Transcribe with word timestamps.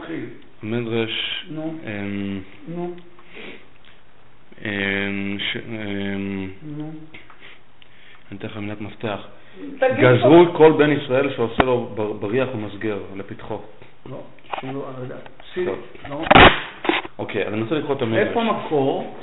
מתחיל? 0.00 0.26
המדרש, 0.62 1.44
נו, 1.50 1.74
אמ, 1.86 2.40
נו, 2.68 2.94
אמ, 4.64 5.36
אמ, 5.68 6.48
נו. 6.62 6.92
אני 8.30 8.38
אתן 8.38 8.46
לך 8.46 8.56
מילת 8.56 8.80
מפתח. 8.80 9.26
גזרו 9.80 10.44
כל 10.56 10.72
בן 10.72 10.92
ישראל 10.92 11.34
שעושה 11.36 11.62
לו 11.62 11.90
בר- 11.94 12.12
בריח 12.12 12.48
ומסגר 12.54 12.98
לפתחו. 13.16 13.58
לא, 14.10 14.20
שהוא 14.60 14.72
לא, 14.74 14.84
רגע. 15.02 15.14
סיד, 15.54 15.68
טוב. 15.68 15.78
לא. 16.10 16.22
אוקיי, 17.18 17.46
אז 17.46 17.52
אני 17.52 17.62
רוצה 17.62 17.74
לקרוא 17.74 17.96
את 17.96 18.02
המדרש. 18.02 18.28
איפה 18.28 18.40
המקור? 18.42 19.16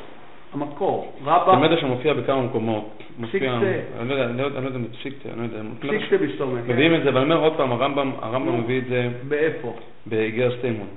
המקור, 0.54 1.14
זה 1.24 1.32
רבא, 1.32 1.56
מדרש 1.56 1.82
שמופיע 1.82 2.14
בכמה 2.14 2.42
מקומות. 2.42 3.04
מופיע. 3.18 3.54
אני 3.54 3.64
לא 4.10 4.14
יודע, 4.14 4.26
אני 4.26 4.38
לא 4.38 4.44
יודע, 4.44 4.58
אני 4.58 4.66
לא 4.66 4.70
יודע, 4.70 4.80
פסיקתא, 5.00 5.28
אני 5.34 5.38
לא 5.38 5.44
יודע. 5.44 5.70
פסיקתא 5.80 6.18
בסתומא. 6.18 6.60
כן? 6.68 6.74
מביאים 6.74 6.96
את 6.96 7.04
זה, 7.04 7.10
אבל 7.10 7.22
אני 7.22 7.34
אומר 7.34 7.44
עוד 7.44 7.54
פעם, 7.58 7.72
הרמב"ם 7.72 8.10
נו. 8.10 8.16
הרמב"ם 8.22 8.60
מביא 8.60 8.78
את 8.78 8.86
זה 8.90 9.08
באיפה? 9.28 9.74
באיגר 10.06 10.52
סטיימון. 10.58 10.88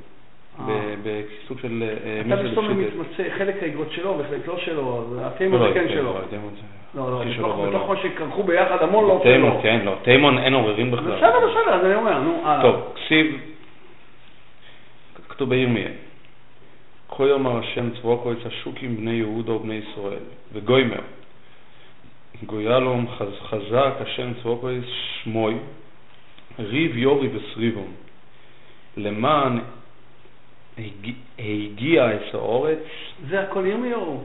אה. 0.61 0.95
בסוג 1.05 1.59
של 1.59 1.83
אה, 2.05 2.21
אתה 2.21 2.43
בפשיטת. 2.43 2.59
מתמצא, 2.59 3.23
חלק 3.39 3.63
האגרות 3.63 3.93
שלו 3.93 4.17
וחלק 4.19 4.47
לא 4.49 4.59
שלו, 4.59 5.05
לא, 5.17 5.27
התימון 5.27 5.61
זה 5.69 5.75
כן 5.75 5.89
שלו. 5.89 6.03
לא, 6.05 6.21
זה- 6.31 6.37
לא, 6.95 7.11
לא, 7.11 7.67
בתוך- 7.71 7.89
מה 7.91 7.97
שכרכו 7.97 8.43
ביחד 8.43 8.83
המון 8.83 9.05
לא 9.09 9.21
שלו. 9.25 9.59
כן, 9.63 9.81
לא, 9.85 9.95
תימון 10.03 10.39
אין 10.39 10.55
עוררין 10.55 10.91
בכלל. 10.91 11.17
בסדר, 11.17 11.39
בסדר, 11.51 11.75
אז 11.75 11.85
אני 11.85 11.95
אומר, 11.95 12.19
נו, 12.21 12.41
הלאה. 12.45 12.63
טוב, 12.63 12.77
כסיב, 12.97 13.37
כתוב 15.29 15.49
בירמיה, 15.49 15.89
כה 17.11 17.27
יאמר 17.27 17.59
השם 17.59 17.91
צבאו 17.91 18.19
כה 18.25 18.49
השוקים 18.49 18.97
בני 18.97 19.11
יהודה 19.13 19.53
ובני 19.53 19.75
ישראל, 19.75 20.23
וגוימר, 20.53 21.01
גויאלום 22.47 23.07
חז- 23.19 23.41
חזק 23.43 23.93
השם 24.01 24.33
צבאו 24.43 24.61
כה 24.61 24.69
שמוי, 25.23 25.55
ריב 26.59 26.97
יורי 26.97 27.29
וסריבום, 27.33 27.93
למען 28.97 29.59
הג- 30.79 31.15
הגיע 31.39 32.07
אס 32.17 32.35
האורץ, 32.35 32.79
זה 33.29 33.41
הכל 33.41 33.67
ירמיהו. 33.67 34.25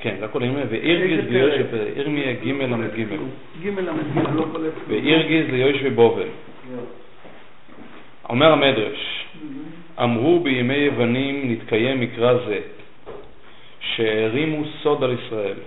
כן, 0.00 0.16
זה 0.18 0.24
הכל 0.24 0.42
ירמיה, 0.42 0.64
ואירגיז 0.70 1.20
ליושב? 1.30 1.66
ירמיה 1.96 2.32
ג' 2.32 2.46
ל"ג, 2.48 3.04
ג' 3.62 3.66
ל"ג, 3.78 4.18
לא 4.34 4.46
כולל. 4.52 4.70
ואירגיז 4.88 5.46
ליושבי 5.50 5.90
בובל. 5.90 6.28
אומר 8.28 8.52
המדרש, 8.52 9.24
אמרו 10.02 10.40
בימי 10.40 10.74
יוונים 10.74 11.52
נתקיים 11.52 12.00
מקרא 12.00 12.34
זה, 12.46 12.60
שהרימו 13.80 14.64
סוד 14.82 15.04
על 15.04 15.16
ישראל, 15.18 15.58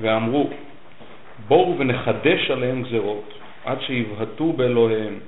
ואמרו, 0.00 0.50
בואו 1.48 1.78
ונחדש 1.78 2.50
עליהם 2.50 2.82
גזרות, 2.82 3.34
עד 3.64 3.80
שיבהתו 3.80 4.52
באלוהיהם, 4.52 5.18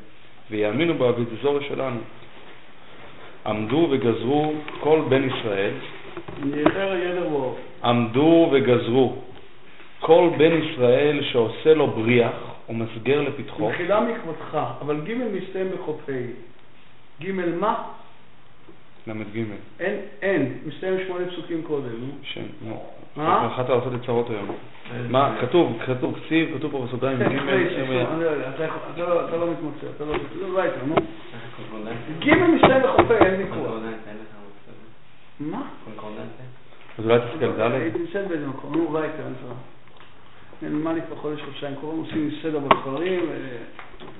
ויאמינו 0.51 0.95
באביזור 0.95 1.61
שלנו. 1.69 2.01
עמדו 3.47 3.89
וגזרו 3.91 4.53
כל 4.81 5.01
בן 5.09 5.29
ישראל. 5.29 5.73
עמדו 7.85 8.49
וגזרו 8.53 9.17
כל 10.01 10.31
בן 10.39 10.53
ישראל 10.63 11.23
שעושה 11.33 11.75
לו 11.75 11.87
בריח 11.87 12.37
ומסגר 12.69 13.21
לפתחו, 13.23 13.69
מחילה 13.69 14.01
מכבודך, 14.01 14.59
אבל 14.81 15.01
ג' 15.05 15.13
מסתיים 15.35 15.69
בח"ה. 15.69 16.13
ג' 17.23 17.31
מה? 17.61 17.75
ל"ג. 19.15 19.45
אין, 19.81 19.97
אין, 20.23 20.59
מסתיים 20.67 20.95
שמונה 21.07 21.27
פסוקים 21.27 21.63
קודם, 21.63 21.85
נו. 22.01 22.07
שם, 22.23 22.41
נו. 22.63 22.83
מה? 23.17 23.49
יכולת 23.53 23.69
לעשות 23.69 23.93
צרות 24.07 24.31
היום. 24.31 24.47
מה, 25.11 25.37
כתוב, 25.41 25.79
כתוב 25.87 26.19
כסיב, 26.19 26.59
כתוב 26.59 26.73
פה 26.73 26.87
בסוגריים, 26.87 27.19
ג' 27.19 27.23
לא 27.23 27.29
אתה 28.55 28.67
לא- 28.97 29.29
אתה 29.29 29.37
לא 29.37 29.47
מתמצא, 29.51 29.87
אתה 29.97 30.05
לא... 30.05 30.15
לא 30.53 30.61
הייתה, 30.63 30.77
נו. 30.87 30.95
ג' 32.19 32.33
מסתיים 32.35 32.83
בח"ה, 32.83 33.27
אין 33.27 33.41
ויכוח. 33.41 33.73
מה? 35.41 35.63
אז 36.99 37.05
אולי 37.05 37.19
תסתכל 37.19 37.45
על 37.45 37.53
ד'. 37.53 37.73
הייתי 37.73 37.99
נמצאת 37.99 38.29
באיזה 38.29 38.47
מקום, 38.47 38.75
נו, 38.75 38.93
וייטה, 38.93 39.17
אין 39.25 39.35
צרה. 39.43 39.55
אין 40.63 40.83
מה 40.83 40.93
לי 40.93 41.01
כבר 41.07 41.17
חודש, 41.17 41.43
חודשיים 41.43 41.75
קוראים, 41.81 42.01
עושים 42.01 42.31
סדר 42.43 42.59
בספרים, 42.59 43.21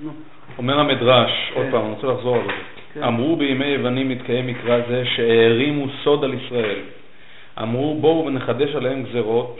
נו. 0.01 0.11
אומר 0.57 0.79
המדרש, 0.79 1.51
עוד 1.55 1.65
כן. 1.65 1.71
פעם, 1.71 1.85
אני 1.85 1.93
רוצה 1.93 2.07
לחזור 2.07 2.35
על 2.35 2.41
זה. 2.45 2.51
כן. 2.93 3.03
אמרו 3.03 3.35
בימי 3.35 3.65
יוונים 3.65 4.09
מתקיים 4.09 4.47
מקרא 4.47 4.77
זה 4.89 5.03
שהערימו 5.05 5.85
סוד 6.03 6.23
על 6.23 6.33
ישראל. 6.33 6.79
אמרו 7.61 7.95
בואו 8.01 8.25
ונחדש 8.25 8.75
עליהם 8.75 9.03
גזרות 9.03 9.59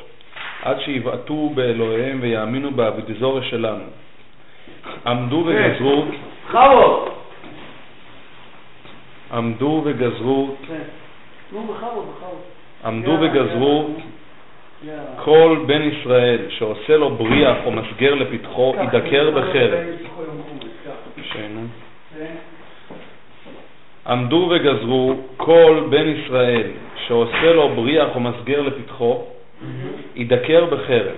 עד 0.64 0.80
שיבעטו 0.80 1.52
באלוהיהם 1.56 2.20
ויאמינו 2.22 2.72
באבידיזוריה 2.72 3.50
שלנו. 3.50 3.84
עמדו 5.08 5.44
כן. 5.44 5.72
וגזרו, 5.72 6.06
בכבוד! 6.48 7.10
עמדו 9.34 9.82
וגזרו, 9.86 10.56
כן. 10.68 10.74
עמדו 12.86 13.18
וגזרו. 13.22 13.88
כל 15.24 15.64
בן 15.66 15.82
ישראל 15.82 16.40
שעושה 16.50 16.98
לו 16.98 17.10
בריח 17.10 17.58
או 17.66 17.72
מסגר 17.72 18.16
לפתחו 18.16 18.74
ככה, 18.74 19.00
בחרב. 19.32 19.84
שאינו. 21.24 21.62
עמדו 24.10 24.50
וגזרו 24.52 25.16
כל 25.38 25.88
בן 25.90 26.08
ישראל 26.08 26.64
שעושה 27.08 27.54
לו 27.54 27.70
בריח 27.70 28.16
או 28.16 28.20
מסגר 28.20 28.62
לפתחו 28.62 29.24
יידקר 30.16 30.66
בחרב. 30.66 31.16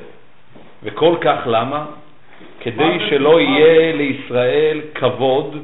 וכל 0.83 1.15
כך 1.21 1.37
למה? 1.45 1.85
כדי 2.59 2.97
שלא? 3.09 3.41
יהיה 3.41 3.95
לישראל 3.95 4.81
כבוד 4.95 5.57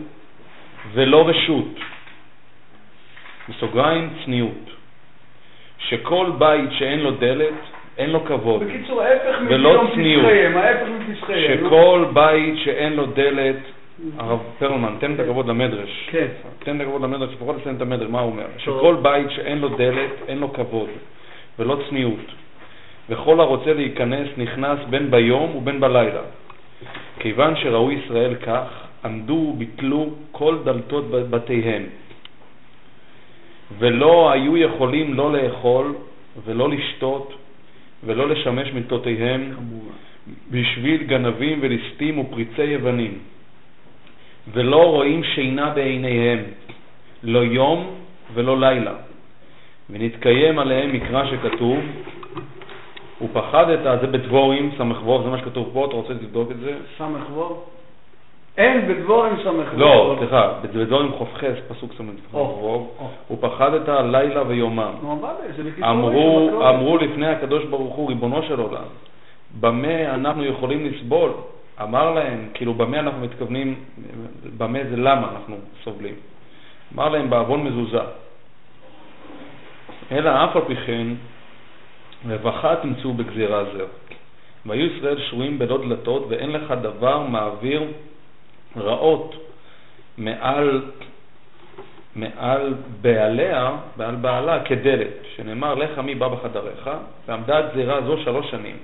ולא 0.93 1.27
רשות. 1.27 1.79
בסוגריים 3.49 4.09
צניעות. 4.25 4.69
שכל 5.79 6.31
בית 6.37 6.69
שאין 6.71 6.99
לו 6.99 7.11
דלת, 7.11 7.53
אין 7.97 8.09
לו 8.09 8.25
כבוד. 8.25 8.63
בקיצור, 8.63 9.01
ההפך 9.01 9.41
מפתחם, 9.41 9.95
צניעות. 9.95 10.25
ההפך 10.55 10.87
מפתחיהם. 11.09 11.63
נו. 11.63 11.67
שכל 11.67 12.05
בית 12.13 12.53
שאין 12.63 12.93
לו 12.93 13.05
דלת, 13.05 13.55
הרב 14.17 14.39
פרלמן, 14.59 14.95
תן 14.99 15.13
את 15.13 15.19
הכבוד 15.19 15.47
למדרש. 15.47 16.09
כן. 16.11 16.27
תן 16.59 16.75
את 16.75 16.81
הכבוד 16.81 17.01
למדרש, 17.01 17.33
לפחות 17.33 17.55
לסיים 17.55 17.75
את 17.75 17.81
המדרש, 17.81 18.09
מה 18.09 18.19
הוא 18.19 18.31
אומר? 18.31 18.45
שכל 18.57 18.95
בית 19.01 19.31
שאין 19.31 19.57
לו 19.57 19.69
דלת, 19.69 20.11
אין 20.27 20.37
לו 20.37 20.53
כבוד, 20.53 20.89
ולא 21.59 21.77
צניעות. 21.89 22.25
וכל 23.09 23.39
הרוצה 23.39 23.73
להיכנס 23.73 24.27
נכנס 24.37 24.79
בין 24.89 25.11
ביום 25.11 25.55
ובין 25.55 25.79
בלילה. 25.79 26.21
כיוון 27.19 27.55
שראו 27.55 27.91
ישראל 27.91 28.35
כך, 28.35 28.67
עמדו 29.05 29.51
וביטלו 29.53 30.09
כל 30.31 30.57
דלתות 30.63 31.05
בתיהם. 31.11 31.83
ולא 33.79 34.31
היו 34.31 34.57
יכולים 34.57 35.13
לא 35.13 35.33
לאכול 35.33 35.95
ולא 36.45 36.69
לשתות 36.69 37.33
ולא 38.03 38.29
לשמש 38.29 38.73
מיטותיהם 38.73 39.51
בשביל 40.51 41.03
גנבים 41.03 41.59
וליסטים 41.61 42.19
ופריצי 42.19 42.63
יוונים. 42.63 43.17
ולא 44.51 44.83
רואים 44.91 45.23
שינה 45.23 45.69
בעיניהם, 45.69 46.39
לא 47.23 47.39
יום 47.39 47.95
ולא 48.33 48.59
לילה. 48.59 48.93
ונתקיים 49.89 50.59
עליהם 50.59 50.93
מקרא 50.93 51.25
שכתוב, 51.25 51.79
ופחדת, 53.21 53.79
זה 54.01 54.07
בדבורים, 54.07 54.71
סמך 54.77 54.97
וו, 55.03 55.23
זה 55.23 55.29
מה 55.29 55.37
שכתוב 55.37 55.69
פה, 55.73 55.85
אתה 55.85 55.95
רוצה 55.95 56.13
לבדוק 56.13 56.51
את 56.51 56.59
זה? 56.59 56.73
סמך 56.97 57.23
וו? 57.33 57.63
אין, 58.57 58.87
בדבורים 58.87 59.33
סמך 59.43 59.67
וו. 59.73 59.79
לא, 59.79 60.15
סליחה, 60.19 60.53
בדבורים 60.61 61.11
ח"ח, 61.11 61.43
פסוק 61.67 61.93
סמך 61.97 62.09
או, 62.33 62.39
וו, 62.39 62.87
או. 62.99 63.35
ופחדת 63.35 63.89
לילה 64.11 64.47
ויומם. 64.47 64.93
אמרו 66.69 66.97
לפני 66.97 67.27
הקדוש 67.27 67.63
ברוך 67.63 67.95
הוא, 67.95 68.09
ריבונו 68.09 68.43
של 68.43 68.59
עולם, 68.59 68.87
במה 69.59 70.15
אנחנו 70.15 70.45
יכולים 70.45 70.85
לסבול? 70.85 71.31
אמר 71.81 72.11
להם, 72.11 72.49
כאילו 72.53 72.73
במה 72.73 72.99
אנחנו 72.99 73.19
מתכוונים, 73.19 73.75
במה 74.57 74.79
זה 74.89 74.95
למה 74.95 75.29
אנחנו 75.31 75.57
סובלים. 75.83 76.15
אמר 76.95 77.09
להם 77.09 77.29
בעוון 77.29 77.63
מזוזה. 77.63 78.01
אלא 80.11 80.29
אף 80.45 80.55
על 80.55 80.61
פי 80.67 80.75
כן, 80.75 81.07
רווחה 82.29 82.75
תמצאו 82.75 83.13
בגזירה 83.13 83.63
זו. 83.63 83.85
והיו 84.65 84.85
ישראל 84.85 85.21
שרויים 85.29 85.59
בלא 85.59 85.77
דלתות, 85.77 86.25
ואין 86.29 86.51
לך 86.51 86.71
דבר 86.81 87.19
מעביר 87.19 87.83
רעות 88.77 89.35
מעל, 90.17 90.81
מעל 92.17 92.73
בעליה, 93.01 93.71
מעל 93.97 94.15
בעלה, 94.15 94.63
כדלת, 94.63 95.07
שנאמר 95.35 95.75
לך 95.75 95.99
מי 95.99 96.15
בא 96.15 96.27
בחדריך, 96.27 96.89
ועמדה 97.27 97.57
הגזירה 97.57 98.01
זו 98.01 98.17
שלוש 98.17 98.51
שנים. 98.51 98.75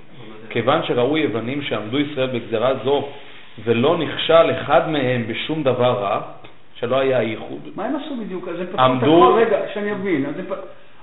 כיוון 0.50 0.83
שראו 0.83 1.18
יוונים 1.18 1.62
שעמדו 1.62 2.00
ישראל 2.00 2.27
בגזירה 2.27 2.74
זו, 2.83 3.07
ולא 3.63 3.97
נכשל 3.97 4.51
אחד 4.62 4.89
מהם 4.89 5.27
בשום 5.27 5.63
דבר 5.63 5.91
רע, 5.91 6.21
שלא 6.75 7.00
היה 7.00 7.21
ייחוד. 7.21 7.69
מה 7.75 7.85
הם 7.85 7.95
עשו 7.95 8.15
בדיוק? 8.15 8.47
אז 8.47 8.59
הם 8.59 8.65
פתחו 8.65 8.81
את 8.97 9.03
הכל, 9.03 9.33
רגע, 9.38 9.57
שאני 9.74 9.91
אבין. 9.91 10.25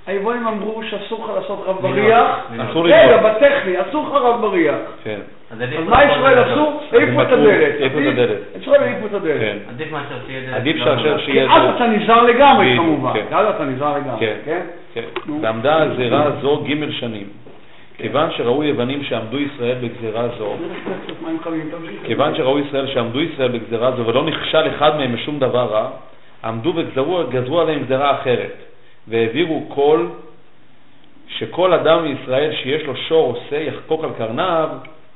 אז 0.06 0.14
היבואנים 0.14 0.46
אמרו 0.46 0.82
שאסור 0.90 1.24
לך 1.24 1.30
לעשות 1.36 1.58
רב 1.66 1.82
בריח. 1.82 2.26
אסור 2.70 2.86
רגע, 2.86 3.16
לבנות. 3.16 3.32
בטכני, 3.32 3.80
אסור 3.80 4.08
לך 4.08 4.22
רב 4.22 4.40
בריח. 4.40 4.76
כן. 5.04 5.20
אז 5.50 5.62
אז 5.62 5.88
מה 5.88 6.04
ישראל 6.04 6.38
עשו? 6.38 6.72
העיפו 6.92 7.22
את 7.22 7.32
הדלת. 7.32 7.80
העיפו 7.80 7.98
את 7.98 8.06
הדלת. 8.06 8.38
ישראל 8.60 8.82
העיפו 8.82 9.06
את 9.06 9.14
הדלת. 9.14 9.40
כן. 9.40 9.56
עדיף 9.68 9.92
מאשר 9.92 10.14
שיהיה 10.26 10.40
דלת. 10.40 10.54
עדיף 10.54 10.76
לא 10.76 10.84
מאשר 10.84 11.10
מוגנת. 11.10 11.24
שיהיה 11.24 11.48
כי 11.48 11.54
אז 11.54 11.62
דלת. 11.62 11.76
אתה 11.76 11.86
נזהר 11.86 12.22
לגמרי 12.22 12.76
כמובן. 12.76 13.12
כן. 13.12 13.24
כי 13.28 13.34
אז 13.34 13.46
אתה 13.46 13.64
נזהר 13.64 13.98
לגמרי, 13.98 14.20
כן. 14.20 14.36
כן? 14.44 14.60
כן. 14.94 15.02
ועמדה 15.42 15.82
הגזירה 15.82 16.24
הזו 16.24 16.64
ג' 16.68 16.90
שנים. 16.90 17.26
כיוון 17.96 18.28
שראו 18.36 18.64
יוונים 18.64 19.04
שעמדו 19.04 19.38
ישראל 19.38 19.76
בגזירה 19.80 20.28
זו. 20.38 20.56
כיוון 22.06 22.34
שראו 22.36 22.58
ישראל 22.58 22.86
שעמדו 22.86 23.20
ישראל 23.20 23.48
בגזירה 23.48 23.90
זו 23.96 24.06
ולא 24.06 24.24
נכשל 24.24 24.68
אחד 24.76 24.96
מהם 24.96 25.12
בשום 25.12 25.38
דבר 25.38 25.64
רע, 25.64 25.88
עמדו 26.44 26.72
וגזרו 26.76 27.22
גזרו 27.30 27.60
עליהם 27.60 27.82
גזירה 27.82 28.20
אחרת, 28.20 28.69
והעבירו 29.08 29.62
כל, 29.68 30.06
שכל 31.28 31.72
אדם 31.72 32.04
מישראל 32.04 32.52
שיש 32.52 32.82
לו 32.82 32.96
שור 32.96 33.26
עושה 33.36 33.56
יחקוק 33.56 34.04
על 34.04 34.10
קרניו, 34.18 34.68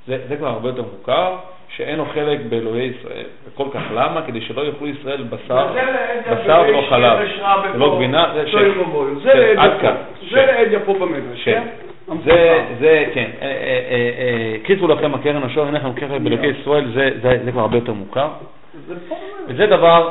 זה, 0.06 0.18
זה 0.28 0.36
כבר 0.36 0.48
הרבה 0.48 0.68
יותר 0.68 0.82
מוכר, 0.98 1.36
שאין 1.76 1.98
לו 1.98 2.04
חלק 2.14 2.40
באלוהי 2.48 2.82
ישראל. 2.98 3.24
וכל 3.48 3.64
כך 3.74 3.82
למה? 3.94 4.22
כדי 4.26 4.40
שלא 4.40 4.62
יאכלו 4.66 4.86
ישראל 4.86 5.22
בשר, 5.22 5.66
בשר 6.32 6.62
ולא 6.68 6.82
חלב, 6.88 7.18
בפה. 7.18 7.70
ולא 7.74 7.94
גבינה, 7.96 8.30
זה 8.34 8.46
ש- 8.48 8.54
זה 9.22 9.34
לעדיה 9.34 9.62
עד 9.62 9.72
פה. 9.72 9.78
כאן. 9.80 9.94
זה 10.30 10.46
לעדיה 10.46 10.80
פה 10.80 10.92
במדרש, 10.94 11.44
כן. 11.44 11.64
כן? 12.06 12.14
זה, 12.24 12.64
זה, 12.80 13.04
כן, 13.14 13.30
אה, 13.42 13.46
אה, 13.46 13.50
אה, 14.18 14.56
הקריצו 14.62 14.88
לכם 14.88 15.14
הקרן 15.14 15.42
השור, 15.42 15.66
אין 15.66 15.74
לכם 15.74 15.92
קרן 15.92 16.24
באלוקי 16.24 16.46
ישראל, 16.46 16.90
זה, 16.94 17.10
זה, 17.22 17.38
זה 17.44 17.52
כבר 17.52 17.60
הרבה 17.60 17.76
יותר 17.76 17.92
מוכר. 17.92 18.28
זה. 18.88 18.94
וזה 19.48 19.66
דבר, 19.66 20.10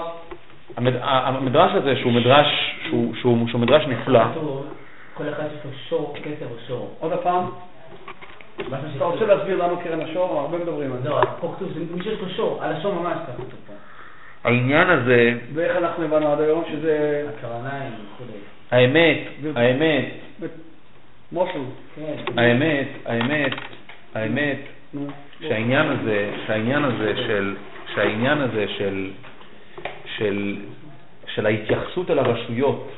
המד- 0.78 1.00
המדרש 1.02 1.72
הזה 1.74 1.96
שהוא 1.96 2.12
מדרש, 2.12 2.48
שהוא, 2.88 3.16
שהוא, 3.16 3.48
שהוא 3.48 3.62
מדרש 3.62 3.86
נפלא, 3.88 4.24
כל 5.14 5.30
אחד 5.30 5.44
יש 5.46 5.66
לו 5.66 5.72
שור, 5.90 6.16
כתר 6.24 6.46
או 6.52 6.56
שור. 6.68 6.96
עוד 7.00 7.14
פעם, 7.24 7.46
אתה 8.98 9.06
רוצה 9.06 9.26
להסביר 9.26 9.66
למה 9.66 9.84
קרן 9.84 10.02
השור? 10.02 10.40
הרבה 10.40 10.58
מדברים 10.58 10.92
על 10.92 10.98
זה. 11.04 11.10
לא, 11.10 11.22
פה 11.40 11.54
כתוב, 11.56 11.70
זה 11.74 11.80
מי 11.96 12.04
שיש 12.04 12.20
לו 12.20 12.30
שור, 12.30 12.64
על 12.64 12.74
השור 12.74 12.94
ממש 12.94 13.14
ככה 13.24 13.34
כתוב 13.34 13.60
פה. 13.68 13.74
העניין 14.44 14.90
הזה, 14.90 15.34
ואיך 15.54 15.78
אנחנו 15.78 16.04
הבנו 16.04 16.28
עד 16.32 16.42
היום 16.42 16.64
שזה 16.72 17.24
הקרניים 17.38 17.92
וכו'. 17.94 18.24
האמת, 18.72 19.18
האמת, 19.56 20.06
מושל. 21.32 21.60
כן. 21.96 22.14
האמת, 22.38 22.88
האמת, 23.06 23.52
האמת. 24.16 24.58
שהעניין 25.42 25.88
הזה, 25.90 26.30
שהעניין 26.48 26.84
הזה 26.84 27.14
של, 27.16 27.56
שהעניין 27.96 28.38
הזה 28.42 28.66
של, 28.78 29.10
של, 30.18 30.56
של 31.28 31.46
ההתייחסות 31.46 32.12
אל 32.12 32.20
הרשויות 32.20 32.92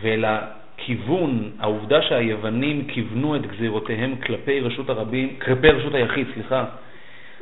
ואל 0.00 0.24
הכיוון, 0.24 1.50
העובדה 1.58 2.02
שהיוונים 2.02 2.86
כיוונו 2.88 3.36
את 3.36 3.46
גזירותיהם 3.46 4.16
כלפי 4.16 4.60
רשות 4.60 4.90
הרבים, 4.90 5.36
כלפי 5.44 5.68
רשות 5.68 5.94
היחיד, 5.94 6.26
סליחה. 6.34 6.64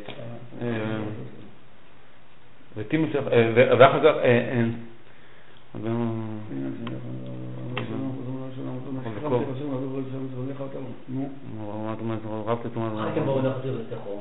אה, 0.61 0.67
אה, 3.31 3.75
ואחר 3.79 3.99
כך, 3.99 4.15
אה, 4.23 4.23
אה, 4.23 4.63
כך 13.15 13.25
באו 13.25 13.41
נחזיר 13.41 13.77
לתוכו, 13.79 14.19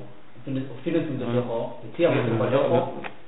אופילו 0.70 0.98
את 1.00 1.04
לתוכו, 1.20 1.70
הציע 1.94 2.08
אותו 2.08 2.22
בתוכו, 2.34 2.44
והזיגו 2.44 2.66
נאות 2.66 2.88
לתוכו. 2.88 3.19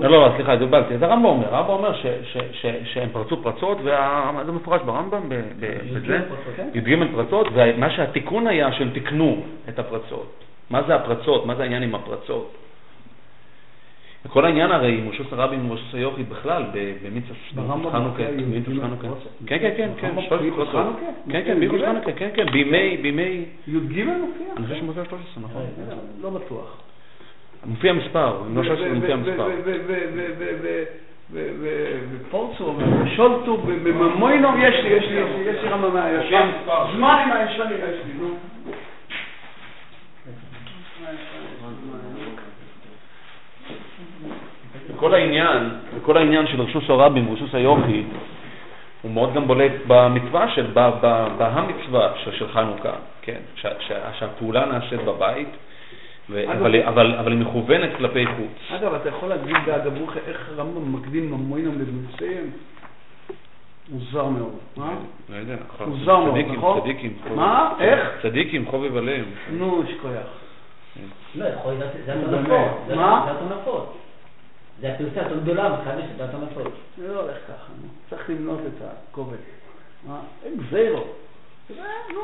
לא, 0.00 0.10
לא, 0.10 0.32
סליחה, 0.36 0.52
התבלבלתי. 0.52 0.94
אז 0.94 1.02
הרמב"ם 1.02 1.24
אומר, 1.24 1.54
הרמב"ם 1.54 1.70
אומר 1.70 1.92
שהם 2.84 3.08
פרצו 3.12 3.42
פרצות, 3.42 3.78
וזה 3.80 4.52
מפורש 4.52 4.82
ברמב"ם, 4.82 5.20
בזה, 5.28 6.20
י"ג 6.74 6.98
פרצות, 7.14 7.46
ומה 7.52 7.90
שהתיקון 7.90 8.46
היה 8.46 8.72
שהם 8.72 8.90
תיקנו 8.90 9.42
את 9.68 9.78
הפרצות. 9.78 10.44
מה 10.70 10.82
זה 10.82 10.94
הפרצות? 10.94 11.46
מה 11.46 11.54
זה 11.54 11.62
העניין 11.62 11.82
עם 11.82 11.94
הפרצות? 11.94 12.56
וכל 14.24 14.44
העניין 14.44 14.70
הרי 14.72 14.98
עם 14.98 15.08
משוס 15.10 15.26
הרבי 15.32 15.56
ומשוס 15.56 15.94
היוכי 15.94 16.22
בכלל, 16.22 16.62
ב- 16.72 16.94
במצווה 17.04 17.36
ברמב"ם 17.54 17.90
חנוכה, 17.90 17.98
מופיע 17.98 18.30
י"ג 18.30 18.42
במצווה 18.42 18.88
חנוכה. 18.88 19.08
כן, 19.46 19.58
כן, 19.58 19.70
כן, 19.76 19.90
כן, 20.00 20.08
ברמב"ם 20.08 20.22
13 20.22 20.38
ביחס 20.38 20.56
פרצות. 20.56 20.72
חנוכה? 20.72 21.32
כן, 21.32 21.42
כן, 21.46 21.62
י"ג? 21.62 21.84
חנוכה, 21.86 22.12
כן, 22.12 22.28
כן, 22.34 22.46
בימי, 22.52 22.96
בימי, 22.96 23.44
י"ג 23.68 23.74
מופיע? 23.76 24.46
אני 24.56 24.66
חושב 24.66 24.76
שמופיע 24.80 25.04
13, 25.04 25.42
נכון. 25.42 25.62
לא 26.22 26.30
בטוח. 26.30 26.76
מופיע 27.66 27.92
מספר, 27.92 28.42
אם 28.46 28.56
לא 28.56 28.64
13 28.64 28.88
מופיע 28.88 29.16
מספר. 29.16 29.48
ופורצו, 32.10 32.74
ושולטו, 33.04 33.56
בממוינו, 33.56 34.48
יש 34.58 34.74
לי, 34.84 34.88
יש 34.88 35.04
לי, 35.04 35.20
יש 35.50 35.62
לי, 35.62 35.68
רמה 35.68 35.88
מהישן. 35.88 36.50
זמן 36.96 37.22
עם 37.24 37.32
הישן 37.32 37.66
יש 37.72 37.98
לי, 38.06 38.12
נו. 38.18 38.34
כל 44.96 45.14
העניין, 45.14 45.70
כל 46.02 46.16
העניין 46.16 46.46
של 46.46 46.60
רשוס 46.60 46.84
הרבים 46.90 47.28
ורשוס 47.28 47.54
היוכי, 47.54 48.02
הוא 49.02 49.10
מאוד 49.10 49.34
גם 49.34 49.46
בולט 49.46 49.72
במצווה 49.86 50.48
של, 50.54 50.66
בהמצווה 51.38 52.12
של, 52.16 52.48
חנוכה, 52.48 52.92
כן, 53.22 53.40
שהפעולה 54.18 54.66
נעשית 54.66 55.00
בבית, 55.00 55.48
ו, 56.30 56.42
אגב- 56.42 56.50
אבל, 56.60 56.82
אבל, 56.82 57.14
אבל 57.14 57.32
היא 57.32 57.40
מכוונת 57.40 57.90
כלפי 57.96 58.26
חוץ. 58.26 58.78
אגב, 58.80 58.94
אתה 58.94 59.08
יכול 59.08 59.28
להגיד 59.28 59.56
באגבוך 59.66 60.16
איך 60.26 60.48
הרמב"ם 60.48 60.92
מקדים 60.94 61.30
ממוינם 61.30 61.80
לבנציהם? 61.80 62.50
מוזר 63.88 64.24
מאוד, 64.28 64.54
מה? 64.76 64.90
לא 65.30 65.36
יודע, 65.36 65.56
מוזר 65.86 66.18
מאוד, 66.18 66.30
צדיקים, 66.34 66.54
נכון? 66.56 66.80
צדיקים, 66.80 67.16
חובב- 67.22 67.36
מה? 67.36 67.72
איך? 67.80 68.08
צדיקים, 68.22 68.66
חובב 68.66 68.96
עליהם. 68.96 69.24
נו, 69.52 69.82
יש 69.88 69.94
כוח. 70.02 70.10
לא, 71.34 71.44
יכול 71.44 71.72
להיות, 71.72 71.90
זה. 72.06 72.30
זה 72.86 72.96
מה? 72.96 73.26
זה 73.26 73.30
התונפות. 73.30 73.96
זה 74.80 74.92
הפרסה 74.94 75.20
יותר 75.20 75.40
גדולה 75.40 75.76
מחדש, 75.80 76.04
זה 76.16 76.24
התונפות. 76.24 76.72
זה 76.98 77.14
לא 77.14 77.20
הולך 77.20 77.36
ככה. 77.48 77.72
צריך 78.10 78.30
למנות 78.30 78.58
את 78.66 78.82
הקובץ. 79.10 79.38
מה? 80.08 80.18
אין 80.44 80.52
גזירו. 80.56 81.04
זה, 81.68 81.74
נו. 82.14 82.20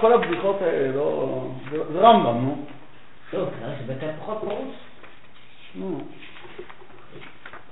כל 0.00 0.12
הבדיחות 0.12 0.62
האלה, 0.62 0.96
לא... 0.96 1.44
זה- 1.70 1.92
זה 1.92 2.00
רמב"ם, 2.00 2.44
נו. 2.44 2.64
לא, 3.32 3.46
כנראה 3.60 3.78
שבית 3.78 4.02
היה 4.02 4.12
פחות 4.20 4.38
פרוץ. 4.40 4.74
נו. 5.74 6.00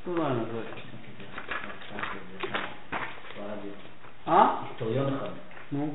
תודה, 0.05 0.29
נזרק. 0.29 0.65
אה? 4.29 4.47
היסטוריון 4.69 5.15
אחד. 5.15 5.29
נו. 5.73 5.95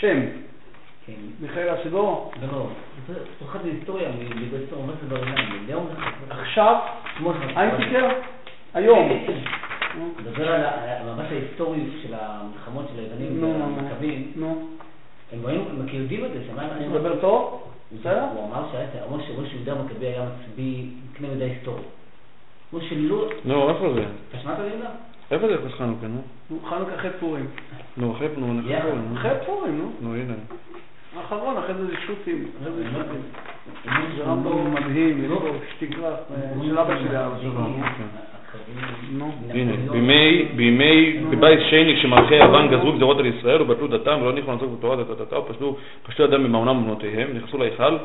שם. 0.00 0.20
כן. 1.06 1.12
מיכאל 1.40 1.74
אסידור. 1.80 2.32
לא, 2.42 2.48
לא. 2.52 2.66
זה 3.06 3.14
אחד 3.50 3.66
מהיסטוריה, 3.66 4.08
מבית 4.36 4.66
ספר 4.68 4.76
אומר 4.76 4.92
את 4.94 4.98
זה 5.00 5.16
זה 6.26 6.34
עכשיו, 6.40 6.76
כמו 7.16 7.32
איינטיקר? 7.56 8.08
היום. 8.74 9.26
מדבר 10.20 10.52
על 10.52 10.64
ה- 10.64 11.04
ממש 11.14 11.26
ההיסטורי 11.30 11.80
של 12.02 12.14
המלחמות 12.14 12.84
של 12.94 13.00
היוונים 13.00 13.40
נו, 13.40 13.58
נו, 13.58 13.76
והמכבים. 13.76 14.32
נו. 14.36 14.66
הם 15.32 15.46
היו 15.46 15.60
מכירים 15.84 16.24
את 16.24 16.30
זה, 16.30 16.44
שמעת? 16.46 16.72
אני 16.72 16.88
מדבר 16.88 17.20
טוב? 17.20 17.62
בסדר? 18.00 18.24
הוא 18.34 18.44
אמר 18.44 18.64
שהיה, 18.72 18.86
הוא 19.04 19.14
אמר 19.16 19.24
שראש 19.26 19.52
יהודה 19.54 19.72
המכבי 19.72 20.06
היה 20.06 20.28
מצביא 20.40 20.84
קנה 21.16 21.28
מידה 21.28 21.44
היסטורי. 21.44 21.82
כמו 22.70 22.80
שלא... 22.80 23.28
נו, 23.44 23.68
איפה 23.68 23.94
זה? 23.94 24.04
אתה 24.30 24.38
שמעת 24.42 24.58
על 24.58 24.66
יהודה? 24.68 24.88
איפה 25.30 25.46
זה 25.48 25.70
חנוכה, 25.70 26.06
נו? 26.06 26.22
נו, 26.50 26.58
חנוכה 26.70 26.94
אחרי 26.94 27.10
פורים. 27.20 27.46
נו, 27.96 28.12
אחרי 28.12 28.28
יחד. 28.66 28.88
נו. 28.88 29.16
אחרי 29.16 29.30
פורים, 29.46 29.78
נו. 29.78 29.90
נו, 30.00 30.14
הנה. 30.14 30.34
האחרון, 31.16 31.56
אחרי 31.56 31.74
זה 31.74 31.86
זה 31.86 31.94
שו"תים. 32.06 32.50
אחרי 32.62 32.72
זה 32.72 32.84
מדהים, 34.70 35.24
יש 35.24 35.30
לו 35.30 35.40
שתקרא, 35.78 36.16
של 36.62 36.78
אבא 36.78 36.98
שלי 36.98 37.16
בימי, 39.92 40.44
בימי, 40.56 41.16
בבית 41.30 41.58
שני, 41.70 41.96
כשמלכי 41.96 42.34
יוון 42.34 42.68
גזרו 42.68 42.92
גזרות 42.92 43.18
על 43.18 43.26
ישראל 43.26 43.62
ובטלו 43.62 43.86
דתם 43.88 44.18
ולא 44.22 44.32
נכנסו 44.32 44.52
לעסוק 44.52 44.78
בתורה 44.78 44.96
דתה 44.96 45.38
ופשטו 45.38 45.76
פשטו 46.02 46.22
ידם 46.22 46.44
במעונם 46.44 46.82
ובנותיהם, 46.82 47.28
נכנסו 47.34 47.58
להיכל 47.58 47.96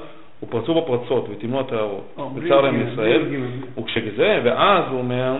ופרצו 0.44 0.82
בפרצות 0.82 1.28
וטימנו 1.30 1.60
הטהרות, 1.60 2.18
בלי 2.36 2.46
וצר 2.46 2.62
להם 2.62 2.84
גימל. 3.30 3.48
וכשזה, 3.78 4.40
ואז 4.44 4.84
הוא 4.90 5.00
אומר, 5.00 5.38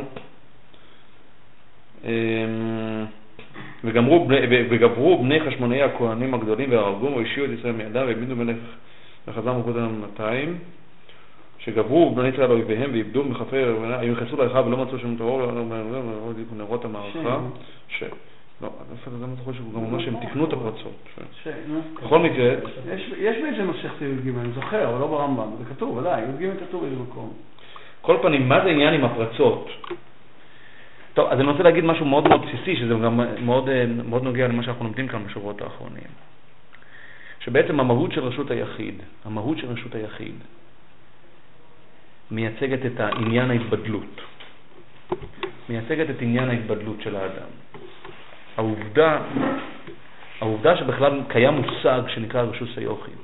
וגמרו, 3.84 4.28
וגברו 4.70 5.18
בני 5.24 5.40
חשמונאי 5.40 5.82
הכהנים 5.82 6.34
הגדולים 6.34 6.72
והרגום 6.72 7.14
והשאירו 7.14 7.54
את 7.54 7.60
ישראל 7.60 7.74
מידם 7.74 8.04
והעמידו 8.08 8.36
מלך 8.36 8.58
וחזר 9.28 9.54
מלכות 9.54 9.76
עליהם 9.76 10.02
200 10.02 10.58
שגברו 11.64 12.16
בני 12.16 12.28
ישראל 12.28 12.52
אויביהם 12.52 12.92
ואיבדו 12.92 13.24
מחפי 13.24 13.58
הם 13.58 14.12
נכנסו 14.12 14.38
להיכל 14.38 14.58
ולא 14.58 14.78
מצאו 14.78 15.00
שם 15.00 15.18
טרור 15.18 15.38
ועוד 15.38 16.36
נרות 16.58 16.86
המערכה 16.86 17.40
לא, 18.62 18.70
אני 19.08 19.22
לא 19.22 19.28
זוכר 19.38 19.54
שהוא 19.54 19.74
גם 19.74 19.84
אומר 19.84 20.00
שהם 20.06 20.16
תיקנו 20.20 20.46
את 20.46 20.54
הפרצות. 20.54 21.10
בכל 22.04 22.20
מקרה... 22.20 22.54
יש 23.18 23.38
באיזה 23.42 23.64
מסכת 23.64 24.02
י"ג, 24.02 24.38
אני 24.38 24.52
זוכר, 24.52 24.90
אבל 24.90 25.00
לא 25.00 25.08
ברמב"ם, 25.08 25.50
זה 25.60 25.76
כתוב, 25.76 25.98
ודאי, 25.98 26.22
י"ג 26.22 26.50
כתוב 26.68 26.82
באיזה 26.82 26.96
מקום. 26.96 27.34
כל 28.02 28.18
פנים, 28.22 28.50
מה 28.50 28.64
זה 28.64 28.70
עניין 28.70 28.94
עם 28.94 29.06
הפרצות? 29.06 29.70
טוב, 31.14 31.28
אז 31.30 31.40
אני 31.40 31.48
רוצה 31.48 31.64
להגיד 31.64 31.84
משהו 31.84 32.06
מאוד 32.06 32.28
מאוד 32.28 32.42
בסיסי, 32.46 32.76
שזה 32.76 32.94
גם 32.94 33.20
מאוד, 33.46 33.70
מאוד 34.06 34.24
נוגע 34.24 34.48
למה 34.48 34.64
שאנחנו 34.64 34.86
לומדים 34.86 35.08
כאן 35.08 35.26
בשבועות 35.26 35.62
האחרונים. 35.62 36.12
שבעצם 37.40 37.80
המהות 37.80 38.12
של 38.12 38.24
רשות 38.24 38.52
היחיד, 38.52 38.96
המהות 39.26 39.58
של 39.58 39.68
רשות 39.68 39.96
היחיד, 39.96 40.36
מייצגת 42.32 42.86
את 42.86 43.00
העניין 43.00 43.52
ההתבדלות. 43.52 44.22
מייצגת 45.70 46.10
את 46.10 46.22
עניין 46.22 46.50
ההתבדלות 46.50 47.02
של 47.02 47.16
האדם. 47.16 47.52
העובדה, 48.58 49.22
העובדה 50.42 50.78
שבכלל 50.78 51.22
קיים 51.28 51.54
מושג 51.54 52.02
שנקרא 52.08 52.42
רשוס 52.42 52.78
היוחיד, 52.78 53.16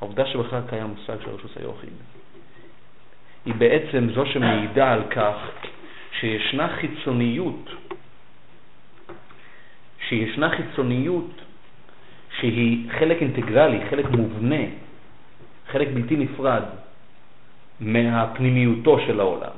העובדה 0.00 0.26
שבכלל 0.26 0.60
קיים 0.68 0.86
מושג 0.86 1.16
של 1.24 1.30
רשוס 1.30 1.56
היוחיד, 1.56 1.92
היא 3.44 3.54
בעצם 3.54 4.08
זו 4.14 4.26
שמעידה 4.26 4.92
על 4.92 5.02
כך 5.10 5.36
שישנה 6.20 6.68
חיצוניות, 6.68 7.70
שישנה 10.08 10.50
חיצוניות 10.50 11.30
שהיא 12.40 12.90
חלק 12.98 13.22
אינטגרלי, 13.22 13.78
חלק 13.90 14.04
מובנה, 14.10 14.64
חלק 15.72 15.88
בלתי 15.94 16.16
נפרד 16.16 16.62
מהפנימיותו 17.82 18.98
של 19.06 19.20
העולם. 19.20 19.56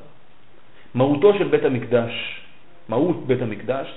מהותו 0.94 1.34
של 1.38 1.48
בית 1.48 1.64
המקדש, 1.64 2.40
מהות 2.88 3.26
בית 3.26 3.42
המקדש 3.42 3.88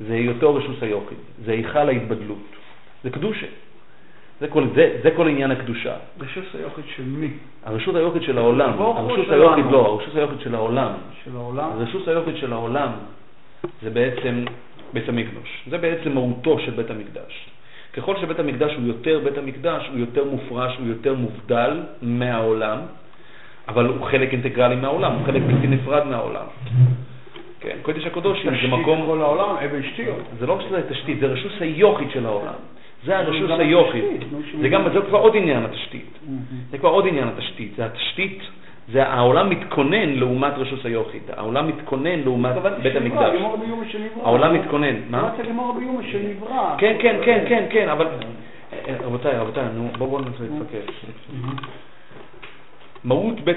זה 0.00 0.14
היותו 0.14 0.54
רשוס 0.54 0.76
היוחיד, 0.82 1.18
זה 1.44 1.52
היכל 1.52 1.88
ההתבדלות, 1.88 2.46
זה 3.04 3.10
קדושה. 3.10 3.46
זה 4.40 4.48
כל, 4.48 4.64
זה, 4.74 4.98
זה 5.02 5.10
כל 5.16 5.28
עניין 5.28 5.50
הקדושה. 5.50 5.94
רשות 6.20 6.44
היוחיד 6.54 6.84
של 6.96 7.02
מי? 7.02 7.30
הרשות 7.64 7.94
היוחיד 7.94 8.22
של 8.22 8.38
העולם. 8.38 8.72
הרשות 8.82 9.28
היוחיד 9.30 9.64
לא, 9.70 9.86
הרשות 9.86 10.14
היוחיד 10.16 10.40
של 10.40 10.54
העולם. 10.54 10.92
של 11.24 11.36
העולם? 11.36 11.70
הרשות 11.72 12.08
היוחיד 12.08 12.36
של 12.36 12.52
העולם 12.52 12.90
זה 13.82 13.90
בעצם 13.90 14.44
בית 14.92 15.08
המקדוש. 15.08 15.62
זה 15.70 15.78
בעצם 15.78 16.12
מהותו 16.12 16.58
של 16.58 16.70
בית 16.70 16.90
המקדש. 16.90 17.46
ככל 17.92 18.16
שבית 18.20 18.38
המקדש 18.38 18.74
הוא 18.74 18.86
יותר 18.86 19.20
בית 19.24 19.38
המקדש, 19.38 19.88
הוא 19.88 19.98
יותר 19.98 20.24
מופרש, 20.24 20.76
הוא 20.78 20.86
יותר 20.86 21.14
מובדל 21.14 21.80
מהעולם, 22.02 22.78
אבל 23.68 23.86
הוא 23.86 24.06
חלק 24.06 24.32
אינטגרלי 24.32 24.76
מהעולם, 24.76 25.12
הוא 25.12 25.26
חלק 25.26 25.42
בלתי 25.42 25.66
נפרד 25.66 26.06
מהעולם. 26.06 26.46
כן, 27.60 27.76
קודש 27.82 28.06
הקודשים 28.06 28.50
זה 28.62 28.68
מקום... 28.68 28.98
תשתית 28.98 29.06
כל 29.06 29.20
העולם, 29.20 29.56
אבן 29.56 29.82
שטיות. 29.82 30.22
זה 30.38 30.46
לא 30.46 30.60
שזה 30.60 30.82
תשתית, 30.88 31.20
זה 31.20 31.26
רשוס 31.26 31.52
היוחיד 31.60 32.10
של 32.10 32.26
העולם. 32.26 32.54
זה 33.04 33.18
הרשוס 33.18 33.50
היוחיד. 33.58 34.04
זה 34.60 34.68
גם, 34.68 34.82
זה 34.92 35.00
כבר 35.00 35.18
עוד 35.18 35.36
עניין 35.36 35.64
התשתית. 35.64 36.18
זה 36.70 36.78
כבר 36.78 36.88
עוד 36.88 37.06
עניין 37.06 37.28
התשתית. 37.28 37.72
זה 37.76 37.86
התשתית, 37.86 38.38
זה 38.88 39.06
העולם 39.08 39.50
מתכונן 39.50 40.08
לעומת 40.08 40.52
רשוס 40.56 40.86
היוחיד. 40.86 41.22
העולם 41.36 41.68
מתכונן 41.68 42.20
לעומת 42.20 42.54
בית 42.82 42.96
המקדש. 42.96 43.40
העולם 44.22 44.54
מתכונן. 44.54 44.96
מה? 45.10 45.30
אתה 45.34 45.42
גמור 45.42 45.72
ביומא 45.78 46.02
שנברא. 46.12 46.74
כן, 46.78 46.96
כן, 47.02 47.16
כן, 47.24 47.44
כן, 47.48 47.66
כן, 47.70 47.88
אבל... 47.88 48.06
רבותיי, 49.04 49.38
רבותיי, 49.38 49.64
בואו 49.98 50.20
ננסה 50.20 50.42
להתפקד. 50.42 50.92
מהות 53.04 53.40
בית, 53.40 53.56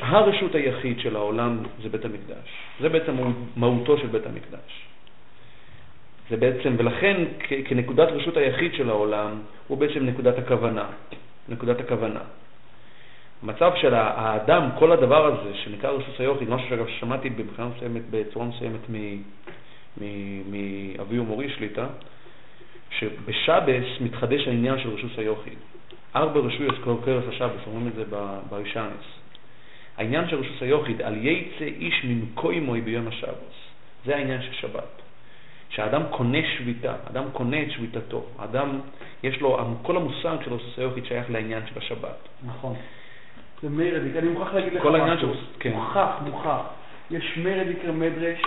הרשות 0.00 0.54
היחיד 0.54 1.00
של 1.00 1.16
העולם 1.16 1.58
זה 1.82 1.88
בית 1.88 2.04
המקדש. 2.04 2.48
זה 2.80 2.88
בעצם 2.88 3.12
מהותו 3.56 3.98
של 3.98 4.06
בית 4.06 4.26
המקדש. 4.26 4.86
זה 6.30 6.36
בעצם, 6.36 6.74
ולכן 6.78 7.16
כנקודת 7.64 8.08
רשות 8.08 8.36
היחיד 8.36 8.74
של 8.74 8.90
העולם, 8.90 9.30
הוא 9.68 9.78
בעצם 9.78 10.06
נקודת 10.06 10.38
הכוונה. 10.38 10.84
נקודת 11.48 11.80
הכוונה. 11.80 12.20
המצב 13.42 13.72
של 13.76 13.94
האדם, 13.94 14.68
כל 14.78 14.92
הדבר 14.92 15.26
הזה 15.26 15.54
שנקרא 15.54 15.90
רשות 15.90 16.20
היחיד, 16.20 16.50
משהו 16.50 16.68
שאגב 16.68 16.86
שמעתי 16.88 17.28
מבחינה 17.28 17.68
מסוימת, 17.76 18.02
בצורה 18.10 18.46
מסוימת 18.46 18.80
מאבי 20.46 21.18
ומורי 21.18 21.48
שליטה, 21.48 21.86
שבשבס 22.90 24.00
מתחדש 24.00 24.48
העניין 24.48 24.78
של 24.78 24.88
רשות 24.88 25.18
היחיד. 25.18 25.58
ארבע 26.16 26.40
רשויות 26.40 26.74
כל 26.84 26.94
קרס 27.04 27.24
השבס, 27.28 27.60
אומרים 27.66 27.88
את 27.88 27.94
זה 27.94 28.04
ברישנס. 28.50 29.04
העניין 29.96 30.28
של 30.28 30.36
רשוס 30.36 30.62
היוחיד, 30.62 31.02
על 31.02 31.26
יצא 31.26 31.64
איש 31.64 32.04
ממקוימוי 32.04 32.80
ביום 32.80 33.08
השבס. 33.08 33.56
זה 34.04 34.16
העניין 34.16 34.42
של 34.42 34.52
שבת. 34.52 35.02
שהאדם 35.68 36.02
קונה 36.10 36.38
שביתה, 36.56 36.94
אדם 37.10 37.24
קונה 37.32 37.62
את 37.62 37.70
שביתתו. 37.70 38.24
אדם, 38.38 38.80
יש 39.22 39.40
לו, 39.40 39.58
כל 39.82 39.96
המושג 39.96 40.36
של 40.44 40.52
רשוס 40.52 40.78
היוחיד 40.78 41.04
שייך 41.04 41.30
לעניין 41.30 41.62
של 41.66 41.78
השבת. 41.78 42.18
נכון. 42.46 42.74
זה 43.62 43.68
מרדיק, 43.68 44.16
אני 44.16 44.28
מוכרח 44.28 44.54
להגיד 44.54 44.72
לך 44.72 44.86
משהו. 44.86 45.32
כן. 45.60 45.72
מוכח, 45.72 46.10
מוכח. 46.26 46.60
יש 47.10 47.38
מרדיקר 47.42 47.92
מדרש, 47.92 48.42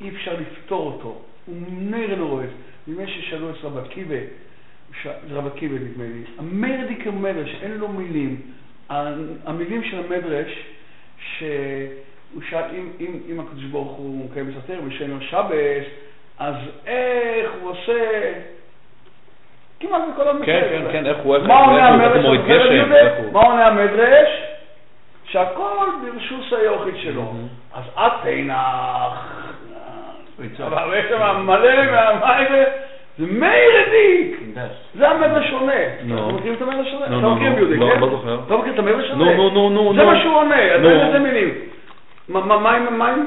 אי 0.00 0.08
אפשר 0.08 0.36
לפתור 0.40 0.92
אותו. 0.92 1.22
הוא 1.46 1.56
נר 1.70 2.16
נורא. 2.16 2.44
נדמה 2.88 3.06
ששאלו 3.06 3.50
את 3.50 3.56
רבי 3.62 3.80
עקיבא, 3.80 4.16
רב 5.30 5.46
עקיבא 5.46 5.74
נדמה 5.74 6.04
לי, 6.04 6.22
המרדיקר 6.38 7.10
מדרש, 7.10 7.56
אין 7.62 7.72
לו 7.72 7.88
מילים. 7.88 8.40
המילים 9.44 9.84
של 9.84 9.98
המדרש, 9.98 10.66
שהוא 11.38 12.42
שאל, 12.50 12.64
אם, 12.74 12.88
אם, 13.00 13.20
אם 13.30 13.40
הקדוש 13.40 13.64
ברוך 13.64 13.92
הוא 13.92 14.24
מקיים 14.30 14.46
בסתר 14.46 14.80
בשם 14.80 15.20
שבס, 15.20 15.84
אז 16.38 16.54
איך 16.86 17.50
הוא 17.60 17.70
עושה... 17.70 18.32
כמעט 19.82 20.02
בכל 20.14 20.28
המקרה. 20.28 20.46
כן, 20.46 20.60
כן, 20.70 20.92
כן, 20.92 21.06
איך 21.06 21.16
הוא, 21.22 21.36
איך 21.36 21.44
הוא 21.46 22.22
מוריד 22.22 22.40
גשם, 22.46 22.90
מה 23.32 23.40
עונה 23.40 23.66
המדרש? 23.66 24.28
שהכל 25.24 25.86
ברשוס 26.02 26.52
היוחיד 26.52 26.94
שלו. 26.96 27.32
אז 27.74 27.84
את 27.94 28.12
תנח. 28.22 29.28
אבל 30.66 30.94
יש 30.98 31.04
שם 31.08 31.46
מלא 31.46 31.90
מהמים 31.90 32.64
זה 33.18 33.26
מאיר 33.26 33.70
הדיק! 33.86 34.40
זה 34.94 35.08
המדרש 35.08 35.50
שונה. 35.50 35.72
אתה 35.72 36.32
מכיר 36.32 36.52
את 36.52 36.62
המדרש 36.62 36.90
שונה? 36.90 37.06
אתה 37.06 37.28
מכיר 37.28 37.52
ביהודי, 37.52 37.74
כן? 37.74 37.80
לא, 37.80 38.00
לא 38.00 38.10
זוכר. 38.10 38.40
אתה 38.46 38.56
מכיר 38.56 38.72
את 38.72 38.78
המדרש 38.78 39.08
שונה? 39.08 39.34
נו, 39.34 39.50
נו, 39.50 39.70
נו, 39.70 39.94
זה 39.96 40.04
מה 40.04 40.20
שהוא 40.20 40.36
עונה, 40.36 40.62
אז 40.62 40.80
איזה 40.84 41.18
מילים. 41.18 41.54
מה 42.28 42.70
עם, 42.70 42.98
מה 42.98 43.08
עם, 43.08 43.26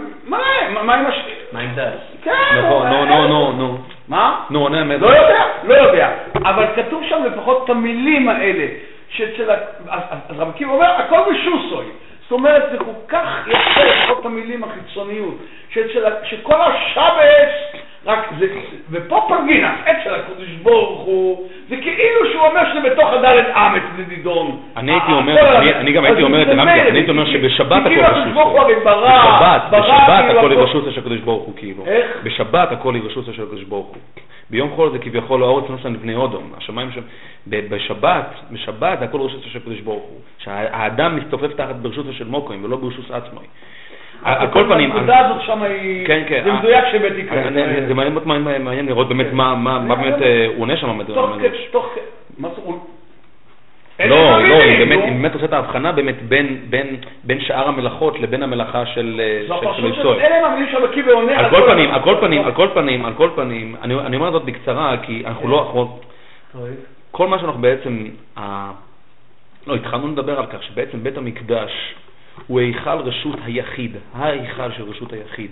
מה 0.86 0.96
עם 0.96 1.06
השני? 1.06 1.34
מה 1.52 1.60
עם 1.60 1.70
דש? 1.76 1.94
כן. 2.24 2.32
נכון, 2.64 2.88
נו, 2.88 3.06
נו, 3.06 3.28
נו, 3.28 3.52
נו. 3.52 3.78
מה? 4.08 4.46
נו, 4.50 4.62
עונה 4.62 4.82
המדרש. 4.82 5.02
לא 5.02 5.16
יודע, 5.16 5.44
לא 5.64 5.74
יודע. 5.74 6.12
אבל 6.36 6.66
כתוב 6.76 7.04
שם 7.10 7.24
לפחות 7.26 7.64
את 7.64 7.70
המילים 7.70 8.30
האלה, 8.30 8.66
שאצל, 9.10 9.52
אז 9.90 10.40
רב 10.40 10.50
עקיבא 10.50 10.72
אומר, 10.72 10.92
הכל 10.92 11.20
בשוסוי. 11.32 11.86
זאת 12.22 12.32
אומרת, 12.32 12.64
זה 12.72 12.78
כל 12.78 12.92
כך 13.08 13.48
יפה, 13.48 13.84
לפחות 13.84 14.20
את 14.20 14.26
המילים 14.26 14.64
החיצוניות, 14.64 15.36
שכל 16.24 16.62
השבס 16.62 17.82
רק 18.06 18.30
זה, 18.40 18.48
ופה 18.92 19.26
פרגינס, 19.28 19.78
אצל 19.84 20.16
הקדוש 20.16 20.50
ברוך 20.64 21.00
הוא, 21.00 21.48
זה 21.70 21.76
כאילו 21.76 22.32
שהוא 22.32 22.48
אומר 22.48 22.62
שזה 22.70 22.90
בתוך 22.90 23.14
הדלת 23.14 23.46
אמץ 23.56 23.84
לדידון. 24.00 24.60
אני 24.78 24.92
הייתי 24.92 25.12
אומר, 25.12 25.58
אני 25.58 25.92
גם 25.92 26.06
הייתי 26.06 26.24
אומר 26.24 26.42
את 26.42 26.48
זה, 26.48 26.54
אני 26.54 26.72
הייתי 26.72 27.12
אומר 27.12 27.26
שבשבת 27.26 27.82
הכל 27.86 28.00
רשות. 28.00 28.34
בשבת, 28.82 29.62
בשבת 29.72 30.38
הכל 30.38 30.52
היא 30.52 30.60
רשות 30.60 30.84
של 30.94 31.00
הקדוש 31.00 31.20
ברוך 31.20 31.44
הוא 31.44 31.54
כאילו. 31.58 31.86
איך? 31.86 32.06
בשבת 32.24 32.72
הכל 32.72 32.96
רשות 33.04 33.26
של 33.26 33.44
הקדוש 33.44 33.64
ברוך 33.64 33.88
הוא. 33.88 33.98
ביום 34.50 34.70
חול 34.70 34.92
זה 34.92 35.00
כביכול 35.00 35.44
האורץ 35.44 35.70
נוסע 35.70 35.90
לבני 35.90 36.16
אודום, 36.16 36.54
השמיים 36.58 36.92
שם, 36.92 37.02
בשבת, 37.48 38.36
בשבת 38.52 39.02
הכל 39.02 39.22
רשות 39.22 39.44
של 39.44 39.58
הקדוש 39.58 39.80
ברוך 39.80 40.04
הוא. 40.04 40.20
שהאדם 40.38 41.16
מסתופף 41.16 41.54
תחת 41.54 41.76
ברשות 41.76 42.06
של 42.12 42.28
מוקוים 42.28 42.64
ולא 42.66 42.78
ברשות 42.78 43.12
עצמוי. 43.12 43.46
על 44.24 44.48
כל 44.48 44.66
פנים... 44.70 44.92
הנקודה 44.92 45.20
הזאת 45.20 45.42
שם 45.42 45.62
היא... 45.62 46.08
כן, 46.08 46.24
כן. 46.28 46.42
זה 46.44 46.54
מדויק 46.54 46.86
שבית 46.92 47.14
יקרה. 47.18 47.44
זה 47.88 47.94
מעניין 47.94 48.86
לראות 48.86 49.10
באמת 49.10 49.34
מה 49.34 49.80
באמת 49.88 50.16
הוא 50.48 50.62
עונה 50.62 50.78
שם. 50.78 51.00
תוך... 51.72 51.96
מה 52.38 52.50
זה... 52.56 52.62
לא, 54.00 54.48
לא, 54.48 54.56
היא 54.56 54.86
באמת 54.86 55.34
עושה 55.34 55.46
את 55.46 55.54
ההבחנה 55.54 55.92
באמת 55.92 56.16
בין 57.24 57.40
שאר 57.40 57.68
המלאכות 57.68 58.20
לבין 58.20 58.44
המלאכה 58.44 58.86
של 58.86 59.22
היסוד. 59.84 60.18
אלה 60.20 60.48
המילים 60.48 60.72
של 60.72 60.86
עקיבא 60.86 61.12
עונה 61.12 61.40
על 61.40 61.50
כל 61.50 61.62
פנים, 61.68 61.92
על 61.92 62.02
כל 62.02 62.16
פנים, 62.22 62.46
על 62.46 62.52
כל 62.52 62.68
פנים, 62.74 63.06
על 63.06 63.14
כל 63.14 63.30
פנים, 63.36 63.76
אני 63.84 64.16
אומר 64.16 64.32
זאת 64.32 64.46
בקצרה, 64.46 64.98
כי 65.02 65.24
אנחנו 65.26 65.48
לא... 65.48 65.88
כל 67.12 67.28
מה 67.28 67.40
שאנחנו 67.40 67.62
בעצם... 67.62 68.06
לא, 69.68 69.76
התחלנו 69.76 70.08
לדבר 70.08 70.40
על 70.40 70.46
כך 70.46 70.64
שבעצם 70.64 71.04
בית 71.04 71.18
המקדש 71.18 71.96
הוא 72.48 72.60
היכל 72.60 73.00
רשות 73.00 73.40
היחיד, 73.44 73.96
ההיכל 74.14 74.72
של 74.72 74.84
רשות 74.84 75.14
היחיד, 75.14 75.52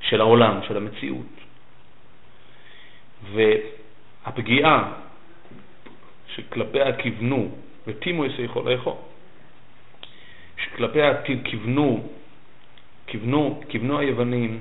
של 0.00 0.20
העולם, 0.20 0.60
של 0.68 0.76
המציאות. 0.76 1.26
והפגיעה 3.32 4.92
שכלפיה 6.34 6.96
כיוונו, 6.96 7.50
וטימו 7.86 8.24
יסייכו 8.24 8.62
לאכול, 8.62 8.94
שכלפיה 10.56 11.22
כיוונו, 11.22 12.08
כיוונו, 13.06 13.60
כיוונו 13.68 13.98
היוונים, 13.98 14.60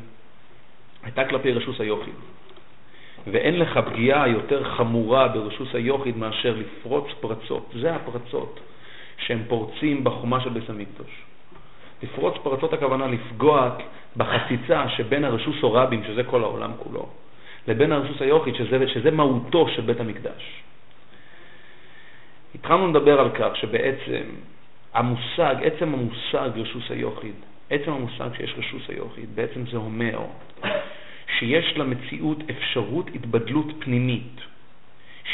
הייתה 1.04 1.26
כלפי 1.26 1.52
רשוס 1.52 1.82
היוחיד. 1.82 2.14
ואין 3.28 3.60
לך 3.60 3.80
פגיעה 3.86 4.28
יותר 4.28 4.64
חמורה 4.64 5.28
ברשוס 5.28 5.76
היוחיד 5.76 6.18
מאשר 6.18 6.56
לפרוץ 6.58 7.06
פרצות. 7.20 7.74
זה 7.82 7.96
הפרצות 7.96 8.60
שהם 9.20 9.44
פורצים 9.48 10.04
בחומה 10.04 10.42
של 10.42 10.50
בית 10.50 10.70
המקדוש. 10.70 11.24
לפרוץ 12.04 12.36
פרצות 12.44 12.74
הכוונה 12.74 13.08
לפגוע 13.08 13.70
בחציצה 14.18 14.90
שבין 14.90 15.24
הרשוס 15.24 15.56
הורבים, 15.62 16.04
שזה 16.04 16.24
כל 16.24 16.44
העולם 16.44 16.72
כולו, 16.84 17.10
לבין 17.68 17.92
הרשוס 17.92 18.22
היוחיד, 18.22 18.56
שזה, 18.56 18.88
שזה 18.88 19.12
מהותו 19.12 19.68
של 19.76 19.82
בית 19.82 20.00
המקדש. 20.00 20.62
התחלנו 22.56 22.88
לדבר 22.88 23.20
על 23.20 23.30
כך 23.30 23.56
שבעצם 23.56 24.24
המושג, 24.94 25.56
עצם 25.64 25.94
המושג 25.94 26.50
רשוס 26.56 26.84
היוחיד, 26.92 27.36
עצם 27.70 27.92
המושג 27.92 28.30
שיש 28.38 28.54
רשוס 28.58 28.90
היוחיד, 28.90 29.36
בעצם 29.36 29.66
זה 29.72 29.78
אומר 29.78 30.20
שיש 31.40 31.78
למציאות 31.78 32.38
אפשרות 32.50 33.10
התבדלות 33.16 33.66
פנימית, 33.80 34.42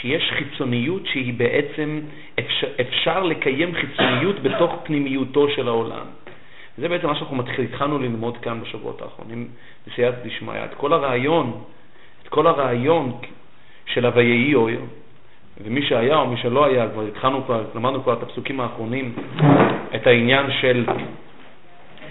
שיש 0.02 0.32
חיצוניות 0.32 1.06
שהיא 1.06 1.34
בעצם, 1.34 2.00
אפשר, 2.40 2.68
אפשר 2.82 3.24
לקיים 3.24 3.76
חיצוניות 3.76 4.40
בתוך 4.40 4.76
פנימיותו 4.84 5.50
של 5.50 5.68
העולם. 5.68 6.06
זה 6.78 6.90
בעצם 6.90 7.08
מה 7.08 7.16
שאנחנו 7.16 7.36
מתחיל, 7.36 7.66
התחלנו 7.66 8.00
ללמוד 8.00 8.38
כאן 8.38 8.62
בשבועות 8.62 9.02
האחרונים, 9.02 9.48
בסייעת 9.88 10.16
דשמיא. 10.26 10.66
את 10.66 10.74
כל 10.74 10.94
הרעיון, 10.94 11.64
את 12.24 12.28
כל 12.28 12.48
הרעיון 12.48 13.18
של 13.86 14.06
הוויהי 14.06 14.56
אויר, 14.56 14.82
ומי 15.64 15.82
שהיה 15.82 16.18
או 16.18 16.28
מי 16.28 16.38
שלא 16.38 16.66
היה, 16.66 16.90
כבר 16.90 17.02
התחלנו 17.02 17.46
כבר, 17.46 17.64
למדנו 17.76 18.04
כבר 18.04 18.14
את 18.14 18.24
הפסוקים 18.24 18.60
האחרונים, 18.60 19.16
את 19.96 20.08
העניין 20.08 20.46
של, 20.62 20.86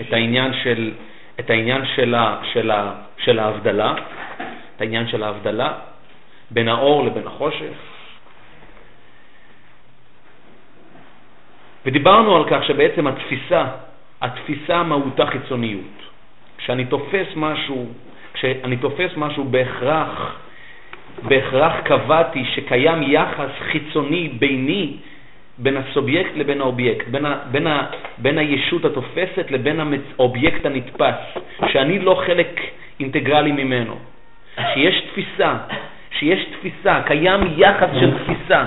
את 0.00 0.12
העניין 0.12 0.52
של, 0.62 0.92
את 1.40 1.50
העניין 1.50 1.82
של, 1.96 2.14
של, 2.52 2.70
ה, 2.70 2.94
של 3.18 3.38
ההבדלה, 3.38 3.94
את 4.76 4.80
העניין 4.80 5.08
של 5.08 5.22
ההבדלה 5.22 5.72
בין 6.50 6.68
האור 6.68 7.04
לבין 7.04 7.26
החושך. 7.26 7.76
ודיברנו 11.86 12.36
על 12.36 12.44
כך 12.50 12.64
שבעצם 12.64 13.06
התפיסה, 13.06 13.64
התפיסה 14.22 14.82
מהותה 14.82 15.26
חיצוניות. 15.26 16.10
כשאני 16.58 16.84
תופס 16.84 17.26
משהו, 17.36 17.86
כשאני 18.34 18.76
תופס 18.76 19.10
משהו 19.16 19.44
בהכרח 19.44 20.38
בהכרח 21.22 21.72
קבעתי 21.84 22.44
שקיים 22.54 23.02
יחס 23.02 23.50
חיצוני 23.58 24.28
ביני 24.28 24.96
בין 25.58 25.76
הסובייקט 25.76 26.30
לבין 26.34 26.60
האובייקט, 26.60 27.08
בין, 27.08 27.24
ה, 27.26 27.38
בין, 27.50 27.66
ה, 27.66 27.86
בין 28.18 28.38
הישות 28.38 28.84
התופסת 28.84 29.50
לבין 29.50 29.80
האובייקט 29.80 30.66
הנתפס, 30.66 31.38
שאני 31.72 31.98
לא 31.98 32.22
חלק 32.26 32.60
אינטגרלי 33.00 33.52
ממנו. 33.52 33.96
שיש 34.74 35.00
תפיסה, 35.00 35.56
שיש 36.18 36.44
תפיסה, 36.44 37.02
קיים 37.06 37.40
יחס 37.56 37.88
של 38.00 38.10
תפיסה. 38.18 38.64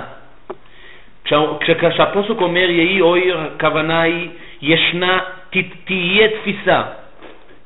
כשהפוסק 1.89 2.42
אומר 2.42 2.70
יהי 2.70 3.01
אויר, 3.01 3.39
הכוונה 3.39 4.01
היא 4.01 4.30
ישנה, 4.62 5.20
ת, 5.50 5.58
תהיה 5.86 6.27
תפיסה. 6.27 6.84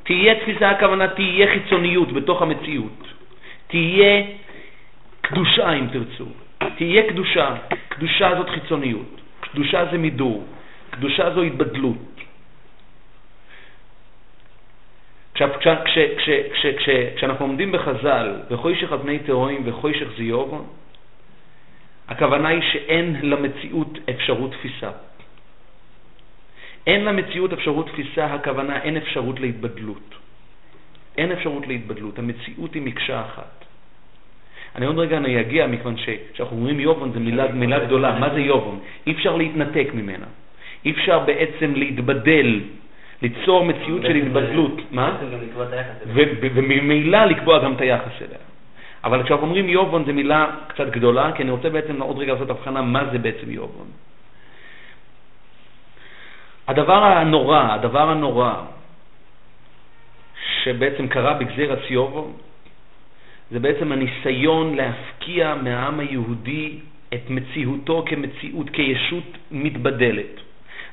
תהיה 0.03 0.35
תפיסה, 0.35 0.69
הכוונה 0.69 1.07
תהיה 1.07 1.47
חיצוניות 1.53 2.11
בתוך 2.11 2.41
המציאות. 2.41 3.07
תהיה 3.67 4.23
קדושה 5.21 5.73
אם 5.73 5.87
תרצו. 5.91 6.25
תהיה 6.75 7.09
קדושה. 7.09 7.55
קדושה 7.89 8.35
זאת 8.37 8.49
חיצוניות. 8.49 9.21
קדושה 9.39 9.85
זה 9.91 9.97
מידור. 9.97 10.45
קדושה 10.89 11.29
זו 11.33 11.41
התבדלות. 11.41 12.10
כשאנחנו 15.33 17.45
עומדים 17.45 17.71
בחז"ל, 17.71 18.35
וחוישך 18.51 18.91
על 18.91 18.97
פני 18.97 19.19
תהואים 19.19 19.61
וחוישך 19.65 20.07
זיוב, 20.17 20.67
הכוונה 22.07 22.49
היא 22.49 22.61
שאין 22.71 23.15
למציאות 23.21 23.97
אפשרות 24.09 24.51
תפיסה. 24.51 24.91
אין 26.87 27.05
למציאות 27.05 27.53
אפשרות 27.53 27.87
תפיסה, 27.87 28.25
הכוונה 28.25 28.81
אין 28.81 28.97
אפשרות 28.97 29.39
להתבדלות. 29.39 30.15
אין 31.17 31.31
אפשרות 31.31 31.67
להתבדלות, 31.67 32.19
המציאות 32.19 32.73
היא 32.73 32.81
מקשה 32.81 33.21
אחת. 33.21 33.65
אני 34.75 34.85
עוד 34.85 34.99
רגע 34.99 35.17
אני 35.17 35.41
אגיע, 35.41 35.67
מכיוון 35.67 35.97
שכשאנחנו 35.97 36.57
אומרים 36.57 36.79
יובון 36.79 37.11
זו 37.13 37.19
מילה, 37.19 37.51
מילה 37.51 37.79
גדולה, 37.79 38.19
מה 38.19 38.33
זה 38.33 38.39
יובון? 38.39 38.79
אי 39.07 39.11
אפשר 39.11 39.35
להתנתק 39.35 39.87
ממנה. 39.93 40.25
אי 40.85 40.91
אפשר 40.91 41.19
בעצם 41.19 41.73
להתבדל, 41.75 42.59
ליצור 43.21 43.65
מציאות 43.65 44.01
של 44.01 44.15
התבדלות. 44.15 44.81
מה? 44.91 45.17
וממילא 46.53 47.25
לקבוע 47.25 47.63
גם 47.63 47.73
את 47.73 47.81
היחס 47.81 48.21
אליה. 48.21 48.37
אבל 49.03 49.23
כשאנחנו 49.23 49.45
אומרים 49.45 49.69
יובון 49.69 50.05
זו 50.05 50.13
מילה 50.13 50.47
קצת 50.67 50.89
גדולה, 50.89 51.31
כי 51.31 51.43
אני 51.43 51.51
רוצה 51.51 51.69
בעצם 51.69 52.01
עוד 52.01 52.17
רגע 52.17 52.33
לעשות 52.33 52.49
הבחנה 52.49 52.81
מה 52.81 53.03
זה 53.11 53.17
בעצם 53.17 53.51
יובון. 53.51 53.87
הדבר 56.67 57.03
הנורא, 57.03 57.73
הדבר 57.73 58.09
הנורא 58.09 58.53
שבעצם 60.63 61.07
קרה 61.07 61.33
בגזיר 61.33 61.73
הציובו, 61.73 62.31
זה 63.51 63.59
בעצם 63.59 63.91
הניסיון 63.91 64.75
להפקיע 64.75 65.55
מהעם 65.55 65.99
היהודי 65.99 66.79
את 67.13 67.29
מציאותו 67.29 68.05
כמציאות, 68.07 68.69
כישות 68.69 69.37
מתבדלת, 69.51 70.35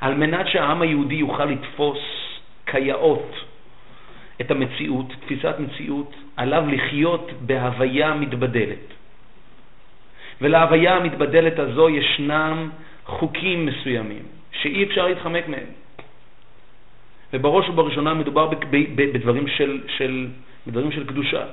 על 0.01 0.15
מנת 0.15 0.47
שהעם 0.49 0.83
היהודי 0.83 1.15
יוכל 1.15 1.45
לתפוס 1.45 1.99
כיאות 2.67 3.35
את 4.41 4.51
המציאות, 4.51 5.07
תפיסת 5.21 5.55
מציאות, 5.59 6.15
עליו 6.37 6.65
לחיות 6.69 7.31
בהוויה 7.41 8.15
מתבדלת. 8.15 8.95
ולהוויה 10.41 10.97
המתבדלת 10.97 11.59
הזו 11.59 11.89
ישנם 11.89 12.71
חוקים 13.07 13.67
מסוימים 13.67 14.23
שאי 14.53 14.85
אפשר 14.85 15.07
להתחמק 15.07 15.49
מהם. 15.49 15.67
ובראש 17.33 17.69
ובראשונה 17.69 18.15
מדובר 18.15 18.51
בדברים 18.95 19.49
של, 19.49 19.81
של, 19.97 20.27
בדברים 20.67 20.93
של 20.93 21.07
קדושה. 21.07 21.45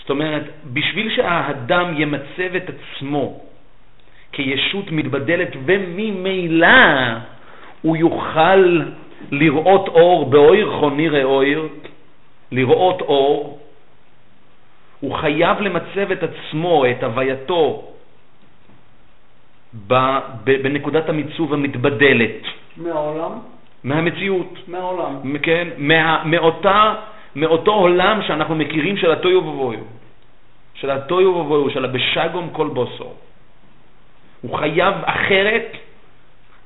זאת 0.00 0.10
אומרת, 0.10 0.42
בשביל 0.72 1.16
שהאדם 1.16 1.94
ימצב 1.96 2.54
את 2.56 2.70
עצמו 2.70 3.43
כישות 4.34 4.90
מתבדלת 4.90 5.56
וממילא 5.64 6.66
הוא 7.82 7.96
יוכל 7.96 8.82
לראות 9.30 9.88
אור 9.88 10.30
באויר 10.30 10.70
חוניר 10.80 11.24
אויר, 11.24 11.68
לראות 12.52 13.00
אור, 13.00 13.58
הוא 15.00 15.14
חייב 15.14 15.60
למצב 15.60 16.10
את 16.12 16.22
עצמו, 16.22 16.84
את 16.90 17.02
הווייתו, 17.02 17.84
בנקודת 20.44 21.08
המיצוב 21.08 21.52
המתבדלת. 21.54 22.40
מהעולם? 22.76 23.32
מהמציאות. 23.84 24.58
מהעולם. 24.68 25.38
כן, 25.42 25.68
מה, 25.78 26.22
מאותה 26.24 26.94
מאותו 27.36 27.72
עולם 27.72 28.22
שאנחנו 28.26 28.54
מכירים 28.54 28.96
של 28.96 29.12
התויו 29.12 29.38
ובויו, 29.38 29.80
של 30.74 30.90
התויו 30.90 31.28
ובויו, 31.28 31.70
של 31.70 31.84
הבשגום 31.84 32.48
כל 32.52 32.68
בוסו. 32.68 33.12
הוא 34.44 34.58
חייב 34.58 34.94
אחרת, 35.04 35.76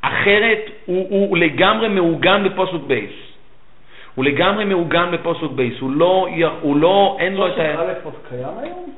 אחרת 0.01 0.59
הוא, 0.87 1.07
הוא 1.29 1.39
לגמרי 1.39 1.89
מעוגן 1.89 2.45
בפוסוק 2.45 2.83
בייס. 2.87 3.11
הוא 4.15 4.25
לגמרי 4.25 4.65
מעוגן 4.65 5.11
בפוסוק 5.13 5.53
בייס, 5.53 5.81
הוא 5.81 5.91
לא, 5.91 6.29
הוא 6.61 6.77
לא, 6.77 7.17
אין 7.21 7.35
לו 7.35 7.47
את 7.47 7.53
ה... 7.59 7.77
פוסוק 7.77 7.81
א' 7.81 8.05
עוד 8.05 8.15
קיים 8.29 8.59
היום? 8.63 8.93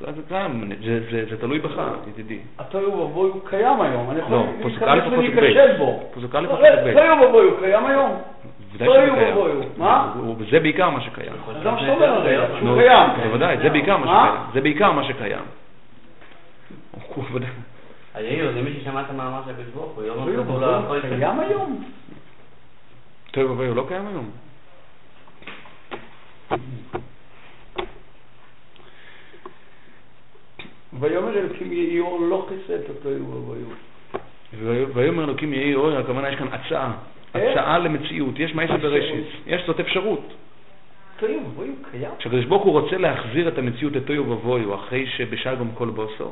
זה 0.00 0.22
קיים, 0.28 0.72
זה, 0.84 1.00
זה, 1.10 1.24
זה 1.30 1.36
תלוי 1.40 1.58
בך, 1.58 1.82
ידידי. 2.08 2.38
התוהו 2.58 3.00
ובוהו 3.00 3.32
הוא 3.32 3.40
קיים 3.44 3.80
היום, 3.80 4.10
אני 4.10 4.18
יכול 4.18 4.36
לא, 4.36 4.44
פוסוק 4.62 4.82
א' 4.82 5.00
ופוסוק 5.06 5.34
ב'. 5.34 5.76
פוסוק 6.14 6.34
א' 6.34 6.46
ופוסוק 6.46 6.64
ב'. 6.86 6.92
תוהו 6.92 7.28
ובוהו 7.28 7.48
הוא 7.48 7.60
קיים 7.60 7.86
היום. 7.86 8.12
ובוהו. 8.80 9.60
מה? 9.76 10.14
זה 10.50 10.60
בעיקר 10.60 10.90
מה 10.90 11.00
שקיים. 11.00 11.32
זה 11.62 11.70
מה 11.70 11.80
שאתה 11.80 11.92
אומר 11.92 12.08
הרי, 12.08 12.36
שהוא 12.58 12.68
נו, 12.68 12.76
קיים. 12.76 13.10
בוודאי, 13.22 13.56
זה 13.62 13.70
בעיקר 13.70 13.96
מה 13.96 14.06
מה? 14.06 14.26
שקיים. 14.26 14.52
זה 14.54 14.60
בעיקר 14.60 14.92
מה 14.92 15.04
שקיים. 15.04 15.22
הוא 15.28 15.36
בוודאי. 15.38 16.81
היו, 18.14 18.52
זה 18.52 18.62
מי 18.62 18.80
ששמע 18.80 19.00
את 19.00 19.10
המאמר 19.10 19.42
של 19.44 19.50
הקדוש 19.50 19.66
ברוך 19.74 19.92
הוא, 19.92 20.04
יום 20.04 20.16
תוהו 20.16 20.32
כתוב 20.32 20.56
ובוהו 20.56 20.94
לו, 20.94 21.00
קיים 21.00 21.40
היום? 21.40 21.84
תוהו 23.30 23.50
ובוהו 23.50 23.74
לא 23.74 23.84
קיים 23.88 24.06
היום. 24.06 24.30
ויאמר 31.00 31.38
אלוקים 31.38 31.72
יהי 31.72 32.00
אור 32.00 32.20
לא 32.20 32.46
כסה 32.48 32.74
את 32.74 32.90
התוהו 32.90 33.30
ובוהו. 33.30 33.70
ויאמר 34.94 35.24
אלוקים 35.24 35.52
יהי 35.52 35.74
אור, 35.74 35.92
הכוונה 35.92 36.28
יש 36.28 36.38
כאן 36.38 36.48
הצעה. 36.48 36.92
איך? 37.34 37.50
הצעה 37.50 37.78
למציאות. 37.78 38.38
יש 38.38 38.54
מעשה 38.54 38.76
בראשית. 38.76 39.26
יש 39.46 39.62
זאת 39.66 39.80
אפשרות. 39.80 40.32
תוהו 41.16 41.46
ובוהו 41.46 41.72
קיים? 41.90 42.10
כשהקדוש 42.18 42.44
ברוך 42.44 42.64
הוא 42.64 42.80
רוצה 42.80 42.96
להחזיר 42.96 43.48
את 43.48 43.58
המציאות 43.58 43.92
לתוהו 43.92 44.30
ובוהו 44.30 44.74
אחרי 44.74 45.06
שבשלום 45.06 45.70
כל 45.74 45.90
בוסו, 45.90 46.30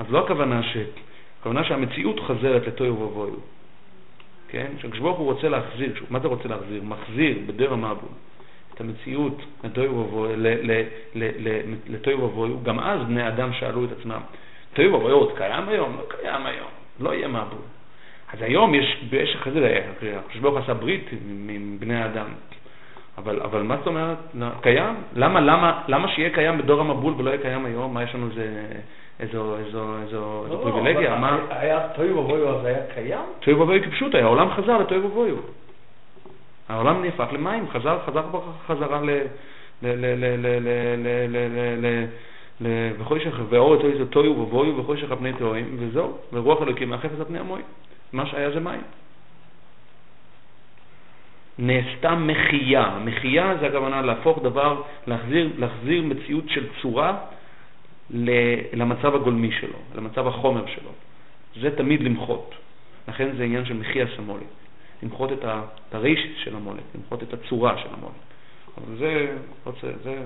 אז 0.00 0.06
לא 0.10 0.24
הכוונה 0.24 0.62
ש... 0.62 0.76
הכוונה 1.40 1.64
שהמציאות 1.64 2.20
חזרת 2.20 2.66
לתוהו 2.66 3.00
ובוהו. 3.00 3.36
כן? 4.48 4.66
כשהקדוש 4.78 4.98
ברוך 4.98 5.18
הוא 5.18 5.32
רוצה 5.32 5.48
להחזיר, 5.48 5.92
מה 6.10 6.20
זה 6.20 6.28
רוצה 6.28 6.48
להחזיר? 6.48 6.82
מחזיר 6.82 7.38
בדרע 7.46 7.76
מבול 7.76 8.10
את 8.74 8.80
המציאות 8.80 9.42
לתוהו 11.86 12.22
ובוהו, 12.22 12.62
גם 12.62 12.78
אז 12.78 13.00
בני 13.06 13.28
אדם 13.28 13.52
שאלו 13.52 13.84
את 13.84 13.88
עצמם, 13.98 14.20
תוהו 14.74 14.94
ובוהו 14.94 15.18
עוד 15.18 15.36
קיים 15.36 15.68
היום? 15.68 15.96
לא 15.96 16.02
קיים 16.08 16.46
היום, 16.46 16.70
לא 17.00 17.14
יהיה 17.14 17.28
מבול. 17.28 17.64
אז 18.32 18.42
היום 18.42 18.74
יש, 18.74 19.04
יש 19.12 19.36
אחרי 19.36 19.52
זה, 19.52 19.90
הקדוש 20.18 20.36
ברוך 20.40 20.56
עשה 20.56 20.74
ברית 20.74 21.08
עם 21.12 21.76
בני 21.80 22.02
האדם. 22.02 22.26
אבל, 23.24 23.40
אבל 23.42 23.62
מה 23.62 23.76
זאת 23.76 23.86
אומרת, 23.86 24.18
קיים? 24.60 24.94
למה, 25.14 25.40
למה, 25.40 25.80
למה 25.88 26.08
שיהיה 26.08 26.30
קיים 26.30 26.58
בדור 26.58 26.80
המבול 26.80 27.14
ולא 27.16 27.30
יהיה 27.30 27.42
קיים 27.42 27.64
היום? 27.64 27.94
מה 27.94 28.02
יש 28.02 28.14
לנו 28.14 28.26
איזה, 28.30 28.66
איזו, 29.20 29.56
איזו, 29.56 29.98
איזו, 30.02 30.44
איזו 30.44 30.54
לא, 30.54 30.60
פריבילגיה? 30.62 31.16
מה? 31.16 31.38
היה 31.50 31.88
תוהו 31.88 32.16
ובוהו 32.16 32.48
אז 32.48 32.64
היה 32.64 32.78
קיים? 32.94 33.24
תוהו 33.40 33.60
ובוהו 33.60 33.82
כפשוט 33.82 34.14
היה, 34.14 34.24
העולם 34.24 34.50
חזר 34.50 34.78
לתוהו 34.78 35.04
ובוהו. 35.04 35.36
העולם 36.68 37.02
נהפך 37.04 37.26
למים, 37.32 37.68
חזר, 37.68 37.98
חזר 38.06 38.22
חזרה 38.66 39.00
ל... 39.02 39.10
וחושך 42.98 43.40
ואור 43.48 43.74
את 43.74 43.84
איזה 43.84 44.06
תוהו 44.06 44.38
ובוהו 44.40 44.76
וחושך 44.76 45.10
על 45.10 45.16
פני 45.16 45.32
תהואים 45.32 45.76
וזהו, 45.78 46.18
ורוח 46.32 46.62
אלוקים 46.62 46.90
מאחפת 46.90 47.18
על 47.18 47.24
פני 47.24 47.38
המוים. 47.38 47.64
מה 48.12 48.26
שהיה 48.26 48.50
זה 48.50 48.60
מים. 48.60 48.80
נעשתה 51.60 52.14
מחייה. 52.14 52.98
מחייה 53.04 53.54
זה 53.60 53.66
הכוונה 53.66 54.02
להפוך 54.02 54.38
דבר, 54.42 54.82
להחזיר, 55.06 55.50
להחזיר 55.58 56.02
מציאות 56.02 56.48
של 56.48 56.66
צורה 56.82 57.18
למצב 58.72 59.14
הגולמי 59.14 59.52
שלו, 59.52 59.78
למצב 59.94 60.26
החומר 60.26 60.66
שלו. 60.66 60.90
זה 61.60 61.76
תמיד 61.76 62.02
למחות. 62.02 62.54
לכן 63.08 63.36
זה 63.36 63.44
עניין 63.44 63.64
של 63.64 63.74
מחיה 63.74 64.06
סמולית. 64.16 64.48
למחות 65.02 65.32
את 65.32 65.44
הרשת 65.92 66.36
של 66.36 66.56
המולק, 66.56 66.82
למחות 66.94 67.22
את 67.22 67.32
הצורה 67.34 67.78
של 67.78 67.88
המולק. 67.98 68.14
אבל 68.78 68.96
זה, 68.98 69.36
רוצה, 69.64 69.86
זה, 70.04 70.22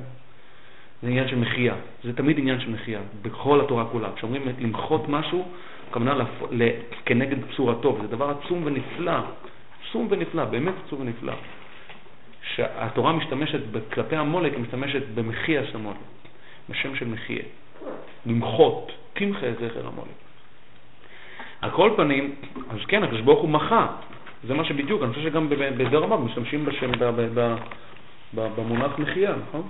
זה 1.03 1.09
עניין 1.09 1.29
של 1.29 1.37
מחייה. 1.37 1.75
זה 2.05 2.13
תמיד 2.13 2.39
עניין 2.39 2.61
של 2.61 2.71
מחייה, 2.71 3.01
בכל 3.23 3.61
התורה 3.61 3.85
כולה. 3.85 4.09
כשאומרים 4.17 4.43
למחות 4.59 5.09
משהו, 5.09 5.49
הכוונה. 5.91 6.25
כנגד 7.05 7.37
צורתו, 7.57 7.97
וזה 7.99 8.09
דבר 8.09 8.31
עצום 8.31 8.63
ונפלא. 8.65 9.13
עצום 9.95 10.07
ונפלא, 10.11 10.45
באמת 10.45 10.75
עצום 10.87 11.01
ונפלא. 11.01 11.33
שהתורה 12.55 13.13
משתמשת 13.13 13.61
כלפי 13.93 14.17
המולק, 14.17 14.53
היא 14.53 14.61
משתמשת 14.61 15.03
במחיה 15.15 15.67
של 15.67 15.77
המולק, 15.77 15.97
בשם 16.69 16.97
של 16.97 17.09
מחיה. 17.09 17.43
למחות, 18.27 18.93
תמחה 19.13 19.49
את 19.49 19.55
זכר 19.55 19.87
המולק. 19.87 20.19
על 21.61 21.71
כל 21.71 21.91
פנים, 21.97 22.35
אז 22.71 22.79
כן, 22.89 23.03
הקדוש 23.03 23.21
ברוך 23.21 23.41
הוא 23.41 23.51
מחה. 23.51 23.87
זה 24.47 24.55
מה 24.55 24.65
שבדיוק, 24.65 25.03
אני 25.03 25.13
חושב 25.13 25.25
שגם 25.25 25.49
בדור 25.49 26.05
הבא 26.05 26.17
משתמשים 26.17 26.65
בשם, 26.65 26.91
במונח 28.35 28.99
מחיה, 28.99 29.35
נכון? 29.49 29.69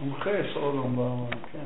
מומחה, 0.00 0.30
סולום, 0.54 1.28
כן, 1.52 1.58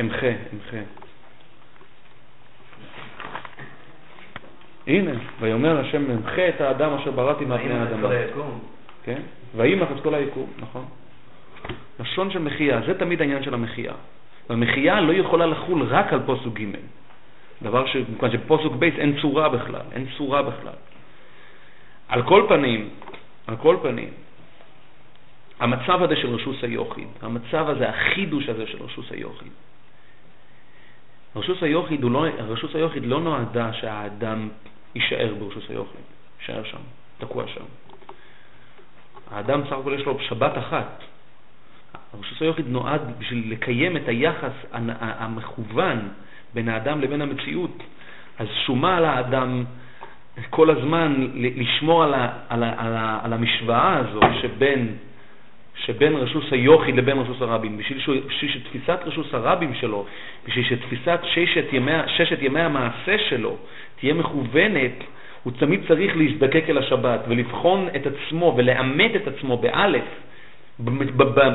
אמחה, 0.00 0.26
אמחה. 0.54 0.76
הנה, 4.86 5.12
ויאמר 5.40 5.80
השם 5.80 6.10
אמחה 6.10 6.48
את 6.48 6.60
האדם 6.60 6.92
אשר 6.92 7.10
בראתי 7.10 7.44
מהפני 7.44 7.74
האדמה. 7.74 8.08
כן? 9.04 9.20
וימח 9.56 9.88
את 9.96 10.02
כל 10.02 10.14
היקום, 10.14 10.46
נכון. 10.58 10.84
לשון 12.00 12.30
של 12.30 12.38
מחייה, 12.38 12.80
זה 12.86 12.98
תמיד 12.98 13.20
העניין 13.20 13.42
של 13.42 13.54
המחייה. 13.54 13.92
והמחייה 14.50 15.00
לא 15.00 15.12
יכולה 15.12 15.46
לחול 15.46 15.82
רק 15.82 16.12
על 16.12 16.20
פוסוק 16.26 16.60
ג', 16.60 16.64
דבר 17.62 17.86
שמכיוון 17.86 18.30
שבפוסוק 18.30 18.72
בייס 18.72 18.94
אין 18.98 19.20
צורה 19.20 19.48
בכלל, 19.48 19.80
אין 19.92 20.06
צורה 20.16 20.42
בכלל. 20.42 20.78
על 22.08 22.22
כל 22.22 22.46
פנים, 22.48 22.88
על 23.46 23.56
כל 23.56 23.76
פנים, 23.82 24.10
המצב 25.60 26.02
הזה 26.02 26.16
של 26.16 26.34
רשוס 26.34 26.56
היוחיד, 26.62 27.08
המצב 27.22 27.68
הזה, 27.68 27.88
החידוש 27.88 28.48
הזה 28.48 28.66
של 28.66 28.82
רשוס 28.82 29.10
היוחיד, 29.10 29.52
רשוס 31.36 31.62
היוחיד, 31.62 32.00
לא, 32.04 32.24
רשוס 32.38 32.74
היוחיד 32.74 33.06
לא 33.06 33.20
נועדה 33.20 33.72
שהאדם 33.72 34.48
יישאר 34.94 35.34
ברשוס 35.38 35.64
היוחיד, 35.68 36.00
יישאר 36.40 36.64
שם, 36.64 36.78
תקוע 37.18 37.44
שם. 37.46 37.64
האדם 39.30 39.60
סך 39.66 39.72
הכל 39.72 39.94
יש 39.98 40.06
לו 40.06 40.18
שבת 40.20 40.58
אחת. 40.58 41.02
רשוס 42.20 42.42
היוחיד 42.42 42.68
נועד 42.68 43.00
בשביל 43.18 43.52
לקיים 43.52 43.96
את 43.96 44.08
היחס 44.08 44.52
המכוון 45.00 46.08
בין 46.54 46.68
האדם 46.68 47.00
לבין 47.00 47.22
המציאות. 47.22 47.82
אז 48.38 48.46
שומה 48.66 48.96
על 48.96 49.04
האדם 49.04 49.64
כל 50.50 50.70
הזמן 50.70 51.30
לשמור 51.34 52.04
על, 52.04 52.14
ה, 52.14 52.32
על, 52.48 52.62
ה, 52.62 52.74
על, 52.78 52.96
ה, 52.96 53.20
על 53.22 53.32
המשוואה 53.32 53.96
הזו 53.96 54.20
שבין 54.42 54.96
שבין 55.76 56.16
רשוס 56.16 56.44
היוחיד 56.50 56.96
לבין 56.96 57.18
רשוס 57.18 57.42
הרבים, 57.42 57.78
בשביל, 57.78 58.00
שהוא, 58.00 58.16
בשביל 58.28 58.50
שתפיסת 58.50 58.98
רשוס 59.04 59.34
הרבים 59.34 59.74
שלו, 59.74 60.06
בשביל 60.46 60.64
שתפיסת 60.64 61.20
ששת 61.24 61.72
ימי, 61.72 61.92
ששת 62.06 62.42
ימי 62.42 62.60
המעשה 62.60 63.18
שלו 63.28 63.56
תהיה 64.00 64.14
מכוונת, 64.14 65.04
הוא 65.42 65.52
תמיד 65.58 65.80
צריך 65.88 66.16
להזדקק 66.16 66.64
אל 66.68 66.78
השבת 66.78 67.20
ולבחון 67.28 67.88
את 67.96 68.06
עצמו 68.06 68.54
ולאמת 68.56 69.16
את 69.16 69.28
עצמו 69.28 69.56
באלף 69.56 70.04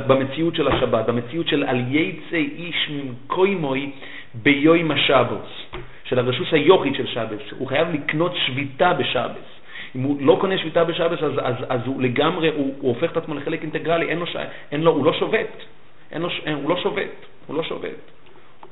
במציאות 0.08 0.56
של 0.56 0.68
השבת, 0.68 1.06
במציאות 1.06 1.48
של 1.48 1.64
על 1.64 1.84
יצא 1.96 2.36
איש 2.36 2.90
ממקוימוי 2.90 3.92
ביום 4.34 4.92
השבוס, 4.92 5.66
של 6.04 6.20
הרשוס 6.20 6.48
היוחיד 6.52 6.96
של 6.96 7.08
שבס. 7.08 7.52
הוא 7.58 7.68
חייב 7.68 7.88
לקנות 7.94 8.36
שביתה 8.46 8.94
בשבס. 8.94 9.59
אם 9.96 10.02
הוא 10.02 10.18
לא 10.22 10.38
קונה 10.42 10.58
שביתה 10.58 10.84
בשבס, 10.84 11.24
אז, 11.24 11.32
אז, 11.42 11.56
אז 11.70 11.82
הוא 11.86 12.02
לגמרי, 12.02 12.50
הוא, 12.50 12.76
הוא 12.80 12.96
הופך 12.96 13.12
את 13.12 13.18
עצמו 13.18 13.36
לחלק 13.36 13.62
אינטגרלי, 13.62 14.10
אין 14.10 14.20
לו, 14.20 14.28
ש... 14.28 14.36
אין 14.72 14.82
לו, 14.82 14.92
הוא 14.92 15.06
לא 15.06 15.14
שובת, 15.14 15.64
אין 16.12 16.22
לו, 16.22 16.30
אין, 16.46 16.54
הוא 16.54 16.70
לא 16.70 16.78
שובת, 16.84 17.26
הוא 17.48 17.56
לא 17.56 17.64
שובת. 17.64 18.12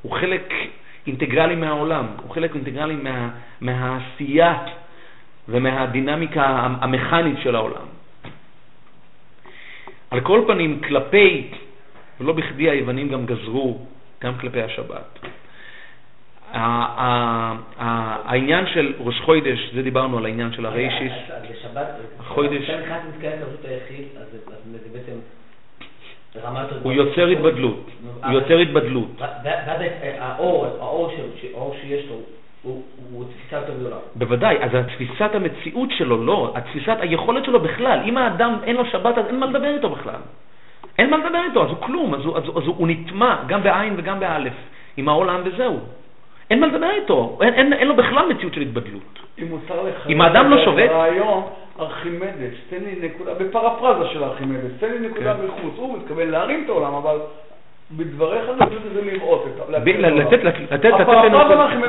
הוא 0.02 0.12
חלק 0.12 0.54
אינטגרלי 1.08 1.56
מהעולם, 1.56 2.06
הוא 2.24 2.32
חלק 2.32 2.56
אינטגרלי 2.56 2.96
מה, 2.96 3.30
מהעשייה 3.62 4.58
ומהדינמיקה 5.50 6.46
המכנית 6.82 7.38
של 7.44 7.56
העולם. 7.56 7.86
על 10.12 10.20
כל 10.20 10.42
פנים, 10.48 10.80
כלפי, 10.80 11.48
ולא 12.20 12.34
בכדי 12.34 12.70
היוונים 12.70 13.10
גם 13.10 13.26
גזרו 13.26 13.86
גם 14.22 14.38
כלפי 14.38 14.62
השבת. 14.62 15.20
העניין 18.26 18.66
של 18.68 18.94
ראש 19.00 19.22
חוידש, 19.22 19.72
זה 19.74 19.82
דיברנו 19.82 20.18
על 20.18 20.26
העניין 20.26 20.54
של 20.54 20.66
הריישיס. 20.66 21.12
חוידש. 22.28 22.70
הוא 26.84 26.92
יוצר 26.92 27.28
התבדלות, 27.28 27.90
הוא 28.24 28.34
יוצר 28.34 28.58
התבדלות. 28.58 29.22
ואז 29.44 29.82
האור 30.20 31.74
שיש 31.82 32.06
לו, 32.10 32.16
הוא 32.64 33.26
תפיסה 33.32 33.56
יותר 33.56 33.74
גדולה. 33.80 33.96
בוודאי, 34.16 34.58
אז 34.62 34.72
התפיסת 34.74 35.30
המציאות 35.34 35.90
שלו, 35.92 36.26
לא, 36.26 36.54
התפיסת 36.56 36.98
היכולת 37.00 37.46
שלו 37.46 37.60
בכלל, 37.60 38.00
אם 38.06 38.18
האדם 38.18 38.56
אין 38.64 38.76
לו 38.76 38.86
שבת 38.86 39.18
אז 39.18 39.26
אין 39.28 39.40
מה 39.40 39.46
לדבר 39.46 39.76
איתו 39.76 39.90
בכלל. 39.90 40.20
אין 41.00 41.10
מה 41.10 41.18
לדבר 41.18 41.40
איתו, 41.50 41.64
אז 41.64 41.70
הוא 41.70 41.78
כלום, 41.78 42.14
אז 42.16 42.22
הוא 42.66 42.88
נטמע 42.88 43.36
גם 43.48 43.64
בעין 43.64 43.94
וגם 43.98 44.20
באלף, 44.20 44.54
עם 44.98 45.10
העולם 45.10 45.42
וזהו. 45.46 45.80
אין 46.50 46.60
מה 46.60 46.68
לדבר 46.68 46.90
איתו, 46.90 47.38
אין, 47.42 47.54
אין, 47.54 47.74
אין 47.74 47.88
לו 47.88 47.96
בכלל 47.96 48.34
מציאות 48.34 48.54
של 48.54 48.62
התבדלות. 48.62 49.20
אם 49.42 49.48
מותר 49.50 49.84
לך... 49.84 50.08
אם 50.10 50.22
האדם 50.22 50.50
לא 50.50 50.66
שובת... 50.66 50.90
רעיון, 50.90 51.44
ארכימדס, 51.80 52.56
תן 52.70 52.84
לי 52.84 53.08
נקודה, 53.08 53.34
בפרפרזה 53.34 54.08
של 54.14 54.24
ארכימדס, 54.24 54.72
תן 54.80 54.92
לי 54.92 55.08
נקודה 55.08 55.34
כן. 55.34 55.46
מחוץ, 55.46 55.74
הוא 55.76 55.98
מתכוון 55.98 56.30
להרים 56.30 56.64
את 56.64 56.70
העולם, 56.70 56.94
אבל 56.94 57.18
בדבריך 57.92 58.46
חושב 58.64 58.80
שזה 58.90 59.02
לראות 59.02 59.46
את 59.48 59.68
זה. 59.68 59.78
לתת, 60.10 60.44
לתת, 60.44 60.72
לתת, 60.72 60.92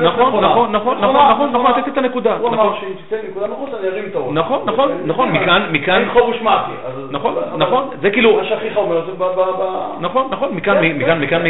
נכון, 0.01 0.43
נכון, 0.43 0.71
נכון, 0.71 0.97
נכון, 1.01 1.51
נכון, 1.51 1.71
לתת 1.71 1.87
את 1.87 1.97
הנקודה. 1.97 2.37
הוא 2.37 2.47
אמר 2.47 2.79
שאם 2.79 2.87
תיתן 2.93 3.27
נקודה 3.29 3.47
מחוץ 3.47 3.69
אני 3.79 3.87
ארים 3.87 4.05
את 4.09 4.15
העולם. 4.15 4.37
נכון, 4.37 4.61
נכון, 4.65 4.91
נכון, 5.05 5.31
מכאן, 5.31 5.69
מכאן, 5.71 6.01
אין 6.01 6.09
חובוש 6.09 6.41
מאפי. 6.41 6.71
נכון, 7.11 7.35
נכון, 7.57 7.89
זה 8.01 8.09
כאילו, 8.11 8.37
מה 8.37 8.45
שאחיך 8.45 8.77
אומר 8.77 9.05
זה 9.05 9.11
ב... 9.11 9.23
נכון, 9.99 10.27
נכון, 10.31 10.55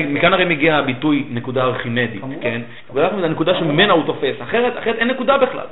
מכאן 0.10 0.34
הרי 0.34 0.46
מגיע 0.46 0.76
הביטוי 0.76 1.26
נקודה 1.30 1.64
ארכימדית, 1.64 2.22
כן? 2.42 2.62
זה 2.94 3.08
הנקודה 3.08 3.56
שממנה 3.60 3.94
הוא 3.94 4.04
תופס, 4.06 4.36
אחרת 4.42 4.78
אין 4.86 5.08
נקודה 5.08 5.38
בכלל, 5.38 5.66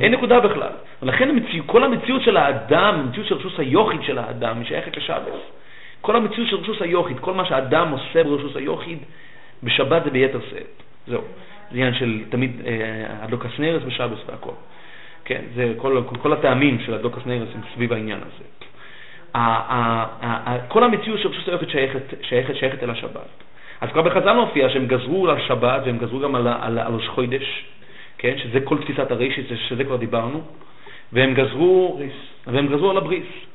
אין 0.00 0.12
נקודה 0.12 0.40
בכלל. 0.40 0.72
ולכן 1.02 1.28
כל 1.66 1.84
המציאות 1.84 2.22
של 2.22 2.36
האדם, 2.36 2.94
המציאות 3.04 3.26
של 3.26 3.34
רשוס 3.34 3.58
היוחיד 3.58 4.02
של 4.02 4.18
האדם, 4.18 4.64
שייכת 4.64 4.96
לשבס. 4.96 5.63
כל 6.04 6.16
המציאות 6.16 6.48
של 6.48 6.56
רשוס 6.56 6.82
היוחיד, 6.82 7.20
כל 7.20 7.34
מה 7.34 7.44
שאדם 7.44 7.90
עושה 7.90 8.24
ברשוס 8.24 8.56
היוחיד, 8.56 8.98
בשבת 9.62 10.04
זה 10.04 10.10
ביתר 10.10 10.40
שאת. 10.50 10.82
זהו. 11.06 11.20
זה 11.70 11.76
עניין 11.78 11.94
של 11.94 12.22
תמיד 12.28 12.60
אה, 12.66 12.72
הדוקס 13.22 13.58
נרס 13.58 13.82
בשבס 13.82 14.18
והכל. 14.28 14.52
כן, 15.24 15.42
זה 15.54 15.74
כל, 15.76 16.02
כל, 16.22 16.32
הטעמים 16.32 16.80
של 16.86 16.94
הדוקס 16.94 17.26
נרס 17.26 17.48
הם 17.54 17.60
סביב 17.74 17.92
העניין 17.92 18.20
הזה. 18.20 18.44
כל 20.68 20.84
המציאות 20.84 21.20
של 21.20 21.28
רשות 21.28 21.48
היוחד 21.48 21.68
שייכת, 21.68 22.14
שייכת, 22.22 22.56
שייכת 22.56 22.82
אל 22.82 22.90
השבת. 22.90 23.30
אז 23.80 23.90
כבר 23.90 24.02
בחז"ל 24.02 24.32
מופיע 24.32 24.68
שהם 24.68 24.86
גזרו 24.86 25.28
על 25.28 25.36
השבת 25.36 25.82
והם 25.84 25.98
גזרו 25.98 26.20
גם 26.20 26.34
על, 26.34 26.78
ראש 26.94 27.08
חודש, 27.08 27.64
כן, 28.18 28.34
שזה 28.38 28.60
כל 28.60 28.78
תפיסת 28.78 29.10
הרישית, 29.10 29.46
שזה 29.68 29.84
כבר 29.84 29.96
דיברנו, 29.96 30.40
והם 31.12 31.34
גזרו, 31.34 32.00
והם 32.46 32.66
גזרו 32.66 32.90
על 32.90 32.96
הבריס. 32.96 33.53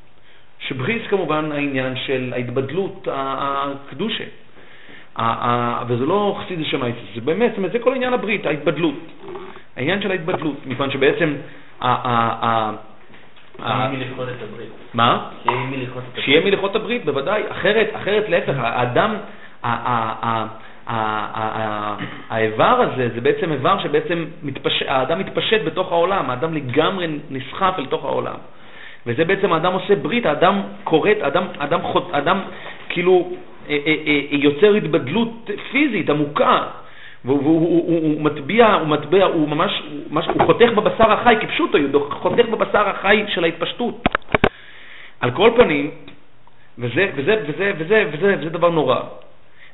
שבריס 0.68 1.02
כמובן 1.08 1.52
העניין 1.52 1.96
של 1.96 2.32
ההתבדלות 2.36 3.08
הקדושה. 3.10 4.24
וזה 5.86 6.06
לא 6.06 6.38
חסיד 6.40 6.58
שמייס, 6.64 6.96
זה 7.14 7.20
באמת, 7.20 7.52
זה 7.72 7.78
כל 7.78 7.94
עניין 7.94 8.12
הברית, 8.12 8.46
ההתבדלות. 8.46 8.94
העניין 9.76 10.02
של 10.02 10.10
ההתבדלות, 10.10 10.66
מכיוון 10.66 10.90
שבעצם 10.90 11.34
מה? 14.94 15.30
שיהיה 16.18 16.44
מלכות 16.44 16.76
הברית, 16.76 17.04
בוודאי. 17.04 17.42
אחרת, 17.50 17.90
אחרת 17.92 18.28
להפך, 18.28 18.54
האדם, 18.58 19.16
האיבר 22.30 22.80
הזה, 22.80 23.08
זה 23.14 23.20
בעצם 23.20 23.52
איבר 23.52 23.82
שבעצם 23.82 24.24
האדם 24.88 25.18
מתפשט 25.18 25.60
בתוך 25.64 25.92
העולם, 25.92 26.30
האדם 26.30 26.54
לגמרי 26.54 27.06
נסחף 27.30 27.74
אל 27.78 27.86
תוך 27.86 28.04
העולם. 28.04 28.36
וזה 29.06 29.24
בעצם 29.24 29.52
האדם 29.52 29.72
עושה 29.72 29.96
ברית, 29.96 30.26
האדם 30.26 30.60
כורת, 30.84 31.16
האדם, 31.20 31.44
האדם, 31.58 31.80
האדם 32.12 32.40
כאילו 32.88 33.30
אה, 33.68 33.78
אה, 33.86 33.94
אה, 34.06 34.20
יוצר 34.30 34.74
התבדלות 34.74 35.50
פיזית 35.72 36.10
עמוקה. 36.10 36.66
והוא 37.24 38.20
מטביע, 38.20 38.74
הוא 38.74 38.88
מטביע, 38.88 39.24
הוא 39.24 39.48
ממש, 39.48 39.82
ממש, 40.10 40.26
הוא 40.26 40.46
חותך 40.46 40.68
בבשר 40.76 41.12
החי 41.12 41.36
כפשוטו, 41.40 41.78
הוא 41.92 42.10
חותך 42.10 42.44
בבשר 42.44 42.88
החי 42.88 43.24
של 43.28 43.44
ההתפשטות. 43.44 44.08
על 45.20 45.30
כל 45.30 45.50
פנים, 45.56 45.90
וזה, 46.78 47.10
וזה, 47.16 47.42
וזה, 47.48 47.72
וזה, 47.78 48.04
וזה, 48.12 48.36
וזה 48.40 48.50
דבר 48.50 48.70
נורא. 48.70 49.00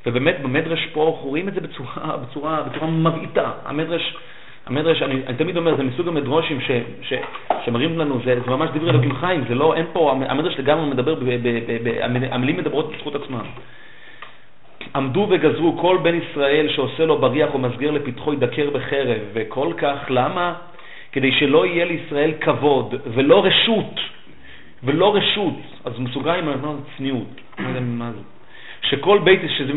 ובאמת 0.06 0.40
במדרש 0.42 0.86
פה 0.92 1.12
אנחנו 1.14 1.28
רואים 1.28 1.48
את 1.48 1.54
זה 1.54 1.60
בצורה, 1.60 2.16
בצורה, 2.16 2.62
בצורה 2.62 2.90
מבעיטה. 2.90 3.50
המדרש, 3.64 4.16
המדרש, 4.66 5.02
אני, 5.02 5.14
אני 5.26 5.36
תמיד 5.36 5.56
אומר, 5.56 5.76
זה 5.76 5.82
מסוג 5.82 6.08
המדרושים 6.08 6.60
ש, 6.60 6.70
ש, 7.02 7.12
שמראים 7.64 7.98
לנו, 7.98 8.20
זה, 8.24 8.40
זה 8.44 8.50
ממש 8.50 8.70
דברי 8.74 8.90
אלוקים 8.90 9.16
חיים, 9.16 9.44
זה 9.48 9.54
לא, 9.54 9.74
אין 9.74 9.86
פה, 9.92 10.12
המדרש 10.28 10.58
לגמרי 10.58 10.90
מדבר, 10.90 11.14
ב, 11.14 11.24
ב, 11.24 11.30
ב, 11.42 11.88
ב, 11.88 11.98
המילים 12.30 12.56
מדברות 12.56 12.92
בזכות 12.92 13.14
עצמם. 13.14 13.44
עמדו 14.94 15.26
וגזרו 15.30 15.78
כל 15.78 15.98
בן 16.02 16.14
ישראל 16.14 16.68
שעושה 16.68 17.04
לו 17.06 17.18
בריח 17.18 17.54
או 17.54 17.58
מסגר 17.58 17.90
לפתחו 17.90 18.32
ידקר 18.32 18.70
בחרב, 18.70 19.20
וכל 19.32 19.72
כך 19.76 19.98
למה? 20.08 20.54
כדי 21.12 21.32
שלא 21.32 21.66
יהיה 21.66 21.84
לישראל 21.84 22.32
כבוד 22.40 22.94
ולא 23.14 23.44
רשות, 23.44 24.00
ולא 24.84 25.16
רשות, 25.16 25.58
אז 25.84 25.92
מסוגיים 25.98 26.48
אני 26.48 26.62
אומר 26.62 26.76
צניעות, 26.96 27.40
לא 27.58 27.68
יודע 27.68 27.80
מה 27.80 28.10
זה. 28.12 28.20
שכל 28.82 29.18
בית, 29.18 29.40
שזה, 29.58 29.72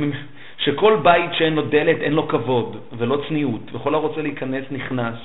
שכל 0.59 0.97
בית 1.03 1.33
שאין 1.33 1.53
לו 1.53 1.61
דלת 1.61 2.01
אין 2.01 2.13
לו 2.13 2.27
כבוד 2.27 2.77
ולא 2.97 3.21
צניעות, 3.27 3.61
וכל 3.73 3.95
הרוצה 3.95 4.21
להיכנס 4.21 4.65
נכנס, 4.71 5.15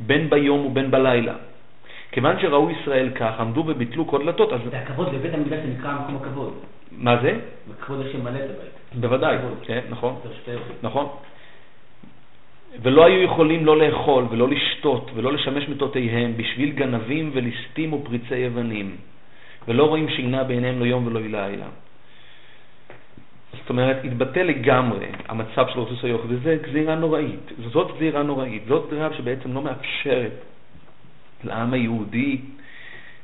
בין 0.00 0.30
ביום 0.30 0.66
ובין 0.66 0.90
בלילה. 0.90 1.34
כיוון 2.12 2.40
שראו 2.40 2.70
ישראל 2.70 3.10
כך, 3.14 3.40
עמדו 3.40 3.64
וביטלו 3.66 4.06
כל 4.06 4.24
דלתות, 4.24 4.52
אז... 4.52 4.60
זה 4.70 4.78
הכבוד 4.78 5.14
בבית 5.14 5.34
המקדש 5.34 5.58
נקרא 5.78 5.94
מקום 5.94 6.16
הכבוד. 6.16 6.52
מה 6.92 7.16
זה? 7.22 7.38
וכבוד 7.68 8.06
השם 8.06 8.24
מלא 8.24 8.38
את 8.38 8.50
הבית. 8.50 9.00
בוודאי, 9.00 9.36
כן, 9.62 9.80
נכון, 9.90 10.16
נכון. 10.82 11.06
ולא 12.82 13.04
היו 13.04 13.22
יכולים 13.22 13.66
לא 13.66 13.78
לאכול 13.78 14.24
ולא 14.30 14.48
לשתות 14.48 15.10
ולא 15.14 15.32
לשמש 15.32 15.68
מיטותיהם 15.68 16.32
בשביל 16.36 16.70
גנבים 16.70 17.30
וליסטים 17.34 17.92
ופריצי 17.92 18.36
יוונים, 18.36 18.96
ולא 19.68 19.84
רואים 19.84 20.08
שינה 20.08 20.44
בעיניהם 20.44 20.80
לא 20.80 20.84
יום 20.84 21.06
ולא 21.06 21.20
לילה. 21.20 21.66
זאת 23.60 23.70
אומרת, 23.70 24.04
התבטא 24.04 24.38
לגמרי 24.38 25.06
המצב 25.28 25.66
של 25.68 25.78
רוסוס 25.78 26.04
היוחד, 26.04 26.26
וזה 26.28 26.56
גזירה 26.62 26.94
נוראית. 26.94 27.52
זאת 27.72 27.96
גזירה 27.96 28.22
נוראית. 28.22 28.62
זאת 28.68 28.86
גזירה 28.86 29.08
שבעצם 29.12 29.54
לא 29.54 29.62
מאפשרת 29.62 30.32
לעם 31.44 31.72
היהודי 31.72 32.38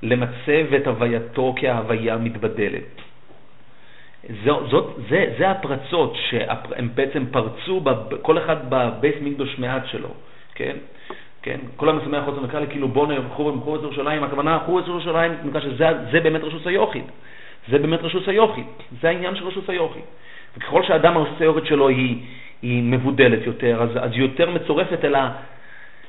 למצב 0.02 0.74
את 0.76 0.86
הווייתו 0.86 1.54
כהוויה 1.56 2.16
מתבדלת. 2.16 3.00
זאת, 4.44 4.70
זאת, 4.70 4.96
זה, 5.08 5.34
זה 5.38 5.50
הפרצות 5.50 6.16
שהם 6.30 6.88
בעצם 6.94 7.24
פרצו, 7.30 7.84
כל 8.22 8.38
אחד 8.38 8.56
בבית 8.68 9.14
מקדוש 9.22 9.58
מעט 9.58 9.86
שלו, 9.86 10.08
כן? 10.54 10.76
כן? 11.42 11.60
כל 11.76 11.88
המשמח 11.88 12.24
חוץ 12.24 12.34
המקרא 12.38 12.66
כאילו 12.66 12.88
בונה 12.88 13.20
בחור 13.20 13.50
במחור 13.52 13.76
ירושלים, 13.76 14.24
הכוונה 14.24 14.58
חור 14.66 14.80
ירושלים, 14.80 15.32
נקרא 15.44 15.60
שזה 15.60 16.20
באמת 16.22 16.44
רשוס 16.44 16.66
היוחיד. 16.66 17.04
זה 17.70 17.78
באמת 17.78 18.02
רשוס 18.02 18.28
היוחיד. 18.28 18.64
זה 19.00 19.08
העניין 19.08 19.36
של 19.36 19.46
רשוס 19.46 19.70
היוחיד. 19.70 20.02
וככל 20.56 20.82
שהאדם 20.82 21.16
הרשוס 21.16 21.40
היוחיד 21.40 21.64
שלו 21.64 21.88
היא, 21.88 22.16
היא 22.62 22.82
מבודלת 22.82 23.46
יותר, 23.46 23.82
אז, 23.82 23.90
אז 23.96 24.12
היא 24.12 24.22
יותר 24.22 24.50
מצורפת 24.50 25.04
אל, 25.04 25.14
ה, 25.14 25.32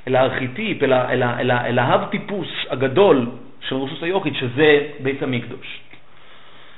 אל 0.08 0.16
הארכיטיפ, 0.16 0.84
אל, 0.84 0.94
ה, 0.94 1.12
אל, 1.12 1.24
ה, 1.24 1.40
אל, 1.40 1.52
ה, 1.52 1.68
אל 1.68 1.80
ההב 1.80 2.10
טיפוס 2.10 2.48
הגדול 2.70 3.30
של 3.60 3.76
רשוס 3.76 4.04
היוחיד, 4.04 4.36
שזה 4.36 4.88
בית 5.00 5.24
המקדוש. 5.24 5.80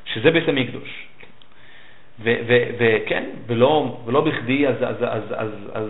שזה 0.05 0.31
בית 0.31 0.49
המקדוש. 0.49 1.07
וכן, 2.19 3.23
ולא, 3.47 4.01
ולא 4.05 4.21
בכדי, 4.21 4.67
אז, 4.67 4.75
אז, 4.79 4.95
אז, 4.99 5.23
אז, 5.35 5.49
אז, 5.73 5.89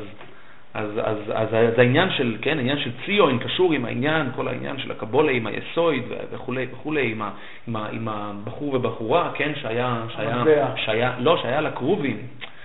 אז, 0.73 0.89
אז, 1.03 1.17
אז, 1.33 1.47
אז 1.53 1.79
העניין 1.79 2.09
של, 2.11 2.37
כן, 2.41 2.57
העניין 2.57 2.77
של 2.77 2.91
ציון 3.05 3.39
קשור 3.39 3.73
עם 3.73 3.85
העניין, 3.85 4.27
כל 4.35 4.47
העניין 4.47 4.77
של 4.77 4.91
הקבולה 4.91 5.31
עם 5.31 5.47
היסויד 5.47 6.03
וכולי 6.31 6.67
וכולי, 6.71 7.11
עם, 7.11 7.21
ה, 7.21 7.29
עם, 7.67 7.75
ה, 7.75 7.87
עם 7.91 8.07
הבחור 8.07 8.73
ובחורה, 8.73 9.31
כן, 9.33 9.51
שהיה, 9.61 10.03
שהיה, 10.15 10.43
שהיה, 10.75 11.13
לא, 11.19 11.37
שהיה 11.41 11.57
על 11.57 11.65
הכרובים, 11.65 12.17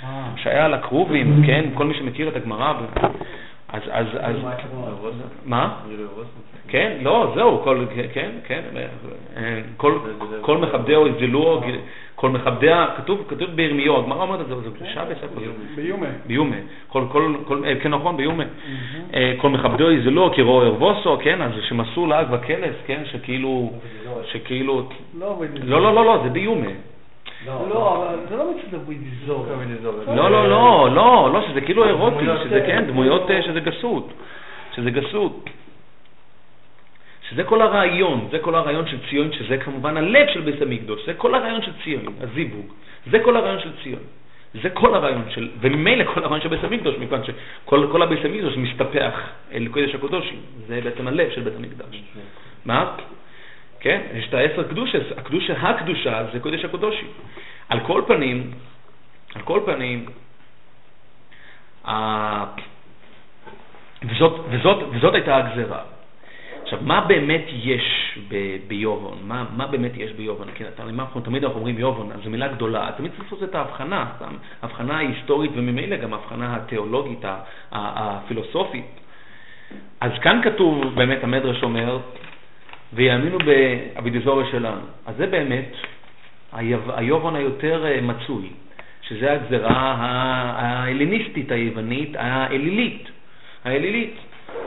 אה. 0.05 0.31
שהיה 0.37 0.65
על 0.65 0.75
הכרובים, 0.75 1.43
כן, 1.47 1.65
כל 1.75 1.87
מי 1.87 1.95
שמכיר 1.95 2.29
את 2.29 2.37
הגמרא, 2.37 2.73
אז, 3.73 3.83
אז, 3.91 4.07
אז, 4.21 4.37
מה? 5.45 5.75
כן, 6.69 6.97
לא, 7.01 7.33
זהו, 7.35 7.61
כל, 7.65 7.85
כן, 8.13 8.31
כן, 8.47 8.63
אה, 9.37 9.61
כל 10.41 10.59
מכבדהו 10.59 11.07
יזלו, 11.07 11.63
כל 12.15 12.31
מכבדיה, 12.31 12.87
כתוב, 12.97 13.25
כתוב 13.29 13.51
בירמיהו, 13.51 13.97
הגמרא 13.97 14.23
אומרת 14.23 14.41
את 14.41 14.47
זה, 14.47 14.55
זה 14.61 14.87
שבס, 14.95 15.19
ביומה. 15.77 16.07
ביומה. 16.27 16.57
כל, 16.89 17.05
כל, 17.09 17.35
כל, 17.45 17.65
אה, 17.65 17.75
כן, 17.81 17.91
נכון, 17.91 18.17
ביומה. 18.17 18.45
אה, 19.15 19.35
כל 19.39 19.49
מכבדהו 19.49 19.91
יזלו, 19.91 20.33
כי 20.35 20.43
רואה 20.43 20.67
ארבוסו, 20.67 21.19
כן, 21.23 21.43
אז 21.43 21.53
שמסו 21.69 22.07
לעג 22.07 22.27
וקלס, 22.31 22.75
כן, 22.87 23.03
שכאילו, 23.13 23.73
שכאילו, 24.33 24.89
לא, 25.19 25.83
לא, 25.83 25.95
לא, 25.95 26.05
לא, 26.05 26.21
זה 26.25 26.31
ביומה. 26.31 26.71
לא, 27.47 27.97
אבל 27.97 28.19
זה 28.29 28.37
לא 28.37 28.51
מצד 28.51 28.79
בוידיזור. 28.85 29.47
לא, 30.07 30.31
לא, 30.31 30.49
לא, 30.49 30.91
לא, 30.95 31.31
לא, 31.33 31.45
שזה 31.49 31.61
כאילו 31.61 31.85
אירוטי, 31.85 32.25
שזה 32.45 32.61
כן, 32.67 32.85
דמויות 32.87 33.31
שזה 33.47 33.61
גסות. 33.61 34.13
שזה 34.75 34.91
גסות. 34.91 35.51
שזה 37.31 37.45
כל 37.45 37.63
הרעיון, 37.63 38.29
זה 38.31 38.39
כל 38.39 38.55
הרעיון 38.55 38.87
של 38.87 38.99
ציון, 39.11 39.33
שזה 39.33 39.59
כמובן 39.59 39.97
הלב 39.97 40.27
של 40.35 40.41
בית 40.41 40.63
המקדוש, 40.63 41.07
זה 41.07 41.15
כל 41.15 41.35
הרעיון 41.35 41.63
של 41.63 41.73
ציון, 41.85 42.05
הזיווג, 42.21 42.67
זה 43.11 43.19
כל 43.19 43.37
הרעיון 43.37 43.61
של 43.61 43.73
ציון. 43.83 44.03
זה 44.63 44.71
כל 44.71 44.95
הרעיון 44.95 45.23
של, 45.29 45.49
וממילא 45.61 46.05
כל 46.05 46.25
הרעיון 46.25 46.41
של 46.41 46.49
בית 46.49 46.65
המקדוש, 46.65 46.95
מכיוון 46.95 47.21
שכל 47.25 48.03
הבית 48.03 48.25
המקדוש 48.25 48.57
מסתפח 48.57 49.15
אל 49.53 49.69
קודש 49.71 49.95
הקודשים, 49.95 50.41
זה 50.67 50.81
בעצם 50.85 51.09
הלב 51.09 51.31
של 51.31 51.41
בית 51.41 51.57
המקדש. 51.57 52.03
מה? 52.65 52.95
כן, 53.81 54.01
יש 54.15 54.29
את 54.29 54.35
העשר 54.35 54.69
קדושה, 54.69 54.99
הקדושה 55.17 55.53
הקדושה 55.53 56.25
זה 56.33 56.41
קודש 56.41 56.65
הקודשים. 56.65 57.07
על 57.69 57.81
כל 57.81 58.03
פנים, 58.07 58.51
על 59.35 59.43
כל 59.43 59.61
פנים, 59.67 60.07
וזאת, 64.05 64.41
וזאת, 64.51 64.83
וזאת 64.93 65.15
הייתה 65.15 65.37
הגזרה. 65.37 65.83
עכשיו, 66.63 66.79
מה 66.83 67.01
באמת 67.01 67.45
יש 67.49 68.19
ביובון? 68.69 69.19
מה, 69.23 69.45
מה 69.57 69.67
באמת 69.67 69.93
יש 69.97 70.13
ביובון? 70.13 70.49
כי 70.55 70.65
אנחנו 70.79 71.21
תמיד 71.21 71.45
אנחנו 71.45 71.59
אומרים 71.59 71.79
יובון, 71.79 72.11
זו 72.25 72.31
מילה 72.31 72.49
גדולה. 72.49 72.91
תמיד 72.97 73.11
צריך 73.11 73.33
לעשות 73.33 73.43
את 73.43 73.55
ההבחנה, 73.55 74.07
ההבחנה 74.63 74.97
ההיסטורית 74.97 75.51
וממילא 75.55 75.97
גם 75.97 76.13
ההבחנה 76.15 76.57
התיאולוגית, 76.57 77.25
הפילוסופית. 77.73 78.85
אז 80.01 80.13
כאן 80.23 80.41
כתוב, 80.45 80.95
באמת 80.95 81.25
המדרש 81.25 81.63
אומר, 81.63 81.99
ויאמינו 82.93 83.39
באבידיזוריה 83.39 84.51
שלנו. 84.51 84.81
אז 85.07 85.17
זה 85.17 85.27
באמת 85.27 85.73
היובון 86.97 87.37
היותר 87.37 87.87
אה, 87.87 88.01
מצוי, 88.01 88.51
שזה 89.03 89.33
הגזרה 89.33 89.95
ההלניסטית 90.59 91.53
היוונית, 91.53 92.11
האלילית. 92.17 93.09
האלילית. 93.65 94.15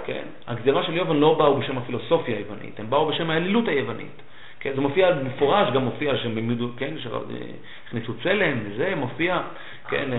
כן? 0.05 0.23
הגזירה 0.47 0.83
של 0.83 0.93
יובן 0.93 1.15
לא 1.15 1.33
באו 1.33 1.57
בשם 1.57 1.77
הפילוסופיה 1.77 2.37
היוונית, 2.37 2.79
הם 2.79 2.89
באו 2.89 3.07
בשם 3.07 3.29
האלילות 3.29 3.67
היוונית. 3.67 4.21
כן, 4.59 4.71
זה 4.75 4.81
מופיע 4.81 5.11
במפורש, 5.11 5.69
גם 5.73 5.83
מופיע 5.85 6.17
שהם 6.17 6.37
העמידו, 6.37 6.69
כן, 6.77 6.93
שהכניסו 6.97 8.13
צלם, 8.23 8.57
וזה 8.65 8.93
מופיע, 8.95 9.41
כן, 9.89 10.09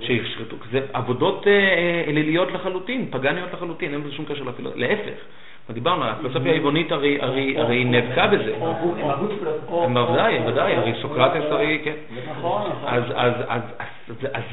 שישחטו, 0.00 0.56
זה 0.70 0.80
עבודות 0.92 1.46
אה, 1.46 1.52
אה, 1.52 2.04
אליליות 2.06 2.52
לחלוטין, 2.52 3.08
פגניות 3.10 3.52
לחלוטין, 3.52 3.92
אין 3.92 4.02
בזה 4.02 4.12
שום 4.12 4.24
קשר 4.24 4.42
לפילוסופיה, 4.42 4.88
להפך. 4.88 5.20
דיברנו, 5.72 6.04
הפילוסופיה 6.04 6.52
היוונית 6.52 6.92
הרי 6.92 7.84
נאבקה 7.84 8.26
בזה. 8.26 8.54
בוודאי, 9.92 10.38
בוודאי, 10.38 10.76
הרי 10.76 10.92
סוקרטס 11.02 11.44
הרי, 11.50 11.80
כן. 11.84 11.94
אז 14.34 14.44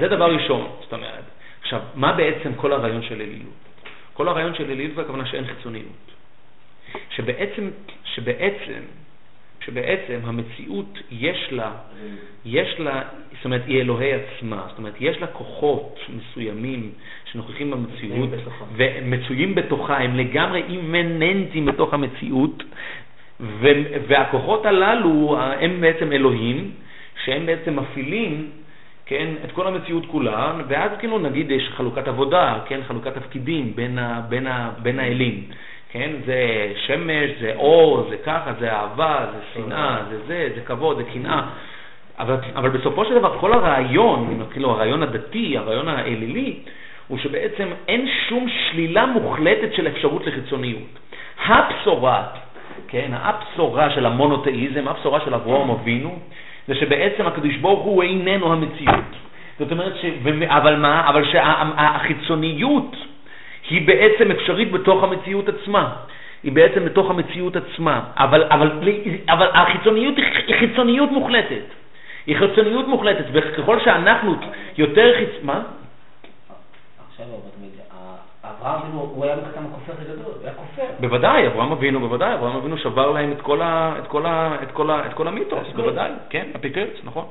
זה 0.00 0.08
דבר 0.08 0.34
ראשון, 0.34 0.66
זאת 0.80 0.92
אומרת. 0.92 1.24
עכשיו, 1.62 1.80
מה 1.94 2.12
בעצם 2.12 2.54
כל 2.56 2.72
הרעיון 2.72 3.02
של 3.02 3.14
אלילות? 3.14 3.68
כל 4.14 4.28
הרעיון 4.28 4.54
של 4.54 4.70
אלילות 4.70 4.96
זה 4.96 5.02
הכוונה 5.02 5.26
שאין 5.26 5.46
חיצוניות. 5.46 6.12
שבעצם, 7.10 7.70
שבעצם, 8.04 8.80
שבעצם 9.64 10.18
המציאות 10.24 10.98
יש 11.10 11.48
לה, 11.50 11.70
יש 12.44 12.80
לה, 12.80 13.02
זאת 13.38 13.44
אומרת, 13.44 13.62
היא 13.66 13.80
אלוהי 13.80 14.12
עצמה, 14.14 14.64
זאת 14.68 14.78
אומרת, 14.78 14.94
יש 15.00 15.20
לה 15.20 15.26
כוחות 15.26 15.98
מסוימים 16.08 16.90
שנוכחים 17.32 17.70
במציאות 17.70 18.30
ומצויים 18.76 19.54
בתוכה, 19.54 19.98
הם 19.98 20.16
לגמרי 20.16 20.62
אימננטים 20.68 21.66
בתוך 21.66 21.94
המציאות, 21.94 22.62
והכוחות 24.08 24.66
הללו 24.66 25.38
הם 25.60 25.80
בעצם 25.80 26.12
אלוהים, 26.12 26.70
שהם 27.24 27.46
בעצם 27.46 27.76
מפעילים 27.76 28.50
כן, 29.06 29.28
את 29.44 29.52
כל 29.52 29.66
המציאות 29.66 30.06
כולה, 30.06 30.54
ואז 30.68 30.90
כאילו 30.98 31.18
נגיד 31.18 31.50
יש 31.50 31.70
חלוקת 31.76 32.08
עבודה, 32.08 32.58
כן, 32.66 32.80
חלוקת 32.88 33.14
תפקידים 33.18 33.72
בין, 33.76 33.98
ה, 33.98 34.20
בין, 34.28 34.46
ה, 34.46 34.70
בין 34.82 34.98
האלים. 34.98 35.44
כן, 35.90 36.10
זה 36.26 36.72
שמש, 36.86 37.30
זה 37.40 37.52
אור, 37.56 38.06
זה 38.10 38.16
ככה, 38.16 38.52
זה 38.60 38.72
אהבה, 38.72 39.26
זה 39.32 39.38
שנאה, 39.54 40.02
זה 40.10 40.18
זה, 40.26 40.48
זה 40.54 40.60
כבוד, 40.60 40.96
זה 40.96 41.04
קנאה. 41.04 41.42
אבל, 42.18 42.36
אבל 42.56 42.68
בסופו 42.68 43.04
של 43.04 43.14
דבר 43.14 43.38
כל 43.38 43.52
הרעיון, 43.52 44.44
כאילו 44.52 44.70
הרעיון 44.70 45.02
הדתי, 45.02 45.58
הרעיון 45.58 45.88
האלילי, 45.88 46.54
הוא 47.08 47.18
שבעצם 47.18 47.68
אין 47.88 48.08
שום 48.28 48.46
שלילה 48.48 49.06
מוחלטת 49.06 49.74
של 49.74 49.88
אפשרות 49.88 50.26
לחיצוניות. 50.26 50.98
הבשורה, 51.46 52.22
כן, 52.88 53.10
הבשורה 53.14 53.90
של 53.90 54.06
המונותאיזם, 54.06 54.88
הבשורה 54.88 55.20
של 55.20 55.34
אברהם 55.34 55.70
אבינו, 55.70 56.18
זה 56.68 56.74
שבעצם 56.74 57.26
הקדוש 57.26 57.56
ברוך 57.56 57.84
הוא 57.84 58.02
איננו 58.02 58.52
המציאות. 58.52 59.10
זאת 59.58 59.72
אומרת, 59.72 59.92
ש... 60.02 60.04
אבל 60.46 60.76
מה? 60.76 61.08
אבל 61.08 61.24
שהחיצוניות 61.32 62.96
היא 63.70 63.86
בעצם 63.86 64.30
אפשרית 64.30 64.70
בתוך 64.70 65.02
המציאות 65.04 65.48
עצמה. 65.48 65.92
היא 66.42 66.52
בעצם 66.52 66.84
בתוך 66.84 67.10
המציאות 67.10 67.56
עצמה. 67.56 68.00
אבל, 68.16 68.44
אבל, 68.50 68.70
אבל 69.28 69.46
החיצוניות 69.54 70.14
היא 70.46 70.56
חיצוניות 70.58 71.10
מוחלטת. 71.10 71.64
היא 72.28 72.36
חיצוניות 72.38 72.88
מוחלטת, 72.88 73.24
וככל 73.32 73.80
שאנחנו 73.80 74.34
יותר 74.78 75.12
חיצ... 75.18 75.30
מה? 75.42 75.62
אברהם 78.44 78.80
אבינו, 78.80 79.00
הוא 79.00 79.24
היה 79.24 79.36
מבחינתם 79.36 79.64
הכופר 79.70 79.92
הגדול, 80.00 80.24
הוא 80.24 80.42
היה 80.42 80.52
כופר. 80.54 80.82
בוודאי, 81.00 81.46
אברהם 81.46 81.72
אבינו, 81.72 82.00
בוודאי, 82.00 82.34
אברהם 82.34 82.56
אבינו 82.56 82.78
שבר 82.78 83.10
להם 83.10 83.32
את 83.32 83.40
כל, 83.40 83.62
ה, 83.62 83.94
את 83.98 84.06
כל, 84.06 84.26
ה, 84.26 84.56
את 84.62 84.72
כל, 84.72 84.90
ה, 84.90 85.06
את 85.06 85.14
כל 85.14 85.28
המיתוס, 85.28 85.68
בוודאי, 85.76 86.10
כן, 86.30 86.46
הפיטרץ, 86.54 86.90
נכון. 87.04 87.24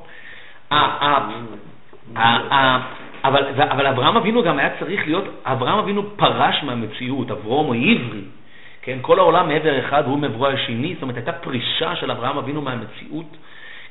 אבל, 3.24 3.44
אבל 3.58 3.86
אברהם 3.86 4.16
אבינו 4.16 4.42
גם 4.42 4.58
היה 4.58 4.70
צריך 4.78 5.06
להיות, 5.06 5.24
אברהם 5.44 5.78
אבינו 5.78 6.16
פרש 6.16 6.62
מהמציאות, 6.62 7.30
אברום 7.30 7.66
הוא 7.66 7.74
עברי, 7.74 8.22
כן, 8.82 8.98
כל 9.00 9.18
העולם 9.18 9.48
מעבר 9.48 9.78
אחד 9.78 10.06
הוא 10.06 10.18
מעברו 10.18 10.46
השני, 10.46 10.94
זאת 10.94 11.02
אומרת 11.02 11.16
הייתה 11.16 11.32
פרישה 11.32 11.96
של 11.96 12.10
אברהם 12.10 12.38
אבינו 12.38 12.62
מהמציאות, 12.62 13.36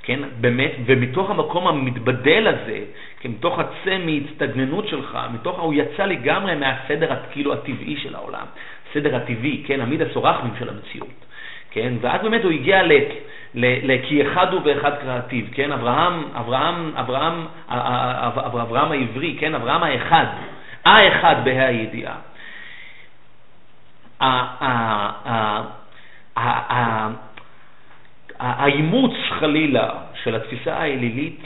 כן, 0.08 0.20
באמת, 0.41 0.72
ומתוך 0.86 1.30
המקום 1.30 1.67
המתבדל 1.67 2.48
הזה, 2.48 2.80
כן, 3.20 3.30
מתוך 3.32 3.60
הצמי 3.60 4.24
הצטגננות 4.26 4.88
שלך, 4.88 5.17
מתוך, 5.34 5.60
הוא 5.60 5.74
יצא 5.74 6.06
לגמרי 6.06 6.56
מהסדר 6.56 7.15
כאילו 7.32 7.54
הטבעי 7.54 7.98
של 8.04 8.15
העולם, 8.15 8.46
הסדר 8.89 9.15
הטבעי, 9.15 9.63
כן, 9.67 9.82
המיד 9.82 10.02
הסורחמים 10.02 10.54
של 10.60 10.70
המציאות, 10.70 11.26
כן, 11.72 11.93
ואז 12.02 12.22
באמת 12.22 12.43
הוא 12.43 12.52
הגיע 12.52 12.84
ל... 12.84 12.91
כי 14.08 14.28
אחד 14.28 14.54
הוא 14.54 14.62
ואחד 14.65 14.91
קראטיב, 15.02 15.50
כן, 15.54 15.72
אברהם, 15.72 16.24
אברהם, 16.36 16.91
אברהם, 16.96 17.46
אברהם 18.38 18.91
העברי, 18.91 19.38
כן, 19.39 19.56
אברהם 19.56 19.84
האחד, 19.84 20.26
האחד 20.86 21.36
בה"א 21.43 21.67
הידיעה. 21.67 22.15
האימוץ 28.39 29.13
חלילה 29.39 29.89
של 30.23 30.36
התפיסה 30.36 30.78
האלילית 30.78 31.39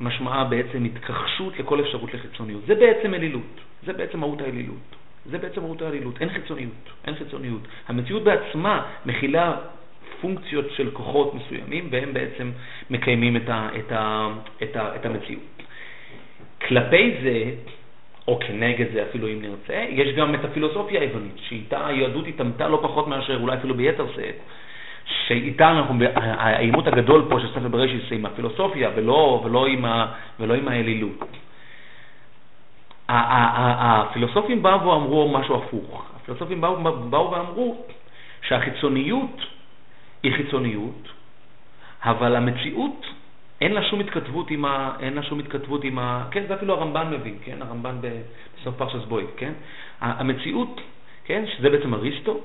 משמעה 0.00 0.44
בעצם 0.44 0.84
התכחשות 0.84 1.58
לכל 1.58 1.80
אפשרות 1.80 2.14
לחיצוניות. 2.14 2.62
זה 2.66 2.74
בעצם 2.74 3.14
אלילות, 3.14 3.60
זה 3.86 3.92
בעצם 3.92 4.20
מהות 4.20 4.40
האלילות. 4.40 4.96
זה 5.30 5.38
בעצם 5.38 5.60
מהות 5.60 5.82
האלילות, 5.82 6.20
אין 6.20 6.28
חיצוניות, 6.28 6.90
אין 7.06 7.14
חיצוניות. 7.14 7.68
המציאות 7.88 8.24
בעצמה 8.24 8.82
מכילה 9.06 9.54
פונקציות 10.20 10.66
של 10.76 10.90
כוחות 10.90 11.34
מסוימים, 11.34 11.88
והם 11.90 12.12
בעצם 12.12 12.50
מקיימים 12.90 13.36
את, 13.36 13.48
ה, 13.48 13.68
את, 13.78 13.92
ה, 13.92 14.28
את, 14.62 14.76
ה, 14.76 14.96
את 14.96 15.06
המציאות. 15.06 15.62
כלפי 16.68 17.14
זה, 17.22 17.50
או 18.28 18.38
כנגד 18.40 18.86
זה 18.92 19.02
אפילו 19.10 19.28
אם 19.28 19.42
נרצה, 19.42 19.84
יש 19.90 20.14
גם 20.14 20.34
את 20.34 20.44
הפילוסופיה 20.44 21.00
היוונית, 21.00 21.38
שאיתה 21.48 21.86
היהדות 21.86 22.26
התעמתה 22.26 22.68
לא 22.68 22.78
פחות 22.82 23.08
מאשר 23.08 23.40
אולי 23.40 23.56
אפילו 23.56 23.74
ביתר 23.74 24.06
שאת, 24.16 24.36
שאיתה 25.06 25.70
אנחנו, 25.70 26.04
העימות 26.14 26.86
הגדול 26.86 27.26
פה 27.28 27.40
של 27.40 27.50
ספר 27.50 27.68
בראשית 27.68 28.00
זה 28.08 28.14
עם 28.14 28.26
הפילוסופיה 28.26 28.90
ולא, 28.96 29.42
ולא, 29.44 29.66
עם, 29.66 29.84
ה, 29.84 30.06
ולא 30.40 30.54
עם 30.54 30.68
האלילות. 30.68 31.36
הפילוסופים 33.08 34.62
באו 34.62 34.86
ואמרו 34.86 35.38
משהו 35.38 35.56
הפוך. 35.56 36.06
הפילוסופים 36.16 36.60
באו, 36.60 36.76
באו 37.10 37.30
ואמרו 37.30 37.84
שהחיצוניות 38.42 39.40
היא 40.22 40.32
חיצוניות, 40.36 41.08
אבל 42.02 42.36
המציאות 42.36 43.06
אין 43.60 43.72
לה 43.72 43.82
שום 43.82 44.00
התכתבות 44.00 44.50
עם 44.50 44.64
ה... 44.64 44.92
אין 45.00 45.14
לה 45.14 45.22
שום 45.22 45.38
התכתבות 45.38 45.84
עם 45.84 45.98
ה... 45.98 46.24
כן, 46.30 46.44
זה 46.48 46.54
אפילו 46.54 46.74
הרמב"ן 46.74 47.10
מבין, 47.10 47.36
כן? 47.44 47.62
הרמב"ן 47.62 47.96
בסוף 48.60 48.74
פרשס 48.76 49.04
בוי, 49.08 49.24
כן? 49.36 49.52
המציאות, 50.00 50.80
כן? 51.24 51.44
שזה 51.46 51.70
בעצם 51.70 51.94
אריסטו. 51.94 52.40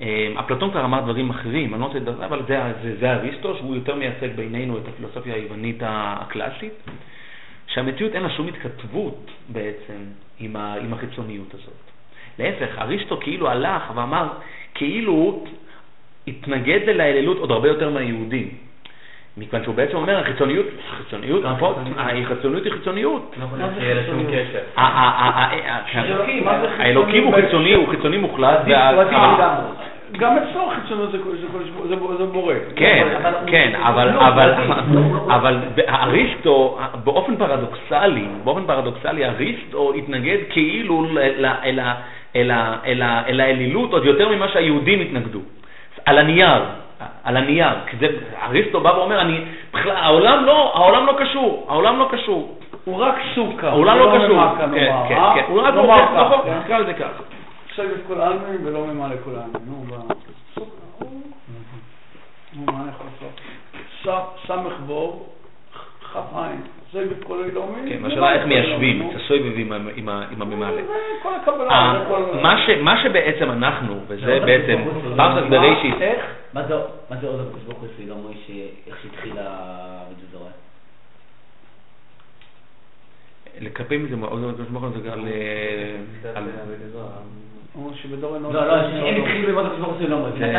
אמ, 0.00 0.38
אפלטון 0.38 0.70
כבר 0.70 0.84
אמר 0.84 1.00
דברים 1.00 1.30
אחרים, 1.30 1.74
אני 1.74 1.80
לא 1.80 1.86
רוצה 1.86 1.98
לדבר, 1.98 2.24
אבל 2.24 2.42
זה, 2.48 2.72
זה, 2.82 2.96
זה 3.00 3.12
אריסטו, 3.12 3.56
שהוא 3.56 3.74
יותר 3.74 3.94
מייצג 3.94 4.28
בינינו 4.36 4.78
את 4.78 4.88
הפילוסופיה 4.88 5.34
היוונית 5.34 5.78
הקלאסית, 5.80 6.72
שהמציאות 7.66 8.14
אין 8.14 8.22
לה 8.22 8.30
שום 8.30 8.48
התכתבות 8.48 9.30
בעצם 9.48 9.98
עם, 10.40 10.56
ה, 10.56 10.74
עם 10.74 10.92
החיצוניות 10.92 11.54
הזאת. 11.54 11.84
להפך, 12.38 12.78
אריסטו 12.78 13.20
כאילו 13.20 13.50
הלך 13.50 13.82
ואמר, 13.94 14.28
כאילו 14.74 15.44
התנגד 16.26 16.88
לאלילות 16.88 17.38
עוד 17.38 17.50
הרבה 17.50 17.68
יותר 17.68 17.90
מהיהודים. 17.90 18.63
מכיוון 19.36 19.64
שהוא 19.64 19.74
בעצם 19.74 19.96
אומר, 19.96 20.18
החיצוניות, 20.18 20.66
חיצוניות, 20.98 21.44
נכון, 21.44 21.74
החיצוניות 21.96 22.64
היא 22.64 22.72
חיצוניות. 22.72 23.36
האלוקים 26.78 27.24
הוא 27.24 27.34
חיצוני, 27.34 27.74
הוא 27.74 27.88
חיצוני 27.88 28.16
מוחלט. 28.16 28.58
גם 30.18 30.36
אצלו 30.38 30.70
חיצוניות 30.82 31.10
זה 32.18 32.26
בורא. 32.26 32.54
כן, 32.76 33.08
כן, 33.46 33.72
אבל 35.28 35.58
אריסטו, 35.88 36.78
באופן 37.04 37.36
פרדוקסלי, 37.36 38.26
באופן 38.44 38.66
פרדוקסלי, 38.66 39.24
אריסטו 39.24 39.92
התנגד 39.94 40.38
כאילו 40.50 41.06
אל 42.36 43.40
האלילות 43.40 43.92
עוד 43.92 44.04
יותר 44.04 44.28
ממה 44.28 44.48
שהיהודים 44.48 45.00
התנגדו. 45.00 45.40
על 46.04 46.18
הנייר, 46.18 46.62
על 47.24 47.36
הנייר, 47.36 47.74
זה, 48.00 48.06
אריסטו 48.42 48.80
בא 48.80 48.88
ואומר, 48.88 49.20
אני, 49.20 49.44
בכלל, 49.74 49.96
העולם 49.96 50.44
לא, 50.44 50.72
העולם 50.74 51.06
לא 51.06 51.16
קשור, 51.18 51.66
העולם 51.68 51.98
לא 51.98 52.08
קשור. 52.12 52.58
הוא 52.84 52.96
רק 52.96 53.14
סוכה, 53.34 53.68
העולם 53.68 53.98
לא 53.98 54.18
קשור. 54.18 54.56
כן, 54.58 54.70
כן, 55.08 55.20
כן, 55.34 55.44
הוא 55.48 55.62
רק 55.62 55.74
אומר, 55.74 56.26
נכון, 56.26 56.50
נקרא 56.64 56.78
לזה 56.78 56.94
ככה. 56.94 57.22
עכשיו 57.68 57.84
יש 57.84 58.00
כל 58.08 58.20
העלמין 58.20 58.66
ולא 58.66 58.86
ממלא 58.86 59.16
כל 59.24 59.30
העלמין, 59.30 59.62
נו, 59.66 59.84
נו, 62.56 62.72
מה 62.72 62.84
יכול 62.94 63.06
לעשות? 64.04 64.38
סמך 64.46 64.72
בור, 64.86 65.28
כ"ע. 66.12 66.46
זה 66.94 67.04
בכל 67.20 67.42
הילומים. 67.44 67.88
כן, 67.88 68.04
השאלה 68.04 68.32
איך 68.34 68.46
מיישבים 68.46 69.10
את 69.10 69.16
הסויבב 69.16 69.58
עם 69.96 70.08
הממלא. 70.42 70.82
כל 71.22 71.28
הקבלה. 71.42 72.02
מה 72.82 73.02
שבעצם 73.02 73.50
אנחנו, 73.50 74.00
וזה 74.08 74.40
בעצם 74.46 74.84
פרשת 75.16 75.46
בראשית. 75.50 75.94
איך? 76.00 76.20
מה 76.54 76.62
זה 76.66 76.74
עוד 77.28 77.40
הקדוש 77.40 77.62
ברוך 77.66 77.78
הוא 77.78 77.88
אצלי, 77.94 78.06
לא 78.06 78.14
מוישה, 78.14 78.52
איך 78.86 78.96
שהתחילה 79.02 79.42
המדוזרה? 79.46 80.50
לקפל 83.60 83.96
מזה, 83.98 84.14
עוד 84.26 84.40
מעט 84.40 84.50
הקדוש 84.54 84.68
ברוך 84.68 84.84
הוא 84.84 84.92
זה 85.02 85.12
על... 85.12 85.20
קצת 86.20 86.36
על-. 86.36 86.44
לא, 88.52 88.66
לא, 88.66 88.74
הוא 88.74 88.82
זה- 90.38 90.52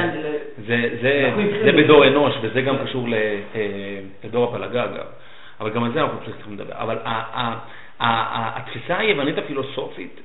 זה, 0.67 0.89
זה, 1.01 1.31
זה. 1.65 1.71
בדור 1.71 2.07
אנוש, 2.07 2.33
וזה 2.41 2.61
גם 2.61 2.75
קשור 2.86 3.07
ל- 3.09 3.13
אה, 3.55 3.99
לדור 4.23 4.43
הפלגה 4.55 4.83
אגב, 4.83 5.05
אבל 5.60 5.70
גם 5.70 5.84
על 5.84 5.91
זה 5.93 6.01
אנחנו 6.01 6.20
צריכים 6.26 6.53
לדבר. 6.53 6.74
אבל 6.74 6.97
התפיסה 7.99 8.97
היוונית 8.97 9.38
הפילוסופית, 9.38 10.20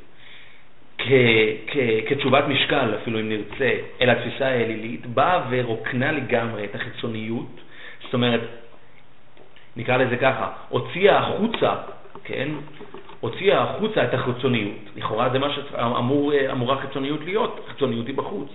כתשובת 2.07 2.45
משקל, 2.49 2.95
אפילו 3.03 3.21
אם 3.21 3.29
נרצה, 3.29 3.73
אל 4.01 4.11
התפיסה 4.11 4.47
האלילית, 4.47 5.07
באה 5.07 5.41
ורוקנה 5.51 6.13
לגמרי 6.13 6.65
את 6.65 6.75
החיצוניות, 6.75 7.61
זאת 8.03 8.15
אומרת, 8.15 8.41
נקרא 9.77 9.97
לזה 9.97 10.17
ככה, 10.17 10.51
הוציאה 10.69 11.19
החוצה, 11.19 11.75
כן? 12.25 12.49
הוציאה 13.21 13.63
החוצה 13.63 14.05
את 14.05 14.15
החיצוניות. 14.15 14.79
לכאורה 14.97 15.31
זה 15.31 15.39
מה 15.39 15.49
שאמורה 15.55 16.75
החיצוניות 16.75 17.21
להיות, 17.25 17.61
החיצוניות 17.67 18.07
היא 18.07 18.15
בחוץ. 18.15 18.49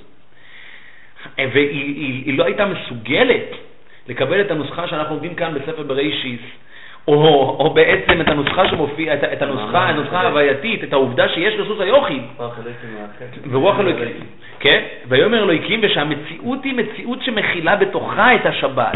והיא 1.38 1.54
היא, 1.56 2.26
היא 2.26 2.38
לא 2.38 2.44
הייתה 2.44 2.66
מסוגלת 2.66 3.50
לקבל 4.08 4.42
את 4.42 4.52
הנוסחה 4.52 4.88
שאנחנו 4.88 5.16
עומדים 5.16 5.36
כאן 5.36 5.54
בספר 5.54 5.84
בראשיס, 5.84 6.42
או, 7.08 7.14
או 7.60 7.74
בעצם 7.74 8.22
את 8.22 8.28
הנוסחה 8.28 8.70
שמופיעה, 8.70 9.16
את, 9.16 9.24
את 9.24 9.42
הנוסחה, 9.42 9.90
הנוסחה 9.90 10.22
ההווייתית, 10.22 10.84
את 10.84 10.94
העובדה 10.94 11.30
שיש 11.30 11.54
רסוס 11.58 11.82
היוחיד. 11.82 12.22
ורוח 13.52 13.80
אלוהיקים, 13.80 14.26
כן? 14.60 14.84
ויאמר 15.08 15.44
אלוהיקים, 15.44 15.80
ושהמציאות 15.84 16.64
היא 16.64 16.74
מציאות 16.74 17.24
שמכילה 17.24 17.76
בתוכה 17.76 18.36
את 18.36 18.46
השבת, 18.46 18.96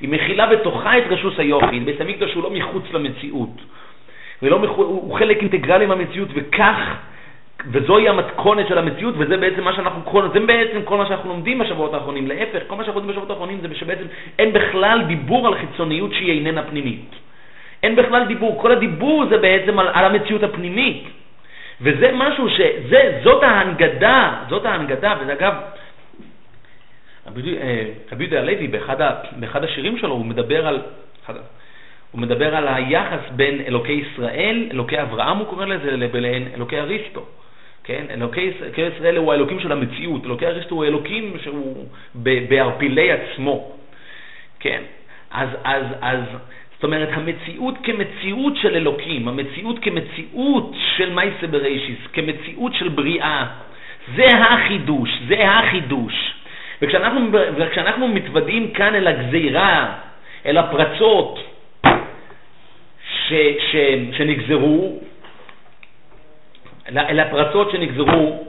היא 0.00 0.08
מכילה 0.08 0.46
בתוכה 0.46 0.98
את 0.98 1.02
רשוס 1.10 1.38
היוחיד, 1.38 1.84
בית 1.84 2.00
המקדש 2.00 2.34
הוא 2.34 2.42
לא 2.42 2.50
מחוץ 2.50 2.84
למציאות, 2.92 3.60
ולא 4.42 4.56
הוא 4.76 5.18
חלק 5.18 5.40
אינטגרלי 5.40 5.86
מהמציאות, 5.86 6.28
וכך, 6.34 6.96
וזוהי 7.66 8.08
המתכונת 8.08 8.68
של 8.68 8.78
המציאות, 8.78 9.14
וזה 9.18 9.36
בעצם 9.36 9.64
מה 9.64 9.72
שאנחנו, 9.72 10.04
כל- 10.04 10.28
זה 10.32 10.40
בעצם 10.40 10.82
כל 10.84 10.96
מה 10.96 11.06
שאנחנו 11.06 11.28
לומדים 11.28 11.58
בשבועות 11.58 11.94
האחרונים, 11.94 12.26
להפך, 12.26 12.62
כל 12.66 12.76
מה 12.76 12.84
שאנחנו 12.84 13.00
לומדים 13.00 13.10
בשבועות 13.10 13.30
האחרונים 13.30 13.60
זה 13.60 13.74
שבעצם 13.74 14.04
אין 14.38 14.52
בכלל 14.52 15.02
דיבור 15.06 15.46
על 15.46 15.54
חיצוניות 15.54 16.12
שהיא 16.12 16.32
איננה 16.32 16.62
פנימית. 16.62 17.10
אין 17.82 17.96
בכלל 17.96 18.26
דיבור, 18.26 18.62
כל 18.62 18.72
הדיבור 18.72 19.24
זה 19.30 19.38
בעצם 19.38 19.78
על, 19.78 19.88
על 19.92 20.04
המציאות 20.04 20.42
הפנימית. 20.42 21.04
וזה 21.80 22.10
משהו 22.14 22.50
שזה, 22.50 23.20
זאת 23.24 23.42
ההנגדה, 23.42 24.34
זאת 24.48 24.66
ההנגדה, 24.66 25.14
וזה 25.20 25.32
אגב, 25.32 25.54
רבי 27.26 27.58
אה, 27.58 27.84
יהודה 28.20 28.38
הלוי 28.38 28.68
באחד, 29.36 29.64
השירים 29.64 29.98
שלו 29.98 30.14
הוא 30.14 30.24
מדבר 30.26 30.66
על, 30.66 30.82
אחד 31.24 31.34
הוא 32.10 32.20
מדבר 32.20 32.56
על 32.56 32.68
היחס 32.68 33.30
בין 33.36 33.60
אלוקי 33.66 33.92
ישראל, 33.92 34.68
אלוקי 34.72 35.02
אברהם 35.02 35.36
הוא 35.36 35.46
קורא 35.46 35.66
לזה, 35.66 35.96
לבין 35.96 36.48
אלוקי 36.54 36.80
אריסטו. 36.80 37.26
כן, 37.88 38.04
אלוקי 38.10 38.40
יש- 38.40 38.62
אלוקי 38.62 38.80
ישראל 38.82 39.16
הוא 39.16 39.32
האלוקים 39.32 39.60
של 39.60 39.72
המציאות, 39.72 40.24
אלוקי 40.24 40.46
אריסטו 40.46 40.74
הוא 40.74 40.84
אלוקים 40.84 41.32
שהוא 41.42 41.86
בערפילי 42.48 43.12
עצמו. 43.12 43.72
כן, 44.60 44.82
אז, 45.30 45.48
אז, 45.64 45.84
אז, 46.00 46.20
זאת 46.74 46.84
אומרת, 46.84 47.08
המציאות 47.12 47.74
כמציאות 47.82 48.56
של 48.56 48.74
אלוקים, 48.74 49.28
המציאות 49.28 49.78
כמציאות 49.78 50.72
של 50.96 51.10
מייסה 51.14 51.46
בראשיס, 51.46 51.98
כמציאות 52.12 52.74
של 52.74 52.88
בריאה, 52.88 53.46
זה 54.16 54.26
החידוש, 54.26 55.10
זה 55.28 55.50
החידוש. 55.50 56.34
וכשאנחנו, 56.82 57.20
וכשאנחנו 57.32 58.08
מתוודעים 58.08 58.70
כאן 58.70 58.94
אל 58.94 59.06
הגזירה, 59.06 59.94
אל 60.46 60.58
הפרצות 60.58 61.38
ש, 63.28 63.32
ש, 63.72 63.76
שנגזרו, 64.12 65.00
אל- 66.96 67.20
הפרצות 67.20 67.70
שנגזרו, 67.70 68.44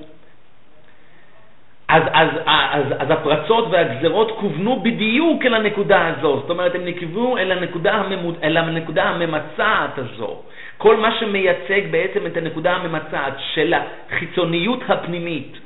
אז, 1.87 2.03
אז, 2.13 2.29
אז, 2.45 2.83
אז 2.99 3.11
הפרצות 3.11 3.67
והגזרות 3.71 4.31
כוונו 4.39 4.79
בדיוק 4.79 5.45
אל 5.45 5.53
הנקודה 5.53 6.07
הזו, 6.07 6.39
זאת 6.39 6.49
אומרת 6.49 6.75
הם 6.75 6.85
נקבעו 6.85 7.37
אל 7.37 7.51
הנקודה, 7.51 7.93
הממוד, 7.93 8.35
אל 8.43 8.57
הנקודה 8.57 9.03
הממצעת 9.03 9.97
הזו. 9.97 10.35
כל 10.77 10.97
מה 10.97 11.19
שמייצג 11.19 11.81
בעצם 11.91 12.25
את 12.25 12.37
הנקודה 12.37 12.71
הממצעת 12.71 13.33
של 13.53 13.73
החיצוניות 13.73 14.79
הפנימית. 14.89 15.57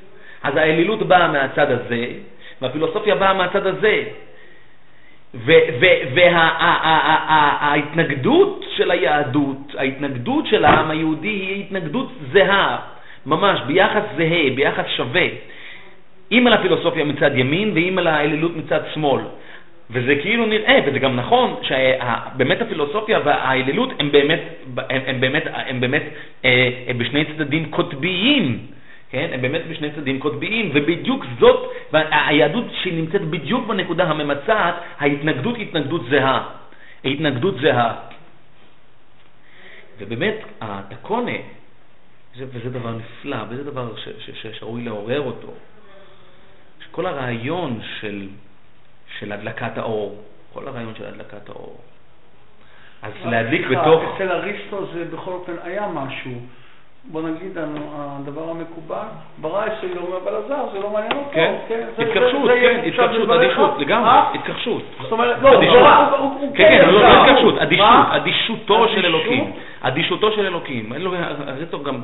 אז 0.44 0.56
האלילות 0.56 1.04
באה 1.04 1.28
מהצד 1.28 1.72
הזה, 1.72 2.06
והפילוסופיה 2.62 3.16
באה 3.16 3.34
מהצד 3.34 3.68
הזה. 3.68 4.04
וההתנגדות 7.74 8.66
של 8.76 8.92
היהדות, 8.92 9.76
ההתנגדות 9.78 10.48
של 10.48 10.66
העם 10.66 10.92
היהודי 10.92 11.28
היא 11.28 11.64
התנגדות 11.64 12.12
זהה, 12.32 12.78
ממש 13.26 13.60
ביחס 13.68 14.04
זהה, 14.18 14.50
ביחס 14.56 14.86
שווה. 14.98 15.28
אם 16.32 16.48
על 16.48 16.54
הפילוסופיה 16.54 17.06
מצד 17.06 17.32
ימין 17.36 17.72
ואם 17.76 17.98
על 17.98 18.08
האלילות 18.08 18.58
מצד 18.58 18.80
שמאל. 18.94 19.22
וזה 19.90 20.16
כאילו 20.22 20.46
נראה, 20.46 20.80
וזה 20.86 21.00
גם 21.00 21.16
נכון, 21.16 21.56
שבאמת 21.62 22.62
הפילוסופיה 22.62 23.20
והאלילות 23.26 23.90
הם 24.00 24.12
באמת, 24.12 24.42
הם, 24.90 25.02
הם 25.08 25.22
באמת, 25.22 25.44
הם 25.54 25.80
באמת 25.80 26.04
אה, 26.46 26.70
בשני 26.98 27.26
צדדים 27.26 27.66
קוטביים. 27.70 28.58
כן? 29.14 29.30
הם 29.34 29.42
באמת 29.42 29.62
בשני 29.70 29.92
צדדים 29.92 30.20
קוטביים, 30.20 30.72
ובדיוק 30.74 31.26
זאת, 31.40 31.72
היהדות 31.94 32.66
שנמצאת 32.84 33.22
בדיוק 33.22 33.68
בנקודה 33.68 34.04
הממצעת, 34.04 34.76
ההתנגדות 35.00 35.56
היא 35.56 35.68
התנגדות 35.68 36.02
זהה. 36.10 36.50
התנגדות 37.06 37.56
זהה. 37.62 37.96
ובאמת, 40.00 40.36
התקונה, 40.62 41.38
זה, 42.36 42.46
וזה 42.54 42.70
דבר 42.70 42.92
נפלא, 42.92 43.38
וזה 43.50 43.64
דבר 43.64 43.94
שראוי 44.54 44.84
לעורר 44.84 45.22
אותו, 45.22 45.54
שכל 46.80 47.06
הרעיון 47.06 47.80
של, 48.00 48.28
של 49.20 49.32
הדלקת 49.32 49.78
האור, 49.78 50.24
כל 50.54 50.68
הרעיון 50.68 50.94
של 50.98 51.06
הדלקת 51.06 51.50
האור, 51.50 51.82
אז 53.02 53.14
להדליק 53.26 53.68
בתוך... 53.68 54.04
אצל 54.16 54.32
אריסטו 54.32 54.86
זה 54.94 55.06
בכל 55.06 55.32
אופן 55.32 55.56
היה 55.64 55.88
משהו. 55.88 56.63
בוא 57.12 57.22
נגיד, 57.22 57.58
הדבר 57.96 58.50
המקובל, 58.50 59.08
ברא 59.42 59.66
יש 59.68 59.74
אבל 60.24 60.36
הזר, 60.36 60.66
זה 60.74 60.80
לא 60.80 60.90
מעניין 60.90 61.12
אותו. 61.12 61.30
כן, 61.34 61.54
זה- 61.70 62.04
התכחשות, 62.04 62.50
כן, 62.62 62.82
התכחשות, 62.86 63.30
אדישות. 63.30 63.80
לגמרי, 63.80 64.10
אה? 64.10 64.24
התכחשות. 64.34 64.82
זאת 65.02 65.12
אומרת, 65.12 65.38
לא. 65.42 65.50
הוא- 65.54 65.58
הוא- 66.20 66.32
הוא 66.40 66.56
כן, 66.56 66.78
כן, 66.82 66.90
לא, 66.90 67.02
לא. 67.02 67.08
התכחשות, 67.08 67.58
אדישות? 67.58 67.86
אדישותו 68.12 68.88
של? 68.88 69.06
אלוקים, 69.06 69.52
אדישותו 69.84 70.32
של 70.32 70.46
אלוקים, 70.46 70.94
אין 70.94 71.02
לו, 71.02 71.12
אריסטו 71.48 71.84
גם, 71.84 71.96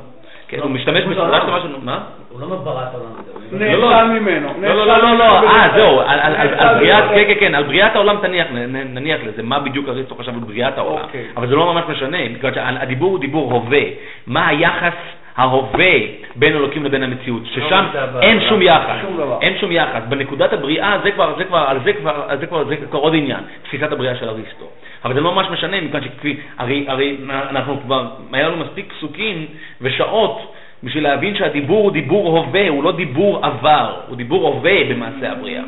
כן, 0.48 0.56
לא, 0.58 0.62
הוא 0.62 0.70
משתמש 0.70 1.02
הוא 1.04 1.10
בסדרה 1.10 1.38
לא- 1.38 1.44
שלמה 1.44 1.60
של, 1.60 1.68
מה? 1.82 1.98
הוא 2.28 2.40
לא 2.40 2.46
מברא 2.46 2.82
את 2.82 2.94
העולם 2.94 3.10
נאצל 3.52 3.76
לא, 3.76 4.02
לא. 4.02 4.20
ממנו. 4.20 4.48
לא, 4.62 4.74
לא, 4.74 4.86
לא, 4.86 4.98
לא, 5.02 5.18
לא, 5.18 5.48
אה. 5.50 5.68
זהו, 5.76 6.00
על- 6.00 6.74
בריאת. 6.78 7.04
כן, 7.10 7.24
כן, 7.26 7.40
כן, 7.40 7.54
על 7.54 7.62
בריאת 7.64 7.96
העולם 7.96 8.16
תניח, 8.22 8.46
נניח 8.94 9.20
לזה, 9.26 9.42
מה 9.42 9.58
בדיוק 9.60 9.88
אריסטו 9.88 10.14
חשב 10.14 10.34
על 10.34 10.40
בריאת 10.40 10.78
העולם, 10.78 11.02
אוקיי. 11.04 11.24
אבל 11.36 11.48
זה 11.48 11.56
לא 11.56 11.74
ממש 11.74 11.84
משנה, 11.88 12.18
בגלל 12.38 12.54
שהדיבור 12.54 13.10
הוא 13.10 13.18
דיבור 13.18 13.52
הווה, 13.52 13.82
מה 14.26 14.48
היחס 14.48 14.92
ההווה 15.36 15.94
בין 16.36 16.52
אלוקים 16.56 16.84
לבין 16.84 17.02
המציאות, 17.02 17.42
ששם 17.46 17.84
אין 18.22 18.40
שום 18.48 18.62
יחס. 18.62 18.96
אין 19.42 19.58
שום 19.60 19.72
יחס, 19.72 20.00
בנקודת 20.08 20.52
הבריאה 20.52 20.98
זה 21.02 21.10
כבר, 21.10 21.34
זה 21.38 21.44
כבר, 21.44 21.58
על 21.68 21.78
זה 21.84 21.92
כבר, 21.92 22.24
על 22.28 22.38
זה 22.38 22.46
כבר, 22.46 22.64
זה 22.64 22.76
כבר 22.90 22.98
עוד 22.98 23.14
עניין, 23.14 23.40
תפיסת 23.62 23.92
הבריאה 23.92 24.14
של 24.14 24.28
אריסטו, 24.28 24.64
אבל 25.04 25.14
זה 25.14 25.20
לא 25.20 25.34
ממש 25.34 25.46
משנה, 25.50 25.80
מכיוון 25.80 26.04
שכפי, 26.04 26.40
הרי, 26.58 26.84
הרי 26.88 27.16
אנחנו 27.28 27.80
כבר, 27.80 28.16
היה 28.32 28.48
לנו 28.48 28.64
מספיק 28.64 28.92
פסוקים 28.92 29.46
ושעות 29.80 30.54
בשביל 30.82 31.02
להבין 31.04 31.36
שהדיבור 31.36 31.84
הוא 31.84 31.92
דיבור 31.92 32.38
הווה, 32.38 32.68
הוא 32.68 32.84
לא 32.84 32.92
דיבור 32.96 33.46
עבר, 33.46 34.00
הוא 34.08 34.16
דיבור 34.16 34.48
הווה 34.48 34.84
במעשה 34.90 35.32
הבריאה. 35.32 35.64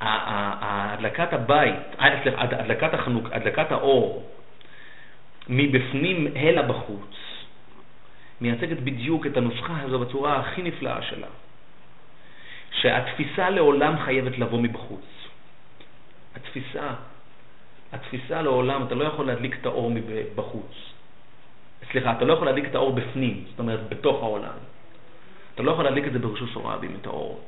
הדלקת 0.00 1.32
הבית, 1.32 1.74
אה, 2.00 2.18
הדלקת 2.38 2.94
החנוק, 2.94 3.28
הדלקת 3.32 3.72
האור, 3.72 4.30
מבפנים 5.48 6.26
הלה 6.36 6.62
בחוץ, 6.62 7.16
מייצגת 8.40 8.80
בדיוק 8.80 9.26
את 9.26 9.36
הנוסחה 9.36 9.74
הזו 9.82 9.98
בצורה 9.98 10.36
הכי 10.36 10.62
נפלאה 10.62 11.02
שלה, 11.02 11.26
שהתפיסה 12.72 13.50
לעולם 13.50 13.98
חייבת 13.98 14.38
לבוא 14.38 14.58
מבחוץ. 14.60 15.19
התפיסה, 16.36 16.90
התפיסה 17.92 18.42
לעולם, 18.42 18.82
אתה 18.86 18.94
לא 18.94 19.04
יכול 19.04 19.26
להדליק 19.26 19.56
את 19.60 19.66
האור 19.66 19.90
מבחוץ. 19.90 20.72
סליחה, 21.90 22.12
אתה 22.12 22.24
לא 22.24 22.32
יכול 22.32 22.46
להדליק 22.46 22.64
את 22.64 22.74
האור 22.74 22.92
בפנים, 22.92 23.44
זאת 23.50 23.58
אומרת, 23.58 23.88
בתוך 23.88 24.22
העולם. 24.22 24.58
אתה 25.54 25.62
לא 25.62 25.70
יכול 25.70 25.84
להדליק 25.84 26.06
את 26.06 26.12
זה 26.12 26.18
ברשוס 26.18 26.54
הורבים, 26.54 26.96
את 27.00 27.06
האור. 27.06 27.40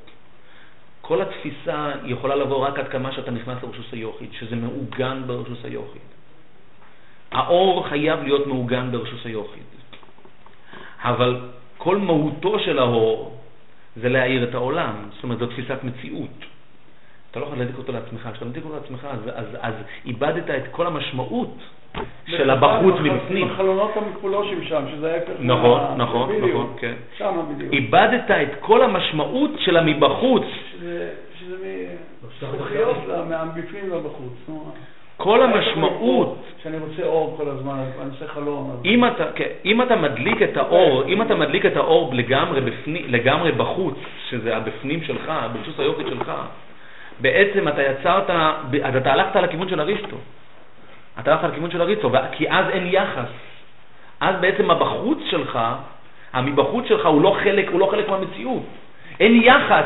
כל 1.00 1.22
התפיסה 1.22 1.92
יכולה 2.04 2.34
לבוא 2.34 2.66
רק 2.66 2.78
עד 2.78 2.88
כמה 2.88 3.12
שאתה 3.12 3.30
נכנס 3.30 3.62
לרשוס 3.62 3.92
היוחיד, 3.92 4.32
שזה 4.32 4.56
מעוגן 4.56 5.22
ברשוס 5.26 5.64
היוחיד. 5.64 6.02
האור 7.32 7.88
חייב 7.88 8.22
להיות 8.22 8.46
מעוגן 8.46 8.92
ברשוס 8.92 9.26
היוחיד. 9.26 9.62
אבל 11.02 11.40
כל 11.78 11.96
מהותו 11.96 12.58
של 12.58 12.78
האור 12.78 13.38
זה 13.96 14.08
להאיר 14.08 14.48
את 14.48 14.54
העולם, 14.54 14.94
זאת 15.14 15.22
אומרת, 15.22 15.38
זו 15.38 15.46
תפיסת 15.46 15.78
מציאות. 15.84 16.51
אתה 17.32 17.40
לא 17.40 17.44
יכול 17.44 17.58
להדליק 17.58 17.78
אותו 17.78 17.92
לעצמך. 17.92 18.28
כשאתה 18.32 18.44
מדליק 18.44 18.64
אותו 18.64 18.76
לעצמך, 18.76 19.06
אז, 19.10 19.30
אז, 19.34 19.46
אז 19.60 19.74
איבדת 20.06 20.50
את 20.50 20.62
כל 20.70 20.86
המשמעות 20.86 21.56
של 22.26 22.50
הבחוץ 22.50 22.94
מבפנים. 23.02 23.48
החלונות 23.50 23.90
המקולושים 23.96 24.64
שם, 24.64 24.82
שזה 24.92 25.12
ההפך. 25.14 25.32
נכון, 25.40 25.80
נכון, 25.96 26.28
בדיוק. 26.28 26.50
נכון, 26.50 26.74
כן. 26.78 26.92
שם 27.18 27.34
בדיוק. 27.54 27.72
איבדת 27.72 28.30
את 28.30 28.48
כל 28.60 28.82
המשמעות 28.82 29.50
של 29.58 29.76
המבחוץ. 29.76 30.42
שזה 30.72 31.10
שזה 31.40 31.56
לא, 32.42 32.48
מזכוכיות 32.52 32.96
לה- 33.08 33.24
מהבפנים 33.24 33.92
והבחוץ. 33.92 34.32
נו, 34.48 34.64
כל 35.16 35.42
המשמעות. 35.42 36.36
שאני 36.62 36.78
רוצה 36.78 37.02
אור 37.04 37.34
כל 37.36 37.48
הזמן, 37.48 37.84
אני 38.02 38.10
עושה 38.10 38.26
חלום. 38.28 38.70
אז- 38.70 38.84
אם 38.84 39.04
אתה, 39.04 39.24
כן, 39.34 39.48
אם 39.64 39.82
אתה 39.82 39.96
מדליק 39.96 40.42
את 40.42 40.56
האור, 40.56 41.04
אם 41.08 41.22
אתה 41.22 41.34
מדליק 41.34 41.66
את 41.66 41.76
האור 41.76 42.14
לגמרי, 42.14 42.60
בפני, 42.60 43.02
לגמרי 43.08 43.52
בחוץ, 43.52 43.94
שזה 44.28 44.56
הבפנים 44.56 45.02
שלך, 45.02 45.32
ברשוס 45.52 45.78
היופי 45.80 46.02
שלך, 46.08 46.32
בעצם 47.20 47.68
אתה 47.68 47.82
יצרת, 47.82 48.30
אז 48.82 48.96
אתה 48.96 49.12
הלכת 49.12 49.36
לכיוון 49.36 49.68
של 49.68 49.80
אריסטו. 49.80 50.16
אתה 51.20 51.32
הלכת 51.32 51.48
לכיוון 51.48 51.70
של 51.70 51.82
אריסטו, 51.82 52.10
כי 52.32 52.50
אז 52.50 52.64
אין 52.70 52.86
יחס. 52.86 53.32
אז 54.20 54.34
בעצם 54.40 54.70
הבחוץ 54.70 55.18
שלך, 55.30 55.58
המבחוץ 56.32 56.86
שלך 56.88 57.06
הוא 57.06 57.22
לא 57.22 57.36
חלק, 57.42 57.68
הוא 57.70 57.80
לא 57.80 57.86
חלק 57.86 58.08
מהמציאות. 58.08 58.62
אין 59.20 59.42
יחס, 59.42 59.84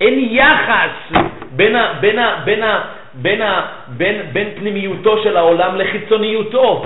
אין 0.00 0.18
יחס 0.30 1.18
בין, 1.56 1.76
ה, 1.76 1.92
בין, 2.00 2.18
ה, 2.18 2.40
בין, 2.44 2.62
ה, 2.62 2.84
בין, 3.14 3.42
ה, 3.42 3.66
בין, 3.88 4.22
בין 4.32 4.48
פנימיותו 4.56 5.22
של 5.22 5.36
העולם 5.36 5.76
לחיצוניותו. 5.76 6.84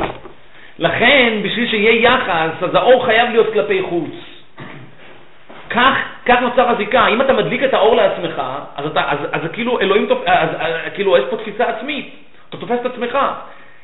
לכן, 0.79 1.39
בשביל 1.43 1.71
שיהיה 1.71 2.03
יחס, 2.03 2.63
אז 2.63 2.75
האור 2.75 3.05
חייב 3.05 3.31
להיות 3.31 3.53
כלפי 3.53 3.83
חוץ. 3.83 4.39
כך, 5.71 5.97
כך 6.27 6.41
נוצר 6.41 6.68
הזיקה. 6.68 7.07
אם 7.07 7.21
אתה 7.21 7.33
מדליק 7.33 7.62
את 7.62 7.75
האור 7.75 7.97
לעצמך, 7.97 8.43
אז, 8.77 8.87
אתה, 8.87 9.12
אז, 9.12 9.18
אז 9.33 9.41
כאילו 9.53 9.81
אלוהים, 9.81 10.07
תופ... 10.07 10.18
אז, 10.27 10.49
אז, 10.59 10.73
כאילו 10.95 11.16
יש 11.16 11.25
פה 11.31 11.37
תפיסה 11.37 11.68
עצמית. 11.68 12.14
אתה 12.49 12.57
תופס 12.57 12.79
את 12.81 12.87
עצמך. 12.87 13.18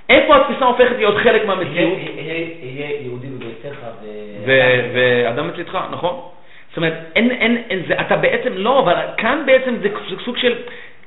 איפה 0.09 0.37
התפיסה 0.37 0.65
הופכת 0.65 0.97
להיות 0.97 1.17
חלק 1.23 1.47
מהמציאות? 1.47 1.99
יהיה 1.99 3.03
יהודי 3.03 3.27
בביתך 3.27 3.77
ו... 4.03 4.51
ואדם 4.95 5.49
מצדך, 5.49 5.79
נכון? 5.91 6.21
זאת 6.69 6.77
אומרת, 6.77 6.95
אין, 7.17 7.31
אין, 7.31 7.57
אין, 7.71 7.83
זה, 7.89 8.01
אתה 8.01 8.17
בעצם, 8.17 8.53
לא, 8.57 8.81
אבל 8.81 8.95
כאן 9.17 9.43
בעצם 9.47 9.77
זה 9.83 9.89
סוג 10.25 10.37
של, 10.37 10.55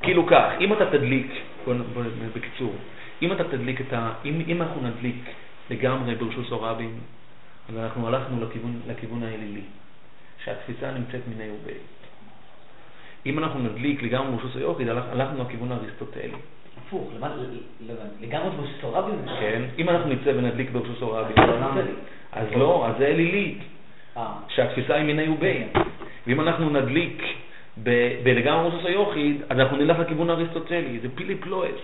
כאילו 0.01 0.25
כך, 0.25 0.51
אם 0.59 0.73
אתה 0.73 0.86
תדליק, 0.86 1.32
בוא, 1.65 1.73
בוא, 1.93 2.03
בקיצור, 2.36 2.73
אם 3.21 3.32
אתה 3.32 3.43
תדליק 3.43 3.82
את 3.82 3.93
ה... 3.93 4.09
אם, 4.25 4.41
אם 4.47 4.61
אנחנו 4.61 4.82
נדליק 4.88 5.15
לגמרי 5.69 6.15
ברשוס 6.15 6.51
הרבים, 6.51 6.91
אז 7.69 7.77
אנחנו 7.77 8.07
הלכנו 8.07 8.45
לכיוון, 8.45 8.80
לכיוון 8.88 9.23
האלילי, 9.23 9.61
שהתפיסה 10.43 10.91
נמצאת 10.91 11.21
מיני 11.27 11.49
ובי. 11.49 11.73
אם 13.25 13.39
אנחנו 13.39 13.59
נדליק 13.59 14.03
לגמרי 14.03 14.31
ברשוס 14.31 14.55
היוחיד, 14.55 14.89
הלכ, 14.89 15.03
הלכנו 15.11 15.43
לכיוון 15.43 15.71
האריסטוטלי. 15.71 16.31
הפוך, 16.77 17.11
לגמרי 18.21 18.49
בוסטורבים. 18.49 19.25
כן? 19.39 19.61
אם 19.77 19.89
אנחנו 19.89 20.09
נצא 20.09 20.29
ונדליק 20.29 20.71
ברשוס 20.71 21.03
אריסטוטלי. 21.03 21.91
אז 22.31 22.47
לא, 22.55 22.87
אז 22.87 22.93
זה 22.97 23.07
אלילי. 23.07 23.55
אה, 24.17 24.33
שהתפיסה 24.47 24.95
היא 24.95 25.05
מיני 25.05 25.29
ובי. 25.29 25.63
ואם 26.27 26.41
אנחנו 26.41 26.69
נדליק 26.69 27.23
בלגמרי 28.23 28.63
רוסוס 28.63 28.85
היוחיד, 28.85 29.41
אז 29.49 29.59
אנחנו 29.59 29.77
נלך 29.77 29.99
לכיוון 29.99 30.29
האריסטוטלי, 30.29 30.99
זה 30.99 31.07
פיליפ 31.15 31.45
לואס. 31.45 31.81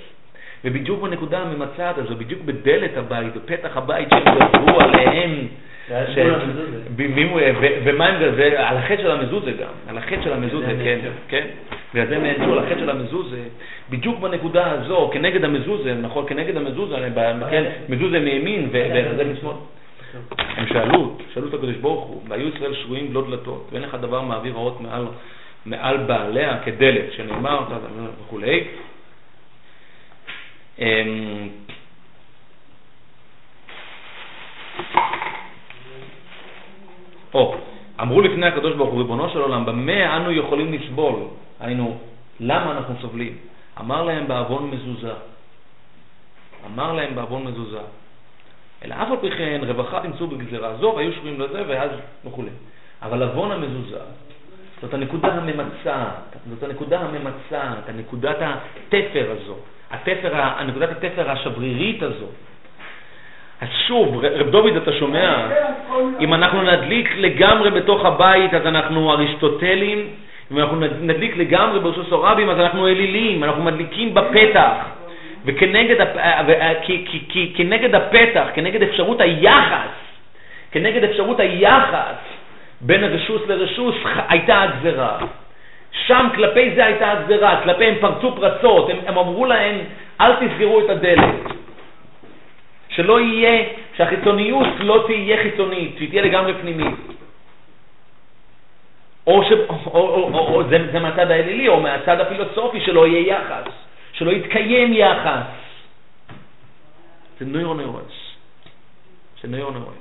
ובדיוק 0.64 1.02
בנקודה 1.02 1.40
הממצעת 1.40 1.98
הזו, 1.98 2.16
בדיוק 2.16 2.42
בדלת 2.42 2.98
הבית, 2.98 3.34
בפתח 3.34 3.78
הבית 3.78 4.10
שהם 4.10 4.24
גזרו 4.24 4.80
עליהם, 4.80 5.48
זה 5.90 6.06
הוא- 7.30 7.40
ו- 7.62 7.78
ומה 7.84 8.06
הם 8.06 8.22
גזרו, 8.22 8.58
על 8.58 8.78
החטא 8.78 9.02
של 9.02 9.12
המזוזה 9.12 9.52
גם, 9.52 9.68
על 9.90 9.98
החטא 9.98 10.22
של 10.24 10.34
המזוזה, 10.34 10.66
זה 10.66 10.84
כן. 10.84 11.00
כן. 11.28 11.48
בגלל 11.94 12.08
זה 12.08 12.18
נעצרו 12.18 12.54
על 12.54 12.60
החטא 12.60 12.80
של 12.80 12.90
המזוזה, 12.90 13.42
בדיוק 13.90 14.20
בנקודה 14.20 14.72
הזו, 14.72 15.10
כנגד 15.14 15.44
המזוזה, 15.44 15.94
נכון, 15.94 16.26
כנגד 16.28 16.58
המזוזה, 16.58 16.96
ב- 17.16 17.50
כן, 17.50 17.64
מזוזה 17.90 18.20
מימין 18.20 18.70
וזה 18.72 19.24
משמאל. 19.34 19.56
הם 20.38 20.68
שאלו, 20.68 21.18
שאלו 21.34 21.48
את 21.48 21.54
הקדוש 21.54 21.76
ברוך 21.76 22.06
הוא, 22.06 22.22
והיו 22.28 22.48
ישראל 22.48 22.74
שרויים 22.74 23.10
בלא 23.14 23.24
דלתות, 23.30 23.70
ואין 23.72 23.84
לך 23.84 23.98
דבר 24.02 24.22
מעביר 24.22 24.54
רעות 24.54 24.82
מעל, 24.82 25.06
מעל 25.66 25.98
בעליה 25.98 26.58
כדלת, 26.66 27.14
שנאמר 27.14 27.62
וכולי. 28.26 28.64
אמ, 30.80 31.50
או, 37.36 37.56
אמרו 38.02 38.22
לפני 38.22 38.46
הקדוש 38.46 38.76
ברוך 38.76 38.90
הוא, 38.90 39.00
ריבונו 39.00 39.30
של 39.30 39.40
עולם, 39.40 39.66
במה 39.66 40.18
אנו 40.18 40.32
יכולים 40.32 40.74
לסבול? 40.74 41.16
היינו, 41.60 41.98
למה 42.40 42.72
אנחנו 42.72 42.96
סובלים? 43.02 43.38
אמר 43.80 44.04
להם 44.04 44.28
בעוון 44.28 44.70
מזוזה. 44.70 45.14
אמר 46.66 46.94
להם 46.94 47.16
בעוון 47.16 47.44
מזוזה. 47.44 47.80
אלא 48.86 48.96
אף 48.96 49.12
על 49.12 49.18
פי 49.22 49.32
כן 49.32 49.62
רווחה 49.68 50.00
תמצאו 50.00 50.28
בגזירה 50.28 50.76
זו, 50.76 50.94
והיו 50.96 51.14
שרויים 51.14 51.42
לזה, 51.42 51.64
ואז 51.68 51.92
וכולי. 52.26 52.50
אבל 53.02 53.24
עוון 53.24 53.52
המזוזה, 53.52 54.00
זאת 54.82 54.94
הנקודה 54.94 55.28
הממצעת, 55.28 56.36
זאת 56.50 56.64
הנקודה 56.64 57.00
הממצעת, 57.00 57.90
הנקודת 57.90 58.38
התפר 58.42 59.32
הזו, 59.32 59.56
התפר, 59.92 60.64
נקודת 60.64 60.90
התפר 60.90 61.32
השברירית 61.32 62.04
הזו. 62.04 62.28
אז 63.62 63.68
שוב, 63.88 64.26
רב 64.26 64.50
דוד, 64.50 64.76
אתה 64.76 64.94
שומע? 64.94 65.48
אם 66.20 66.34
אנחנו 66.34 66.62
נדליק 66.62 67.16
לגמרי 67.18 67.72
בתוך 67.72 68.06
הבית, 68.06 68.54
אז 68.54 68.66
אנחנו 68.68 69.12
אריסטוטלים, 69.12 70.08
אם 70.52 70.60
אנחנו 70.60 70.76
נד- 70.80 71.02
נדליק 71.02 71.38
לגמרי 71.38 71.80
ברשוס 71.80 72.12
הרבים, 72.12 72.50
אז 72.50 72.60
אנחנו 72.60 72.88
אלילים, 72.88 73.44
אנחנו 73.44 73.64
מדליקים 73.64 74.14
בפתח. 74.14 74.72
וכנגד 75.46 75.96
כי- 76.82 77.06
כי- 77.30 77.54
כנגד 77.58 77.96
הפתח, 77.96 78.46
כנגד 78.54 78.84
אפשרות 78.84 79.22
היחס, 79.22 79.90
כנגד 80.72 81.04
אפשרות 81.04 81.40
היחס 81.40 82.16
בין 82.82 83.04
הרשוס 83.04 83.42
לרשוס 83.48 83.96
הייתה 84.30 84.62
הגזרה. 84.62 85.18
שם 86.08 86.28
כלפי 86.36 86.72
זה 86.76 86.86
הייתה 86.86 87.12
הגזרה, 87.12 87.62
כלפי 87.64 87.86
הם 87.86 87.96
פרצו 88.02 88.36
פרצות, 88.36 88.90
הם, 88.90 88.98
הם 89.08 89.18
אמרו 89.18 89.46
להם, 89.46 89.76
אל 90.22 90.32
תסגרו 90.36 90.80
את 90.80 90.90
הדלת. 90.90 91.65
שלא 92.96 93.20
יהיה, 93.20 93.64
שהחיצוניות 93.98 94.68
לא 94.80 95.04
תהיה 95.08 95.44
חיצונית, 95.44 95.98
שהיא 95.98 96.10
תהיה 96.10 96.22
לגמרי 96.22 96.54
פנימית. 96.54 96.96
או, 99.28 99.44
ש, 99.44 99.52
או, 99.52 99.76
או, 99.86 100.34
או, 100.34 100.56
או, 100.56 100.70
זה, 100.70 100.78
זה 100.92 101.00
מהצד 101.00 101.32
האלילי, 101.32 101.68
או 101.68 101.80
מהצד 101.80 102.20
הפילוסופי, 102.20 102.82
שלא 102.82 103.08
יהיה 103.08 103.38
יחס, 103.38 103.72
שלא 104.14 104.32
יתקיים 104.32 104.94
יחס. 104.94 105.48
זה 107.40 107.46
נוירונוירוס. 107.46 108.16
זה 109.42 109.48
נוירונוירוס. 109.48 109.96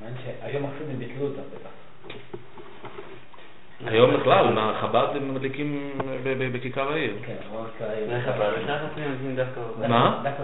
מעניין 0.00 0.18
שהיום 0.24 0.64
החסידים 0.64 0.98
ביטלו 0.98 1.26
אותם 1.26 1.42
בטח. 1.52 1.70
היום 3.86 4.16
בכלל, 4.16 4.52
מה, 4.54 4.72
חב"ד 4.80 5.06
הם 5.16 5.34
מדליקים 5.34 5.90
בכיכר 6.52 6.92
העיר. 6.92 7.14
כן, 7.26 7.34
הבעיה? 8.26 8.50
איך 8.50 8.82
החסידים 8.82 9.10
נותנים 9.10 9.36
דווקא 9.36 9.60
בבית? 9.76 9.90
מה? 9.90 10.20
דווקא- 10.22 10.42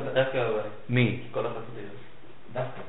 בבית. 0.49 0.63
מי? 0.89 1.21
כל 1.33 1.41
החסידים. 1.47 1.85
דווקא. 2.53 2.81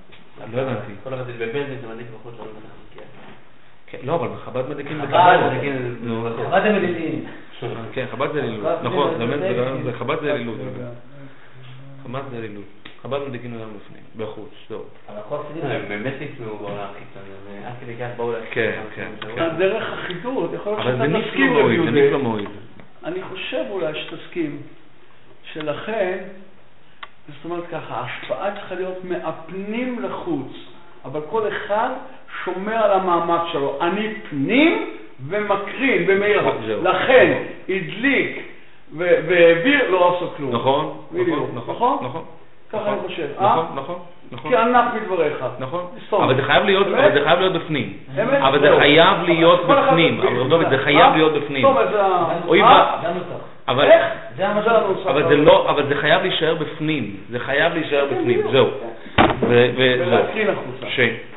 לא 0.57 0.61
הבנתי. 0.61 0.91
כל 1.03 1.13
החסידים. 1.13 1.39
בבנזין 1.39 1.77
זה 1.81 1.87
מדליק 1.87 2.07
בחוץ, 2.19 2.33
לא. 2.39 2.45
כן, 3.87 3.97
לא, 4.03 4.15
אבל 4.15 4.27
בחב"ד 4.27 4.69
מדליקים 4.69 5.01
חב"ד 5.01 5.09
בכיכר. 5.13 5.47
מדליקים 5.47 5.99
בחוץ. 6.05 6.45
חב"ד 6.47 6.61
הם 6.65 6.75
מלילים. 6.75 7.25
כן, 7.91 8.05
חב"ד 8.11 8.31
זה 8.33 8.39
אלילות. 8.39 8.77
חב"ד 8.79 8.85
נכון, 8.85 9.13
חב"ד 9.99 10.19
זה 10.19 10.27
כן, 10.27 10.29
אלילות. 10.29 10.55
חב"ד 12.03 12.21
זה 12.31 12.37
אלילות. 12.37 12.65
חב"ד 13.01 13.19
מדליקים 13.27 13.51
גם 13.51 13.57
בפנים, 13.57 14.03
בחוץ, 14.17 14.49
זהו. 14.69 14.83
אבל 15.09 15.19
כל 15.29 15.35
החסידים... 15.35 15.65
הם 15.65 15.81
באמת 15.89 16.13
נפנו 16.21 16.57
בעולם 16.57 16.77
החיצוני, 16.77 17.61
ועד 17.63 17.73
כדי 17.81 17.95
כך 17.95 18.17
באו 18.17 18.31
להשקיע 18.31 18.71
כן, 18.71 18.81
כן, 18.95 19.11
כן. 19.35 19.49
דרך 19.57 19.93
החידוד, 19.93 20.53
יכול 20.53 20.71
להיות 20.71 20.83
שאתה 20.83 21.19
תסכים. 21.21 21.95
נפלומויד. 21.95 22.49
אני 23.03 23.19
חושב 23.23 23.63
אולי 23.69 23.93
שתסכים, 24.03 24.61
שלכן, 25.53 26.17
זאת 27.27 27.45
אומרת 27.45 27.63
ככה, 27.71 27.95
ההשפעה 27.95 28.51
צריכה 28.51 28.75
להיות 28.75 29.03
מהפנים 29.03 29.99
לחוץ, 30.03 30.51
אבל 31.05 31.21
כל 31.29 31.47
אחד 31.47 31.89
שומר 32.43 32.75
על 32.75 32.91
המאמץ 32.91 33.41
שלו. 33.51 33.77
אני 33.81 34.13
פנים 34.29 34.89
ומקרין 35.27 36.05
ומאיר. 36.07 36.41
לכן, 36.81 37.43
הדליק 37.69 38.37
ו- 38.97 39.19
והעביר, 39.27 39.89
לא 39.89 40.17
עשו 40.17 40.29
כלום. 40.37 40.55
נכון, 40.55 41.01
בדיוק. 41.11 41.49
נכון, 41.55 41.97
נכון? 42.05 42.25
נכון. 42.73 42.79
ככה 42.79 42.91
נכון, 42.91 42.99
אני 42.99 43.07
חושב. 43.07 43.27
אה? 43.39 43.45
נכון, 43.45 43.65
נכון, 43.75 43.95
נכון. 44.31 44.51
כי 44.51 44.57
ענק 44.57 44.85
מדבריך. 44.93 45.45
נכון. 45.59 45.85
אבל 46.23 46.35
זה 46.35 46.43
חייב 46.43 46.63
להיות? 46.65 46.87
אבל 46.87 47.13
זה 47.13 47.23
חייב 47.23 47.39
להיות 47.39 47.53
בפנים. 47.53 47.93
אבל 48.41 48.59
זה 48.59 48.67
זהו. 48.67 48.79
חייב 48.79 49.17
להיות 49.23 49.65
בפנים. 49.67 50.19
בפנים. 50.19 50.21
אבל 50.21 50.49
דוד, 50.49 50.69
זה 50.69 50.75
אה? 50.75 50.83
חייב 50.83 51.15
להיות 51.15 51.33
בפנים. 51.33 51.65
אה? 51.65 53.01
אבל, 53.67 53.91
איך? 53.91 54.05
זה 55.27 55.35
לא, 55.35 55.69
אבל 55.69 55.87
זה 55.87 55.95
חייב 55.95 56.21
להישאר 56.21 56.55
בפנים. 56.55 57.15
זה 57.29 57.39
חייב 57.39 57.73
להישאר 57.73 58.07
כן, 58.09 58.15
בפנים. 58.15 58.41
זהו. 58.51 58.65
ו- 58.67 59.69
וזהו. 59.77 60.07
ולהקרין 60.07 60.47
החוצה. 60.49 60.85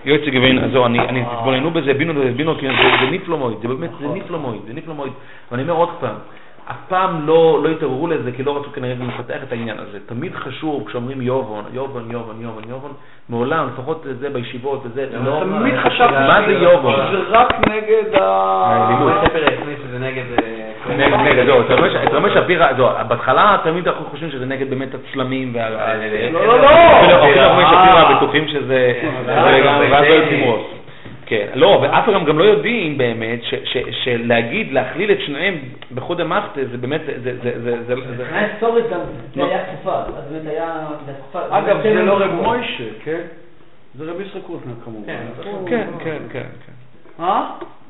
שיועצי 0.05 0.31
גבין, 0.31 0.71
זהו, 0.73 0.87
אני, 0.87 1.01
אני, 1.01 1.21
אה. 1.21 1.27
תתבוננו 1.37 1.71
בזה, 1.71 1.95
בינו, 1.95 2.15
בינו, 2.37 2.55
כי 2.59 2.67
זה, 2.67 3.07
נפלומויד, 3.11 3.59
זה 3.63 3.69
באמת, 3.69 3.91
זה 3.91 4.05
נכון. 4.05 4.17
נפלומויד, 4.19 4.61
זה 4.67 4.73
נפלומויד. 4.75 5.13
ואני 5.53 5.63
אומר 5.63 5.75
עוד 5.75 5.89
פעם, 6.01 6.15
אף 6.71 6.77
פעם 6.89 7.27
לא, 7.27 7.61
לא 7.65 7.69
התעוררו 7.69 8.07
לזה, 8.07 8.33
כי 8.33 8.43
לא 8.43 8.57
רצו 8.57 8.73
כנראה 8.73 8.95
גם 8.95 9.09
לפתח 9.09 9.43
את 9.49 9.53
העניין 9.53 9.77
הזה. 9.79 9.99
תמיד 10.07 10.35
חשוב, 10.35 10.85
כשאומרים 10.89 11.23
יובון, 11.23 11.65
יובון, 11.73 12.11
יובון, 12.11 12.37
יובון, 12.41 12.63
יובון, 12.69 12.93
מעולם, 13.29 13.69
לפחות 13.75 14.07
זה 14.21 14.31
בישיבות 14.31 14.83
וזה, 14.85 15.07
לא... 15.25 15.41
תמיד 15.41 15.75
חשבתי 15.79 16.13
מה 16.13 16.41
זה 16.47 16.53
יובון? 16.53 16.95
שזה 16.95 17.23
רק 17.31 17.55
נגד 17.69 18.15
ה... 18.15 18.25
האלימות. 18.25 19.13
בספר 19.23 19.45
הכניס 19.47 19.79
שזה 19.89 19.99
נגד... 19.99 20.23
אה, 20.43 20.97
נגד, 20.97 21.15
נגד, 21.21 21.47
לא, 21.47 21.61
אתה 21.61 21.77
ש- 21.91 22.07
אתה 22.09 22.19
רואה 22.19 22.31
שהבירה, 22.35 22.73
לא, 22.79 23.03
בהתחלה 23.09 23.57
תמיד 23.65 23.89
אנחנו 23.89 24.05
חושבים 24.05 24.31
שזה 24.31 24.47
נגד 24.47 24.71
באמת 24.71 24.89
הצלמים 24.95 25.53
וה... 25.55 25.69
לא, 26.33 26.47
לא, 26.47 26.63
לא. 26.63 26.69
אפילו 26.69 27.41
אנחנו 27.41 27.63
שפירא. 27.63 28.15
בטוחים 28.17 28.49
שזה... 28.49 28.93
אה, 29.29 29.45
אה, 29.47 29.81
ואז 29.91 30.05
לא 30.09 30.15
יוצאים 30.15 30.45
ראש. 30.45 30.61
כן, 31.31 31.47
לא, 31.55 31.79
ואף 31.83 32.05
אחד 32.09 32.27
גם 32.27 32.39
לא 32.39 32.45
יודעים 32.45 32.99
באמת 32.99 33.39
שלהגיד, 33.91 34.73
להכליל 34.73 35.13
את 35.13 35.19
שניהם 35.21 35.55
בחוד 35.95 36.21
המחטה, 36.21 36.61
זה 36.71 36.77
באמת, 36.79 37.01
זה- 37.07 37.13
זה- 37.23 37.37
זה- 37.43 37.61
זה- 37.63 37.77
זה- 37.87 37.95
זה- 37.95 37.95
מבחינה 37.97 38.39
היסטורית 38.39 38.85
גם, 38.91 39.01
זה? 39.35 39.45
היה 39.45 39.65
תקופה, 39.65 39.95
אז 39.95 40.33
באמת 40.33 40.47
היה. 40.53 40.87
אגב, 41.51 41.83
זה 41.83 41.95
לא. 41.95 42.19
רב 42.19 42.31
מוישה, 42.31 42.85
כן? 43.05 43.21
זה 43.95 44.13
רב 44.13 44.21
יצחק 44.21 44.41
קוטנר 44.47 44.73
כמובן. 44.85 45.07
כן, 45.07 45.23
הוא- 45.51 45.69
כן, 45.69 45.87
כן, 46.05 46.19
כן, 46.33 46.47
כן. 46.67 46.73
אה? 47.25 47.43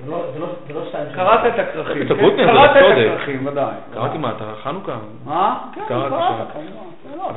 זה 0.04 0.10
לא- 0.10 0.24
זה 0.34 0.38
לא- 0.40 0.46
זה 0.68 0.74
לא 0.74 0.80
שתיים. 0.88 1.06
קראת 1.14 1.54
את 1.54 1.58
הכרכים. 1.58 2.08
כן? 2.08 2.14
קוטנר, 2.20 2.46
זה 2.46 2.52
קראת 2.52 2.70
את. 2.76 2.76
הכרכים, 3.14 3.46
ודאי. 3.46 3.74
קראתי 3.94 4.18
מה, 4.18 4.30
אתה 4.36 4.44
חנוכה? 4.62 4.92
אה? 5.30 5.54
כן, 5.74 5.80
קראתי, 5.88 6.10
קראת, 6.10 6.48
כן. 6.52 6.52
כמובן. 6.52 7.18
לא, 7.18 7.30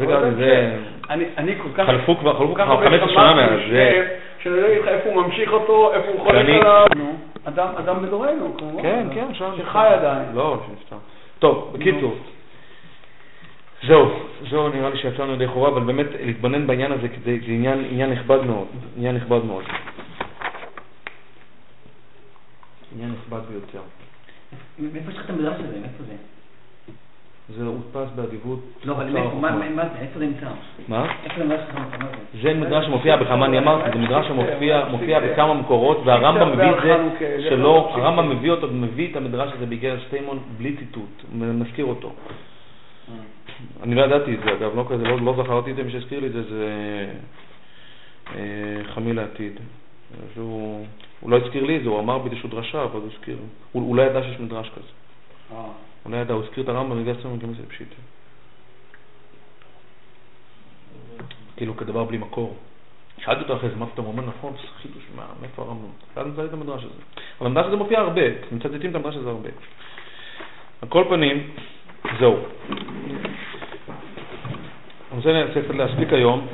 אני- 1.38 1.56
כל 1.64 1.70
כך... 1.76 1.86
חלפו 1.86 2.18
כבר, 2.18 2.34
חלפו 2.34 2.48
כל 2.48 2.60
כך 2.60 2.64
כבר 2.66 2.74
הרבה 2.74 2.86
15 2.90 3.10
שנה 3.10 3.34
מאז, 3.34 3.60
יודע 4.50 4.80
לך 4.80 4.88
איפה 4.88 5.10
הוא 5.10 5.24
ממשיך 5.24 5.52
אותו, 5.52 5.94
איפה 5.94 6.08
הוא 6.12 6.20
חולק 6.20 6.46
עליו. 6.46 6.86
אדם 7.44 7.68
אדם 7.78 8.06
בדורנו, 8.06 8.58
כמובן. 8.58 8.82
כן, 8.82 9.08
כן, 9.14 9.34
שם. 9.34 9.52
שחי 9.58 9.88
עדיין. 9.94 10.26
לא, 10.34 10.58
שנפטר. 10.68 10.96
טוב, 11.40 11.70
בקיצור. 11.74 12.16
זהו, 13.88 14.10
זהו 14.50 14.70
נראה 14.70 14.90
לי 14.90 14.98
שיצאנו 14.98 15.34
ידי 15.34 15.48
חובה, 15.48 15.68
אבל 15.68 15.82
באמת 15.82 16.06
להתבונן 16.20 16.68
בעניין 16.68 16.92
הזה, 16.92 17.10
כי 17.10 17.16
זה 17.26 17.38
זה 17.46 17.52
עניין 17.52 17.86
עניין 17.90 18.12
נכבד 18.12 18.42
מאוד, 18.46 18.68
עניין 18.98 19.16
נכבד 19.16 19.46
מאוד. 19.46 19.64
עניין 22.96 23.12
נכבד 23.12 23.40
ביותר. 23.50 23.82
מאיפה 24.80 25.12
יש 25.12 25.18
לך 25.18 25.26
את 25.26 25.30
המדרש 25.30 25.56
הזה? 25.60 25.80
מאיפה 25.80 26.04
זה? 26.08 26.14
זה 27.50 27.66
הודפס 27.66 28.16
באדיבות. 28.16 28.60
לא, 28.86 28.94
אבל? 28.94 29.18
איפה 30.02 30.20
נמצא? 30.20 30.48
מה? 30.88 31.12
איפה 31.24 31.36
זה 31.38 31.44
המדרש 31.44 31.60
שלך? 31.68 31.76
מה 31.76 32.06
זה? 32.34 32.42
זה 32.42 32.54
מדרש 32.54 32.86
שמופיע 32.86 33.18
בכמה, 33.18 33.46
אני 33.46 33.58
אמרתי, 33.58 33.90
זה 33.94 34.00
מדרש 34.00 34.28
שמופיע 34.28 34.86
מופיע 34.92 35.20
בכמה 35.20 35.54
מקורות, 35.54 36.02
והרמב"ם 36.06 36.52
מביא 36.52 36.72
את 36.72 36.84
זה 37.20 37.50
שלא, 37.50 37.92
הרמב"ם 37.96 38.30
מביא 38.30 38.52
אותו, 38.52 38.68
מביא 38.68 39.12
את 39.12 39.16
המדרש 39.16 39.54
הזה 39.54 39.66
באיגרת 39.66 40.00
שטיימון 40.02 40.40
בלי 40.58 40.76
ציטוט, 40.78 41.24
מזכיר 41.34 41.86
אותו. 41.86 42.12
אני 43.84 43.96
לא 43.96 44.02
ידעתי 44.02 44.34
את 44.34 44.40
זה, 44.46 44.52
אגב, 44.54 44.76
לא 44.76 44.86
כזה, 44.90 45.04
לא, 45.04 45.20
לא 45.22 45.44
זכרתי 45.44 45.72
את 45.72 45.76
זה, 45.76 45.84
מי 45.84 45.92
שהזכיר 45.92 46.20
לי 46.20 46.28
את 46.28 46.34
זה 46.34 46.44
זה 46.44 46.68
אה, 48.36 48.84
חמי 48.94 49.14
לעתיד. 49.14 49.60
אז 50.14 50.38
הוא, 50.42 50.86
לא 51.26 51.38
הזכיר 51.38 51.64
לי 51.64 51.78
את 51.78 51.84
זה, 51.84 51.90
הוא 51.90 52.00
אמר 52.00 52.18
באיזושהי 52.18 52.50
דרשה, 52.50 52.84
אבל 52.84 53.00
הוא 53.00 53.10
הזכיר, 53.14 53.38
הוא, 53.72 53.84
הוא 53.84 53.96
לא 53.96 54.02
ידע 54.02 54.24
שיש 54.24 54.40
מדרש 54.40 54.70
כזה. 54.70 54.92
הוא 56.04 56.12
לא 56.12 56.18
ידע, 56.18 56.34
הוא 56.34 56.44
הזכיר 56.44 56.64
את 56.64 56.70
הרמב"ם 56.70 57.02
בגלל 57.02 57.16
סטיימון 57.20 57.40
כמסר 57.40 57.64
פשיטה. 57.68 57.96
כאילו 61.58 61.78
כדבר 61.78 62.04
בלי 62.04 62.18
מקור. 62.18 62.56
שאלתי 63.20 63.42
אותו 63.42 63.56
אחרי 63.56 63.70
זה, 63.70 63.76
מה 63.76 63.86
פתאום? 63.86 64.06
הוא 64.06 64.14
אומר, 64.14 64.24
נכון, 64.38 64.54
זה 64.62 64.68
חידוש, 64.82 65.04
מה, 65.16 65.24
מאיפה 65.42 65.62
הרמב"ם? 65.62 65.90
ואז 66.16 66.28
מצאתי 66.28 66.48
את 66.48 66.54
המדרש 66.54 66.84
הזה. 66.84 66.94
אבל 67.40 67.48
המדרש 67.48 67.66
הזה 67.66 67.76
מופיע 67.76 68.00
הרבה, 68.00 68.22
מצטטים 68.52 68.90
את 68.90 68.96
המדרש 68.96 69.16
הזה 69.16 69.30
הרבה. 69.30 69.50
על 70.82 70.90
כל 70.90 71.04
פנים, 71.10 71.50
זהו. 72.20 72.38
אני 75.12 75.18
רוצה 75.18 75.62
להספיק 75.74 76.14
היום. 76.14 76.48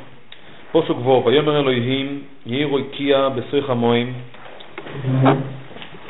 פוסוק 0.72 0.98
וו, 0.98 1.22
ויאמר 1.26 1.60
אלוהים, 1.60 2.22
יהי 2.46 2.64
רויקיה 2.64 3.28
בסריך 3.28 3.70
המוים. 3.70 4.12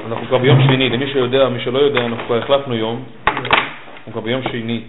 אנחנו 0.07 0.27
כבר 0.27 0.39
ביום 0.39 0.59
שני, 0.67 0.89
למי 0.89 1.13
שיודע, 1.13 1.49
מי 1.49 1.61
שלא 1.61 1.79
יודע, 1.79 2.01
אנחנו 2.01 2.25
כבר 2.27 2.39
החלפנו 2.39 2.75
יום. 2.75 3.05
אנחנו 3.37 4.13
כבר 4.13 4.21
ביום 4.21 4.43
שני. 4.43 4.81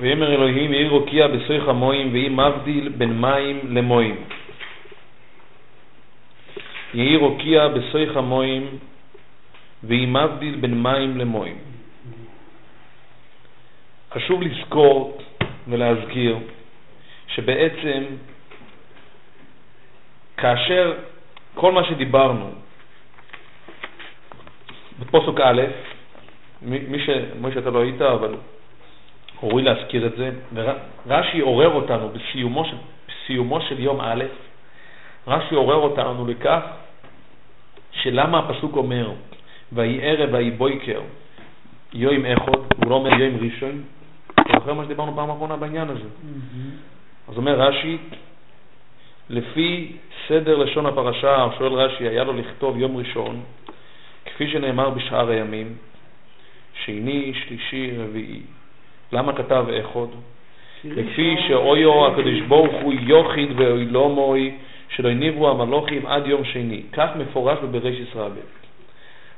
ויאמר 0.00 0.34
אלוהים 0.34 0.72
יהי 0.72 0.88
רוקיע 0.88 1.26
בסריך 1.28 1.68
המוים 1.68 2.12
ויהי 2.12 2.28
מבדיל 2.28 2.88
בין 2.88 3.20
מים 3.20 3.60
למוים. 3.68 4.16
יהי 6.94 7.16
רוקיע 7.16 7.68
בסריך 7.68 8.16
המוים 8.16 8.66
ויהי 9.84 10.06
מבדיל 10.06 10.56
בין 10.60 10.82
מים 10.82 11.18
למוים. 11.18 11.56
חשוב 14.12 14.42
לזכור 14.42 15.18
ולהזכיר 15.68 16.36
שבעצם 17.28 18.02
כאשר 20.36 20.92
כל 21.54 21.72
מה 21.72 21.84
שדיברנו 21.84 22.50
בפוסק 25.02 25.40
א', 25.40 25.62
מי 26.62 26.98
ש... 27.06 27.08
מי 27.40 27.52
שאתה 27.54 27.70
לא 27.70 27.82
היית, 27.82 28.02
אבל 28.02 28.34
ראוי 29.42 29.62
להזכיר 29.62 30.06
את 30.06 30.12
זה, 30.16 30.30
ורש"י 30.54 31.40
עורר 31.40 31.68
אותנו 31.74 32.08
בסיומו 32.08 32.64
של, 32.64 32.76
בסיומו 33.08 33.60
של 33.60 33.80
יום 33.80 34.00
א', 34.00 34.24
רש"י 35.26 35.54
עורר 35.54 35.76
אותנו 35.76 36.26
לכך 36.26 36.60
שלמה 37.92 38.38
הפסוק 38.38 38.76
אומר 38.76 39.10
ויהי 39.72 39.98
ערב 40.02 40.28
ויהי 40.32 40.50
בויקר 40.50 41.00
יוים 41.92 42.26
אחד, 42.26 42.58
הוא 42.76 42.90
לא 42.90 42.94
אומר 42.94 43.10
יוים 43.10 43.38
ראשון, 43.42 43.82
אתה 44.34 44.42
זוכר 44.58 44.74
מה 44.74 44.84
שדיברנו 44.84 45.14
פעם 45.14 45.30
אחרונה 45.30 45.56
בעניין 45.56 45.88
הזה. 45.88 46.08
אז 47.28 47.36
אומר 47.36 47.60
רש"י, 47.60 47.98
לפי 49.30 49.92
סדר 50.28 50.56
לשון 50.56 50.86
הפרשה, 50.86 51.46
שואל 51.58 51.72
רש"י, 51.72 52.08
היה 52.08 52.24
לו 52.24 52.32
לכתוב 52.32 52.76
יום 52.76 52.96
ראשון, 52.96 53.40
כפי 54.34 54.50
שנאמר 54.50 54.90
בשאר 54.90 55.30
הימים, 55.30 55.74
שני, 56.84 57.32
שלישי, 57.34 57.90
רביעי. 57.98 58.40
למה 59.12 59.32
כתב 59.32 59.66
אחד? 59.80 60.06
לפי 60.84 61.36
שאויו 61.48 62.06
הקדוש 62.06 62.40
ברוך 62.40 62.74
הוא 62.82 62.92
יוחיד 63.00 63.48
ואוילומוי 63.56 64.54
שלא 64.88 65.08
הניבו 65.08 65.50
המלוכים 65.50 66.06
עד 66.06 66.26
יום 66.26 66.44
שני. 66.44 66.82
כך 66.92 67.08
מפורש 67.16 67.58
בבראשיס 67.58 68.08
רבי. 68.14 68.40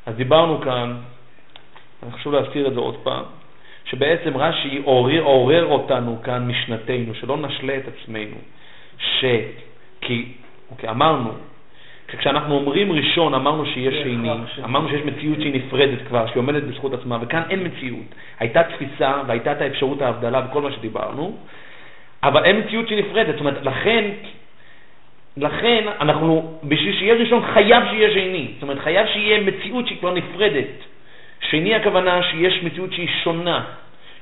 אז 0.06 0.16
דיברנו 0.16 0.60
כאן, 0.60 0.96
חשוב 2.12 2.34
להזכיר 2.34 2.66
את 2.66 2.74
זה 2.74 2.80
עוד 2.80 2.96
פעם, 3.02 3.24
שבעצם 3.84 4.36
רש"י 4.36 4.80
עורר, 4.84 5.22
עורר 5.22 5.64
אותנו 5.64 6.22
כאן 6.22 6.48
משנתנו, 6.48 7.14
שלא 7.14 7.36
נשלה 7.36 7.76
את 7.76 7.82
עצמנו, 7.88 8.36
ש... 8.98 9.24
כי, 10.00 10.32
אוקיי, 10.70 10.90
אמרנו, 10.90 11.32
כשאנחנו 12.08 12.54
אומרים 12.54 12.92
ראשון, 12.92 13.34
אמרנו 13.34 13.66
שיש 13.66 13.94
שני, 14.02 14.30
אמרנו 14.64 14.88
שיש 14.88 15.00
מציאות 15.04 15.40
שהיא 15.40 15.54
נפרדת 15.54 15.98
כבר, 16.08 16.26
שהיא 16.26 16.38
עומדת 16.38 16.62
בזכות 16.62 16.94
עצמה, 16.94 17.18
וכאן 17.20 17.42
אין 17.50 17.66
מציאות. 17.66 18.14
הייתה 18.40 18.62
תפיסה 18.62 19.22
והייתה 19.26 19.52
את 19.52 19.60
האפשרות 19.60 20.02
ההבדלה 20.02 20.42
וכל 20.50 20.62
מה 20.62 20.72
שדיברנו, 20.72 21.36
אבל 22.22 22.44
אין 22.44 22.58
מציאות 22.58 22.88
שהיא 22.88 23.04
נפרדת. 23.04 23.32
זאת 23.32 23.40
אומרת, 23.40 23.62
לכן, 23.62 24.04
לכן 25.36 25.84
אנחנו, 26.00 26.58
בשביל 26.64 26.96
שיהיה 26.98 27.14
ראשון 27.14 27.42
חייב 27.54 27.82
שיהיה 27.90 28.10
שני. 28.10 28.48
זאת 28.54 28.62
אומרת, 28.62 28.78
חייב 28.78 29.06
שיהיה 29.06 29.40
מציאות 29.40 29.86
שהיא 29.86 29.98
כבר 29.98 30.14
נפרדת. 30.14 30.74
שני 31.40 31.74
הכוונה 31.74 32.22
שיש 32.22 32.62
מציאות 32.62 32.92
שהיא 32.92 33.08
שונה, 33.24 33.64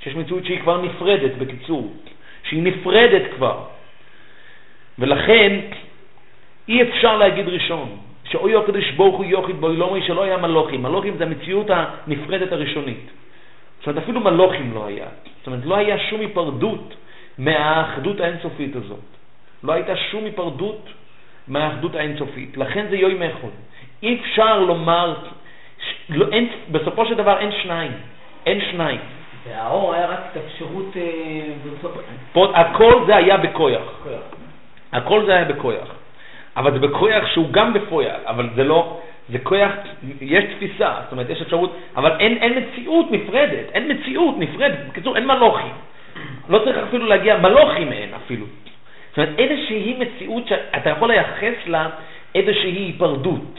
שיש 0.04 0.14
מציאות 0.14 0.44
שהיא 0.44 0.60
כבר 0.60 0.82
נפרדת, 0.82 1.34
בקיצור, 1.38 1.92
שהיא 2.48 2.62
נפרדת 2.62 3.22
כבר. 3.36 3.58
ולכן 4.98 5.60
אי 6.68 6.82
אפשר 6.82 7.16
להגיד 7.16 7.48
ראשון, 7.48 7.88
שאוי 8.24 8.56
הקדוש 8.56 8.90
ברוך 8.90 9.16
הוא 9.16 9.24
יוחיד 9.24 9.56
בו 9.56 9.70
אילומי 9.70 10.02
שלא 10.06 10.22
היה 10.22 10.36
מלוכים. 10.36 10.82
מלוכים 10.82 11.16
זה 11.16 11.24
המציאות 11.24 11.66
הנפרדת 11.70 12.52
הראשונית. 12.52 13.10
זאת 13.78 13.86
אומרת, 13.86 14.02
אפילו 14.02 14.20
מלוכים 14.20 14.74
לא 14.74 14.86
היה. 14.86 15.06
זאת 15.38 15.46
אומרת, 15.46 15.64
לא 15.64 15.74
היה 15.76 15.98
שום 15.98 16.20
היפרדות 16.20 16.94
מהאחדות 17.38 18.20
האינסופית 18.20 18.76
הזאת. 18.76 19.06
לא 19.62 19.72
הייתה 19.72 19.96
שום 19.96 20.24
היפרדות 20.24 20.88
מהאחדות 21.48 21.94
האינסופית. 21.94 22.56
לכן 22.56 22.86
זה 22.90 22.96
יוי 22.96 23.14
מאחוד. 23.14 23.50
אי 24.02 24.20
אפשר 24.20 24.60
לומר, 24.60 25.14
לא, 26.08 26.26
אין, 26.32 26.48
בסופו 26.70 27.06
של 27.06 27.14
דבר 27.14 27.38
אין 27.38 27.52
שניים. 27.62 27.92
אין 28.46 28.60
שניים. 28.70 29.00
והאור 29.48 29.94
היה 29.94 30.06
רק 30.06 30.20
את 30.30 30.36
האפשרות... 30.36 30.96
אה, 30.96 31.90
פה, 32.32 32.52
הכל 32.54 33.04
זה 33.06 33.16
היה 33.16 33.36
בכויח. 33.36 34.06
הכל 34.92 35.26
זה 35.26 35.32
היה 35.32 35.44
בכויח. 35.44 36.01
אבל 36.56 36.72
זה 36.72 36.78
בכויח 36.78 37.26
שהוא 37.26 37.50
גם 37.50 37.72
בפועל, 37.72 38.20
אבל 38.26 38.48
זה 38.54 38.64
לא, 38.64 39.00
זה 39.28 39.38
כויח, 39.38 39.72
יש 40.20 40.44
תפיסה, 40.44 40.94
זאת 41.02 41.12
אומרת, 41.12 41.30
יש 41.30 41.42
אפשרות, 41.42 41.76
אבל 41.96 42.12
אין, 42.20 42.36
אין 42.36 42.58
מציאות 42.58 43.06
נפרדת, 43.10 43.66
אין 43.72 43.92
מציאות 43.92 44.34
נפרדת, 44.38 44.78
בקיצור, 44.88 45.16
אין 45.16 45.26
מלוכים. 45.26 45.72
לא 46.48 46.58
צריך 46.58 46.76
אפילו 46.88 47.06
להגיע, 47.06 47.38
מלוכים 47.38 47.92
אין 47.92 48.14
אפילו. 48.14 48.46
זאת 49.10 49.18
אומרת, 49.18 49.38
איזושהי 49.38 49.96
מציאות 49.98 50.48
שאתה 50.48 50.90
יכול 50.90 51.08
לייחס 51.08 51.66
לה 51.66 51.88
איזושהי 52.34 52.70
היפרדות. 52.70 53.58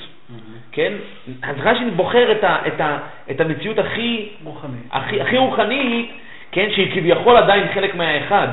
כן? 0.71 0.93
אז 1.41 1.55
רש"י 1.59 1.89
בוחר 1.95 2.31
את, 2.31 2.43
ה, 2.43 2.57
את, 2.67 2.81
ה, 2.81 2.97
את 3.31 3.41
המציאות 3.41 3.79
הכי, 3.79 4.29
רוחני. 4.43 4.77
הכי, 4.91 5.21
הכי 5.21 5.37
רוחנית, 5.37 6.11
כן, 6.51 6.69
שהיא 6.75 6.91
כביכול 6.93 7.37
עדיין 7.37 7.67
חלק 7.73 7.95
מהאחד, 7.95 8.47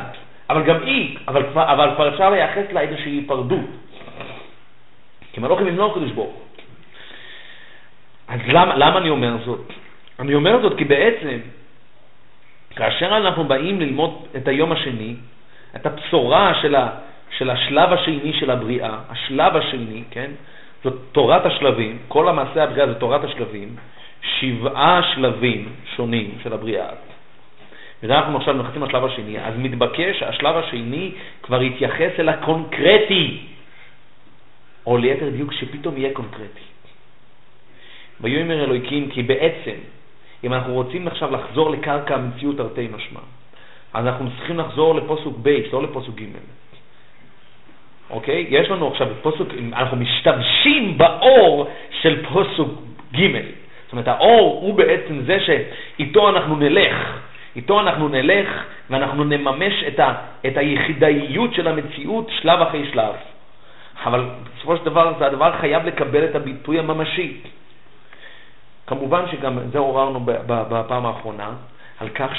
אבל 0.50 0.62
גם 0.62 0.76
היא, 0.84 1.16
אבל 1.28 1.42
כבר, 1.50 1.72
אבל 1.72 1.90
כבר 1.94 2.08
אפשר 2.08 2.30
לייחס 2.30 2.72
לה 2.72 2.80
איזושהי 2.80 3.12
היפרדות. 3.12 3.66
כי 5.32 5.40
מלוכים 5.40 5.66
הם 5.66 5.76
לא 5.76 5.90
הקדוש 5.90 6.10
ברוך. 6.10 6.42
אז 8.28 8.40
למה, 8.48 8.76
למה 8.76 8.98
אני 8.98 9.10
אומר 9.10 9.36
זאת? 9.44 9.72
אני 10.18 10.34
אומר 10.34 10.62
זאת 10.62 10.78
כי 10.78 10.84
בעצם, 10.84 11.38
כאשר 12.76 13.16
אנחנו 13.16 13.44
באים 13.44 13.80
ללמוד 13.80 14.26
את 14.36 14.48
היום 14.48 14.72
השני, 14.72 15.14
את 15.76 15.86
הבשורה 15.86 16.54
של, 16.62 16.74
ה, 16.74 16.88
של 17.38 17.50
השלב 17.50 17.92
השני 17.92 18.32
של 18.40 18.50
הבריאה, 18.50 18.98
השלב 19.08 19.56
השני, 19.56 20.02
כן? 20.10 20.30
זאת 20.84 20.94
תורת 21.12 21.46
השלבים, 21.46 21.98
כל 22.08 22.28
המעשה 22.28 22.64
הבריאה 22.64 22.86
זה 22.86 22.94
תורת 22.94 23.24
השלבים, 23.24 23.76
שבעה 24.22 25.00
שלבים 25.14 25.68
שונים 25.96 26.30
של 26.42 26.52
הבריאה. 26.52 26.88
ואנחנו 28.02 28.36
עכשיו 28.36 28.54
נכנסים 28.54 28.82
לשלב 28.82 29.04
השני, 29.04 29.40
אז 29.40 29.54
מתבקש 29.56 30.18
שהשלב 30.18 30.56
השני 30.56 31.10
כבר 31.42 31.62
יתייחס 31.62 32.10
אל 32.18 32.28
הקונקרטי, 32.28 33.40
או 34.86 34.96
ליתר 34.96 35.28
דיוק 35.28 35.52
שפתאום 35.52 35.96
יהיה 35.96 36.12
קונקרטי. 36.12 36.66
ויאמר 38.20 38.64
אלוהיקים 38.64 39.10
כי 39.10 39.22
בעצם, 39.22 39.76
אם 40.44 40.52
אנחנו 40.52 40.74
רוצים 40.74 41.08
עכשיו 41.08 41.30
לחזור 41.30 41.70
לקרקע 41.70 42.14
המציאות 42.14 42.56
תרתי 42.56 42.88
משמע, 42.92 43.20
אז 43.94 44.06
אנחנו 44.06 44.30
צריכים 44.38 44.58
לחזור 44.58 44.94
לפוסוק 44.94 45.36
ב', 45.42 45.58
לא 45.72 45.82
לפוסוק 45.82 46.16
ג'. 46.16 46.24
אוקיי? 48.10 48.46
יש 48.48 48.70
לנו 48.70 48.88
עכשיו 48.88 49.08
פוסוק, 49.22 49.48
אנחנו 49.72 49.96
משתמשים 49.96 50.98
באור 50.98 51.68
של 52.00 52.26
פוסוק 52.26 52.70
ג'. 53.14 53.26
זאת 53.84 53.92
אומרת, 53.92 54.08
האור 54.08 54.60
הוא 54.62 54.74
בעצם 54.74 55.20
זה 55.26 55.38
שאיתו 55.40 56.28
אנחנו 56.28 56.56
נלך, 56.56 57.18
איתו 57.56 57.80
אנחנו 57.80 58.08
נלך 58.08 58.64
ואנחנו 58.90 59.24
נממש 59.24 59.84
את, 59.88 60.00
ה, 60.00 60.14
את 60.46 60.56
היחידאיות 60.56 61.54
של 61.54 61.68
המציאות 61.68 62.30
שלב 62.42 62.60
אחרי 62.60 62.84
שלב. 62.92 63.14
אבל 64.04 64.28
בסופו 64.56 64.76
של 64.76 64.84
דבר, 64.84 65.18
זה 65.18 65.26
הדבר 65.26 65.58
חייב 65.60 65.86
לקבל 65.86 66.24
את 66.24 66.34
הביטוי 66.34 66.78
הממשי. 66.78 67.40
כמובן 68.86 69.24
שגם 69.30 69.58
זה 69.72 69.78
עוררנו 69.78 70.20
בפעם 70.46 71.06
האחרונה, 71.06 71.50
על 71.98 72.08
כך 72.08 72.30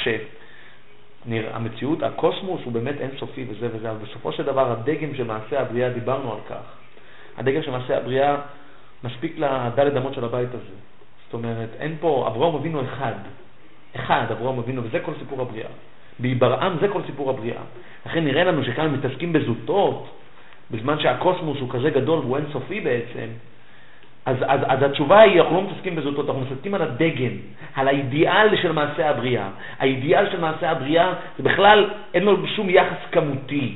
שהמציאות, 1.26 2.02
הקוסמוס 2.02 2.60
הוא 2.64 2.72
באמת 2.72 3.00
אינסופי 3.00 3.46
וזה 3.48 3.68
וזה, 3.72 3.90
אבל 3.90 3.98
בסופו 3.98 4.32
של 4.32 4.42
דבר 4.42 4.72
הדגם 4.72 5.14
של 5.14 5.24
מעשה 5.24 5.60
הבריאה, 5.60 5.88
דיברנו 5.88 6.32
על 6.32 6.38
כך, 6.48 6.62
הדגם 7.36 7.62
של 7.62 7.70
מעשה 7.70 7.96
הבריאה 7.96 8.36
מספיק 9.04 9.38
לדלת 9.38 9.96
אמות 9.96 10.14
של 10.14 10.24
הבית 10.24 10.48
הזה. 10.48 10.76
זאת 11.24 11.34
אומרת, 11.34 11.68
אין 11.78 11.96
פה, 12.00 12.24
אברהם 12.28 12.54
אבינו 12.54 12.84
אחד, 12.84 13.14
אחד 13.96 14.24
אברהם 14.30 14.58
אבינו, 14.58 14.84
וזה 14.84 15.00
כל 15.00 15.12
סיפור 15.18 15.40
הבריאה. 15.40 15.68
בהיברעם 16.18 16.76
זה 16.80 16.88
כל 16.88 17.00
סיפור 17.06 17.30
הבריאה. 17.30 17.62
לכן 18.06 18.24
נראה 18.24 18.44
לנו 18.44 18.64
שכאן 18.64 18.90
מתעסקים 18.94 19.32
בזוטות, 19.32 20.21
בזמן 20.72 20.98
שהקוסמוס 20.98 21.58
הוא 21.60 21.70
כזה 21.70 21.90
גדול 21.90 22.18
והוא 22.18 22.36
אינסופי 22.36 22.80
בעצם, 22.80 23.26
אז, 24.26 24.36
אז, 24.46 24.60
אז 24.66 24.82
התשובה 24.82 25.20
היא, 25.20 25.40
אנחנו 25.40 25.56
לא 25.56 25.62
מתעסקים 25.62 25.96
בזוטות, 25.96 26.28
אנחנו 26.28 26.42
מתעסקים 26.42 26.74
על 26.74 26.82
הדגם, 26.82 27.32
על 27.74 27.88
האידיאל 27.88 28.56
של 28.62 28.72
מעשה 28.72 29.10
הבריאה. 29.10 29.48
האידיאל 29.78 30.30
של 30.30 30.40
מעשה 30.40 30.70
הבריאה 30.70 31.12
זה 31.38 31.42
בכלל, 31.42 31.90
אין 32.14 32.22
לו 32.22 32.46
שום 32.46 32.70
יחס 32.70 32.96
כמותי. 33.12 33.74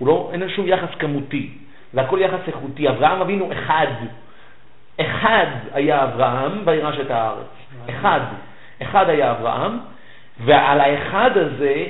לא, 0.00 0.30
אין 0.32 0.40
לו 0.40 0.50
שום 0.50 0.68
יחס 0.68 0.94
כמותי. 0.98 1.50
זה 1.92 2.00
הכל 2.00 2.18
יחס 2.20 2.38
איכותי. 2.48 2.88
אברהם 2.88 3.20
אבינו 3.20 3.52
אחד. 3.52 3.86
אחד 5.00 5.46
היה 5.72 6.04
אברהם 6.04 6.52
וירש 6.64 6.98
את 6.98 7.10
הארץ. 7.10 7.46
אחד. 7.90 8.20
אחד 8.82 9.08
היה 9.08 9.30
אברהם, 9.30 9.78
ועל 10.44 10.80
האחד 10.80 11.30
הזה, 11.34 11.84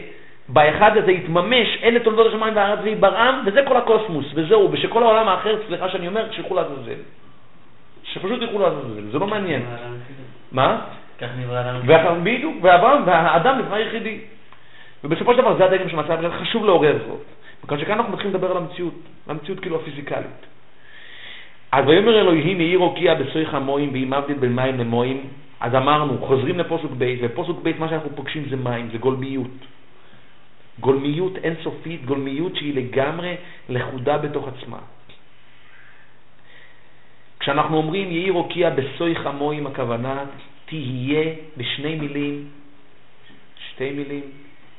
באחד 0.49 0.97
הזה 0.97 1.11
התממש, 1.11 1.68
אין 1.82 1.97
את 1.97 2.03
תולדות 2.03 2.26
השמיים 2.26 2.57
והארץ 2.57 2.78
ויברעם, 2.82 3.42
וזה 3.47 3.62
כל 3.68 3.76
הקוסמוס, 3.76 4.26
וזהו, 4.34 4.72
ושכל 4.72 5.03
העולם 5.03 5.28
האחר, 5.28 5.57
סליחה 5.66 5.88
שאני 5.88 6.09
אומר, 6.09 6.32
שילכו 6.32 6.55
לעזאזל. 6.55 7.01
שפשוט 8.03 8.42
ילכו 8.42 8.59
לעזאזל, 8.59 9.11
זה 9.12 9.18
לא 9.18 9.26
מעניין. 9.26 9.62
מה? 10.53 10.80
כך 11.18 11.28
נברא 11.38 11.61
לנו. 11.61 11.80
בדיוק, 12.22 12.57
ואברהם, 12.62 13.03
והאדם 13.07 13.59
נברא 13.59 13.78
יחידי. 13.78 14.18
ובסופו 15.05 15.32
של 15.32 15.38
דבר 15.38 15.57
זה 15.57 15.64
הדגם 15.64 15.88
של 15.88 15.97
מצב, 15.97 16.18
חשוב 16.40 16.64
לעורר 16.64 16.99
זאת. 17.09 17.24
מכיוון 17.64 17.84
שכאן 17.84 17.97
אנחנו 17.97 18.12
מתחילים 18.12 18.34
לדבר 18.34 18.51
על 18.51 18.57
המציאות, 18.57 18.94
המציאות 19.28 19.61
כאילו 19.61 19.76
הפיזיקלית. 19.76 20.47
אז 21.72 21.84
ויאמר 21.88 22.20
אלוהים 22.20 22.61
יהי 22.61 22.76
רוקיע 22.76 23.14
בסויך 23.14 23.55
המוים 23.55 23.90
ואם 23.92 24.11
מבדיל 24.11 24.36
בין 24.36 24.55
מים 24.57 24.78
למוים, 24.78 25.20
אז 25.61 25.74
אמרנו, 25.74 26.18
חוזרים 26.18 26.59
לפוסוק 26.59 26.92
ב', 26.99 27.14
ופוסוק 27.22 27.61
ב', 27.62 27.70
מה 27.78 27.88
שאנחנו 27.88 28.11
פוגשים 28.14 28.44
זה 28.51 28.57
מים, 28.57 28.88
זה 28.92 28.99
גולמיות. 28.99 29.76
גולמיות 30.81 31.37
אינסופית, 31.37 32.05
גולמיות 32.05 32.57
שהיא 32.57 32.74
לגמרי 32.74 33.37
לכודה 33.68 34.18
בתוך 34.18 34.49
עצמה. 34.49 34.79
כשאנחנו 37.41 37.77
אומרים 37.77 38.11
יהי 38.11 38.31
רוקיע 38.31 38.70
בסוי 38.70 39.14
חמו 39.14 39.53
עם 39.53 39.66
הכוונה, 39.66 40.24
תהיה 40.66 41.35
בשני 41.57 41.95
מילים, 41.95 42.49
שתי 43.68 43.91
מילים, 43.91 44.22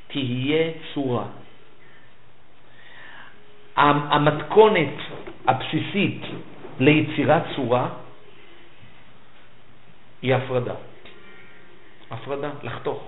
תהיה 0.08 0.72
צורה. 0.94 1.26
המתכונת 3.76 4.94
הבסיסית 5.48 6.22
ליצירת 6.80 7.44
צורה 7.56 7.90
היא 10.22 10.36
הפרדה. 10.36 10.76
הפרדה, 12.12 12.50
לחתוך. 12.64 13.04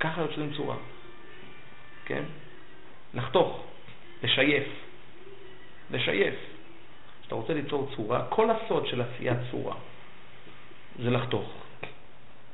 ככה 0.00 0.20
יוצרים 0.20 0.50
צורה. 0.56 0.76
כן? 2.04 2.22
לחתוך, 3.14 3.64
לשייף. 4.22 4.64
לשייף. 5.90 6.34
כשאתה 7.20 7.34
רוצה 7.34 7.54
ליצור 7.54 7.88
צורה, 7.96 8.24
כל 8.28 8.50
הסוד 8.50 8.86
של 8.86 9.02
עשיית 9.02 9.38
צורה 9.50 9.74
זה 10.98 11.10
לחתוך. 11.10 11.52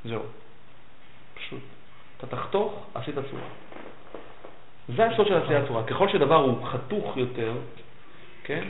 זהו. 0.05 0.21
פשוט. 1.35 1.61
אתה 2.17 2.27
תחתוך, 2.27 2.85
עשית 2.95 3.15
צורה. 3.15 3.43
זה 4.95 5.05
הסוד 5.05 5.27
של 5.27 5.37
עשיית 5.43 5.67
צורה. 5.67 5.83
ככל 5.83 6.09
שדבר 6.09 6.35
הוא 6.35 6.65
חתוך 6.65 7.17
יותר, 7.17 7.53
כן? 8.43 8.67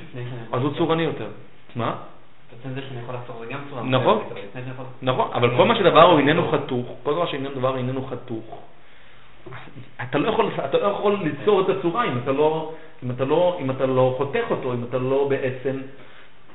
אז 0.51 0.61
הוא 0.61 0.77
צורני 0.77 1.03
יותר. 1.03 1.27
מה? 1.75 1.95
נכון, 3.83 4.23
נכון, 5.01 5.29
אבל 5.33 5.57
כל 5.57 5.65
מה 5.65 5.75
שדבר 5.75 6.01
הוא 6.01 6.19
איננו 6.19 6.51
חתוך, 6.51 6.87
כל 7.03 7.13
דבר 7.13 7.31
שדבר 7.31 7.77
איננו 7.77 8.05
חתוך, 8.07 8.61
אתה 10.01 10.17
לא 10.17 10.29
יכול, 10.29 10.45
אתה 10.65 10.77
לא 10.77 10.87
יכול 10.87 11.17
ליצור 11.23 11.61
את 11.61 11.69
הצורה 11.69 12.03
אם 12.03 12.17
אתה 12.23 12.31
לא, 12.31 12.73
אם 13.03 13.11
אתה 13.11 13.25
לא, 13.25 13.57
אם 13.61 13.71
אתה 13.71 13.85
לא 13.85 14.13
חותך 14.17 14.43
אותו, 14.49 14.73
אם 14.73 14.83
אתה 14.83 14.97
לא 14.97 15.27
בעצם 15.29 15.81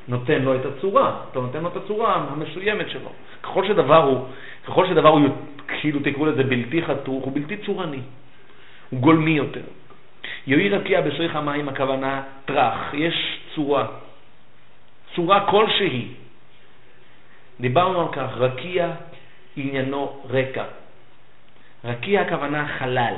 נותן 0.09 0.43
לו 0.43 0.55
את 0.55 0.66
הצורה, 0.66 1.20
אתה 1.30 1.41
נותן 1.41 1.62
לו 1.62 1.68
את 1.68 1.76
הצורה 1.76 2.14
המסוימת 2.14 2.91
שלו. 2.91 3.11
ככל 3.43 3.66
שדבר 3.68 4.03
הוא, 4.03 4.24
ככל 4.66 4.87
שדבר 4.87 5.09
הוא, 5.09 5.28
כאילו 5.68 6.01
תקראו 6.05 6.26
לזה 6.26 6.43
בלתי 6.43 6.82
חתוך, 6.82 7.24
הוא 7.24 7.32
בלתי 7.34 7.57
צורני, 7.57 8.01
הוא 8.91 9.01
גולמי 9.01 9.30
יותר. 9.30 9.66
יהי 10.47 10.68
רקיע 10.68 11.01
בסריך 11.01 11.37
המים, 11.37 11.68
הכוונה 11.68 12.22
טראח, 12.45 12.95
יש 12.95 13.41
צורה, 13.55 13.87
צורה 15.14 15.51
כלשהי. 15.51 16.09
דיברנו 17.61 18.01
על 18.01 18.09
כך, 18.12 18.28
רקיע 18.37 18.93
עניינו 19.57 20.22
רקע. 20.30 20.64
רקיע 21.87 22.20
הכוונה 22.20 22.68
חלל, 22.78 23.14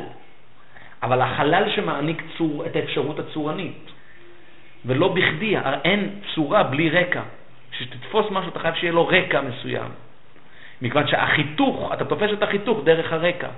אבל 1.03 1.21
החלל 1.21 1.71
שמעניק 1.77 2.23
צור, 2.39 2.67
את 2.67 2.77
האפשרות 2.77 3.19
הצורנית. 3.19 3.91
ולא 4.87 5.09
בכדי, 5.09 5.57
אין 5.85 6.21
צורה 6.35 6.63
בלי 6.63 6.91
רקע. 6.91 7.23
כשתתפוס 7.71 8.27
משהו 8.31 8.51
אתה 8.51 8.59
חייב 8.59 8.75
שיהיה 8.75 8.93
לו 8.93 9.07
רקע 9.07 9.41
מסוים. 9.41 9.91
מכיוון 10.83 11.07
שהחיתוך, 11.07 11.91
אתה 11.93 12.05
תופס 12.05 12.31
את 12.33 12.43
החיתוך 12.43 12.85
דרך 12.85 13.13
הרקע. 13.13 13.49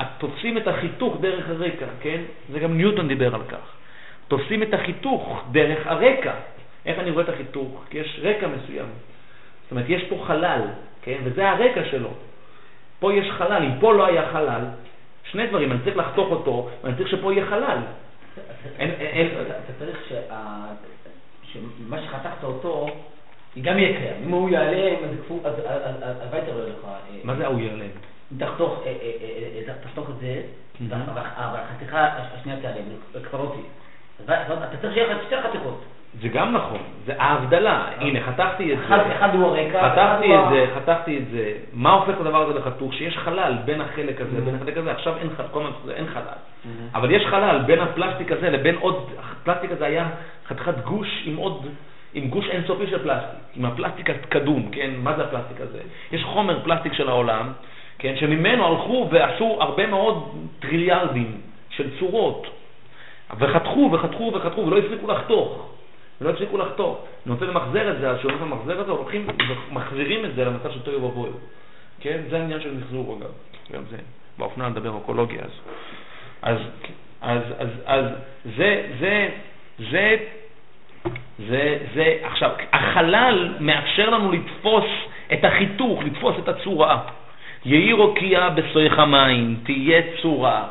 את 0.00 0.06
תופסים 0.18 0.58
את 0.58 0.68
החיתוך 0.68 1.16
דרך 1.20 1.48
הרקע, 1.48 1.86
כן? 2.00 2.20
זה 2.52 2.58
גם 2.58 2.76
ניוטון 2.76 3.08
דיבר 3.08 3.34
על 3.34 3.42
כך. 3.48 3.72
תופסים 4.28 4.62
את 4.62 4.74
החיתוך 4.74 5.44
דרך 5.52 5.86
הרקע. 5.86 6.34
איך 6.86 6.98
אני 6.98 7.10
רואה 7.10 7.24
את 7.24 7.28
החיתוך? 7.28 7.84
כי 7.90 7.98
יש 7.98 8.20
רקע 8.22 8.48
מסוים. 8.48 8.86
זאת 9.62 9.70
אומרת, 9.70 9.84
יש 9.88 10.02
פה 10.08 10.24
חלל, 10.26 10.62
כן? 11.02 11.18
וזה 11.24 11.50
הרקע 11.50 11.84
שלו. 11.90 12.10
פה 13.00 13.14
יש 13.14 13.30
חלל, 13.30 13.62
אם 13.62 13.80
פה 13.80 13.92
לא 13.94 14.06
היה 14.06 14.30
חלל, 14.32 14.64
שני 15.24 15.46
דברים, 15.46 15.72
אני 15.72 15.80
צריך 15.84 15.96
לחתוך 15.96 16.30
אותו, 16.30 16.68
ואני 16.82 16.96
צריך 16.96 17.08
שפה 17.08 17.32
יהיה 17.32 17.46
חלל. 17.46 17.78
אתה 18.76 19.72
צריך 19.78 20.12
שמה 21.42 22.02
שחתכת 22.02 22.44
אותו, 22.44 22.86
גם 23.62 23.78
יהיה 23.78 23.98
קיים. 23.98 24.24
אם 24.24 24.30
הוא 24.30 24.50
יעלה, 24.50 24.94
אז 25.44 25.54
הלוואי 25.64 26.40
תראה 26.46 26.68
לך. 26.68 26.84
אה, 26.84 26.90
מה 27.24 27.34
זה 27.34 27.44
ההוא 27.44 27.60
יעלה? 27.60 27.84
תחתוך 28.38 28.82
אה, 28.86 28.86
אה, 28.86 29.74
את 30.10 30.18
זה, 30.20 30.42
אבל 30.90 31.22
החתיכה 31.34 32.08
השנייה 32.16 32.60
תעלה, 32.60 32.80
כבר 33.30 33.40
אותי. 33.40 33.60
אתה 34.24 34.76
צריך 34.80 34.94
שיהיה 34.94 35.14
לך 35.14 35.22
שתי 35.26 35.36
חתיכות. 35.42 35.84
זה 36.22 36.28
גם 36.28 36.52
נכון, 36.52 36.78
זה 37.06 37.12
ההבדלה. 37.18 37.86
הנה, 37.98 38.20
חתכתי 38.20 38.72
את 38.72 38.78
זה. 38.78 38.84
אחד 39.16 39.34
הוא 39.34 39.46
הרקע. 39.46 39.90
חתכתי 39.90 40.34
את 40.34 40.40
זה, 40.50 40.66
חתכתי 40.76 41.18
את 41.18 41.22
זה. 41.30 41.52
מה 41.72 41.92
הופך 41.92 42.08
את 42.08 42.20
הדבר 42.20 42.42
הזה 42.42 42.58
לחתוך? 42.58 42.94
שיש 42.94 43.18
חלל 43.18 43.54
בין 43.64 43.80
החלק 43.80 44.20
הזה 44.20 44.38
לבין 44.38 44.54
החלק 44.54 44.76
הזה. 44.76 44.92
עכשיו 44.92 45.14
אין 45.18 45.28
חלל, 45.36 45.46
כל 45.50 45.62
הזמן 45.66 45.92
אין 45.92 46.06
חלל. 46.06 46.22
אבל 46.94 47.10
יש 47.10 47.26
חלל 47.26 47.62
בין 47.66 47.80
הפלסטיק 47.80 48.32
הזה 48.32 48.50
לבין 48.50 48.74
עוד, 48.80 49.10
הפלסטיק 49.18 49.70
הזה 49.70 49.86
היה 49.86 50.08
חתיכת 50.48 50.84
גוש 50.84 51.22
עם 51.24 51.36
עוד, 51.36 51.66
עם 52.14 52.28
גוש 52.28 52.48
אינסופי 52.48 52.86
של 52.86 52.98
פלסטיק, 53.02 53.40
עם 53.56 53.64
הפלסטיק 53.64 54.10
הקדום, 54.10 54.68
כן? 54.72 54.90
מה 54.96 55.16
זה 55.16 55.24
הפלסטיק 55.24 55.60
הזה? 55.60 55.78
יש 56.12 56.24
חומר 56.24 56.64
פלסטיק 56.64 56.92
של 56.92 57.08
העולם, 57.08 57.52
כן? 57.98 58.14
שממנו 58.20 58.66
הלכו 58.66 59.08
ועשו 59.10 59.56
הרבה 59.60 59.86
מאוד 59.86 60.28
טריליארדים 60.58 61.40
של 61.70 61.98
צורות. 61.98 62.46
וחתכו 63.38 63.90
וחתכו 63.92 64.32
וחתכו 64.34 64.60
ולא 64.60 64.78
הפסיקו 64.78 65.12
לחתוך. 65.12 65.77
ולא 66.20 66.30
הפסיקו 66.30 66.58
לחתוך. 66.58 67.04
אני 67.26 67.34
רוצה 67.34 67.46
למחזר 67.46 67.92
את 67.92 68.00
זה, 68.00 68.10
אז 68.10 68.18
כשהולכים 68.18 68.42
למחזר 68.42 68.80
את 68.80 68.86
זה, 68.86 68.92
הולכים 68.92 69.26
ומחזירים 69.70 70.24
את 70.24 70.34
זה 70.34 70.44
למצב 70.44 70.70
של 70.70 70.80
תוהו 70.82 71.04
ובוהו. 71.04 71.32
כן? 72.00 72.20
זה 72.30 72.38
העניין 72.38 72.60
של 72.60 72.74
מחזור 72.74 73.18
אגב. 73.18 73.30
גם 73.72 73.82
זה. 73.90 73.96
באופנה 74.38 74.68
נדבר 74.68 74.96
אקולוגיה 74.96 75.42
אז. 75.42 75.50
אז, 76.42 76.58
אז, 77.20 77.42
אז, 77.58 77.68
אז 77.86 78.04
זה, 78.56 78.86
זה, 79.00 79.28
זה, 79.90 80.16
זה, 81.48 81.78
זה, 81.94 82.16
עכשיו, 82.22 82.50
החלל 82.72 83.54
מאפשר 83.60 84.10
לנו 84.10 84.32
לתפוס 84.32 84.84
את 85.32 85.44
החיתוך, 85.44 86.02
לתפוס 86.02 86.34
את 86.38 86.48
הצורה. 86.48 87.02
יהי 87.64 87.92
רוקיע 87.92 88.48
בסויך 88.48 88.98
המים, 88.98 89.56
תהיה 89.64 90.02
צורה. 90.22 90.68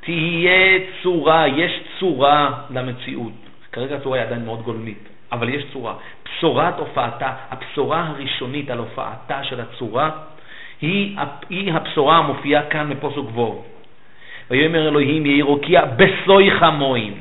תהיה 0.00 0.78
צורה, 1.02 1.48
יש 1.48 1.80
צורה 2.00 2.52
למציאות. 2.70 3.45
כרגע 3.76 3.96
הצורה 3.96 4.18
היא 4.18 4.26
עדיין 4.26 4.44
מאוד 4.44 4.62
גולמית, 4.62 5.08
אבל 5.32 5.48
יש 5.48 5.64
צורה. 5.72 5.94
בשורת 6.24 6.78
הופעתה, 6.78 7.32
הבשורה 7.50 8.06
הראשונית 8.06 8.70
על 8.70 8.78
הופעתה 8.78 9.44
של 9.44 9.60
הצורה, 9.60 10.10
היא, 10.80 11.16
היא 11.50 11.72
הבשורה 11.72 12.16
המופיעה 12.16 12.62
כאן 12.66 12.90
בפוסוק 12.90 13.28
וו. 13.34 13.64
ויאמר 14.50 14.88
אלוהים 14.88 15.26
יהי 15.26 15.42
רוקיע 15.42 15.84
בסויך 15.84 16.62
המוים, 16.62 17.14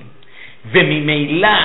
וממילא, 0.71 1.57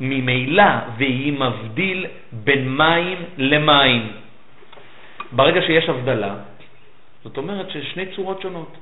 ממילא, 0.00 0.72
ויהי 0.96 1.30
מבדיל 1.30 2.06
בין 2.32 2.76
מים 2.76 3.18
למים. 3.38 4.12
ברגע 5.32 5.62
שיש 5.62 5.88
הבדלה, 5.88 6.34
זאת 7.24 7.36
אומרת 7.36 7.70
שיש 7.70 7.90
שני 7.92 8.06
צורות 8.06 8.42
שונות. 8.42 8.76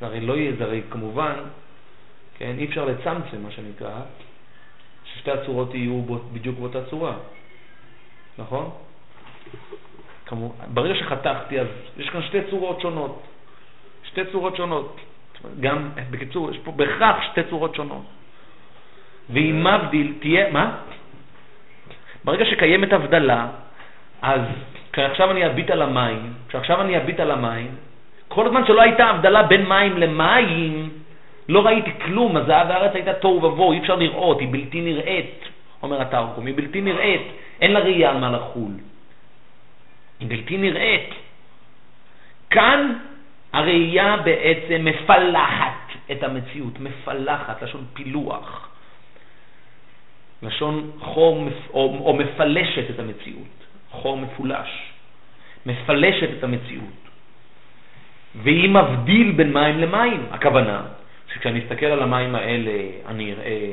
זה 0.00 0.06
הרי 0.06 0.20
לא 0.20 0.36
יהיה, 0.36 0.52
זה 0.58 0.64
הרי 0.64 0.80
כמובן, 0.90 1.34
כן, 2.38 2.54
אי 2.58 2.64
אפשר 2.64 2.84
לצמצם, 2.84 3.42
מה 3.42 3.50
שנקרא, 3.50 4.00
ששתי 5.16 5.30
הצורות 5.30 5.74
יהיו 5.74 6.02
בדיוק 6.32 6.58
באותה 6.58 6.84
צורה, 6.84 7.12
נכון? 8.38 8.70
כמו, 10.26 10.52
ברגע 10.74 10.94
שחתכתי, 10.94 11.60
אז 11.60 11.66
יש 11.96 12.08
כאן 12.08 12.22
שתי 12.22 12.38
צורות 12.50 12.80
שונות. 12.80 13.22
שתי 14.02 14.20
צורות 14.32 14.56
שונות. 14.56 15.00
גם, 15.60 15.90
בקיצור, 16.10 16.50
יש 16.50 16.58
פה 16.58 16.72
בהכרח 16.72 17.16
שתי 17.32 17.40
צורות 17.50 17.74
שונות. 17.74 18.04
ואם 19.30 19.66
מבדיל, 19.66 20.14
תהיה, 20.20 20.50
מה? 20.50 20.76
ברגע 22.24 22.44
שקיימת 22.44 22.92
הבדלה, 22.92 23.46
אז 24.22 24.40
כשעכשיו 24.92 25.30
אני 25.30 25.46
אביט 25.46 25.70
על 25.70 25.82
המים, 25.82 26.32
כשעכשיו 26.48 26.80
אני 26.80 26.96
אביט 26.96 27.20
על 27.20 27.30
המים, 27.30 27.70
כל 28.28 28.46
הזמן 28.46 28.66
שלא 28.66 28.82
הייתה 28.82 29.04
הבדלה 29.04 29.42
בין 29.42 29.68
מים 29.68 29.98
למים, 29.98 30.90
לא 31.48 31.66
ראיתי 31.66 31.90
כלום, 32.04 32.36
הזהב 32.36 32.68
והארץ 32.68 32.94
הייתה 32.94 33.14
תוהו 33.14 33.42
ובוהו, 33.42 33.72
אי 33.72 33.78
אפשר 33.78 33.96
לראות, 33.96 34.40
היא 34.40 34.48
בלתי 34.50 34.80
נראית, 34.80 35.48
אומר 35.82 36.02
התרגום, 36.02 36.46
היא 36.46 36.54
בלתי 36.56 36.80
נראית, 36.80 37.22
אין 37.60 37.72
לה 37.72 37.80
ראייה 37.80 38.10
על 38.10 38.18
מה 38.18 38.30
לחול. 38.30 38.72
היא 40.20 40.28
בלתי 40.28 40.56
נראית. 40.56 41.14
כאן 42.50 42.98
הראייה 43.52 44.16
בעצם 44.16 44.84
מפלחת 44.84 45.92
את 46.12 46.22
המציאות, 46.22 46.80
מפלחת, 46.80 47.62
לשון 47.62 47.84
פילוח. 47.92 48.68
לשון 50.42 50.90
חור 51.00 51.48
או, 51.74 51.98
או 52.04 52.12
מפלשת 52.14 52.90
את 52.90 52.98
המציאות, 52.98 53.56
חור 53.90 54.16
מפולש, 54.16 54.92
מפלשת 55.66 56.28
את 56.38 56.44
המציאות. 56.44 57.06
והיא 58.34 58.70
מבדיל 58.70 59.32
בין 59.32 59.52
מים 59.52 59.78
למים. 59.78 60.26
הכוונה, 60.30 60.82
שכשאני 61.36 61.60
אסתכל 61.64 61.86
על 61.86 62.02
המים 62.02 62.34
האלה, 62.34 62.72
אני 63.08 63.32
אראה 63.32 63.70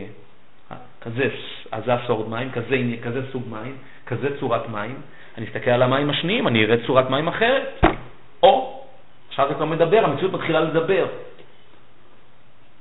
כזה, 1.01 1.30
אז 1.72 1.86
זה 1.86 1.93
הסורד 1.93 2.30
מים, 2.30 2.51
כזה, 2.51 2.76
כזה 3.03 3.22
סוג 3.32 3.43
מים, 3.49 3.76
כזה 4.05 4.39
צורת 4.39 4.70
מים. 4.70 4.95
אני 5.38 5.45
אסתכל 5.45 5.72
על 5.72 5.82
המים 5.82 6.09
השניים, 6.09 6.47
אני 6.47 6.66
אראה 6.66 6.76
צורת 6.86 7.09
מים 7.09 7.28
אחרת. 7.28 7.82
או, 8.43 8.84
עכשיו 9.30 9.47
זה 9.47 9.53
כבר 9.53 9.66
מדבר, 9.66 10.05
המציאות 10.05 10.34
מתחילה 10.34 10.59
לדבר. 10.59 11.05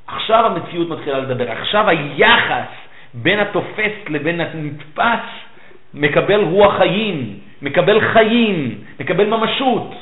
עכשיו 0.07 0.47
המציאות 0.47 0.89
מתחילה 0.89 1.19
לדבר. 1.19 1.51
עכשיו 1.51 1.89
היחס 1.89 2.71
בין 3.15 3.41
התופס 3.41 3.93
לבין 4.09 4.41
הנתפס 4.41 5.27
מקבל 5.95 6.41
רוח 6.41 6.77
חיים, 6.77 7.39
מקבל 7.63 8.01
חיים, 8.13 8.79
מקבל 9.01 9.27
ממשות. 9.27 9.95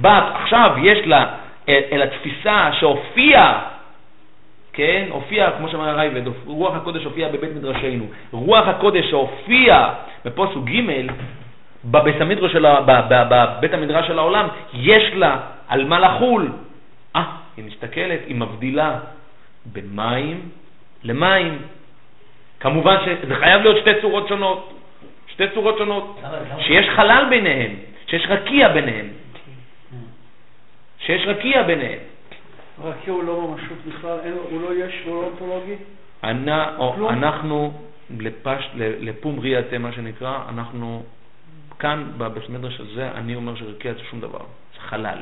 בת, 0.00 0.24
עכשיו 0.34 0.76
יש 0.82 1.06
לה 1.06 1.34
אל, 1.68 1.82
אל 1.92 2.02
התפיסה 2.02 2.70
שהופיעה, 2.72 3.68
כן, 4.72 5.06
הופיעה, 5.10 5.50
כמו 5.50 5.68
שאמר 5.68 5.88
הרייבד, 5.88 6.22
רוח 6.46 6.74
הקודש 6.74 7.04
הופיעה 7.04 7.32
בבית 7.32 7.50
מדרשנו. 7.56 8.04
רוח 8.32 8.68
הקודש 8.68 9.10
שהופיעה 9.10 9.94
בפוסוק 10.24 10.64
ג' 10.64 11.06
בבית 11.84 12.20
המדרש 12.20 12.52
של 12.52 12.66
בבית 12.88 13.74
המדרש 13.74 14.06
של 14.06 14.18
העולם, 14.18 14.48
יש 14.74 15.02
לה 15.14 15.36
על 15.68 15.84
מה 15.84 15.98
לחול. 15.98 16.52
אה, 17.16 17.22
היא 17.56 17.64
מסתכלת, 17.64 18.20
היא 18.26 18.36
מבדילה 18.36 18.98
בין 19.66 19.84
מים 19.94 20.40
למים. 21.04 21.58
כמובן 22.60 22.96
שזה 23.04 23.34
חייב 23.34 23.62
להיות 23.62 23.76
שתי 23.76 23.90
צורות 24.00 24.28
שונות. 24.28 24.72
שתי 25.26 25.44
צורות 25.54 25.78
שונות. 25.78 26.20
שיש 26.60 26.86
חלל 26.96 27.26
ביניהם, 27.30 27.74
שיש 28.06 28.26
רקיע 28.28 28.68
ביניהם. 28.68 29.08
שיש 30.98 31.26
רקיע 31.26 31.62
ביניהם. 31.62 31.98
רקיע 32.84 33.12
הוא 33.14 33.24
לא 33.24 33.40
ממשות 33.40 33.78
בכלל, 33.88 34.18
אין, 34.24 34.34
הוא 34.50 34.60
לא 34.62 34.84
יש, 34.84 35.02
הוא 35.06 35.22
לא 35.22 35.26
אונתולוגי? 35.26 35.74
אנחנו, 37.10 37.72
לפש, 38.20 38.70
ל- 38.74 39.08
לפום 39.08 39.38
ריאטה, 39.38 39.78
מה 39.78 39.92
שנקרא, 39.92 40.38
אנחנו, 40.54 41.02
כאן, 41.78 42.04
בבית 42.18 42.50
מדרש 42.50 42.80
הזה, 42.80 43.08
אני 43.14 43.34
אומר 43.34 43.54
שרקיע 43.54 43.92
זה 43.92 44.00
שום 44.10 44.20
דבר, 44.20 44.38
חלל. 44.88 45.18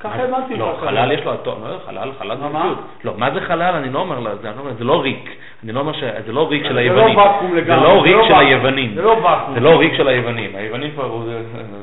ככה 0.00 0.22
הבנתי 0.22 0.56
לא. 0.56 0.76
חלל 0.80 1.12
יש 1.12 1.20
לו 1.24 1.34
אטום, 1.34 1.64
לא, 1.64 1.78
חלל, 1.86 2.10
חלל 2.18 2.36
זה? 2.36 2.44
מציאות. 2.48 2.78
לא, 3.04 3.14
מה 3.18 3.30
זה 3.34 3.40
חלל? 3.40 3.74
אני 3.74 3.92
לא 3.92 3.98
אומר 3.98 4.20
לה, 4.20 4.36
זה 4.36 4.50
אני 4.50 4.56
לא 4.80 4.86
לא 4.86 5.00
ריק. 5.00 5.36
אני 5.64 5.72
לא 5.72 5.80
אומר 5.80 5.92
ש... 5.92 6.02
זה 6.26 6.32
לא 6.32 6.48
ריק 6.48 6.62
של 6.64 6.72
זה 6.74 6.80
היוונים. 6.80 7.16
לא 7.16 7.22
ואקום 7.22 7.54
זה. 7.54 7.76
לא 7.76 8.02
ריק 8.02 8.16
של. 8.28 8.34
היוונים. 8.34 8.94
זה 8.94 9.02
לא 9.02 9.10
ואקום. 9.10 9.54
זה 9.54 9.60
לא 9.60 9.78
ריק 9.78 9.94
של 9.96 10.08
היוונים. 10.08 10.56
היוונים 10.56 10.90
כבר, 10.92 11.22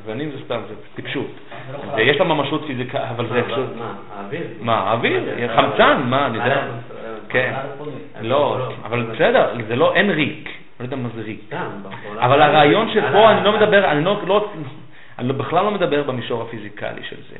היוונים 0.05 0.31
זה 0.31 0.37
סתם, 0.45 0.59
זה 0.69 0.75
טיפשות. 0.95 1.27
ויש 1.95 2.17
לה 2.17 2.25
ממשות 2.25 2.63
פיזיקה, 2.67 3.09
אבל 3.09 3.27
זה 3.27 3.43
פשוט... 3.43 3.65
מה, 3.77 3.93
האוויר? 4.17 4.41
מה, 4.61 4.73
האוויר, 4.77 5.23
חמצן, 5.55 6.01
מה, 6.05 6.25
אני 6.25 6.37
יודע. 6.37 6.55
אה, 6.55 6.67
כן. 7.29 7.53
אה, 7.55 8.21
לא, 8.21 8.55
לא. 8.59 8.73
אבל 8.83 9.03
בסדר, 9.03 9.49
זה 9.67 9.75
לא, 9.75 9.93
אין 9.95 10.09
ריק. 10.09 10.49
לא 10.79 10.85
יודע 10.85 10.95
מה 10.95 11.09
זה 11.15 11.21
ריק. 11.21 11.53
אבל 12.19 12.41
הרעיון 12.41 12.89
שפה, 12.89 12.99
הלאה. 13.07 13.31
אני 13.31 13.45
לא 13.45 13.57
מדבר, 13.57 13.91
אני 13.91 14.03
לא, 14.05 14.21
לא, 14.27 14.51
אני 15.19 15.27
לא- 15.27 15.33
בכלל 15.33 15.65
לא 15.65 15.71
מדבר 15.71 16.03
במישור 16.03 16.41
הפיזיקלי 16.41 17.03
של 17.09 17.15
זה. 17.29 17.35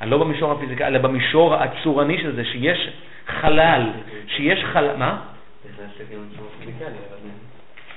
אני 0.00 0.10
לא 0.10 0.18
במישור 0.18 0.52
הפיזיקלי, 0.52 0.86
אלא 0.86 0.98
במישור 0.98 1.54
הצורני 1.54 2.22
של 2.22 2.34
זה, 2.36 2.44
שיש 2.44 2.90
חלל, 3.26 3.82
שיש 4.26 4.64
חלל, 4.64 4.96
מה? 4.96 5.18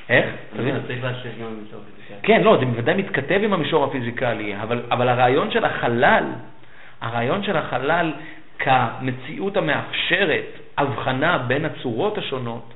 איך? 0.10 0.26
כן, 2.24 2.44
לא, 2.44 2.58
זה 2.60 2.66
בוודאי 2.66 2.96
מתכתב 2.96 3.40
עם 3.44 3.54
המישור 3.54 3.84
הפיזיקלי, 3.84 4.56
אבל, 4.62 4.82
אבל 4.92 5.10
הרעיון 5.10 5.52
של 5.52 5.66
החלל, 5.66 6.24
הרעיון 7.02 7.44
של 7.44 7.58
החלל 7.58 8.14
כמציאות 8.60 9.58
המאפשרת 9.58 10.46
הבחנה 10.78 11.38
בין 11.38 11.66
הצורות 11.66 12.18
השונות, 12.18 12.74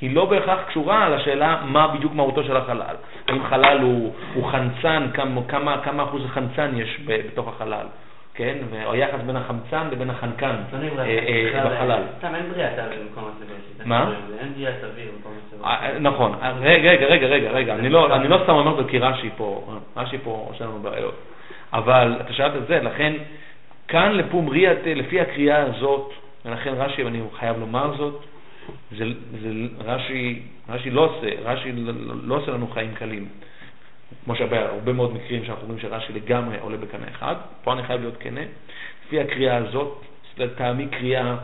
היא 0.00 0.14
לא 0.14 0.24
בהכרח 0.24 0.58
קשורה 0.68 1.08
לשאלה 1.08 1.62
מה 1.64 1.88
בדיוק 1.88 2.14
מהותו 2.14 2.44
של 2.44 2.56
החלל. 2.56 2.96
האם 3.28 3.46
חלל 3.48 3.80
הוא, 3.80 4.12
הוא 4.34 4.46
חמצן, 4.50 5.06
כמה, 5.14 5.40
כמה, 5.48 5.80
כמה 5.84 6.02
אחוז 6.02 6.22
חמצן 6.26 6.70
יש 6.76 7.00
בתוך 7.06 7.48
החלל, 7.48 7.86
כן? 8.36 8.56
והיחס 8.70 9.20
בין 9.26 9.36
החמצן 9.36 9.88
לבין 9.92 10.10
החנקן 10.10 10.56
לא 10.72 11.00
אה, 11.00 11.04
אה, 11.04 11.70
בחלל. 11.70 12.02
סתם, 12.18 12.34
אין 12.34 12.52
בריאת 12.52 12.78
אוויר 12.78 13.02
במקום 13.02 13.24
הסביבה. 13.24 13.84
מה? 13.84 14.14
אין 14.38 14.52
בריאת 14.54 14.84
אוויר 14.84 15.10
במקום 15.16 15.32
הסביבה. 15.46 15.68
אה, 15.68 15.98
נכון, 15.98 16.32
רגע, 16.60 16.90
רגע, 16.90 17.06
רגע, 17.06 17.26
רגע, 17.26 17.50
רגע, 17.50 17.74
אני 17.74 17.88
לא, 17.88 18.08
לא 18.28 18.40
סתם 18.42 18.52
אומר 18.52 18.80
את 18.80 18.84
זה 18.84 18.90
כי 18.90 18.98
רש"י 18.98 19.30
פה, 19.36 19.78
רש"י 19.96 20.18
פה 20.18 20.46
עושה 20.48 20.64
לנו 20.64 20.78
בעיות. 20.78 21.14
אבל 21.72 22.16
אתה 22.20 22.32
שאלת 22.32 22.56
את 22.56 22.66
זה, 22.66 22.80
לכן 22.82 23.12
כאן 23.88 24.12
לפום 24.12 24.48
ריאת, 24.48 24.78
לפי 24.86 25.20
הקריאה 25.20 25.62
הזאת, 25.62 26.12
ולכן 26.44 26.74
רש"י, 26.76 27.02
ואני 27.02 27.20
חייב 27.38 27.58
לומר 27.60 27.96
זאת, 27.96 28.24
זה, 28.98 29.04
זה 29.42 29.48
רש"י, 29.84 30.42
רש"י 30.68 30.90
לא 30.90 31.00
עושה, 31.00 31.28
רש"י 31.44 31.72
לא, 31.72 31.92
לא 32.22 32.34
עושה 32.34 32.50
לנו 32.50 32.66
חיים 32.66 32.94
קלים. 32.94 33.28
כמו 34.24 34.36
שהרבה 34.36 34.92
מאוד 34.92 35.14
מקרים 35.14 35.44
שאנחנו 35.44 35.66
רואים 35.66 35.80
שרש"י 35.80 36.12
לגמרי 36.12 36.58
עולה 36.58 36.76
בקנה 36.76 37.06
אחד, 37.10 37.34
פה 37.64 37.72
אני 37.72 37.82
חייב 37.82 38.00
להיות 38.00 38.16
כנה, 38.20 38.40
לפי 39.06 39.20
הקריאה 39.20 39.56
הזאת, 39.56 40.04
לטעמי 40.38 40.86
קריאה 40.86 41.36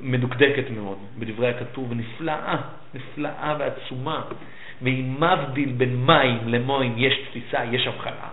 מדוקדקת 0.00 0.70
מאוד 0.70 0.98
בדברי 1.18 1.48
הכתוב, 1.48 1.92
נפלאה, 1.92 2.56
נפלאה 2.94 3.56
ועצומה, 3.58 4.22
ואם 4.82 5.16
מבדיל 5.20 5.72
בין 5.72 6.06
מים 6.06 6.48
למוים 6.48 6.94
יש 6.96 7.14
תפיסה, 7.28 7.64
יש 7.64 7.86
הבחנה. 7.86 8.28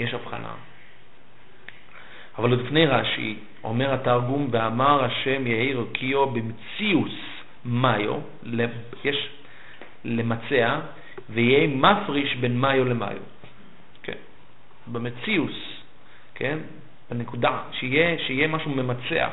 יש 0.00 0.14
הבחנה. 0.14 0.52
אבל 2.38 2.54
לפני 2.54 2.86
רש"י, 2.86 3.36
אומר 3.64 3.94
התרגום, 3.94 4.48
ואמר 4.50 5.04
השם 5.04 5.46
יאיר 5.46 5.84
קיו 5.92 6.26
במציאוס 6.26 7.14
מאיו, 7.64 8.14
יש 9.04 9.28
למצע, 10.04 10.78
ויהיה 11.30 11.66
מפריש 11.66 12.36
בין 12.36 12.60
מאיו 12.60 12.84
למאיו. 12.84 13.22
כן. 14.02 14.18
במציאוס, 14.86 15.82
כן? 16.34 16.58
בנקודה, 17.10 17.58
שיהיה, 17.72 18.18
שיהיה 18.18 18.48
משהו 18.48 18.70
ממצע 18.70 19.28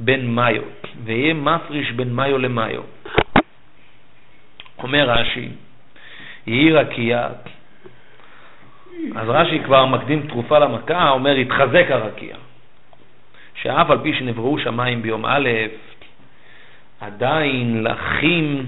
בין 0.00 0.34
מאיו, 0.34 0.62
ויהיה 1.04 1.34
מפריש 1.34 1.92
בין 1.92 2.14
מאיו 2.14 2.38
למאיו. 2.38 2.82
אומר 4.78 5.10
רש"י, 5.10 5.48
יהי 6.46 6.72
רקיע, 6.72 7.28
אז 9.16 9.28
רש"י 9.28 9.58
כבר 9.64 9.86
מקדים 9.86 10.26
תרופה 10.26 10.58
למכה, 10.58 11.10
אומר 11.10 11.34
התחזק 11.34 11.86
הרקיע, 11.90 12.36
שאף 13.54 13.90
על 13.90 13.98
פי 14.02 14.14
שנבראו 14.18 14.58
שמיים 14.58 15.02
ביום 15.02 15.26
א', 15.26 15.48
עדיין 17.00 17.84
לחים 17.84 18.66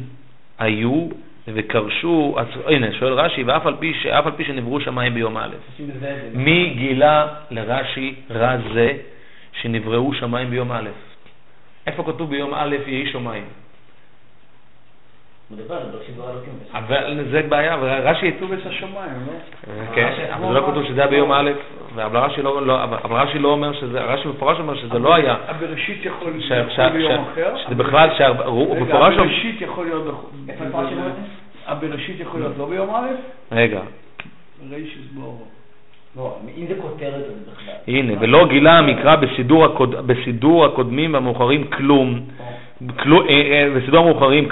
היו 0.59 1.09
וקרשו, 1.49 2.37
הנה, 2.67 2.93
שואל 2.93 3.13
רש"י, 3.13 3.43
ואף 3.43 3.67
על 3.67 3.77
פי, 3.81 3.93
על 4.13 4.33
פי 4.37 4.45
שנבראו 4.45 4.81
שמיים 4.81 5.15
ביום 5.15 5.37
א'. 5.37 5.55
מי 6.33 6.75
גילה 6.77 7.27
לרש"י 7.51 8.15
רע 8.31 8.57
זה 8.75 8.93
שנבראו 9.53 10.15
שמיים 10.15 10.51
ביום 10.51 10.73
א'? 10.73 10.89
איפה 11.87 12.03
כתוב 12.03 12.31
ביום 12.31 12.55
א' 12.55 12.77
יהי 12.87 13.13
שמיים? 13.13 13.45
אבל 16.75 17.25
זה 17.31 17.43
בעיה, 17.49 17.75
רש"י... 17.77 18.33
כתוב 18.33 18.53
את 18.53 18.67
השמיים, 18.67 19.27
לא? 19.27 19.95
כן, 19.95 20.13
אבל 20.33 20.49
זה 20.49 20.55
לא 20.55 20.67
כתוב 20.71 20.85
שזה 20.85 21.01
היה 21.01 21.11
ביום 21.11 21.33
א', 21.33 21.51
אבל 21.95 22.19
רש"י 22.21 22.43
לא, 22.43 22.67
לא, 22.67 22.85
אבל 22.85 23.17
רש"י 23.17 23.39
לא 23.39 23.49
אומר 23.49 23.73
שזה, 23.73 24.01
רש"י 24.01 24.29
מפורש 24.29 24.59
אומר 24.59 24.75
שזה 24.75 24.99
לא 24.99 25.15
היה. 25.15 25.37
הבראשית 25.49 26.05
יכול 26.05 26.33
להיות 26.33 26.93
ביום 26.93 27.25
אחר. 27.33 27.57
שזה 27.57 27.75
בכלל, 27.75 28.09
הוא 28.47 28.77
מפורש... 28.81 29.15
הבראשית 29.15 29.61
יכול 29.61 29.85
להיות... 29.85 30.33
הבראשית 31.67 32.21
יכול 32.21 32.41
להיות 32.41 32.59
לא 32.59 32.67
ביום 32.67 32.95
א'? 32.95 33.09
רגע. 33.53 33.81
ריש 34.71 34.97
יסבור. 34.97 35.47
לא, 36.17 36.37
אם 36.59 36.67
זה 36.69 36.75
כותרת 36.83 37.15
אז 37.15 37.53
בכלל. 37.53 37.75
הנה, 37.89 38.13
ולא 38.21 38.47
גילה 38.49 38.79
המקרא 38.79 39.17
בסידור 40.07 40.65
הקודמים 40.65 41.15
והמאוחרים 41.15 41.65
כלום. 41.65 42.21
בסידור 43.77 44.01
המאוחרים, 44.01 44.49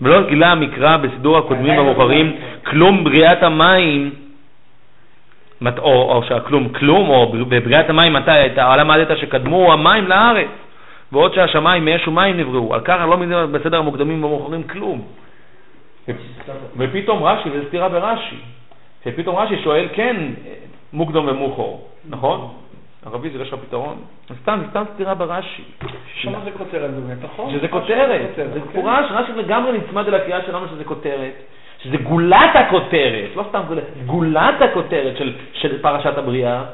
ולא 0.00 0.28
גילה 0.28 0.52
המקרא 0.52 0.96
בסידור 0.96 1.38
הקודמים 1.38 1.78
והמאוחרים 1.78 2.36
כלום 2.64 3.04
בריאת 3.04 3.42
המים, 3.42 4.10
או, 5.78 6.22
שהכלום 6.28 6.68
כלום, 6.68 7.08
או 7.08 7.32
בבריאת 7.32 7.90
המים 7.90 8.12
מתי 8.12 8.30
הייתה, 8.30 8.76
למדת 8.76 9.18
שקדמו 9.18 9.72
המים 9.72 10.08
לארץ, 10.08 10.48
ועוד 11.12 11.34
שהשמיים 11.34 11.84
מאש 11.84 12.08
ומים 12.08 12.36
נבראו, 12.36 12.74
על 12.74 12.80
כך 12.80 12.98
לא 13.08 13.18
מזה 13.18 13.46
בסדר 13.46 13.78
המוקדמים 13.78 14.24
והמאוחרים 14.24 14.62
כלום. 14.62 15.02
ופתאום 16.76 17.22
רש"י, 17.22 17.48
וזו 17.52 17.66
סתירה 17.68 17.88
ברש"י, 17.88 18.36
ופתאום 19.06 19.36
רש"י 19.36 19.62
שואל, 19.62 19.88
כן, 19.94 20.16
מוקדם 20.92 21.28
ומוכור, 21.28 21.88
נכון? 22.08 22.48
ערבי 23.06 23.30
זה 23.30 23.38
לא 23.38 23.44
לך 23.44 23.54
פתרון? 23.54 23.96
סתם, 24.42 24.58
זה 24.62 24.70
סתם 24.70 24.84
סתירה 24.94 25.14
ברש"י. 25.14 25.62
שמה 26.14 26.38
זה 26.44 26.50
כותרת 26.50 26.90
באמת, 26.90 27.18
נכון? 27.24 27.52
שזה 27.52 27.68
כותרת, 27.68 28.30
זה 28.36 28.60
מפורש, 28.68 29.04
רש"י 29.10 29.32
לגמרי 29.32 29.78
נצמד 29.78 30.06
אל 30.08 30.14
הקריאה 30.14 30.42
שלנו 30.46 30.68
שזה 30.68 30.84
כותרת, 30.84 31.32
שזה 31.78 31.96
גולת 31.96 32.50
הכותרת, 32.54 33.36
לא 33.36 33.44
סתם 33.48 33.60
גולת, 33.68 33.84
גולת 34.06 34.62
הכותרת 34.62 35.16
של, 35.16 35.34
של 35.52 35.82
פרשת 35.82 36.18
הבריאה, 36.18 36.64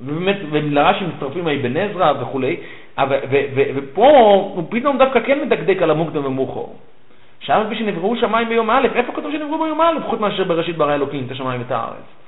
ובאמת, 0.00 0.36
ולרש"י 0.50 1.04
מצטרפים 1.04 1.46
האבן 1.46 1.76
עזרא 1.76 2.12
וכולי, 2.20 2.56
ופה 3.76 4.08
הוא 4.54 4.64
פתאום 4.70 4.98
דווקא 4.98 5.20
כן 5.20 5.40
מדקדק 5.40 5.82
על 5.82 5.90
המוקדם 5.90 6.24
ומוכו. 6.24 6.72
שאף 7.40 7.66
פי 7.68 7.76
שנבראו 7.76 8.16
שמיים 8.16 8.48
ביום 8.48 8.70
א', 8.70 8.86
איפה 8.94 9.12
כתוב 9.12 9.32
שנבראו 9.32 9.64
ביום 9.64 9.80
א', 9.80 9.98
חוץ 10.06 10.20
מאשר 10.20 10.44
בראשית 10.44 10.76
ברא 10.76 10.94
אלוקים 10.94 11.26
את 11.26 11.30
השמיים 11.30 11.60
ואת 11.60 11.70
הארץ? 11.70 12.18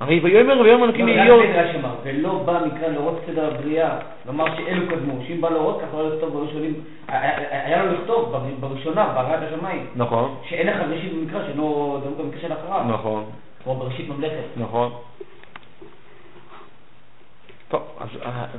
הרי 0.00 0.20
ויאמר 0.22 0.60
ויאמר 0.60 0.84
אלוקים 0.84 1.06
לאיוב. 1.06 1.42
ולא 2.02 2.42
בא 2.44 2.60
מקרא 2.66 2.88
לראות 2.88 3.20
סדר 3.26 3.54
הבריאה, 3.54 3.98
לומר 4.26 4.56
שאלו 4.56 4.86
קדמו, 4.88 5.14
שאם 5.26 5.40
בא 5.40 5.48
לראות 5.50 5.80
ככה 5.80 5.96
לא 5.96 6.14
לכתוב 6.14 6.32
בראשונים, 6.32 6.74
היה 7.08 7.84
לו 7.84 7.92
לכתוב 7.92 8.34
בראשונה, 8.60 9.12
ברא 9.14 9.34
את 9.34 9.52
השמיים. 9.52 9.86
נכון. 9.96 10.34
שאין 10.48 10.66
לך 10.66 10.76
ראשית 10.90 11.12
במקרא, 11.12 11.46
שאינו 11.46 11.98
דרוג 12.02 12.18
במקרא 12.18 12.40
של 12.40 12.52
אחריו. 12.52 12.84
נכון. 12.88 13.24
כמו 13.64 13.74
בראשית 13.74 14.08
ממלכת. 14.08 14.44
נכון. 14.56 14.90
טוב, 17.68 17.82
אז 18.00 18.08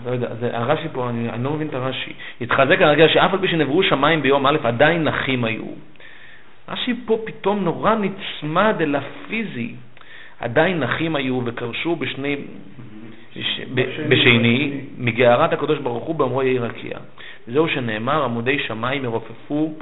לא 0.05 0.12
יודע, 0.12 0.57
הרש"י 0.57 0.88
פה, 0.93 1.10
אני, 1.10 1.30
אני 1.30 1.43
לא 1.43 1.51
מבין 1.51 1.68
את 1.68 1.74
הרש"י. 1.74 2.14
התחזק 2.41 2.82
הרגע 2.82 3.10
שאף 3.10 3.34
על 3.34 3.39
פי 3.39 3.47
שנבראו 3.47 3.84
שמיים 3.84 4.22
ביום 4.22 4.47
א', 4.47 4.57
עדיין 4.64 5.03
נחים 5.03 5.43
היו. 5.43 5.66
רש"י 6.70 6.93
פה 7.05 7.18
פתאום 7.26 7.64
נורא 7.64 7.95
נצמד 7.95 8.76
אל 8.82 8.95
הפיזי. 8.95 9.76
עדיין 10.39 10.80
נחים 10.80 11.16
היו 11.16 11.41
וקרשו 11.45 11.95
בשני, 11.95 12.36
בשני, 14.10 14.82
מגערת 14.97 15.53
הקדוש 15.53 15.80
ברוך 15.80 16.03
הוא 16.03 16.16
באמרו 16.16 16.43
יהי 16.43 16.57
רקיע. 16.57 16.97
זהו 17.47 17.68
שנאמר, 17.68 18.24
עמודי 18.24 18.60
שמיים 18.68 19.03
ירופפו, 19.03 19.74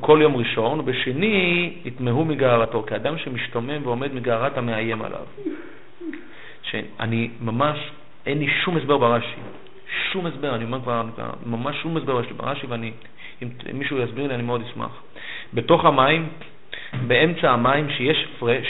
כל 0.00 0.18
יום 0.22 0.36
ראשון, 0.36 0.80
ובשני 0.80 1.72
יתמהו 1.84 2.24
מגערתו, 2.24 2.82
כאדם 2.82 3.18
שמשתומם 3.18 3.80
ועומד 3.82 4.14
מגערת 4.14 4.58
המאיים 4.58 5.02
עליו. 5.02 5.26
שאני 6.70 7.30
ממש, 7.40 7.78
אין 8.26 8.38
לי 8.38 8.48
שום 8.64 8.76
הסבר 8.76 8.98
ברש"י, 8.98 9.40
שום 10.12 10.26
הסבר, 10.26 10.54
אני 10.54 10.64
אומר 10.64 10.80
כבר, 10.80 11.04
ממש 11.46 11.76
שום 11.82 11.96
הסבר 11.96 12.22
ברש"י, 12.36 12.66
ואני, 12.66 12.92
אם 13.42 13.48
מישהו 13.74 13.98
יסביר 13.98 14.26
לי, 14.26 14.34
אני 14.34 14.42
מאוד 14.42 14.62
אשמח. 14.62 15.02
בתוך 15.54 15.84
המים, 15.84 16.28
באמצע 17.06 17.50
המים 17.50 17.90
שיש 17.90 18.26
הפרש. 18.36 18.66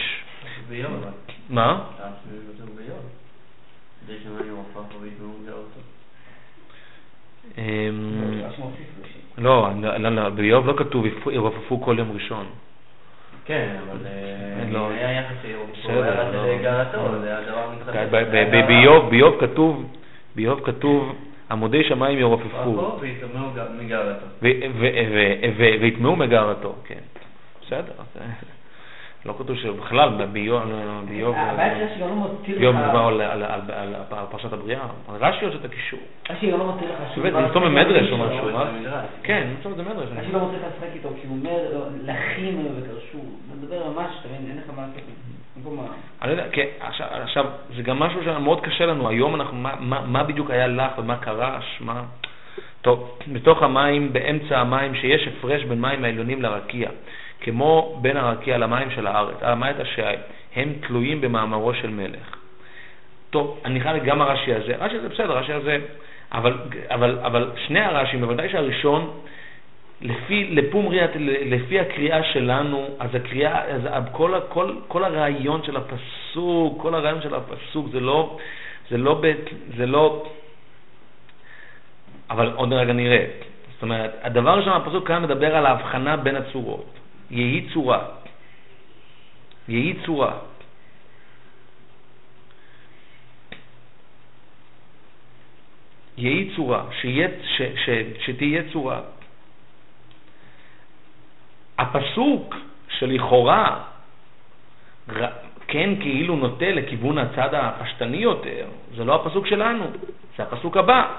מה? 1.48 1.84
לא, 9.38 9.68
באיוב 10.34 10.66
לא 10.66 10.74
כתוב 10.76 11.04
ירופפו 11.32 11.80
כל 11.80 11.96
יום 11.98 12.12
ראשון. 12.12 12.46
כן, 13.46 13.76
אבל 13.90 14.06
היה 14.90 15.20
יחס 15.20 15.34
שירופפו, 15.42 16.02
היה 16.02 16.62
גארתו, 16.62 17.20
זה 17.20 17.38
הדבר 17.38 17.70
מתחשב. 17.76 18.08
באיוב 20.34 20.60
כתוב 20.64 21.16
עמודי 21.50 21.84
שמיים 21.84 22.18
ירופפו. 22.18 22.98
ויטמעו 25.80 26.16
מגארתו, 26.16 26.74
כן. 26.84 27.00
בסדר. 27.66 27.92
לא 29.26 29.34
כתוב 29.38 29.56
שבכלל 29.56 30.08
באיוב 30.32 30.62
מדובר 32.74 33.22
על 34.10 34.24
פרשת 34.30 34.52
הבריאה. 34.52 34.80
רש"י 35.20 35.44
עושה 35.44 35.58
את 35.58 35.64
הקישור. 35.64 36.00
רש"י 36.30 36.50
לא 36.50 36.58
מוצא 36.58 36.86
לך 36.86 37.14
שום 37.14 37.28
דבר. 37.28 37.42
זה 37.42 37.48
סתום 37.50 37.64
במדרש 37.64 38.12
או 38.12 38.18
משהו, 38.18 38.48
כן, 39.22 39.46
נמצא 39.50 39.68
בזה 39.68 39.82
מדרש. 39.82 40.08
רש"י 40.16 40.32
לא 40.32 40.38
מוצא 40.38 40.56
לך 40.56 40.62
לשחק 40.76 40.94
איתו, 40.94 41.08
כי 41.20 41.26
הוא 41.26 41.36
אומר, 41.38 41.58
לחים 42.04 42.66
וקרשו. 42.76 43.18
הוא 43.18 43.56
מדבר 43.62 43.88
ממש, 43.88 44.10
אתה 44.20 44.28
מבין, 44.28 44.50
אין 44.50 44.58
לך 44.58 44.70
מה 44.76 44.82
לעשות. 44.82 45.02
אני 46.22 46.30
יודע, 46.30 46.44
כן, 46.52 46.66
עכשיו, 47.22 47.44
זה 47.76 47.82
גם 47.82 47.98
משהו 47.98 48.24
שמאוד 48.24 48.60
קשה 48.60 48.86
לנו. 48.86 49.08
היום 49.08 49.34
אנחנו, 49.34 49.58
מה 50.06 50.24
בדיוק 50.24 50.50
היה 50.50 50.66
לך 50.66 50.98
ומה 50.98 51.16
קרש, 51.16 51.78
מה... 51.80 52.02
טוב, 52.82 53.18
בתוך 53.32 53.62
המים, 53.62 54.12
באמצע 54.12 54.58
המים, 54.58 54.94
שיש 54.94 55.28
הפרש 55.28 55.64
בין 55.64 55.80
מים 55.80 56.04
העליונים 56.04 56.42
לרקיע. 56.42 56.88
כמו 57.46 57.98
בין 58.02 58.16
הרקיע 58.16 58.58
למים 58.58 58.90
של 58.90 59.06
הארץ. 59.06 59.42
אמרת 59.42 59.76
שהם 59.94 60.72
תלויים 60.86 61.20
במאמרו 61.20 61.74
של 61.74 61.90
מלך. 61.90 62.36
טוב, 63.30 63.60
אני 63.64 63.80
חייב 63.80 64.04
גם 64.04 64.22
הרש"י 64.22 64.54
הזה, 64.54 64.76
רש"י 64.78 65.00
זה 65.00 65.08
בסדר, 65.08 65.32
רש"י 65.38 65.52
הזה, 65.52 65.78
אבל, 66.32 66.58
אבל, 66.88 67.18
אבל 67.18 67.50
שני 67.66 67.80
הרש"ים, 67.80 68.20
בוודאי 68.20 68.48
שהראשון, 68.48 69.10
לפי, 70.02 70.50
לפומריית, 70.50 71.10
לפי 71.50 71.80
הקריאה 71.80 72.22
שלנו, 72.22 72.86
אז 72.98 73.14
הקריאה, 73.14 73.64
אז 73.64 74.04
כל, 74.12 74.34
כל, 74.48 74.74
כל 74.88 75.04
הרעיון 75.04 75.62
של 75.62 75.76
הפסוק, 75.76 76.82
כל 76.82 76.94
הרעיון 76.94 77.22
של 77.22 77.34
הפסוק, 77.34 77.86
זה 77.92 78.00
לא, 78.00 78.36
זה 78.90 78.98
לא, 78.98 79.20
זה 79.76 79.86
לא, 79.86 80.26
אבל 82.30 82.52
עוד 82.54 82.72
רגע 82.72 82.92
נראה. 82.92 83.24
זאת 83.74 83.82
אומרת, 83.82 84.10
הדבר 84.22 84.50
הראשון, 84.50 84.72
הפסוק 84.72 85.08
כאן 85.08 85.22
מדבר 85.22 85.56
על 85.56 85.66
ההבחנה 85.66 86.16
בין 86.16 86.36
הצורות. 86.36 87.05
יהי 87.30 87.66
צורה. 87.72 88.04
יהי 89.68 89.94
צורה. 90.06 90.32
יהי 96.18 96.50
צורה, 96.56 96.84
שיה, 97.00 97.28
ש, 97.42 97.62
ש, 97.62 97.90
שתהיה 98.24 98.62
צורה. 98.72 99.00
הפסוק 101.78 102.54
שלכאורה 102.88 103.82
כן 105.68 105.90
כאילו 106.00 106.36
נוטה 106.36 106.70
לכיוון 106.70 107.18
הצד 107.18 107.54
הפשטני 107.54 108.16
יותר, 108.16 108.66
זה 108.96 109.04
לא 109.04 109.14
הפסוק 109.14 109.46
שלנו, 109.46 109.84
זה 110.36 110.42
הפסוק 110.42 110.76
הבא. 110.76 111.16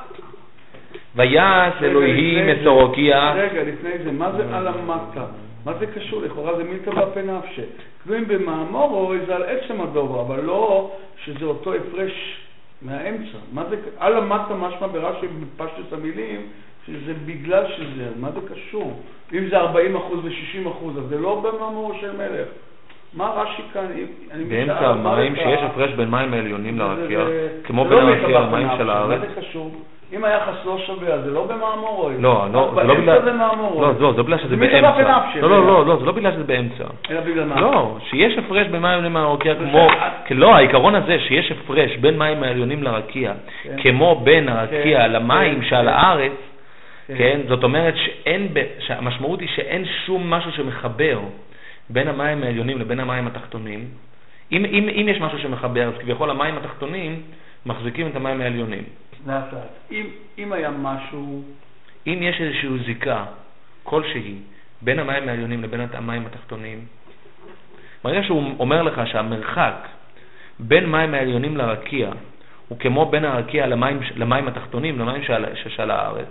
ויעש 1.16 1.74
אלוהים 1.82 2.50
את 2.50 2.58
סורוקיה. 2.64 3.34
רגע, 3.34 3.64
לפני 3.64 4.04
זה, 4.04 4.12
מה 4.12 4.32
זה 4.32 4.58
על 4.58 4.68
המטה? 4.68 5.26
מה 5.68 5.74
זה 5.80 5.86
קשור? 5.88 6.22
לכאורה 6.22 6.56
זה 6.56 6.64
מילתא 6.64 6.92
באפי 6.92 7.22
נפשי. 7.22 7.62
כתובים 8.04 8.28
במאמורו 8.28 9.14
זה 9.28 9.36
על 9.36 9.44
עצם 9.44 9.82
הדובר, 9.82 10.22
אבל 10.22 10.44
לא 10.44 10.92
שזה 11.24 11.46
אותו 11.46 11.74
הפרש 11.74 12.42
מהאמצע. 12.82 13.38
מה 13.54 13.64
זה, 13.70 13.76
על 14.00 14.18
המטה 14.18 14.54
משמע 14.54 14.88
ברש"י 14.88 15.28
בפשטוס 15.28 15.94
המילים, 15.94 16.42
שזה 16.88 17.14
בגלל 17.26 17.66
שזה, 17.78 18.10
מה 18.20 18.32
זה 18.32 18.40
קשור? 18.54 19.02
אם 19.34 19.50
זה 19.50 19.58
40 19.58 19.96
אחוז 19.96 20.26
ו-60 20.26 20.70
אחוז, 20.70 20.98
אז 20.98 21.04
זה 21.10 21.18
לא 21.18 21.42
במאמורו 21.42 21.94
של 22.02 22.12
מלך. 22.18 22.48
מה 23.14 23.30
רש"י 23.36 23.62
כאן, 23.74 23.86
אני 24.32 24.44
באמצע 24.44 24.88
המים 24.88 25.36
שיש 25.36 25.60
הפרש 25.64 25.92
בין 25.92 26.10
מים 26.10 26.34
העליונים 26.34 26.80
לרקיע, 26.80 27.26
כמו 27.64 27.86
בין 27.86 27.94
לא 27.94 28.10
הרקיע 28.10 28.40
למים 28.40 28.68
של 28.78 28.90
הארץ. 28.90 29.20
מה 29.20 29.28
זה 29.28 29.42
קשור? 29.42 29.72
אם 30.14 30.24
היחס 30.24 30.66
לא 30.66 30.78
שווה, 30.86 31.14
אז 31.14 31.24
זה 31.24 31.32
לא 31.32 31.46
במאמורו. 31.46 32.10
לא, 32.20 32.48
לא, 32.54 32.72
זה 32.76 32.84
לא 32.84 32.94
בגלל... 32.94 33.20
לא, 33.26 33.94
לא, 34.00 34.12
זה 34.12 34.18
לא 34.18 34.24
בגלל 34.24 34.38
שזה 34.38 34.56
באמצע. 34.56 35.02
לא, 35.42 35.50
לא, 35.50 35.68
לא, 35.68 35.86
לא, 35.86 35.98
זה 36.00 36.06
לא 36.06 36.12
בגלל 36.12 36.32
שזה 36.32 36.44
באמצע. 36.44 36.84
אלא 37.12 37.22
בגלל 37.22 37.46
מה? 37.46 37.62
לא, 37.62 37.98
שיש 38.10 38.38
הפרש 38.38 38.68
בין 38.68 38.82
מים 38.82 39.16
לרקיע 39.16 39.56
כמו... 39.56 39.88
לא, 40.32 40.56
העיקרון 40.56 40.96
הזה 40.96 41.20
שיש 41.20 41.52
הפרש 41.52 41.96
בין 41.98 42.18
מים 42.18 42.44
העליונים 42.44 42.84
לרקיע, 42.84 43.34
כן. 43.64 43.76
כמו 43.82 44.22
בין 44.24 44.50
הרקיע 44.50 45.00
כן, 45.00 45.12
למים 45.12 45.62
כן, 45.62 45.68
שעל 45.68 45.88
הארץ, 45.88 46.32
כן, 47.18 47.40
זאת 47.48 47.64
אומרת 47.64 47.94
שאין, 47.98 48.48
שהמשמעות 48.80 49.40
היא 49.40 49.50
שאין 49.56 49.86
שום 50.06 50.30
משהו 50.30 50.52
שמחבר 50.52 51.20
בין 51.90 52.08
המים 52.08 52.44
העליונים 52.44 52.80
לבין 52.80 53.00
המים 53.00 53.28
התחתונים. 53.28 53.86
אם 54.52 55.08
יש 55.10 55.22
משהו 55.22 55.40
שמחבר, 55.40 55.88
אז 55.88 55.94
כביכול 56.00 56.30
המים 56.30 56.58
התחתונים 56.58 57.22
מחזיקים 57.66 58.08
את 58.08 58.16
המים 58.16 58.42
העליונים. 58.42 58.84
לאט 59.28 59.54
לאט. 59.54 59.92
אם, 59.92 60.06
אם 60.38 60.54
היה 60.54 60.70
משהו... 60.70 61.44
אם 62.08 62.20
יש 62.22 62.42
איזושהי 62.42 62.70
זיקה 62.86 63.26
כלשהי 63.84 64.36
בין 64.82 65.00
המים 65.00 65.30
העליונים 65.30 65.64
לבין 65.64 65.88
המים 65.94 66.26
התחתונים, 66.26 66.86
ברגע 68.04 68.24
שהוא 68.24 68.56
אומר 68.60 68.84
לך 68.84 69.02
שהמרחק 69.08 69.88
בין 70.60 70.86
מים 70.86 71.14
העליונים 71.14 71.58
לרקיע 71.58 72.10
הוא 72.68 72.80
כמו 72.80 73.06
בין 73.06 73.26
הרקיע 73.26 73.68
למים, 73.68 74.00
למים 74.16 74.48
התחתונים, 74.48 75.00
למים 75.00 75.24
שעל 75.68 75.92
הארץ, 75.92 76.28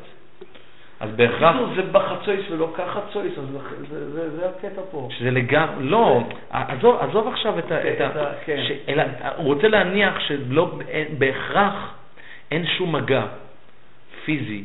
אז 1.00 1.10
בהכרח... 1.16 1.56
זה 1.76 1.82
בחצויס 1.92 2.50
ולא 2.50 2.72
כחצויס, 2.76 3.38
אז 3.38 3.44
זה, 3.90 4.12
זה, 4.12 4.36
זה 4.36 4.48
הקטע 4.48 4.82
פה. 4.90 5.08
שזה 5.10 5.30
לגמרי, 5.30 5.84
לא, 5.84 6.22
עזוב, 6.50 6.96
עזוב 7.00 7.28
עכשיו 7.28 7.58
את 7.58 7.72
ה... 7.72 7.80
את 7.80 8.16
ה 8.16 8.32
כן. 8.44 8.62
ש, 8.68 8.70
אלא, 8.88 9.02
הוא 9.36 9.54
רוצה 9.54 9.68
להניח 9.68 10.20
שלא 10.20 10.78
בהכרח 11.18 11.94
אין 12.50 12.66
שום 12.66 12.94
מגע 12.94 13.22
פיזי 14.24 14.62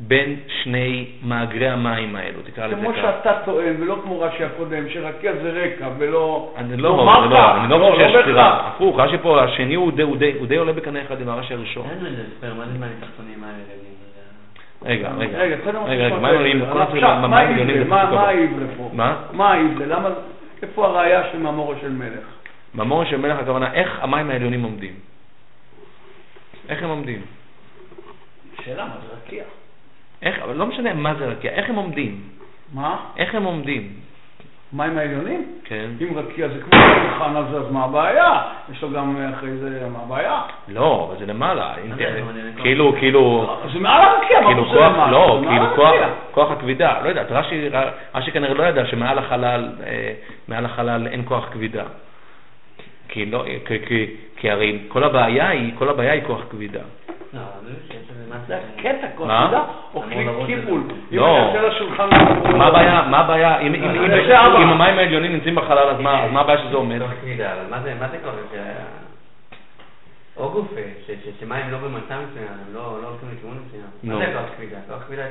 בין 0.00 0.36
שני 0.62 1.06
מאגרי 1.22 1.68
המים 1.68 2.16
האלו, 2.16 2.38
תקרא 2.44 2.66
לזה 2.66 2.76
ככה. 2.76 2.84
כמו 2.84 2.94
שאתה 2.94 3.32
טוען, 3.44 3.74
ולא 3.80 3.98
כמו 4.02 4.20
רש"י 4.20 4.44
הקודם, 4.44 4.88
שרקיע 4.88 5.32
זה 5.42 5.50
רקע, 5.50 5.88
ולא... 5.98 6.52
אני 6.56 6.76
לא, 6.76 6.96
לא, 6.96 7.30
לא, 7.30 7.56
אני 7.56 7.70
לא 7.70 7.90
חושב 7.92 8.08
שיש 8.08 8.22
סתירה. 8.22 8.68
הפוך, 8.68 9.00
רש"י 9.00 9.18
פה, 9.18 9.42
השני 9.42 9.74
הוא 9.74 9.92
די 10.48 10.56
עולה 10.56 10.72
בקנה 10.72 11.02
אחד 11.02 11.20
עם 11.20 11.28
הרש"י 11.28 11.54
הראשון. 11.54 11.86
אין 11.90 12.04
לזה 12.04 12.22
ספר, 12.38 12.54
מה 12.54 12.64
זה 12.66 12.78
מהתחתונים 12.78 13.44
האלה? 13.44 13.62
רגע, 14.84 15.10
רגע. 15.18 15.38
רגע, 15.38 15.56
רגע, 15.86 16.16
מה 16.16 16.30
עולים? 16.30 16.60
מה 17.88 18.26
העיבלה 18.26 18.66
פה? 18.76 18.90
מה? 18.92 19.16
מה 19.32 19.52
העיבלה? 19.52 19.96
למה... 19.96 20.08
איפה 20.62 20.86
הראייה 20.86 21.22
של 21.32 21.38
מאמורו 21.38 21.74
של 21.80 21.92
מלך? 21.92 22.26
מאמורו 22.74 23.06
של 23.06 23.16
מלך 23.16 23.38
הכוונה, 23.38 23.72
איך 23.72 23.98
המים 24.02 24.30
העליונים 24.30 24.62
עומדים? 24.62 24.92
איך 26.68 26.82
הם 26.82 26.88
עומדים? 26.88 27.22
שאלה, 28.64 28.84
מה 28.84 28.94
זה 29.06 29.16
רקיע? 29.16 29.44
איך, 30.22 30.36
לא 30.54 30.66
משנה 30.66 30.94
מה 30.94 31.14
זה 31.14 31.26
רקיע, 31.26 31.50
איך 31.50 31.70
הם 31.70 31.76
עומדים? 31.76 32.20
מה? 32.74 32.96
איך 33.16 33.34
הם 33.34 33.44
עומדים? 33.44 33.92
מים 34.72 34.98
העליונים? 34.98 35.46
כן. 35.64 35.90
אם 36.00 36.18
רקיע 36.18 36.48
זה 36.48 36.60
כמו 36.60 36.80
שולחן 36.80 37.36
הזה, 37.36 37.56
אז 37.56 37.72
מה 37.72 37.84
הבעיה? 37.84 38.42
יש 38.72 38.82
לו 38.82 38.90
גם 38.90 39.16
אחרי 39.34 39.56
זה, 39.56 39.88
מה 39.92 39.98
הבעיה? 40.02 40.42
לא, 40.68 41.14
זה 41.18 41.26
למעלה. 41.26 41.74
כאילו, 42.56 42.94
כאילו... 42.98 43.54
זה 43.72 43.78
מעל 43.78 44.08
הרקיע, 44.08 44.40
מה 44.40 44.54
זה 44.54 44.80
למעלה? 44.80 45.10
לא, 45.10 45.40
כאילו 45.48 45.66
כוח 46.32 46.50
הכבידה. 46.50 47.00
לא 47.04 47.08
יודע, 47.08 47.22
רש"י 48.14 48.32
כנראה 48.32 48.54
לא 48.54 48.62
ידע 48.62 48.86
שמעל 48.86 49.18
החלל, 49.18 49.68
אה, 49.86 50.64
החלל 50.64 51.06
אין 51.06 51.22
כוח 51.24 51.48
כבידה. 51.52 51.84
כי, 53.08 53.26
לא, 53.26 53.44
כי, 53.66 53.86
כי, 53.86 54.06
כי 54.36 54.50
הרי 54.50 54.78
כל 54.88 55.04
הבעיה 55.04 55.48
היא, 55.48 55.72
כל 55.78 55.88
הבעיה 55.88 56.12
היא 56.12 56.22
כוח 56.26 56.40
כבידה. 56.50 56.80
לא, 57.32 57.40
זה 58.46 58.58
הקטע, 58.58 59.06
כוח 59.16 59.30
כבידה 59.30 59.62
או 59.94 60.46
קיבול? 60.46 60.82
לא. 61.10 61.54
מה 62.56 62.66
הבעיה, 62.66 63.02
מה 63.10 63.18
הבעיה, 63.18 63.58
אם 63.60 63.74
המים 64.68 64.98
העליונים 64.98 65.32
נמצאים 65.32 65.54
בחלל, 65.54 65.88
אז 65.88 66.00
מה 66.00 66.40
הבעיה 66.40 66.58
שזה 66.58 66.76
עומד? 66.76 66.98
כוח 66.98 67.10
כבידה, 67.20 67.52
אבל 67.52 67.64
מה 67.70 68.08
זה 68.10 68.18
כוח 68.24 68.34
כבידה? 68.50 68.64
או 70.36 70.50
גוף, 70.50 70.66
שמים 71.40 71.70
לא 71.70 71.78
במצב 71.78 72.14
מסוים, 72.30 72.46
הם 72.48 72.74
לא, 72.74 72.98
לא 73.02 73.08
הולכים 73.08 73.28
לכיוון 73.36 73.58
מסוים. 73.66 74.18
מה 74.18 74.26
זה 74.26 74.32
כוח 74.32 74.56
כבידה? 74.56 74.76
כוח 74.88 75.02
כבידה 75.06 75.24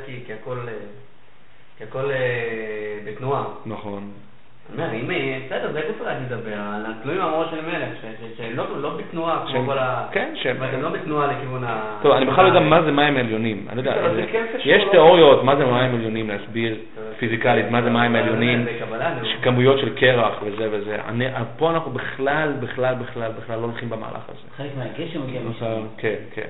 כי 1.78 1.84
הכל 1.84 2.12
אה, 2.12 3.00
בתנועה. 3.06 3.44
נכון. 3.66 4.12
אומר, 4.74 4.94
אם, 4.94 5.10
בסדר, 5.46 5.72
זה 5.72 5.82
גוף 5.88 6.08
רק 6.08 6.18
לדבר, 6.26 6.54
על 6.54 6.86
התלויים 6.86 7.22
המורות 7.22 7.48
של 7.52 7.62
מלך, 7.62 7.90
שלא 8.38 8.64
לא 8.82 8.98
בתנועה 8.98 9.46
כמו 9.48 9.66
כל 9.66 9.78
ה... 9.78 10.08
כן, 10.12 10.34
שהם... 10.36 10.64
הם 10.64 10.82
לא 10.82 10.90
בתנועה 10.90 11.28
לכיוון 11.28 11.64
ה... 11.64 11.98
טוב, 12.02 12.12
אני 12.12 12.26
בכלל 12.26 12.44
לא 12.44 12.50
יודע 12.50 12.60
מה 12.60 12.82
זה 12.82 12.92
מים 12.92 13.18
עליונים. 13.18 13.66
אני 13.70 13.80
יודע, 13.80 13.94
כן 14.32 14.46
יש 14.66 14.84
תיאוריות 14.92 15.44
מה 15.44 15.56
זה 15.56 15.66
מים 15.66 15.96
עליונים, 15.96 16.30
להסביר 16.30 16.76
פיזיקלית 17.20 17.72
מה 17.72 17.82
זה 17.82 17.90
מים 17.90 18.16
עליונים, 18.16 18.66
כמויות 19.42 19.80
של 19.80 19.96
קרח 19.96 20.34
וזה 20.46 20.68
וזה. 20.72 20.98
פה 21.58 21.72
אנחנו 21.72 21.92
בכלל, 21.92 22.54
בכלל, 22.60 22.96
בכלל, 22.96 23.32
בכלל 23.32 23.60
לא 23.60 23.66
הולכים 23.66 23.90
במהלך 23.90 24.24
הזה. 24.30 24.40
חלק 24.58 24.72
מהגשם 24.78 25.22
מגיע 25.24 25.42
משם. 25.42 25.82
כן, 25.98 26.16
כן. 26.34 26.48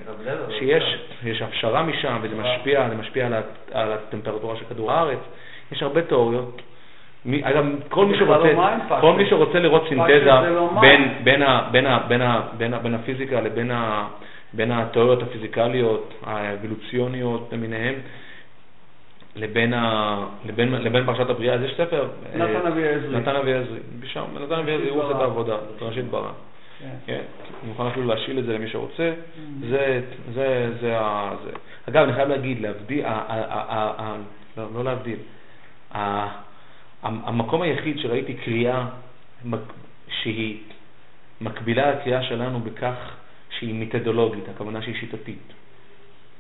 שיש 0.60 1.42
הפשרה 1.42 1.84
משם 1.84 2.18
וזה 2.22 2.36
משפיע, 2.36 2.90
זה 2.90 2.96
משפיע 2.96 3.28
על 3.72 3.92
הטמפרטורה 3.94 4.56
של 4.56 4.66
כדור 4.70 4.92
הארץ. 4.92 5.20
יש 5.72 5.84
הרבה 5.84 6.02
תיאוריות. 6.02 6.62
אגב, 7.44 7.66
כל 7.90 8.06
מי 8.06 8.18
שרוצה, 8.18 8.54
לא 8.54 9.02
כל 9.02 9.14
מי 9.14 9.30
שרוצה 9.30 9.60
לראות 9.60 9.86
סינתזה 9.90 10.32
בין, 10.82 11.14
בין, 11.24 11.44
בין, 11.72 11.88
בין, 12.08 12.22
בין, 12.58 12.74
בין 12.84 12.94
הפיזיקה 12.94 13.42
לבין 13.42 13.72
ה, 13.72 14.08
בין 14.54 14.72
התיאוריות 14.72 15.24
הפיזיקליות, 15.24 16.14
האבולוציוניות 16.26 17.50
למיניהן, 17.54 17.94
לבין, 19.36 19.74
ה, 19.74 20.18
לבין, 20.46 20.72
לבין 20.72 21.06
פרשת 21.06 21.30
הבריאה, 21.30 21.54
אז 21.54 21.62
יש 21.62 21.74
ספר, 21.78 22.08
נתן 22.36 22.68
אבי 22.68 22.88
עזרי. 22.88 23.18
נתן 23.18 23.36
אבי 23.36 23.54
עזרי, 23.54 23.80
נתן 24.44 24.56
אבי 24.56 24.72
עזרי 24.72 24.90
הוא 24.90 25.04
עושה 25.04 25.16
את 25.16 25.22
העבודה, 25.22 25.56
ראשית 25.82 26.06
ברא. 26.06 26.32
כן. 26.80 26.86
כן, 27.06 27.22
אני 27.64 27.70
מוכן 27.72 27.86
אפילו 27.86 28.08
להשאיל 28.08 28.40
את 28.40 28.46
זה 28.46 28.54
למי 28.54 28.68
שרוצה, 28.68 29.12
mm-hmm. 29.12 29.66
זה, 29.70 30.02
זה, 30.34 30.70
זה, 30.82 31.00
זה. 31.44 31.52
אגב, 31.90 32.04
אני 32.04 32.14
חייב 32.14 32.30
להגיד, 32.30 32.62
להבדיל, 32.62 33.06
לא, 34.58 34.64
לא 34.76 34.84
להבדיל, 34.84 35.18
המקום 37.04 37.62
היחיד 37.62 38.00
שראיתי 38.00 38.34
קריאה 38.34 38.88
שהיא 40.08 40.58
מקבילה 41.42 41.92
לקריאה 41.92 42.24
שלנו 42.24 42.60
בכך 42.60 42.96
שהיא 43.50 43.82
מתודולוגית, 43.82 44.50
הכוונה 44.50 44.82
שהיא 44.82 44.96
שיטתית. 44.96 45.54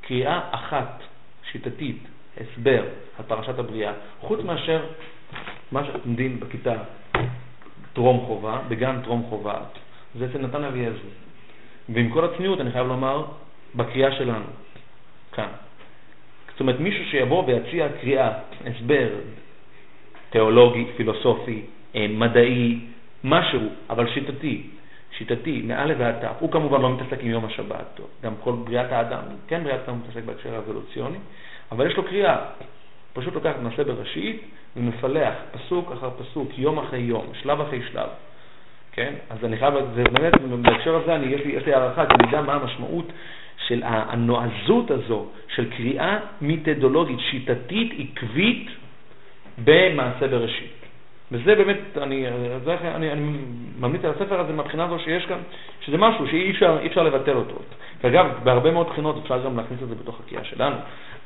קריאה 0.02 0.40
אחת, 0.52 1.03
שיטתית, 1.52 2.07
הסבר 2.41 2.84
על 3.18 3.26
פרשת 3.27 3.60
הבריאה, 3.60 3.94
חוץ 4.19 4.40
מאשר 4.40 4.86
מה 5.72 5.86
שלומדים 5.86 6.40
בכיתה 6.40 6.73
טרום 7.94 8.26
חובה, 8.26 8.61
בגן 8.68 9.02
טרום 9.02 9.26
חובה, 9.30 9.60
זה 10.19 10.26
אצל 10.26 10.38
נתן 10.38 10.64
אביעזר. 10.64 10.98
ועם 11.90 12.10
כל 12.10 12.26
הצניעות 12.26 12.61
אני 12.61 12.72
חייב 12.72 12.88
לומר, 12.88 13.26
בקריאה 13.76 14.11
שלנו, 14.11 14.45
כאן. 15.32 15.49
זאת 16.52 16.60
אומרת, 16.60 16.80
מישהו 16.80 17.06
שיבוא 17.06 17.44
ויציע 17.48 17.88
קריאה, 18.02 18.32
הסבר, 18.65 19.10
תיאולוגי, 20.36 20.86
פילוסופי, 20.98 21.62
אה, 21.95 22.06
מדעי, 22.10 22.80
משהו, 23.24 23.70
אבל 23.90 24.07
שיטתי, 24.10 24.64
שיטתי, 25.18 25.62
מאלף 25.62 25.95
ועד 25.99 26.16
תף. 26.22 26.36
הוא 26.40 26.52
כמובן 26.52 26.82
לא 26.82 26.94
מתעסק 26.94 27.20
עם 27.20 27.30
יום 27.30 27.45
השבת. 27.45 27.99
גם 28.24 28.34
כל 28.44 28.52
בריאת 28.52 28.91
האדם, 28.91 29.24
כן 29.48 29.64
בריאת 29.64 29.80
האדם 29.88 29.99
מתעסק 29.99 30.24
בהקשר 30.26 30.56
האבולוציוני, 30.56 31.18
אבל 31.72 31.88
יש 31.88 31.98
לו 31.98 32.03
קריאה. 32.03 32.38
פשוט 33.14 33.34
לוקח 33.34 33.52
את 33.56 33.62
מעשה 33.62 33.84
בראשית 33.84 34.41
ומפלח 34.76 35.34
פסוק 35.52 35.91
אחר 35.91 36.10
פסוק, 36.10 36.49
יום 36.57 36.80
אחרי 36.80 36.99
יום, 36.99 37.26
שלב 37.41 37.62
אחרי 37.62 37.82
שלב. 37.91 38.10
כן? 38.91 39.14
אז 39.30 39.45
אני 39.45 39.57
חייב, 39.57 39.74
זה 39.95 40.03
באמת, 40.03 40.34
בהקשר 40.62 40.95
הזה 40.95 41.16
אני, 41.16 41.26
יש, 41.26 41.41
לי, 41.45 41.52
יש 41.52 41.66
לי 41.66 41.74
הערכה, 41.74 42.06
כי 42.06 42.14
אני 42.14 42.26
יודע 42.26 42.41
מה 42.41 42.53
המשמעות 42.53 43.12
של 43.68 43.82
הנועזות 43.86 44.91
הזו, 44.91 45.26
של 45.56 45.70
קריאה 45.70 46.18
מתודולוגית, 46.41 47.20
שיטתית, 47.20 47.94
עקבית, 47.99 48.70
במעשה 49.57 50.27
בראשית. 50.27 50.86
וזה 51.32 51.56
באמת, 51.56 51.77
אני, 51.98 52.26
זה, 52.64 52.76
אני, 52.95 53.11
אני 53.11 53.38
ממליץ 53.80 54.06
על 54.06 54.11
הספר 54.11 54.40
הזה 54.40 54.53
מהבחינה 54.53 54.86
הזו 54.86 54.99
שיש 54.99 55.26
כאן, 55.26 55.38
שזה 55.82 55.98
משהו 55.98 56.27
שאי 56.27 56.52
אפשר, 56.52 56.77
אפשר 56.86 57.03
לבטל 57.03 57.36
אותו. 57.36 57.56
ואגב, 58.03 58.27
בהרבה 58.44 58.72
מאוד 58.72 58.88
בחינות 58.88 59.18
אפשר 59.23 59.44
גם 59.45 59.57
להכניס 59.57 59.84
את 59.84 59.88
זה 59.88 59.95
בתוך 59.95 60.19
הקריאה 60.19 60.44
שלנו. 60.44 60.76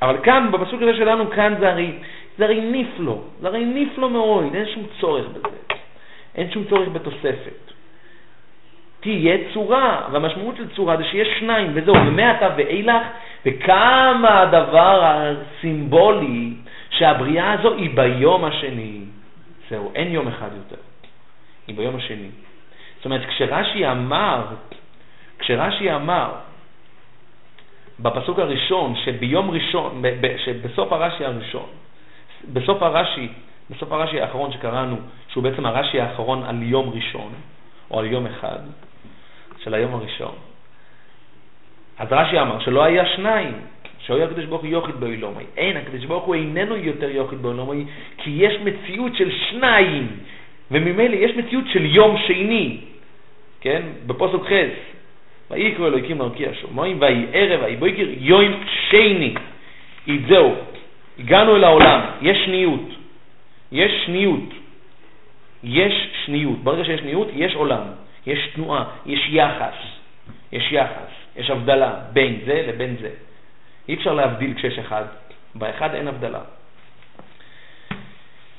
אבל 0.01 0.17
כאן, 0.23 0.49
בפסוק 0.51 0.81
הזה 0.81 0.93
שלנו, 0.93 1.29
כאן 1.29 1.55
זה 1.59 1.69
הרי, 1.69 1.91
זה 2.37 2.45
הרי 2.45 2.61
נפלא, 2.61 3.17
זה 3.41 3.47
הרי 3.47 3.65
נפלא 3.65 4.09
מאוד, 4.09 4.43
אין 4.53 4.65
שום 4.73 4.83
צורך 4.99 5.25
בזה. 5.27 5.55
אין 6.35 6.51
שום 6.51 6.63
צורך 6.69 6.89
בתוספת. 6.89 7.71
תהיה 8.99 9.37
צורה, 9.53 10.07
והמשמעות 10.11 10.55
של 10.57 10.69
צורה 10.69 10.97
זה 10.97 11.03
שיש 11.03 11.27
שניים, 11.39 11.71
וזהו, 11.73 11.95
ומעתה 11.95 12.49
ואילך, 12.57 13.03
וכמה 13.45 14.41
הדבר 14.41 15.01
הסימבולי 15.03 16.53
שהבריאה 16.99 17.53
הזו 17.53 17.73
היא 17.73 17.89
ביום 17.95 18.45
השני. 18.45 18.99
זהו, 19.69 19.91
אין 19.95 20.11
יום 20.11 20.27
אחד 20.27 20.49
יותר, 20.55 20.81
היא 21.67 21.77
ביום 21.77 21.95
השני. 21.95 22.29
זאת 22.95 23.05
אומרת, 23.05 23.25
כשרש"י 23.29 23.87
אמר, 23.87 24.45
כשרש"י 25.39 25.95
אמר, 25.95 26.31
בפסוק 27.99 28.39
הראשון, 28.39 28.95
שביום 29.05 29.51
ראשון, 29.51 30.01
שבסוף 30.45 30.93
הרש"י 30.93 31.25
הראשון, 31.25 31.69
בסוף 32.53 32.83
הרש"י, 32.83 33.27
בסוף 33.69 33.91
הרש"י 33.91 34.21
האחרון 34.21 34.51
שקראנו, 34.51 34.97
שהוא 35.27 35.43
בעצם 35.43 35.65
הרש"י 35.65 36.01
האחרון 36.01 36.43
על 36.43 36.63
יום 36.63 36.89
ראשון, 36.89 37.31
או 37.91 37.99
על 37.99 38.05
יום 38.05 38.25
אחד, 38.25 38.59
של 39.63 39.73
היום 39.73 39.93
הראשון. 39.93 40.35
אז 41.97 42.07
רש"י 42.11 42.39
אמר 42.39 42.59
שלא 42.59 42.83
היה 42.83 43.05
שניים, 43.15 43.61
שאוי 44.09 44.23
הקדוש 44.23 44.45
ברוך 44.45 44.61
הוא 44.61 44.69
יוחיד 44.69 44.95
באילומי. 44.95 45.43
אין, 45.57 45.77
הקדוש 45.77 46.05
ברוך 46.05 46.23
הוא 46.23 46.35
איננו 46.35 46.75
יותר 46.75 47.09
יוחיד 47.09 47.41
באילומי, 47.41 47.85
כי 48.17 48.29
יש 48.29 48.53
מציאות 48.63 49.15
של 49.15 49.31
שניים, 49.49 50.07
וממילא 50.71 51.15
יש 51.15 51.31
מציאות 51.35 51.63
של 51.73 51.85
יום 51.85 52.17
שני, 52.27 52.77
כן? 53.61 53.81
בפוסק 54.07 54.45
חס, 54.45 54.75
ויקרא 55.51 55.87
אלוהיקים 55.87 56.19
לרקיע 56.19 56.49
שומעים, 56.61 57.01
ויהי 57.01 57.25
ערב, 57.33 57.59
ויהי 57.63 57.75
בויקר, 57.75 58.05
יום 58.17 58.63
שני. 58.89 59.33
זהו, 60.27 60.55
הגענו 61.19 61.55
אל 61.55 61.63
העולם, 61.63 62.01
יש 62.21 62.37
שניות. 62.45 62.89
יש 63.71 63.91
שניות. 64.05 64.49
יש 65.63 65.93
שניות. 66.25 66.57
ברגע 66.63 66.85
שיש 66.85 66.99
שניות, 66.99 67.27
יש 67.35 67.55
עולם, 67.55 67.83
יש 68.27 68.39
תנועה, 68.55 68.83
יש 69.05 69.27
יחס. 69.29 69.77
יש 70.51 70.71
יחס, 70.71 71.11
יש 71.37 71.49
הבדלה 71.49 71.93
בין 72.13 72.39
זה 72.45 72.63
לבין 72.67 72.95
זה. 73.01 73.28
אי 73.89 73.93
אפשר 73.93 74.13
להבדיל 74.13 74.53
כשיש 74.53 74.79
אחד. 74.79 75.05
באחד 75.55 75.93
אין 75.95 76.07
הבדלה. 76.07 76.41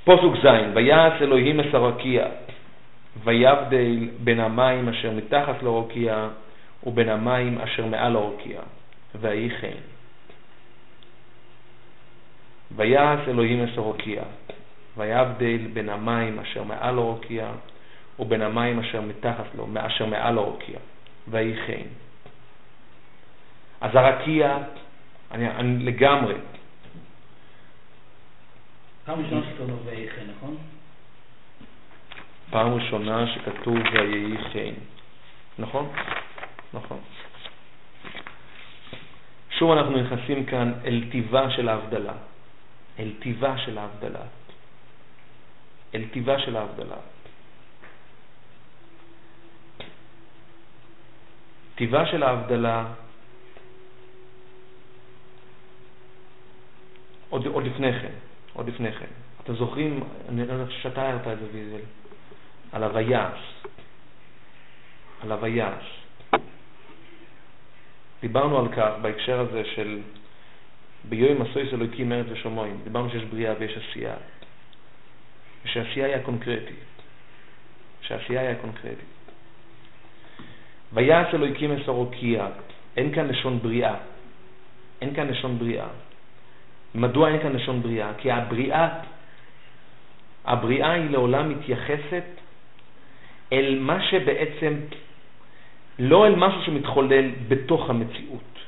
פוסוק 0.05 0.35
ז', 0.36 0.47
ויעש 0.74 1.23
אלוהים 1.23 1.61
את 1.61 1.74
הרקיע, 1.74 2.27
ויבדל 3.24 4.09
בין 4.19 4.40
המים 4.40 4.89
אשר 4.89 5.11
מתחת 5.11 5.62
לרוקיע 5.62 6.28
ובין 6.86 7.09
המים 7.09 7.59
אשר 7.59 7.86
מעל 7.86 8.16
הרוקיע, 8.16 8.61
ויהי 9.15 9.51
כן. 9.61 9.78
ויעש 12.77 13.28
אלוהים 13.28 13.65
את 13.65 13.78
הרוקיע, 13.78 14.23
ויבדל 14.97 15.66
בין 15.73 15.89
המים 15.89 16.39
אשר 16.39 16.62
מעל 16.62 16.98
הרוקיע 16.98 17.51
ובין 18.19 18.43
המים 18.43 18.78
אשר 18.78 19.01
מתחת 19.01 19.55
לו, 19.55 19.66
אשר 19.78 20.07
מעל 20.07 20.39
הרוקיע, 20.39 20.78
ויהי 21.28 21.55
כן. 21.66 21.86
אז 23.81 23.90
הרקיע 23.94 24.59
אני, 25.31 25.51
אני 25.51 25.85
לגמרי. 25.85 26.35
פעם 29.05 29.20
ראשונה 29.24 29.43
שכתוב 29.51 29.86
ויהי 29.86 30.11
חן, 30.11 30.27
נכון? 30.36 30.57
פעם 32.51 32.74
ראשונה 32.74 33.27
שכתוב 33.35 33.77
ויהי 33.93 34.39
חן. 34.52 34.74
נכון? 35.59 35.93
נכון. 36.74 36.98
שוב 39.59 39.70
אנחנו 39.70 40.02
נכנסים 40.02 40.47
כאן 40.47 40.73
אל 40.85 41.05
טיבה 41.11 41.51
של 41.51 41.69
ההבדלה. 41.69 42.15
אל 42.98 43.11
טיבה 43.19 43.59
של 43.59 43.78
ההבדלה. 43.78 44.24
אל 45.94 46.05
טיבה 46.12 46.39
של 46.39 46.57
ההבדלה. 46.57 46.97
טיבה 51.74 52.07
של 52.07 52.23
ההבדלה 52.23 52.85
עוד, 57.31 57.47
עוד 57.47 57.65
לפני 57.65 57.93
כן, 57.93 58.12
עוד 58.52 58.69
לפני 58.69 58.93
כן. 58.93 59.07
אתם 59.44 59.55
זוכרים, 59.55 60.05
אני 60.28 60.47
לא 60.47 60.52
יודע 60.52 60.73
שאתה 60.82 61.02
הערת 61.02 61.27
את 61.27 61.39
זה 61.39 61.47
ויזל, 61.52 61.85
על 62.73 62.82
הוויעש, 62.82 63.39
על 65.23 65.32
הוויעש. 65.32 66.01
דיברנו 68.20 68.59
על 68.59 68.69
כך 68.69 68.90
בהקשר 69.02 69.40
הזה 69.40 69.62
של 69.74 70.01
ביום 71.05 71.43
מסויס 71.43 71.73
אלוהיקים 71.73 72.12
ארץ 72.12 72.27
ושמיים. 72.31 72.81
דיברנו 72.85 73.11
שיש 73.11 73.24
בריאה 73.24 73.55
ויש 73.59 73.77
עשייה. 73.77 74.15
ושהעשייה 75.65 76.07
היא 76.07 76.15
הקונקרטית. 76.15 76.77
שהעשייה 78.01 78.40
היא 78.40 78.51
הקונקרטית. 78.51 79.11
ויעש 80.93 81.35
אלוהיקים 81.35 81.73
אסורוקיע. 81.73 82.47
אין 82.97 83.15
כאן 83.15 83.27
לשון 83.28 83.59
בריאה. 83.59 83.97
אין 85.01 85.15
כאן 85.15 85.28
לשון 85.28 85.59
בריאה. 85.59 85.89
מדוע 86.94 87.28
אין 87.28 87.42
כאן 87.42 87.52
לשון 87.52 87.82
בריאה? 87.82 88.10
כי 88.18 88.30
הבריאה, 88.30 88.88
הבריאה 90.44 90.92
היא 90.92 91.10
לעולם 91.10 91.48
מתייחסת 91.48 92.24
אל 93.52 93.78
מה 93.80 94.02
שבעצם, 94.02 94.74
לא 95.98 96.26
אל 96.26 96.34
משהו 96.34 96.62
שמתחולל 96.62 97.30
בתוך 97.48 97.90
המציאות. 97.90 98.58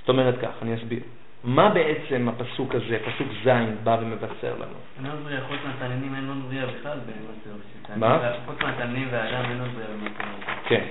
זאת 0.00 0.08
אומרת 0.08 0.34
כך, 0.42 0.50
אני 0.62 0.74
אסביר. 0.74 1.00
מה 1.44 1.68
בעצם 1.68 2.28
הפסוק 2.28 2.74
הזה, 2.74 2.98
פסוק 2.98 3.28
ז', 3.44 3.48
בא 3.84 3.96
ומבשר 4.00 4.54
לנו? 4.54 4.78
אין 4.98 5.06
עוד 5.10 5.20
בריאה, 5.24 5.40
חוץ 5.40 5.58
מהתעניינים 5.66 6.14
אין 6.14 6.28
עוד 6.28 6.42
בריאה 6.48 6.66
בכלל 6.66 6.98
מה? 7.96 8.18
חוץ 8.46 8.56
מהתעניינים 8.62 9.08
והאדם 9.10 9.50
אין 9.50 9.60
עוד 9.60 9.70
בריאה 9.74 9.88
במטרות. 9.88 10.58
כן, 10.68 10.84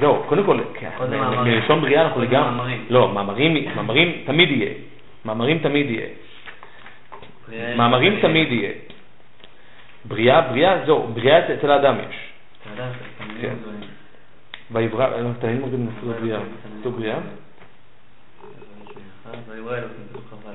זהו, 0.00 0.22
קודם 0.28 0.44
כל, 0.44 0.60
כן, 0.74 0.90
מלשון 1.44 1.80
בריאה 1.80 2.02
אנחנו 2.02 2.20
לגמרי, 2.20 2.78
לא, 2.90 3.14
מאמרים 3.14 4.22
תמיד 4.26 4.50
יהיה. 4.50 4.74
מאמרים 5.24 5.58
תמיד 5.58 5.90
יהיה. 5.90 6.08
מאמרים 7.76 8.20
תמיד 8.20 8.52
יהיה. 8.52 8.72
בריאה, 10.04 10.40
בריאה, 10.40 10.86
זהו, 10.86 11.08
בריאה 11.14 11.54
אצל 11.54 11.70
האדם 11.70 11.96
יש. 12.08 12.16
ויברא, 14.70 15.06
תנאים 15.40 15.62
עובדים 15.62 15.86
נפלו 15.86 16.12
בריאה. 16.12 16.40
נפלו 16.78 16.92
בריאה? 16.92 17.18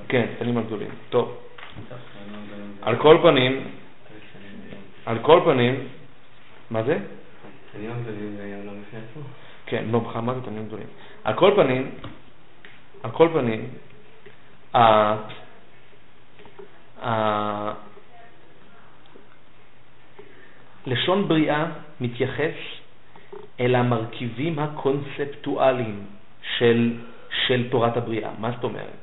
כן, 0.07 0.25
תנאים 0.39 0.57
הגדולים. 0.57 0.89
טוב. 1.09 1.37
על 2.81 2.95
כל 2.95 3.17
פנים, 3.21 3.67
על 5.05 5.19
כל 5.21 5.41
פנים, 5.45 5.87
מה 6.71 6.83
זה? 6.83 6.97
כן, 9.65 9.85
לא, 9.91 10.01
מה 10.21 10.33
זה 10.33 10.41
תנאים 10.41 10.65
גדולים? 10.65 10.87
על 11.23 11.33
כל 11.33 11.51
פנים, 11.55 11.91
על 13.03 13.11
כל 13.11 13.29
פנים, 13.33 13.69
לשון 20.85 21.27
בריאה 21.27 21.65
מתייחס 22.01 22.55
אל 23.59 23.75
המרכיבים 23.75 24.59
הקונספטואליים 24.59 26.05
של, 26.57 26.93
של 27.47 27.69
תורת 27.69 27.97
הבריאה. 27.97 28.29
מה 28.39 28.51
זאת 28.51 28.63
אומרת? 28.63 28.99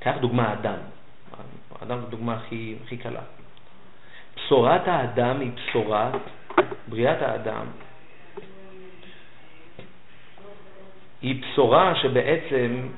קח 0.00 0.14
דוגמה 0.20 0.48
האדם. 0.48 0.78
האדם 1.80 2.00
זו 2.00 2.06
דוגמה 2.06 2.34
הכי, 2.34 2.74
הכי 2.84 2.96
קלה. 2.96 3.20
בשורת 4.36 4.88
האדם 4.88 5.40
היא 5.40 5.50
בשורת, 5.54 6.12
בריאת 6.88 7.22
האדם 7.22 7.66
היא 11.22 11.42
בשורה 11.42 11.94
שבעצם 12.02 12.88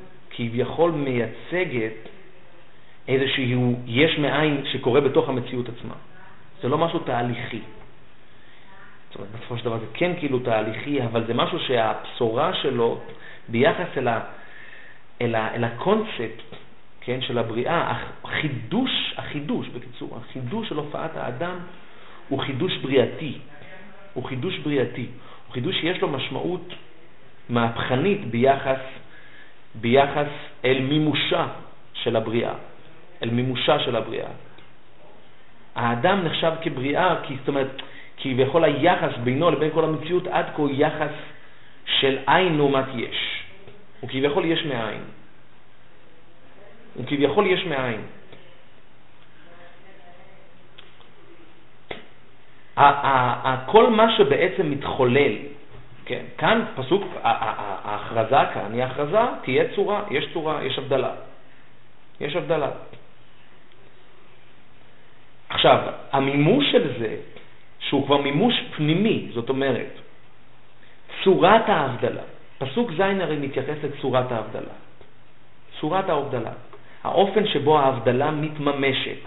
כביכול 0.41 0.91
מייצגת 0.91 2.09
איזשהו 3.09 3.75
יש 3.87 4.19
מאין 4.19 4.65
שקורה 4.73 5.01
בתוך 5.01 5.29
המציאות 5.29 5.69
עצמה. 5.69 5.95
זה 6.63 6.69
לא 6.69 6.79
משהו 6.79 6.99
תהליכי. 6.99 7.61
זאת 9.09 9.17
אומרת, 9.17 9.31
בסופו 9.31 9.59
של 9.59 9.65
דבר 9.65 9.79
זה 9.79 9.87
כן 9.95 10.13
כאילו 10.19 10.39
תהליכי, 10.39 11.03
אבל 11.03 11.27
זה 11.27 11.35
משהו 11.35 11.59
שהבשורה 11.59 12.55
שלו 12.55 13.01
ביחס 13.49 13.87
אל, 13.97 14.09
ה, 14.09 14.21
אל, 15.23 15.35
ה, 15.35 15.55
אל 15.55 15.65
הקונספט, 15.65 16.43
כן, 17.01 17.21
של 17.21 17.39
הבריאה, 17.39 17.93
החידוש, 18.25 19.15
החידוש, 19.17 19.69
בקיצור, 19.69 20.19
החידוש 20.19 20.69
של 20.69 20.77
הופעת 20.77 21.17
האדם 21.17 21.57
הוא 22.29 22.41
חידוש 22.41 22.77
בריאתי. 22.77 23.39
הוא 24.15 24.25
חידוש 24.25 24.59
בריאתי. 24.59 25.07
הוא 25.47 25.55
חידוש 25.55 25.77
שיש 25.81 26.01
לו 26.01 26.09
משמעות 26.09 26.75
מהפכנית 27.49 28.31
ביחס, 28.31 28.81
ביחס 29.75 30.27
אל 30.65 30.81
מימושה 30.81 31.47
של 31.95 32.17
הבריאה, 32.17 32.55
אל 33.23 33.31
מימושה 33.31 33.79
של 33.79 33.97
הבריאה. 33.97 34.31
האדם 35.75 36.25
נחשב 36.25 36.53
כבריאה, 36.63 37.17
כי 37.23 37.37
זאת 37.39 37.49
אומרת, 37.49 37.83
כביכול 38.17 38.65
היחס 38.65 39.13
בינו 39.25 39.51
לבין 39.51 39.71
כל 39.75 39.85
המציאות 39.85 40.27
עד 40.27 40.47
כה 40.57 40.63
הוא 40.63 40.71
יחס 40.73 41.15
של 41.87 42.19
עין 42.27 42.57
לעומת 42.57 42.85
יש. 42.95 43.43
הוא 44.01 44.11
כביכול 44.11 44.45
יש 44.45 44.65
מאין. 44.65 45.03
הוא 46.95 47.05
כביכול 47.07 47.47
יש 47.47 47.65
מאין. 47.65 48.01
כל 53.67 53.91
מה 53.91 54.17
שבעצם 54.17 54.71
מתחולל, 54.71 55.33
כן, 56.11 56.25
כאן 56.39 56.65
פסוק, 56.75 57.05
ההכרזה 57.23 58.37
כאן 58.55 58.73
היא 58.73 58.85
הכרזה, 58.85 59.19
תהיה 59.43 59.65
צורה, 59.75 60.03
יש 60.11 60.25
צורה, 60.33 60.65
יש 60.65 60.79
הבדלה. 60.79 61.13
יש 62.21 62.37
הבדלה. 62.37 62.71
עכשיו, 65.49 65.79
המימוש 66.13 66.65
של 66.73 66.99
זה, 66.99 67.17
שהוא 67.79 68.07
כבר 68.07 68.17
מימוש 68.17 68.55
פנימי, 68.77 69.31
זאת 69.35 69.49
אומרת, 69.49 69.93
צורת 71.25 71.69
ההבדלה. 71.69 72.23
פסוק 72.59 72.91
ז' 72.99 73.01
הרי 73.01 73.37
מתייחס 73.37 73.77
לצורת 73.85 74.33
ההבדלה. 74.33 74.75
צורת 75.81 76.09
ההבדלה. 76.09 76.53
האופן 77.05 77.47
שבו 77.47 77.79
ההבדלה 77.79 78.31
מתממשת. 78.31 79.23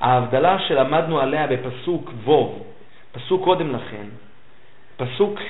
ההבדלה 0.00 0.58
שלמדנו 0.58 1.20
עליה 1.20 1.46
בפסוק 1.46 2.10
ו', 2.24 2.62
פסוק 3.12 3.44
קודם 3.44 3.74
לכן, 3.74 4.06
פסוק 4.96 5.40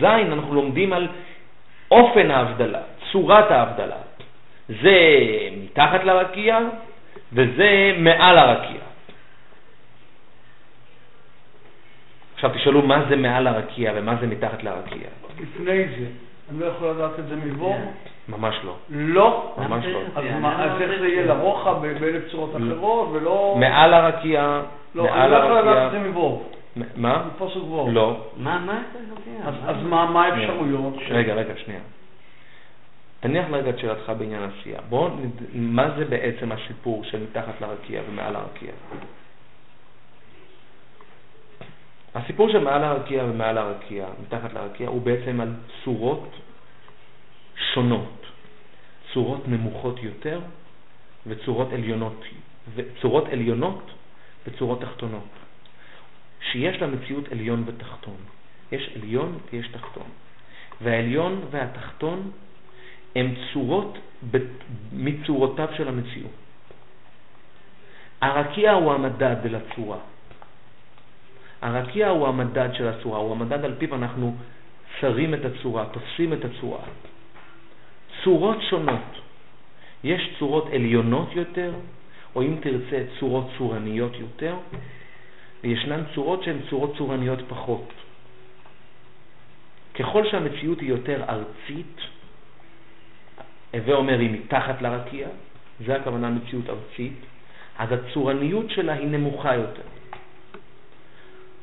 ז', 0.00 0.04
אנחנו 0.04 0.54
לומדים 0.54 0.92
על 0.92 1.08
אופן 1.90 2.30
ההבדלה, 2.30 2.80
צורת 3.12 3.50
ההבדלה. 3.50 3.96
זה 4.68 4.98
מתחת 5.62 6.04
לרקיע 6.04 6.58
וזה 7.32 7.92
מעל 7.98 8.38
הרקיע. 8.38 8.80
עכשיו 12.34 12.50
תשאלו 12.54 12.82
מה 12.82 13.04
זה 13.08 13.16
מעל 13.16 13.46
הרקיע 13.46 13.92
ומה 13.94 14.16
זה 14.20 14.26
מתחת 14.26 14.62
לרקיע. 14.62 15.08
לפני 15.40 15.84
זה, 15.88 16.06
אני 16.50 16.60
לא 16.60 16.66
יכול 16.66 16.90
לדעת 16.90 17.18
את 17.18 17.28
זה 17.28 17.36
מבור? 17.36 17.76
ממש 18.28 18.56
לא. 18.64 18.74
לא? 18.90 19.54
ממש 19.58 19.84
לא. 19.84 20.00
אז 20.58 20.80
איך 20.80 21.00
זה 21.00 21.08
יהיה 21.08 21.26
לרוחב 21.26 21.76
באלף 22.00 22.22
צורות 22.30 22.56
אחרות 22.56 23.08
ולא... 23.12 23.56
מעל 23.58 23.94
הרקיע, 23.94 24.60
לא, 24.94 25.14
אני 25.14 25.30
לא 25.30 25.36
יכול 25.36 25.58
לדעת. 25.58 25.86
את 25.86 25.90
זה 25.92 25.98
מבור. 26.08 26.44
מה? 26.96 27.26
מפוסק 27.26 27.56
וור. 27.56 27.90
לא. 27.90 28.26
מה, 28.36 28.58
מה 28.58 28.82
אתה 28.90 28.98
לוקח? 29.10 29.68
אז 29.68 29.76
מה 29.82 30.10
מה 30.10 30.24
האפשרויות? 30.26 30.94
רגע, 31.08 31.34
רגע, 31.34 31.54
שנייה. 31.56 31.80
תניח 33.20 33.46
רגע 33.50 33.70
את 33.70 33.78
שאלתך 33.78 34.12
בעניין 34.18 34.42
עשייה. 34.42 34.80
בואו, 34.88 35.10
מה 35.54 35.90
זה 35.98 36.04
בעצם 36.04 36.52
הסיפור 36.52 37.04
של 37.04 37.22
מתחת 37.22 37.60
לרקיע 37.60 38.02
ומעל 38.08 38.36
הרקיע? 38.36 38.72
הסיפור 42.14 42.48
של 42.48 42.58
מעל 42.58 42.84
הרקיע 42.84 43.24
ומעל 43.24 43.58
הרקיע, 43.58 44.06
מתחת 44.22 44.52
לרקיע, 44.52 44.88
הוא 44.88 45.02
בעצם 45.02 45.40
על 45.40 45.52
צורות 45.84 46.30
שונות. 47.74 48.26
צורות 49.12 49.48
נמוכות 49.48 50.02
יותר 50.02 50.40
וצורות 51.26 51.72
עליונות, 51.72 52.24
וצורות 52.74 53.28
עליונות 53.28 53.90
וצורות 54.46 54.80
תחתונות. 54.80 55.45
שיש 56.52 56.82
למציאות 56.82 57.32
עליון 57.32 57.62
ותחתון. 57.66 58.16
יש 58.72 58.90
עליון 58.96 59.38
ויש 59.52 59.68
תחתון. 59.68 60.08
והעליון 60.80 61.44
והתחתון 61.50 62.30
הם 63.16 63.34
צורות 63.52 63.98
מצורותיו 64.92 65.68
של 65.76 65.88
המציאות. 65.88 66.30
הרקיע 68.20 68.72
הוא 68.72 68.92
המדד 68.92 69.36
לצורה. 69.44 69.98
הרקיע 71.62 72.08
הוא 72.08 72.28
המדד 72.28 72.68
של 72.74 72.88
הצורה, 72.88 73.18
הוא 73.18 73.32
המדד 73.32 73.64
על 73.64 73.74
פיו 73.78 73.94
אנחנו 73.94 74.34
צרים 75.00 75.34
את 75.34 75.44
הצורה, 75.44 75.86
תופסים 75.92 76.32
את 76.32 76.44
הצורה. 76.44 76.80
צורות 78.24 78.58
שונות. 78.70 79.20
יש 80.04 80.34
צורות 80.38 80.66
עליונות 80.72 81.28
יותר, 81.32 81.72
או 82.34 82.42
אם 82.42 82.56
תרצה 82.60 83.04
צורות 83.20 83.46
צורניות 83.58 84.12
יותר, 84.16 84.54
וישנן 85.66 86.02
צורות 86.14 86.42
שהן 86.42 86.56
צורות 86.70 86.96
צורניות 86.96 87.38
פחות. 87.48 87.92
ככל 89.94 90.30
שהמציאות 90.30 90.80
היא 90.80 90.88
יותר 90.88 91.22
ארצית, 91.28 91.96
הווה 93.74 93.94
אומר 93.94 94.18
היא 94.18 94.30
מתחת 94.30 94.82
לרקיע, 94.82 95.28
זה 95.86 95.96
הכוונה 95.96 96.30
מציאות 96.30 96.64
ארצית, 96.70 97.16
אז 97.78 97.88
הצורניות 97.92 98.70
שלה 98.70 98.92
היא 98.92 99.08
נמוכה 99.08 99.54
יותר. 99.54 99.82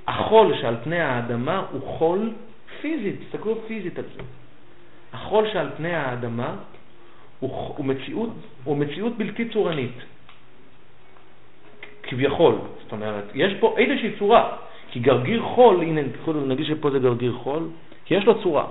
החול 0.07 0.57
שעל 0.61 0.75
פני 0.84 0.99
האדמה 0.99 1.65
הוא 1.71 1.97
חול 1.97 2.34
פיזית, 2.81 3.15
תסתכלו 3.25 3.61
פיזית 3.67 3.97
על 3.97 4.05
זה. 4.15 4.21
החול 5.13 5.47
שעל 5.53 5.69
פני 5.77 5.93
האדמה 5.93 6.55
הוא, 7.39 7.73
הוא, 7.77 7.85
מציאות, 7.85 8.30
הוא 8.63 8.77
מציאות 8.77 9.17
בלתי 9.17 9.49
צורנית. 9.49 9.97
כביכול, 12.14 12.56
זאת 12.84 12.91
אומרת, 12.91 13.23
יש 13.35 13.53
פה 13.60 13.76
איזושהי 13.77 14.11
צורה, 14.19 14.49
כי 14.91 14.99
גרגיר 14.99 15.41
חול, 15.41 15.81
הנה 15.81 16.02
נגיד 16.48 16.65
שפה 16.65 16.90
זה 16.90 16.99
גרגיר 16.99 17.34
חול, 17.34 17.64
כי 18.06 18.15
יש 18.15 18.26
לו 18.26 18.41
צורה. 18.44 18.65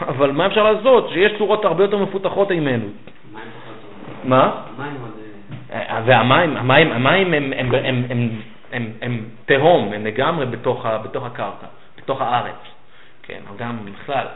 אבל 0.00 0.30
מה 0.30 0.46
אפשר 0.46 0.72
לעשות? 0.72 1.08
שיש 1.12 1.32
צורות 1.38 1.64
הרבה 1.64 1.84
יותר 1.84 1.98
מפותחות 1.98 2.50
טוב. 2.50 4.20
מה? 4.24 4.62
עוד... 5.02 5.10
אה, 5.72 6.02
והמים, 6.06 6.56
המים, 6.56 6.92
המים 6.92 7.34
הם, 7.34 7.52
הם, 7.56 7.74
הם, 7.74 8.04
הם, 8.10 8.30
הם, 8.72 8.90
הם 9.02 9.24
תהום, 9.46 9.92
הם 9.92 10.06
לגמרי 10.06 10.46
בתוך, 10.46 10.86
ה, 10.86 10.98
בתוך 10.98 11.24
הקרקע, 11.24 11.66
בתוך 11.98 12.20
הארץ. 12.20 12.54
כן, 13.22 13.40
גם 13.58 13.76
בכלל. 13.84 14.26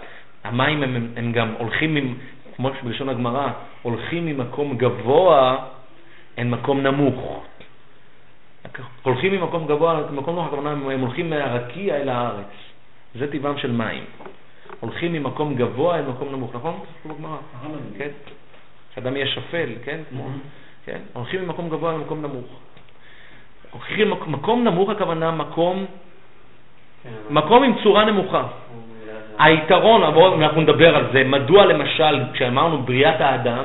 המים 0.44 0.82
הם, 0.82 0.96
הם, 0.96 1.08
הם 1.16 1.32
גם 1.32 1.54
הולכים, 1.58 1.96
עם, 1.96 2.14
כמו 2.56 2.70
שבלשון 2.80 3.08
הגמרא, 3.08 3.48
הולכים 3.82 4.26
ממקום 4.26 4.76
גבוה 4.76 5.56
אל 6.38 6.44
מקום 6.44 6.80
נמוך. 6.80 7.44
הולכים 9.02 9.32
ממקום 9.32 9.66
גבוה 9.66 10.00
למקום 10.00 10.34
נמוך, 10.34 10.46
הכוונה 10.46 10.70
הם 10.70 11.00
הולכים 11.00 11.30
מהרקיע 11.30 11.96
אל 11.96 12.08
הארץ. 12.08 12.52
זה 13.14 13.32
טבעם 13.32 13.58
של 13.58 13.72
מים. 13.72 14.04
הולכים 14.80 15.12
ממקום 15.12 15.54
גבוה 15.54 15.98
אל 15.98 16.02
מקום 16.02 16.28
נמוך, 16.32 16.54
נכון? 16.54 16.80
כן. 17.98 18.08
שאדם 18.94 19.16
יהיה 19.16 19.26
שפל, 19.26 19.68
כן? 19.84 20.00
כמו, 20.10 20.24
כן? 20.86 20.98
הולכים 21.12 21.44
ממקום 21.44 21.68
גבוה 21.68 21.92
למקום 21.92 22.22
נמוך. 22.22 22.46
הולכים 23.70 24.10
מקום, 24.10 24.32
מקום 24.32 24.64
נמוך 24.64 24.90
הכוונה 24.90 25.30
מקום, 25.30 25.84
כן, 27.02 27.10
מקום 27.30 27.62
עם 27.62 27.72
צורה 27.82 28.04
נמוכה. 28.04 28.46
היתרון, 29.38 30.02
אנחנו 30.42 30.60
נדבר 30.60 30.96
על 30.96 31.04
זה, 31.12 31.24
מדוע 31.24 31.66
למשל 31.66 32.20
כשאמרנו 32.32 32.82
בריאת 32.82 33.20
האדם, 33.20 33.64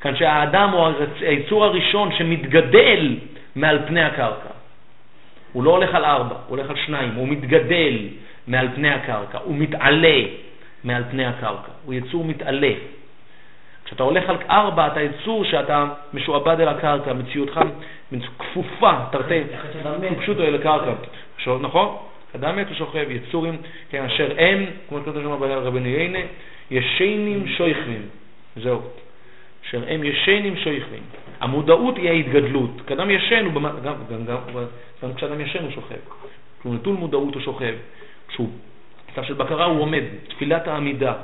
כאן 0.00 0.16
שהאדם 0.16 0.70
הוא 0.70 0.88
היצור 1.20 1.64
הראשון 1.64 2.12
שמתגדל 2.18 3.16
מעל 3.56 3.78
פני 3.86 4.02
הקרקע. 4.02 4.48
הוא 5.52 5.64
לא 5.64 5.70
הולך 5.70 5.94
על 5.94 6.04
ארבע, 6.04 6.34
הוא 6.34 6.56
הולך 6.58 6.70
על 6.70 6.76
שניים, 6.76 7.14
הוא 7.14 7.28
מתגדל 7.28 7.98
מעל 8.46 8.68
פני 8.74 8.90
הקרקע, 8.90 9.38
הוא 9.38 9.54
מתעלה 9.56 10.22
מעל 10.84 11.04
פני 11.10 11.26
הקרקע, 11.26 11.72
הוא 11.84 11.94
יצור 11.94 12.24
מתעלה. 12.24 12.72
כשאתה 13.84 14.02
הולך 14.02 14.28
על 14.28 14.36
ארבע, 14.50 14.86
אתה 14.86 15.00
יצור 15.02 15.44
שאתה 15.44 15.86
משועבד 16.14 16.60
אל 16.60 16.68
הקרקע, 16.68 17.12
מציאותך 17.12 17.60
כפופה, 18.38 18.92
תרתי, 19.12 19.42
פשוטו 20.20 20.42
אל 20.42 20.54
הקרקע. 20.54 20.92
נכון? 21.60 21.96
אדם 22.36 22.56
מת 22.56 22.66
ושוכב, 22.70 23.10
יצורים, 23.10 23.56
כן, 23.90 24.04
אשר 24.04 24.32
הם, 24.38 24.66
כמו 24.88 24.98
שכתוב 24.98 25.22
שם 25.22 25.36
ברבנו 25.40 25.86
יינה, 25.86 26.18
ישנים 26.70 27.48
שויכבים. 27.48 28.02
זהו. 28.56 28.82
אשר 29.66 29.82
הם 29.88 30.04
ישנים 30.04 30.56
שויכבים. 30.56 31.02
המודעות 31.44 31.96
היא 31.96 32.08
ההתגדלות. 32.08 32.70
כשאדם 32.86 33.10
ישן, 33.10 33.44
הוא 33.44 33.52
במ... 33.52 33.80
גם, 33.80 33.94
גם, 34.10 34.24
גם, 34.24 34.36
גם 35.02 35.14
כשאדם 35.14 35.40
ישן 35.40 35.62
הוא 35.62 35.70
שוכב. 35.70 36.00
כשהוא 36.60 36.74
נטול 36.74 36.96
מודעות 36.96 37.34
הוא 37.34 37.42
שוכב. 37.42 37.74
כשהוא 38.28 38.48
מצב 39.12 39.22
של 39.22 39.34
בקרה 39.34 39.64
הוא 39.64 39.80
עומד. 39.80 40.02
תפילת 40.28 40.68
העמידה. 40.68 41.14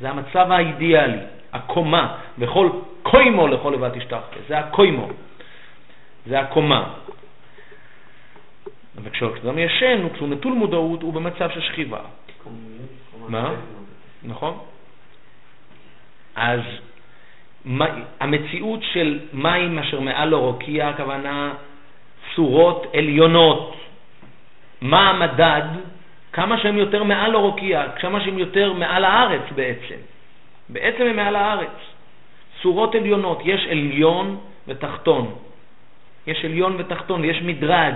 זה 0.00 0.10
המצב 0.10 0.46
האידיאלי, 0.50 1.18
הקומה, 1.52 2.16
וכל 2.38 2.68
קוימו 3.02 3.48
לכל 3.48 3.70
לבד 3.70 3.98
תשתחווה. 3.98 4.22
זה 4.48 4.58
הקוימו. 4.58 5.08
זה 6.26 6.40
הקומה. 6.40 6.94
וכשאדם 9.02 9.58
ישן, 9.58 10.08
כשהוא 10.14 10.28
נטול 10.28 10.52
מודעות, 10.52 11.02
הוא 11.02 11.12
במצב 11.14 11.50
של 11.50 11.60
שכיבה. 11.60 12.00
מה? 13.28 13.52
נכון? 14.22 14.58
אז 16.34 16.60
המציאות 18.20 18.80
של 18.92 19.18
מים 19.32 19.78
אשר 19.78 20.00
מעל 20.00 20.28
לרוקיע, 20.28 20.88
הכוונה 20.88 21.54
צורות 22.34 22.86
עליונות. 22.94 23.76
מה 24.80 25.10
המדד? 25.10 25.62
כמה 26.32 26.58
שהם 26.58 26.78
יותר 26.78 27.04
מעל 27.04 27.32
לרוקיע, 27.32 27.84
כמה 28.00 28.20
שהם 28.20 28.38
יותר 28.38 28.72
מעל 28.72 29.04
הארץ 29.04 29.42
בעצם. 29.54 29.94
בעצם 30.68 31.02
הם 31.06 31.16
מעל 31.16 31.36
הארץ. 31.36 31.76
צורות 32.62 32.94
עליונות, 32.94 33.40
יש 33.44 33.66
עליון 33.70 34.36
ותחתון. 34.68 35.34
יש 36.26 36.44
עליון 36.44 36.76
ותחתון, 36.78 37.24
יש 37.24 37.42
מדרג. 37.42 37.94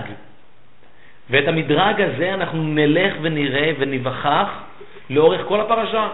ואת 1.29 1.47
המדרג 1.47 2.01
הזה 2.01 2.33
אנחנו 2.33 2.63
נלך 2.63 3.13
ונראה 3.21 3.71
וניווכח 3.79 4.49
לאורך 5.09 5.41
כל 5.47 5.61
הפרשה. 5.61 6.07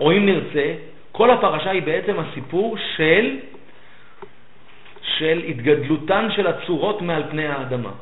או 0.00 0.12
אם 0.12 0.26
נרצה, 0.26 0.74
כל 1.18 1.30
הפרשה 1.30 1.70
היא 1.70 1.82
בעצם 1.82 2.20
הסיפור 2.20 2.76
של, 2.96 3.38
של 5.02 5.42
התגדלותן 5.48 6.28
של 6.30 6.46
הצורות 6.46 7.02
מעל 7.02 7.22
פני 7.30 7.46
האדמה. 7.46 7.92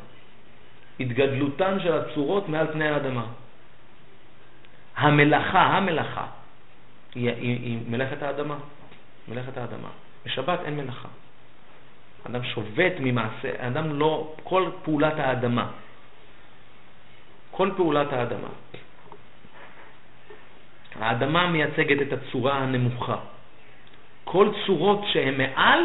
התגדלותן 1.00 1.80
של 1.80 1.92
הצורות 1.92 2.48
מעל 2.48 2.66
פני 2.72 2.88
האדמה. 2.88 3.26
המלאכה, 4.96 5.62
המלאכה, 5.62 6.26
היא, 7.14 7.30
היא, 7.30 7.60
היא 7.62 7.78
מלאכת 7.88 8.22
האדמה. 8.22 8.56
מלאכת 9.28 9.56
האדמה. 9.56 9.88
בשבת 10.26 10.58
אין 10.64 10.76
מלאכה. 10.76 11.08
אדם 12.26 12.44
שובת 12.44 12.92
ממעשה, 13.00 13.50
אדם 13.66 13.98
לא, 13.98 14.34
כל 14.44 14.70
פעולת 14.84 15.18
האדמה, 15.18 15.66
כל 17.50 17.70
פעולת 17.76 18.12
האדמה. 18.12 18.48
האדמה 21.00 21.46
מייצגת 21.46 22.02
את 22.02 22.12
הצורה 22.12 22.58
הנמוכה. 22.58 23.16
כל 24.24 24.48
צורות 24.66 25.04
שהן 25.12 25.34
מעל, 25.38 25.80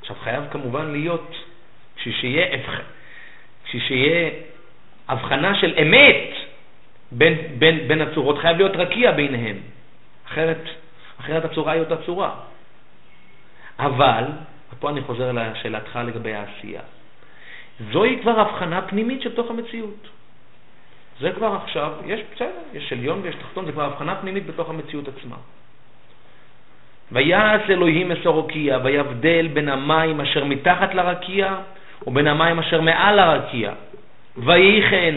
עכשיו 0.00 0.16
חייב 0.22 0.44
כמובן 0.50 0.92
להיות, 0.92 1.34
כשיהיה, 3.64 4.30
הבחנה 5.08 5.54
של 5.60 5.74
אמת 5.82 6.34
בין, 7.12 7.38
בין, 7.58 7.88
בין 7.88 8.00
הצורות, 8.00 8.38
חייב 8.38 8.56
להיות 8.56 8.76
רקיע 8.76 9.12
ביניהן, 9.12 9.56
אחרת, 10.26 10.62
אחרת 11.20 11.44
הצורה 11.44 11.72
היא 11.72 11.80
אותה 11.80 11.96
צורה. 12.06 12.34
אבל, 13.78 14.24
ופה 14.72 14.90
אני 14.90 15.00
חוזר 15.00 15.32
לשאלתך 15.32 15.98
לגבי 16.06 16.34
העשייה, 16.34 16.80
זוהי 17.92 18.18
כבר 18.22 18.40
הבחנה 18.40 18.82
פנימית 18.82 19.22
של 19.22 19.34
תוך 19.34 19.50
המציאות. 19.50 20.08
זה 21.20 21.32
כבר 21.32 21.58
עכשיו, 21.64 21.92
יש 22.06 22.20
בסדר, 22.34 22.50
יש 22.74 22.92
עליון 22.92 23.20
ויש 23.22 23.34
תחתון, 23.34 23.66
זה 23.66 23.72
כבר 23.72 23.84
הבחנה 23.84 24.14
פנימית 24.14 24.46
בתוך 24.46 24.70
המציאות 24.70 25.08
עצמה. 25.08 25.36
ויעש 27.12 27.70
אלוהים 27.70 28.08
מסורוקיע, 28.08 28.78
ויבדל 28.84 29.48
בין 29.52 29.68
המים 29.68 30.20
אשר 30.20 30.44
מתחת 30.44 30.94
לרקיע 30.94 31.56
ובין 32.06 32.26
המים 32.26 32.58
אשר 32.58 32.80
מעל 32.80 33.18
הרקיע. 33.18 33.72
ויהי 34.36 34.90
כן. 34.90 35.14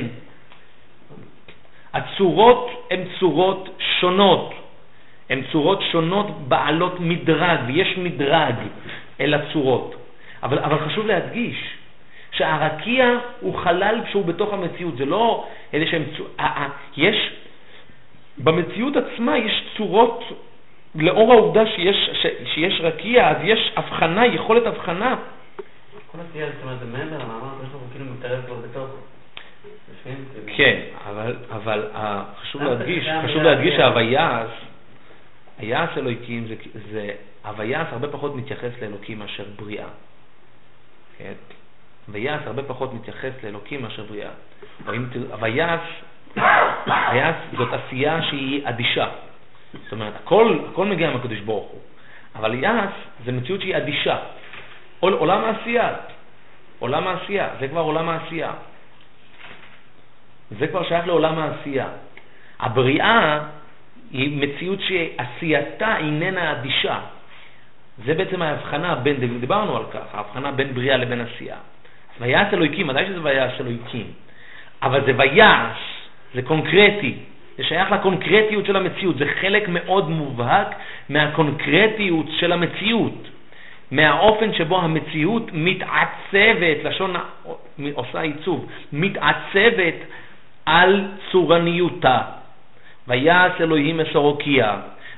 הצורות 1.93 2.87
הן 2.91 2.99
צורות 3.19 3.69
שונות. 3.99 4.53
הן 5.29 5.41
צורות 5.51 5.81
שונות 5.91 6.47
בעלות 6.47 6.99
מדרג, 6.99 7.59
ויש 7.67 7.97
מדרג 7.97 8.55
אל 9.19 9.33
הצורות. 9.33 9.95
אבל, 10.43 10.59
אבל 10.59 10.89
חשוב 10.89 11.05
להדגיש 11.05 11.57
שהרקיע 12.37 13.17
הוא 13.39 13.55
חלל 13.57 14.01
כשהוא 14.05 14.25
בתוך 14.25 14.53
המציאות, 14.53 14.97
זה 14.97 15.05
לא 15.05 15.47
איזה 15.73 15.85
שהם... 15.91 16.03
יש... 16.97 17.31
במציאות 18.37 18.93
עצמה 18.95 19.37
יש 19.37 19.63
צורות, 19.77 20.23
לאור 20.95 21.33
העובדה 21.33 21.65
שיש, 21.65 22.09
ש, 22.13 22.25
שיש 22.53 22.81
רקיע, 22.81 23.29
אז 23.29 23.37
יש 23.43 23.71
הבחנה, 23.75 24.25
יכולת 24.25 24.65
הבחנה. 24.65 25.15
כל 26.11 26.17
עשייה, 26.29 26.45
זאת 26.45 26.63
אומרת, 26.63 26.77
מעבר 26.91 27.23
למאמר, 27.23 27.53
לנו 27.61 27.79
כאילו 27.91 28.05
מתערב 28.05 28.45
כבר 28.45 28.55
בתוך. 28.55 28.89
כן, 30.55 30.79
אבל, 31.09 31.35
אבל 31.49 31.89
חשוב 32.41 32.63
להדגיש, 32.63 33.07
חשוב 33.23 33.41
להדגיש 33.41 33.75
שהוויעש, 33.75 34.49
היעש 35.57 35.97
אלוהיקים 35.97 36.47
זה, 36.47 36.55
זה, 36.91 37.11
הוויעש 37.45 37.87
הרבה 37.91 38.07
פחות 38.07 38.35
מתייחס 38.35 38.71
לאלוקים 38.81 39.19
מאשר 39.19 39.43
בריאה. 39.55 39.87
כן? 41.17 41.33
ויעש 42.09 42.41
הרבה 42.45 42.63
פחות 42.63 42.93
מתייחס 42.93 43.31
לאלוקים 43.43 43.81
מאשר 43.81 44.03
בריאה. 44.03 44.29
ויעש, 45.39 45.79
ויעש 47.11 47.35
זאת 47.57 47.69
עשייה 47.73 48.21
שהיא 48.21 48.69
אדישה. 48.69 49.07
זאת 49.83 49.91
אומרת, 49.91 50.13
הכל, 50.15 50.59
הכל 50.71 50.85
מגיע 50.85 51.11
מהקדוש 51.11 51.39
ברוך 51.39 51.71
הוא. 51.71 51.81
אבל 52.35 52.63
יעש 52.63 52.89
זה 53.25 53.31
מציאות 53.31 53.61
שהיא 53.61 53.77
אדישה. 53.77 54.17
עולם 54.99 55.43
העשייה. 55.43 55.93
עולם 56.79 57.07
העשייה, 57.07 57.49
זה 57.59 57.67
כבר 57.67 57.81
עולם 57.81 58.09
העשייה. 58.09 58.51
זה 60.59 60.67
כבר 60.67 60.83
שייך 60.83 61.07
לעולם 61.07 61.39
העשייה. 61.39 61.87
הבריאה 62.59 63.39
היא 64.11 64.47
מציאות 64.47 64.79
שעשייתה 64.81 65.97
איננה 65.97 66.51
אדישה. 66.51 66.99
זה 68.05 68.13
בעצם 68.13 68.41
ההבחנה 68.41 68.95
בין, 68.95 69.39
דיברנו 69.39 69.77
על 69.77 69.83
כך, 69.93 70.15
ההבחנה 70.15 70.51
בין 70.51 70.73
בריאה 70.73 70.97
לבין 70.97 71.21
עשייה. 71.21 71.57
ויעש 72.19 72.53
אלוהיקים, 72.53 72.89
ודאי 72.89 73.05
שזה 73.05 73.19
ויעש 73.23 73.61
אלוהיקים, 73.61 74.05
אבל 74.83 75.05
זה 75.05 75.11
ויעש, 75.17 75.77
זה 76.33 76.41
קונקרטי, 76.41 77.13
זה 77.57 77.63
שייך 77.63 77.91
לקונקרטיות 77.91 78.65
של 78.65 78.75
המציאות, 78.75 79.17
זה 79.17 79.25
חלק 79.41 79.63
מאוד 79.67 80.09
מובהק 80.09 80.75
מהקונקרטיות 81.09 82.25
של 82.39 82.51
המציאות, 82.51 83.27
מהאופן 83.91 84.53
שבו 84.53 84.81
המציאות 84.81 85.49
מתעצבת, 85.53 86.83
לשון 86.83 87.15
עושה 87.93 88.21
עיצוב, 88.21 88.67
מתעצבת 88.93 89.95
על 90.65 91.05
צורניותה. 91.31 92.21
ויעש 93.07 93.61
אלוהים 93.61 93.97
מסורוקיע, 93.97 94.75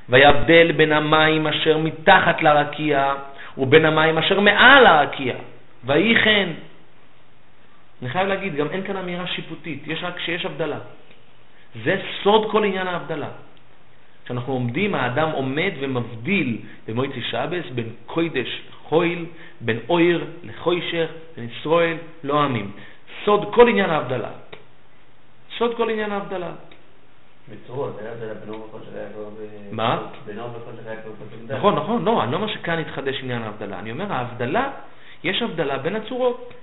ויבדל 0.08 0.72
בין 0.72 0.92
המים 0.92 1.46
אשר 1.46 1.78
מתחת 1.78 2.42
לרקיע 2.42 3.14
ובין 3.58 3.84
המים 3.84 4.18
אשר 4.18 4.40
מעל 4.40 4.86
הרקיע. 4.86 5.34
ויהי 5.84 6.14
כן. 6.24 6.48
אני 8.02 8.10
חייב 8.10 8.28
להגיד, 8.28 8.54
גם 8.54 8.66
אין 8.70 8.82
כאן 8.86 8.96
אמירה 8.96 9.26
שיפוטית, 9.26 9.82
יש 9.86 9.98
רק 10.02 10.16
כשיש 10.16 10.44
הבדלה. 10.44 10.78
זה 11.84 12.00
סוד 12.22 12.50
כל 12.50 12.64
עניין 12.64 12.86
ההבדלה. 12.86 13.28
כשאנחנו 14.24 14.52
עומדים, 14.52 14.94
האדם 14.94 15.30
עומד 15.30 15.72
ומבדיל 15.80 16.58
במועצי 16.88 17.22
שבס 17.22 17.64
בין 17.74 17.92
קוידש 18.06 18.62
לחויל, 18.70 19.26
בין 19.60 19.78
אויר 19.88 20.24
לחוישך, 20.44 21.08
בין 21.36 21.48
ישראל 21.50 21.96
לא 22.24 22.42
עמים. 22.42 22.72
סוד 23.24 23.54
כל 23.54 23.68
עניין 23.68 23.90
ההבדלה. 23.90 24.30
סוד 25.58 25.76
כל 25.76 25.90
עניין 25.90 26.12
ההבדלה. 26.12 26.50
מה? 29.72 30.02
נכון, 31.56 31.74
נכון, 31.76 32.04
לא, 32.04 32.22
אני 32.22 32.32
לא 32.32 32.36
אומר 32.36 32.48
שכאן 32.54 32.78
התחדש 32.78 33.16
עניין 33.22 33.42
ההבדלה. 33.42 33.78
אני 33.78 33.90
אומר, 33.90 34.12
ההבדלה, 34.12 34.70
יש 35.24 35.42
הבדלה 35.42 35.78
בין 35.78 35.96
הצורות. 35.96 36.54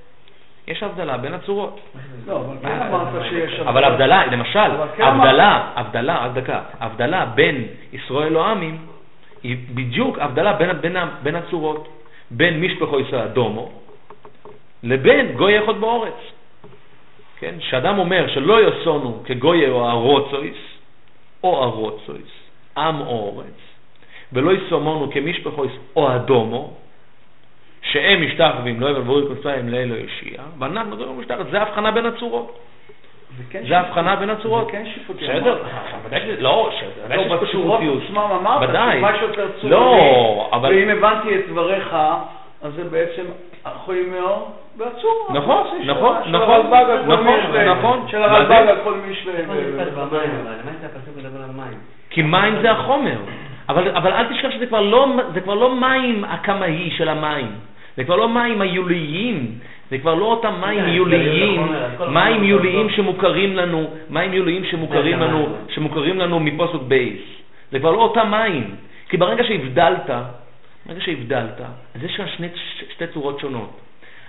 יש 0.67 0.83
הבדלה 0.83 1.17
בין 1.17 1.33
הצורות. 1.33 1.79
לא, 2.27 2.35
אבל 2.37 2.57
כן 2.61 2.81
אמרת 2.81 3.23
שיש 3.29 3.53
הבדלה. 3.53 3.69
אבל 3.69 3.83
הבדלה, 3.83 4.25
למשל, 4.25 4.69
כן 4.97 5.03
הבדלה, 5.03 5.71
הבדלה, 5.75 6.25
רק 6.25 6.31
דקה, 6.33 6.61
הבדלה 6.79 7.25
בין 7.25 7.67
ישראל 7.93 8.31
לא 8.31 8.45
עמים, 8.45 8.77
היא 9.43 9.57
בדיוק 9.73 10.19
הבדלה 10.19 10.53
בין, 10.53 10.81
בין, 10.81 10.95
בין 11.23 11.35
הצורות, 11.35 11.87
בין 12.31 12.61
משפחו 12.61 12.99
ישראל 12.99 13.21
אדומו, 13.21 13.71
לבין 14.83 15.33
גוי 15.33 15.63
אחד 15.63 15.77
באורץ. 15.79 16.35
כן? 17.39 17.55
שאדם 17.59 17.99
אומר 17.99 18.27
שלא 18.27 18.53
יוסונו 18.53 19.23
כגוי 19.25 19.69
או 19.69 19.89
הרוצויס, 19.89 20.57
או 21.43 21.63
הרוצויס, 21.63 22.31
עם 22.77 23.01
או 23.01 23.07
אורץ, 23.07 23.59
ולא 24.33 24.51
יסומונו 24.51 25.11
כמשפחו 25.11 25.63
או 25.95 26.15
אדומו, 26.15 26.73
שהם 27.91 28.25
משתחווים 28.25 28.81
לא 28.81 28.89
יבלבו 28.89 29.21
כוסיים 29.27 29.69
לאלו 29.69 29.95
ישיע, 29.95 30.41
ואנחנו 30.59 30.95
לא 30.95 31.13
משתחווים, 31.13 31.47
זה 31.51 31.61
הבחנה 31.61 31.91
בין 31.91 32.05
הצורות. 32.05 32.59
זה 33.67 33.79
הבחנה 33.79 34.15
בין 34.15 34.29
הצורות. 34.29 34.65
זה 34.65 34.71
כן 34.71 34.83
שיפוטי. 34.93 35.27
בסדר, 35.27 35.63
לא, 36.39 36.71
פה 37.39 37.45
שיפוטיות. 37.45 38.03
עצמם 38.03 38.17
אמרת. 38.17 38.69
שמה 38.97 39.17
שיותר 39.19 39.47
צורני, 39.61 39.71
לא, 39.71 40.49
אבל... 40.53 40.69
ואם 40.69 40.89
הבנתי 40.89 41.35
את 41.35 41.49
דבריך, 41.49 41.95
אז 42.61 42.73
זה 42.75 42.83
בעצם 42.83 43.23
החולים 43.65 44.11
מאור 44.11 44.51
והצור. 44.77 45.27
נכון, 45.33 45.67
נכון, 45.85 46.15
של 46.23 46.31
נכון, 46.31 46.55
הרלב"ג 46.55 46.89
על 46.89 47.05
כל 47.05 47.13
נכון, 47.13 47.55
נכון. 47.67 48.05
של 48.07 48.23
הרלב"ג? 48.23 48.51
על 48.51 48.77
כל 48.83 48.93
על 51.43 51.51
מים? 51.55 51.77
כי 52.09 52.21
מים 52.21 52.61
זה 52.61 52.71
החומר. 52.71 53.17
אבל, 53.69 53.95
אבל 53.95 54.13
אל 54.13 54.25
תשכח 54.33 54.49
שזה 54.51 54.65
כבר 54.65 54.81
לא, 54.81 55.07
זה 55.33 55.41
כבר 55.41 55.53
לא 55.53 55.75
מים 55.75 56.23
הקמאי 56.23 56.91
של 56.97 57.09
המים. 57.09 57.51
זה 57.97 58.03
כבר 58.03 58.15
לא 58.15 58.29
מים 58.29 58.61
היוליים, 58.61 59.51
זה 59.89 59.97
כבר 59.97 60.15
לא 60.15 60.25
אותם 60.25 60.53
מים 60.61 60.79
כן, 60.79 60.89
יוליים, 60.89 61.61
חומר, 61.97 62.09
מים 62.09 62.39
כל 62.39 62.45
יוליים. 62.45 62.89
שמוכרים 62.89 63.55
לנו, 63.55 63.89
מים 64.09 64.33
יוליים 64.33 64.65
שמוכרים 64.65 65.19
זה 65.19 65.25
לנו, 65.25 65.37
המים. 65.37 65.55
שמוכרים 65.69 66.19
לנו 66.19 66.39
מפוסוק 66.39 66.83
בייס. 66.83 67.21
זה 67.71 67.79
כבר 67.79 67.91
לא 67.91 67.97
אותם 67.97 68.31
מים. 68.31 68.75
כי 69.09 69.17
ברגע 69.17 69.43
שהבדלת, 69.43 70.09
ברגע 70.85 71.01
שהבדלת, 71.01 71.61
אז 71.95 72.03
יש 72.03 72.17
כאן 72.17 72.25
שני, 72.37 72.47
שתי 72.93 73.07
צורות 73.07 73.39
שונות. 73.39 73.79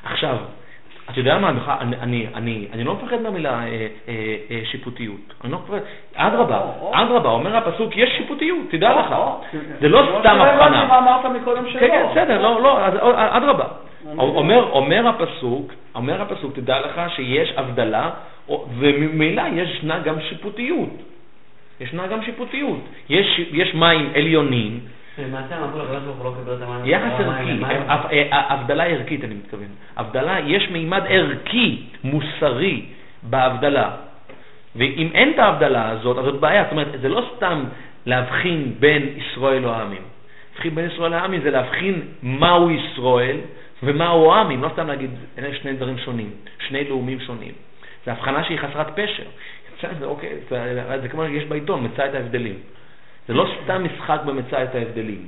עכשיו, 0.04 0.36
אתה 1.10 1.20
יודע 1.20 1.38
מה, 1.38 1.50
אני, 1.80 1.96
אני, 2.00 2.26
אני, 2.34 2.66
אני 2.72 2.84
לא 2.84 2.94
מפחד 2.94 3.20
מהמילה 3.22 3.50
אה, 3.50 3.64
אה, 4.08 4.14
אה, 4.50 4.60
שיפוטיות. 4.64 5.34
אני 5.44 5.52
לא 5.52 5.58
מפחד, 5.58 5.78
אדרבה. 6.14 6.60
אדרבה, 6.92 7.28
אומר 7.30 7.56
הפסוק, 7.56 7.96
יש 7.96 8.10
שיפוטיות, 8.16 8.58
תדע 8.70 9.00
לך. 9.00 9.12
או, 9.12 9.40
זה 9.80 9.88
לא 9.88 10.02
סתם 10.20 10.28
הבנתי 10.28 10.62
הבחנה. 10.62 10.86
מה 10.86 10.98
אמרת 10.98 11.40
מקודם 11.40 11.64
שלא. 11.70 11.80
כן, 11.80 11.88
כן, 11.88 12.06
בסדר, 12.10 12.42
לא, 12.42 12.62
לא, 12.62 12.78
אה, 12.78 13.36
אדרבה. 13.36 13.64
אני- 14.06 14.18
אומר, 14.18 14.68
אומר 14.72 15.08
הפסוק, 15.08 15.72
אומר 15.94 16.22
הפסוק, 16.22 16.52
תדע 16.54 16.80
לך 16.80 17.00
שיש 17.16 17.52
הבדלה, 17.56 18.10
וממילא 18.78 19.42
ישנה 19.56 19.98
גם 19.98 20.20
שיפוטיות. 20.20 20.88
ישנה 21.80 22.06
גם 22.06 22.22
שיפוטיות. 22.22 22.80
יש, 23.08 23.40
יש 23.52 23.74
מים 23.74 24.10
עליונים, 24.14 24.80
לא. 26.84 26.86
יחס 26.86 27.20
ערכי. 27.20 27.60
הבדלה 28.32 28.84
אה, 28.84 28.90
ערכית 28.90 29.24
אני 29.24 29.34
מתכוון. 29.34 29.66
הבדלה, 29.96 30.40
יש 30.46 30.70
מימד 30.70 31.02
ערכי, 31.08 31.82
מוסרי, 32.04 32.82
בהבדלה. 33.22 33.90
ואם 34.76 35.10
אין 35.14 35.32
את 35.34 35.38
ההבדלה 35.38 35.88
הזאת, 35.90 36.18
אז 36.18 36.24
זאת 36.24 36.40
בעיה. 36.40 36.62
זאת 36.62 36.72
אומרת, 36.72 36.88
זה 37.00 37.08
לא 37.08 37.30
סתם 37.36 37.64
להבחין 38.06 38.74
בין 38.80 39.08
ישראל 39.16 39.64
או 39.64 39.70
העמים. 39.72 40.02
להבחין 40.52 40.74
בין 40.74 40.90
ישראל 40.90 41.10
לעמים 41.10 41.40
זה 41.42 41.50
להבחין 41.50 42.02
מהו 42.22 42.70
ישראל 42.70 43.36
ומהו 43.82 44.32
העמים. 44.32 44.62
לא 44.62 44.68
סתם 44.72 44.86
להגיד, 44.86 45.10
אלה 45.38 45.54
שני 45.54 45.72
דברים 45.72 45.98
שונים, 45.98 46.30
שני 46.68 46.84
לאומים 46.88 47.20
שונים. 47.20 47.52
זו 48.06 48.10
הבחנה 48.10 48.44
שהיא 48.44 48.58
חסרת 48.58 48.98
פשר. 49.00 49.22
אוקיי, 50.04 50.30
זה 51.02 51.08
כמו 51.08 51.26
שיש 51.26 51.44
בעיתון, 51.44 51.84
מצא 51.84 52.06
את 52.06 52.14
ההבדלים. 52.14 52.54
זה 53.28 53.34
לא 53.34 53.46
סתם 53.64 53.84
משחק 53.84 54.20
במצא 54.26 54.62
את 54.62 54.74
ההבדלים. 54.74 55.20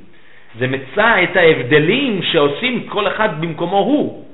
זה 0.59 0.67
מצא 0.67 1.23
את 1.23 1.37
ההבדלים 1.37 2.23
שעושים 2.23 2.87
כל 2.89 3.09
אחד 3.09 3.41
במקומו 3.41 3.79
הוא. 3.79 4.25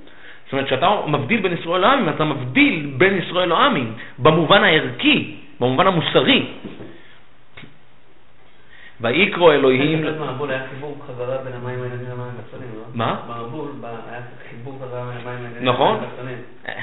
זאת 0.45 0.53
אומרת, 0.53 0.67
כשאתה 0.67 0.91
מבדיל 1.09 1.41
בין 1.41 1.53
ישראל 1.53 1.81
לעמים, 1.81 2.09
אתה 2.09 2.25
מבדיל 2.25 2.91
בין 2.97 3.19
ישראל 3.19 3.49
לעמים 3.49 3.93
במובן 4.19 4.65
הערכי, 4.65 5.35
במובן 5.61 5.87
המוסרי. 5.87 6.47
ויקרא 9.01 9.53
אלוהים... 9.53 10.03
במבול 10.03 10.51
היה 10.51 10.63
חיבור 10.71 10.97
חזרה 11.07 11.39
בין 11.39 11.53
המים 11.53 11.83
העליונים 11.83 12.07
למים 12.11 12.33
התחתונים, 12.39 12.69
לא? 12.77 12.83
מה? 12.95 13.21
במבול 13.29 13.69
ב- 13.81 13.85
היה 13.85 14.21
חיבור 14.51 14.79
חזרה 14.85 15.05
בין 15.05 15.17
המים 15.17 15.45
העליונים 15.45 15.69
נכון. 15.69 15.99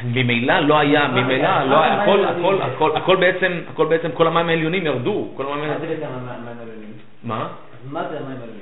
ממילא 0.04 0.60
לא 0.60 0.80
היה, 0.80 1.08
מה- 1.08 1.22
ממילא 1.22 1.64
לא 1.64 1.84
היה, 1.84 2.02
הכל? 2.04 2.26
הכל, 2.26 2.62
הכל, 2.62 2.96
הכל 2.98 3.16
בעצם, 3.16 3.52
הכל 3.70 3.86
בעצם, 3.86 4.10
כל 4.14 4.28
המים 4.28 4.50
העליונים 4.50 4.86
ירדו, 4.86 5.32
כל 5.36 5.46
המים 5.46 5.60
מה 5.60 5.74
העליונים... 5.74 6.94
מה? 7.24 7.48
מה 7.92 8.04
זה 8.10 8.18
המים 8.20 8.38
העליונים? 8.38 8.62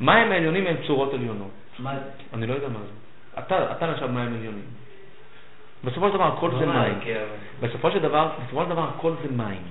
מים 0.00 0.32
העליונים 0.32 0.66
הם 0.66 0.76
צורות 0.86 1.14
עליונות. 1.14 1.50
מה 1.78 1.94
זה? 1.94 2.00
אני 2.36 2.46
לא 2.46 2.54
יודע 2.54 2.68
מה 2.68 2.78
זה. 2.78 3.40
אתה, 3.40 3.72
אתה 3.72 3.90
נחשב 3.90 4.06
מים 4.06 4.34
עליונים. 4.38 4.64
בסופו 5.84 6.08
של 6.08 6.14
דבר 6.14 6.26
הכל 6.26 6.50
זה 6.58 6.66
לא 6.66 6.72
מים. 6.72 6.94
בסופו 7.60 7.90
של 7.90 7.98
דבר, 7.98 8.28
בסופו 8.44 8.62
של 8.64 8.70
דבר 8.70 8.84
הכל 8.96 9.12
זה 9.22 9.28
מים. 9.36 9.62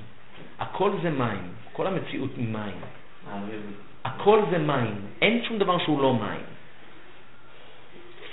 הכל 0.60 0.91
זה 1.02 1.10
מים. 1.10 1.41
כל 1.74 1.88
המציאות 1.88 2.30
היא 2.38 2.48
מים. 2.54 2.74
הכל 4.06 4.41
זה 4.52 4.58
מים. 4.58 4.95
אין 5.22 5.44
שום 5.48 5.58
דבר 5.58 5.78
שהוא 5.78 6.02
לא 6.02 6.14
מים. 6.14 6.44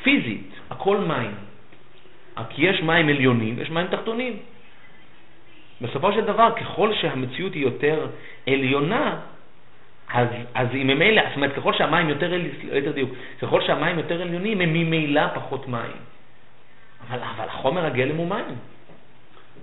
פיזית, 0.02 0.50
הכל 0.70 0.98
מים. 0.98 1.34
רק 2.36 2.58
יש 2.58 2.80
מים 2.80 3.08
עליונים 3.08 3.54
ויש 3.58 3.70
מים 3.70 3.86
תחתונים. 3.86 4.36
בסופו 5.80 6.12
של 6.12 6.24
דבר, 6.24 6.50
ככל 6.56 6.94
שהמציאות 6.94 7.54
היא 7.54 7.62
יותר 7.62 8.06
עליונה, 8.48 9.20
אז, 10.08 10.28
אז 10.54 10.68
היא 10.72 10.84
ממילא, 10.84 11.22
זאת 11.26 11.36
אומרת, 11.36 11.52
ככל 11.56 11.72
שהמים 11.72 12.08
יותר, 12.08 12.30
ליתר 12.72 12.92
דיוק, 12.92 13.10
ככל 13.42 13.60
שהמים 13.66 13.98
יותר 13.98 14.22
עליונים, 14.22 14.60
הם 14.60 14.72
ממילא 14.72 15.28
פחות 15.34 15.68
מים. 15.68 15.96
אבל, 17.08 17.18
אבל 17.18 17.48
החומר 17.48 17.86
הגלם 17.86 18.16
הוא 18.16 18.28
מים. 18.28 18.56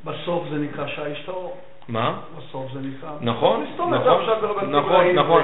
בסוף 0.03 0.47
זה 0.49 0.57
נקרא 0.57 0.87
שיש 0.87 1.19
טהור. 1.25 1.61
מה? 1.91 2.13
בסוף 2.37 2.71
זה 2.73 2.79
נקרא... 2.79 3.09
נכון, 3.21 3.63
נכון, 4.73 5.05
נכון. 5.15 5.15
נכון. 5.15 5.41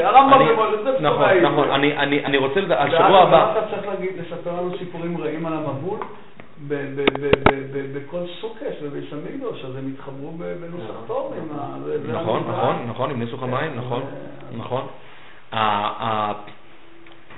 הרמב"ם 0.00 0.38
במוזס, 0.48 0.82
זה 0.84 1.00
נכון. 1.00 1.28
נכון. 1.42 1.70
אני- 1.70 1.96
אני 1.96 2.24
אני 2.24 2.36
רוצה, 2.38 2.60
השבוע 2.78 3.20
הבא, 3.22 3.52
אתה 3.52 3.66
צריך 3.70 3.86
להגיד, 3.86 4.10
לספר 4.20 4.50
לנו 4.52 4.78
סיפורים 4.78 5.16
רעים 5.20 5.46
על 5.46 5.52
המבול 5.52 5.98
בכל 7.94 8.20
סוכס 8.40 8.82
בביס 8.84 9.04
המקדוש, 9.12 9.64
אז 9.64 9.76
הם 9.76 9.92
התחברו 9.94 10.30
בנוסח 10.30 10.94
טוב 11.06 11.32
עם 11.36 11.58
ה... 11.58 11.78
זה- 11.84 12.06
זה 12.06 12.12
נכון. 12.12 12.42
נכון, 12.48 12.76
נכון, 12.88 13.10
עם 13.10 13.18
ניסוך 13.20 13.42
המים, 13.42 13.70
כן, 13.72 13.78
נכון, 13.78 14.02
זה- 14.50 14.56
נכון. 14.58 14.86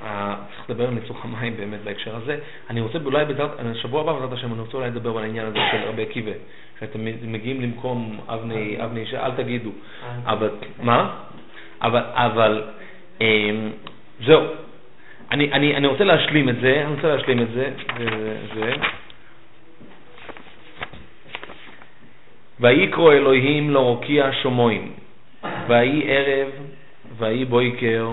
ה- 0.03 0.09
ה- 0.09 0.33
ה- 0.33 0.37
צריך 0.57 0.71
לדבר 0.71 0.89
על 0.89 0.95
ניסוך 0.95 1.25
המים 1.25 1.57
באמת 1.57 1.81
בהקשר 1.85 2.17
הזה. 2.17 2.39
אני 2.71 2.81
רוצה 2.81 2.99
אולי 3.05 3.25
בעזרת, 3.25 3.51
שבוע 3.75 4.01
הבא 4.01 4.13
בעזרת 4.13 4.33
השם, 4.33 4.53
אני 4.53 4.61
רוצה 4.61 4.77
אולי 4.77 4.89
לדבר 4.89 5.19
על 5.19 5.25
העניין 5.25 5.47
הזה 5.47 5.59
של 5.71 5.89
רבי 5.89 6.03
עקיבא. 6.03 6.33
שאתם 6.81 7.01
מגיעים 7.23 7.61
למקום 7.61 8.21
אבני, 8.29 8.77
אבני 8.85 9.05
אל 9.15 9.31
תגידו. 9.31 9.71
אבל, 10.25 10.51
מה? 10.83 11.11
אבל, 11.83 12.03
אבל, 12.15 12.63
אמ, 13.21 13.71
זהו. 14.27 14.43
אני, 15.33 15.53
אני, 15.53 15.77
אני 15.77 15.87
רוצה 15.87 16.05
להשלים 16.05 16.49
את 16.49 16.61
זה, 16.61 16.83
אני 16.87 16.95
רוצה 16.95 17.17
להשלים 17.17 17.43
את 17.43 17.49
זה, 17.55 17.71
זה. 18.55 18.73
ויקרא 22.61 23.13
אלוהים 23.13 23.71
לרוקיע 23.71 24.31
שומוים, 24.43 24.93
ויהי 25.69 26.03
ערב, 26.07 26.49
ויהי 27.19 27.45
בויקר, 27.45 28.11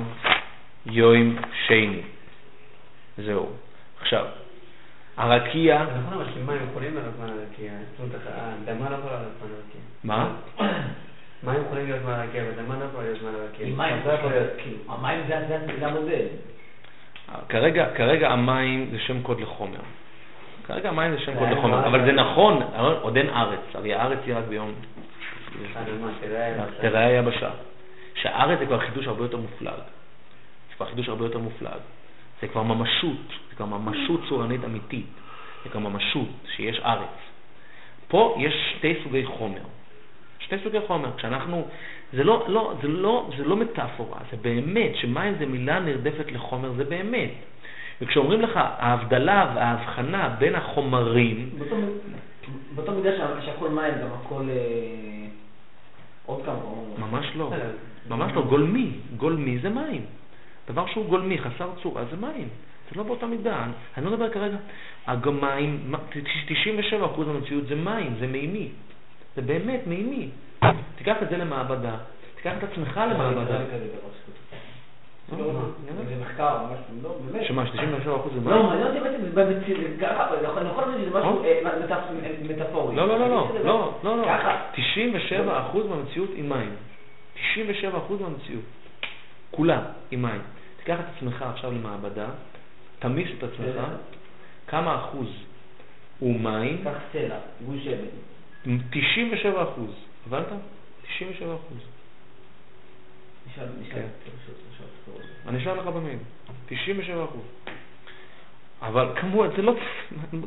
יום 0.85 1.35
שני. 1.67 2.01
זהו. 3.17 3.49
עכשיו, 4.01 4.25
הרקיע, 5.17 5.83
נכון 5.83 6.17
לא. 6.17 6.25
מה? 10.03 10.29
מים 11.43 11.61
יכולים 11.65 11.85
להיות 11.85 12.03
מהרקיע, 12.05 12.43
והאדמה 12.43 12.75
לא 12.79 12.85
יכולה 12.85 13.03
להיות 13.03 13.21
מהרקיע. 13.23 13.67
עם 13.67 13.77
מים, 13.77 13.95
זה 14.05 14.11
יכול 14.13 14.31
להיות. 14.31 14.49
כאילו, 14.57 14.77
המים 14.89 15.19
זה 15.27 15.45
זה- 15.47 15.79
זה 15.79 15.87
המודל. 15.87 16.25
כרגע, 17.49 17.87
כרגע 17.95 18.29
המים 18.31 18.87
זה 18.91 18.99
שם 18.99 19.21
קוד 19.23 19.39
לחומר. 19.41 19.79
כרגע 20.67 20.89
המים 20.89 21.11
זה 21.11 21.19
שם 21.19 21.39
קוד 21.39 21.47
לחומר, 21.49 21.87
אבל 21.87 22.05
זה 22.05 22.11
נכון, 22.11 22.61
עוד 23.01 23.17
אין 23.17 23.29
ארץ, 23.29 23.59
הרי 23.73 23.93
הארץ 23.93 24.19
היא 24.25 24.35
רק 24.35 24.43
ביום... 24.49 24.73
תראה. 26.21 26.53
תראה 26.81 27.05
היבשה. 27.05 27.49
שהארץ 28.15 28.59
זה 28.59 28.65
כבר 28.65 28.79
חידוש 28.79 29.07
הרבה 29.07 29.23
יותר 29.23 29.37
מופלג. 29.37 29.79
כבר 30.83 30.91
חידוש 30.91 31.09
הרבה 31.09 31.25
יותר 31.25 31.39
מופלג. 31.39 31.79
זה 32.41 32.47
כבר 32.47 32.63
ממשות, 32.63 33.27
זה 33.49 33.55
כבר 33.55 33.65
ממשות 33.65 34.21
צורנית 34.29 34.65
אמיתית. 34.65 35.05
זה 35.63 35.69
כבר 35.69 35.79
ממשות, 35.79 36.27
שיש 36.55 36.79
ארץ. 36.79 37.17
פה 38.07 38.35
יש 38.39 38.53
שתי 38.77 38.93
סוגי 39.03 39.25
חומר. 39.25 39.61
שתי 40.39 40.55
סוגי 40.63 40.77
חומר. 40.87 41.09
כשאנחנו, 41.17 41.67
זה 42.13 42.23
לא, 42.23 42.45
לא, 42.47 42.73
זה 42.81 42.87
לא, 42.87 43.29
זה 43.37 43.43
לא 43.45 43.55
מטאפורה, 43.55 44.19
זה 44.31 44.37
באמת, 44.37 44.91
שמים 44.95 45.35
זה 45.39 45.45
מילה 45.45 45.79
נרדפת 45.79 46.31
לחומר, 46.31 46.71
זה 46.73 46.83
באמת. 46.83 47.29
וכשאומרים 48.01 48.41
לך 48.41 48.51
ההבדלה 48.55 49.51
וההבחנה 49.55 50.29
בין 50.39 50.55
החומרים, 50.55 51.49
באותו 52.75 52.91
מידה 52.91 53.17
שה- 53.17 53.41
שהכל 53.45 53.69
מים, 53.69 53.93
גם 54.01 54.07
הכל... 54.25 54.43
אה, 54.49 55.25
עוד 56.25 56.41
כמה. 56.45 56.55
ממש 56.97 57.25
לא. 57.35 57.51
ממש 58.09 58.31
לא, 58.35 58.41
גולמי. 58.41 58.91
גולמי 59.17 59.59
זה 59.59 59.69
מים. 59.69 60.05
דבר 60.67 60.85
שהוא 60.87 61.05
גולמי, 61.05 61.37
חסר 61.37 61.69
צורה, 61.83 62.03
זה 62.11 62.17
מים. 62.17 62.47
זה 62.91 62.97
לא 62.97 63.03
באותה 63.03 63.25
מידה. 63.25 63.63
אני 63.97 64.05
לא 64.05 64.11
מדבר 64.11 64.29
כרגע, 64.29 64.57
המים, 65.07 65.79
מה- 65.87 65.97
97% 66.11 67.27
מהמציאות 67.27 67.67
זה 67.67 67.75
מים, 67.75 68.15
זה 68.19 68.27
מימי. 68.27 68.69
זה 69.35 69.41
באמת 69.41 69.81
מימי. 69.87 70.29
תיקח 70.95 71.15
את 71.21 71.29
זה 71.29 71.37
למעבדה, 71.37 71.95
תיקח 72.35 72.51
את 72.57 72.63
עצמך 72.63 72.99
למעבדה. 73.11 73.57
לא, 75.31 75.37
לא, 75.39 75.45
זה 76.09 76.15
מחקר, 76.21 76.57
ממש, 76.63 76.79
לא, 77.03 77.15
באמת. 77.31 77.45
שמה, 77.47 77.63
97% 77.65 77.69
זה 77.75 78.49
לא, 78.49 78.55
מים? 78.57 78.65
מעניין 78.65 78.87
אותי 78.87 78.99
בעצם, 78.99 79.61
זה 79.65 79.95
ככה, 80.01 80.29
אבל 80.29 80.37
יכול 80.45 80.83
להיות 80.83 81.01
שזה 81.01 81.19
משהו 81.19 81.43
אה, 81.43 81.59
מטאפ- 81.85 82.49
מטאפורי. 82.49 82.95
לא, 82.95 83.07
לא, 83.07 83.19
לא, 83.19 83.29
לא, 83.29 83.49
לא, 83.63 83.93
לא, 84.03 84.17
לא. 84.17 84.23
ככה. 84.27 84.57
97% 84.73 85.87
מהמציאות 85.89 86.29
היא 86.35 86.43
מים. 86.43 86.69
97% 87.55 88.21
מהמציאות. 88.21 88.61
כולה 89.55 89.81
היא 90.11 90.19
מים. 90.19 90.41
תיקח 90.77 90.99
את 90.99 91.05
עצמך 91.15 91.41
עכשיו 91.41 91.71
למעבדה, 91.71 92.27
תמיס 92.99 93.27
את 93.37 93.43
עצמך, 93.43 93.81
כמה 94.67 94.95
אחוז 94.95 95.27
הוא 96.19 96.39
מים? 96.39 96.77
קח 96.83 96.97
סלע, 97.11 97.37
גוש 97.65 97.83
שבט. 97.83 98.09
97 98.89 99.63
אחוז. 99.63 99.91
הבנת? 100.27 100.47
97 101.17 101.55
אחוז. 101.55 101.77
כן. 103.91 104.07
אני 105.47 105.57
אשאל 105.57 105.79
לך 105.79 105.85
במילים. 105.85 106.19
97 106.67 107.23
אחוז. 107.23 107.41
אבל 108.81 109.07
כמובן, 109.15 109.47
זה 109.55 109.61
לא... 109.61 109.75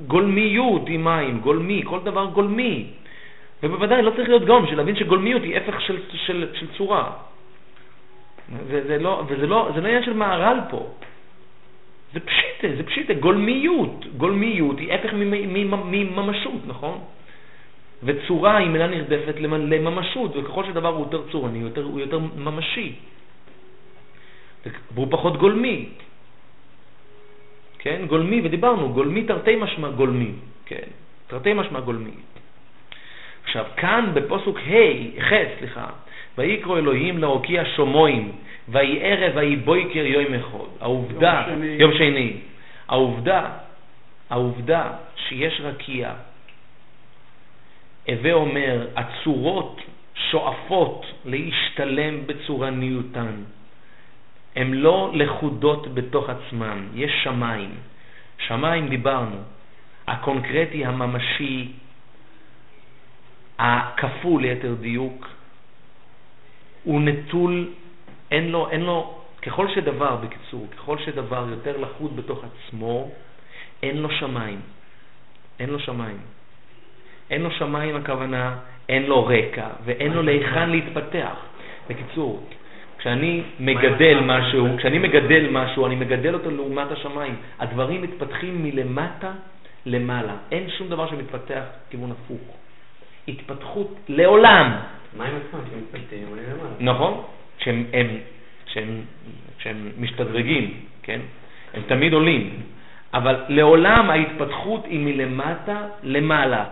גולמיות 0.06 0.88
היא 0.88 0.98
מים, 0.98 1.40
גולמי, 1.40 1.82
כל 1.84 2.00
דבר 2.04 2.26
גולמי. 2.26 2.92
ובוודאי 3.62 4.02
לא 4.02 4.10
צריך 4.16 4.28
להיות 4.28 4.44
גאון 4.44 4.62
בשביל 4.62 4.78
להבין 4.78 4.96
שגולמיות 4.96 5.42
היא 5.42 5.56
הפך 5.56 5.80
של, 5.80 6.00
של, 6.26 6.50
של 6.54 6.66
צורה. 6.76 7.12
וזה 8.66 8.98
לא, 8.98 9.24
וזה 9.28 9.46
לא, 9.46 9.70
לא 9.76 9.86
עניין 9.88 10.02
של 10.02 10.12
מהר"ל 10.12 10.58
פה. 10.70 10.86
זה 12.14 12.20
פשיטה, 12.20 12.76
זה 12.76 12.82
פשיטה, 12.82 13.14
גולמיות. 13.14 14.06
גולמיות 14.16 14.78
היא 14.78 14.92
הפך 14.92 15.10
מממשות, 15.12 16.62
נכון? 16.66 16.98
וצורה 18.02 18.56
היא 18.56 18.68
מילה 18.68 18.86
נרדפת 18.86 19.34
לממשות, 19.40 20.36
וככל 20.36 20.64
שדבר 20.64 20.88
הוא 20.88 21.04
יותר 21.04 21.22
צורני, 21.32 21.58
יותר, 21.58 21.82
הוא 21.82 22.00
יותר 22.00 22.18
ממשי. 22.18 22.92
והוא 24.94 25.06
פחות 25.10 25.36
גולמי. 25.36 25.88
כן? 27.78 28.06
גולמי, 28.06 28.40
ודיברנו, 28.44 28.92
גולמי 28.92 29.24
תרתי 29.24 29.56
משמע 29.56 29.88
גולמי, 29.90 30.32
כן? 30.66 30.88
תרתי 31.26 31.54
משמע 31.54 31.80
גולמי. 31.80 32.10
עכשיו, 33.44 33.64
כאן 33.76 34.10
בפוסוק 34.14 34.58
ה', 34.58 35.20
ח', 35.20 35.32
סליחה, 35.58 35.86
ויקרא 36.38 36.78
אלוהים 36.78 37.18
להוקיע 37.18 37.62
שומוים, 37.76 38.32
ויהי 38.68 38.98
ערב 39.00 39.36
ויהי 39.36 39.56
בויקר 39.56 40.06
יום 40.06 40.34
אחד. 40.34 40.58
העובדה, 40.80 41.44
יום 41.48 41.58
שני. 41.58 41.76
יום 41.78 41.92
שני. 41.98 42.32
העובדה, 42.88 43.50
העובדה 44.30 44.92
שיש 45.16 45.60
רקיע, 45.60 46.12
הווה 48.08 48.32
אומר, 48.32 48.86
הצורות 48.96 49.80
שואפות 50.30 51.06
להשתלם 51.24 52.26
בצורניותן. 52.26 53.34
הן 54.56 54.74
לא 54.74 55.10
לכודות 55.14 55.94
בתוך 55.94 56.30
עצמן, 56.30 56.86
יש 56.94 57.12
שמיים. 57.24 57.70
שמיים 58.38 58.88
דיברנו, 58.88 59.36
הקונקרטי, 60.06 60.84
הממשי, 60.84 61.72
הכפול 63.58 64.42
ליתר 64.42 64.74
דיוק, 64.80 65.28
הוא 66.86 67.00
נטול, 67.00 67.68
אין 68.30 68.50
לו, 68.50 68.70
אין 68.70 68.80
לו, 68.80 69.14
ככל 69.42 69.68
שדבר, 69.74 70.16
בקיצור, 70.16 70.66
ככל 70.76 70.98
שדבר 70.98 71.46
יותר 71.50 71.76
לחוד 71.76 72.16
בתוך 72.16 72.44
עצמו, 72.44 73.10
אין 73.82 73.96
לו 73.96 74.10
שמיים. 74.10 74.60
אין 75.60 75.70
לו 75.70 75.78
שמיים. 75.78 76.16
אין 77.30 77.42
לו 77.42 77.50
שמיים 77.50 77.96
הכוונה, 77.96 78.56
אין 78.88 79.06
לו 79.06 79.26
רקע, 79.26 79.66
ואין 79.84 80.12
לו 80.12 80.22
להיכן 80.22 80.70
להתפתח. 80.70 81.36
בקיצור, 81.90 82.46
כשאני 82.98 83.42
מגדל 83.60 84.18
משהו, 84.22 84.66
כשאני 84.78 84.98
מגדל 84.98 85.46
משהו, 85.50 85.86
אני 85.86 85.94
מגדל 85.94 86.34
אותו 86.34 86.50
לעומת 86.50 86.92
השמיים. 86.92 87.36
הדברים 87.58 88.02
מתפתחים 88.02 88.62
מלמטה 88.62 89.32
למעלה. 89.86 90.34
אין 90.52 90.70
שום 90.70 90.88
דבר 90.88 91.10
שמתפתח 91.10 91.62
כיוון 91.90 92.10
הפוך. 92.10 92.56
התפתחות 93.28 93.96
לעולם. 94.08 94.76
מה 95.16 95.24
עם 95.24 95.34
עצמם? 95.36 95.60
נכון, 96.80 97.22
כשהם, 97.58 97.84
הם, 97.92 98.06
כשהם, 98.66 99.00
כשהם 99.58 99.90
משתדרגים, 99.98 100.74
כן? 101.02 101.20
הם 101.74 101.82
תמיד 101.86 102.12
עולים. 102.12 102.62
אבל 103.14 103.36
לעולם 103.48 104.10
ההתפתחות 104.10 104.84
היא 104.84 105.00
מלמטה 105.00 105.88
למעלה. 106.02 106.64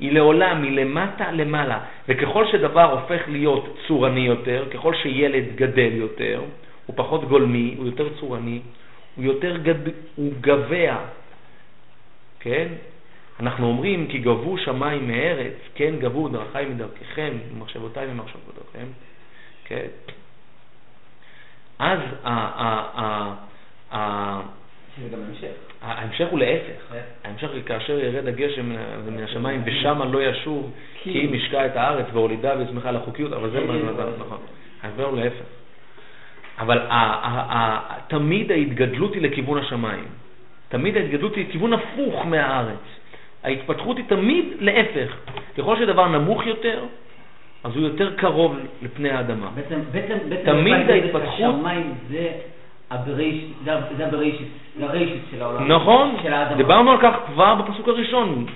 היא 0.00 0.12
לעולם 0.12 0.62
מלמטה 0.62 1.32
למעלה. 1.32 1.78
וככל 2.08 2.46
שדבר 2.52 2.92
הופך 2.92 3.22
להיות 3.28 3.76
צורני 3.86 4.20
יותר, 4.20 4.64
ככל 4.74 4.94
שילד 4.94 5.44
גדל 5.54 5.92
יותר, 5.92 6.42
הוא 6.86 6.96
פחות 6.96 7.28
גולמי, 7.28 7.74
הוא 7.78 7.86
יותר 7.86 8.08
צורני, 8.20 8.60
הוא 9.16 9.24
יותר 9.24 9.56
גד... 9.56 9.88
הוא 10.16 10.32
גבע, 10.40 10.96
כן? 12.40 12.68
אנחנו 13.40 13.66
אומרים 13.66 14.06
כי 14.06 14.18
גבו 14.18 14.58
שמיים 14.58 15.08
מארץ, 15.08 15.54
כן 15.74 15.94
גבו 15.98 16.28
דרכי 16.28 16.64
מדרככם, 16.70 17.32
מחשבותיי 17.58 18.06
ממחשבותיכם, 18.06 18.86
כן? 19.64 19.86
אז 21.78 21.98
ההמשך 25.82 26.26
הוא 26.30 26.38
להפך. 26.38 26.92
כן. 26.92 27.00
ההמשך 27.24 27.48
הוא 27.50 27.60
כאשר 27.66 27.98
ירד 27.98 28.28
הגשם 28.28 28.66
מן 29.06 29.22
השמיים 29.22 29.62
ושם 29.66 30.12
לא 30.12 30.22
ישוב 30.22 30.70
כי 31.02 31.20
אם 31.20 31.34
השקע 31.34 31.66
את 31.66 31.76
הארץ 31.76 32.06
והולידה 32.12 32.54
וישמחה 32.58 32.88
על 32.88 32.96
החוקיות, 32.96 33.32
אבל 33.32 33.50
זה 33.50 33.60
מה 33.60 33.72
זה 33.78 34.04
נכון. 34.18 34.38
ההמשך 34.82 35.04
הוא 35.04 35.16
להפך. 35.18 35.44
אבל 36.58 36.80
תמיד 38.08 38.50
ההתגדלות 38.50 39.14
היא 39.14 39.22
לכיוון 39.22 39.58
השמיים. 39.58 40.04
תמיד 40.68 40.96
ההתגדלות 40.96 41.34
היא 41.34 41.48
לכיוון 41.48 41.72
הפוך 41.72 42.26
מהארץ. 42.26 42.84
ההתפתחות 43.44 43.96
היא 43.96 44.04
תמיד 44.08 44.44
להפך. 44.60 45.16
ככל 45.58 45.76
שדבר 45.76 46.08
נמוך 46.08 46.46
יותר, 46.46 46.80
אז 47.64 47.76
הוא 47.76 47.84
יותר 47.84 48.14
קרוב 48.16 48.56
לפני 48.82 49.10
האדמה. 49.10 49.48
בעצם, 49.54 49.80
בעצם, 49.92 50.18
בעצם 50.28 50.44
תמיד 50.44 50.90
ההתפתחות... 50.90 51.54
השמיים 51.54 51.94
זה 52.08 52.30
זה 52.84 54.06
הבראשית, 54.06 54.48
זה 54.78 54.86
הראשית 54.86 55.22
של 55.30 55.42
העולם. 55.42 55.72
נכון, 55.72 56.16
דיברנו 56.56 56.90
על 56.90 56.98
כך 57.00 57.14
כבר 57.26 57.54
בפסוק 57.54 57.88
הראשון. 57.88 58.46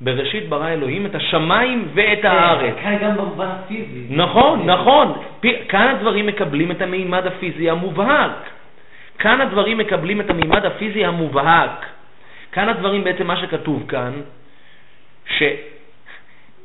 בראשית 0.00 0.48
ברא 0.48 0.68
אלוהים 0.68 1.06
את 1.06 1.14
השמיים 1.14 1.88
ואת 1.94 2.18
כן, 2.22 2.28
הארץ. 2.28 2.74
כאן 2.82 2.96
גם 3.02 3.16
במובן 3.16 3.46
הפיזי. 3.46 4.06
נכון, 4.10 4.66
נכון. 4.66 5.12
כאן 5.68 5.88
הדברים 5.88 6.26
מקבלים 6.26 6.70
את 6.70 6.82
המימד 6.82 7.26
הפיזי 7.26 7.70
המובהק. 7.70 8.32
כאן 9.18 9.40
הדברים 9.40 9.78
מקבלים 9.78 10.20
את 10.20 10.30
המימד 10.30 10.64
הפיזי 10.64 11.04
המובהק. 11.04 11.86
כאן 12.52 12.68
הדברים, 12.68 13.04
בעצם 13.04 13.26
מה 13.26 13.36
שכתוב 13.36 13.84
כאן, 13.88 14.12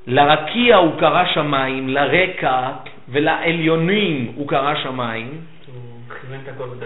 שלרקיע 0.08 0.76
הוא 0.76 1.00
קרא 1.00 1.24
שמיים, 1.34 1.90
לרקע 1.90 2.72
ולעליונים 3.10 4.32
הוא 4.36 4.48
קרא 4.48 4.76
שמיים. 4.84 5.42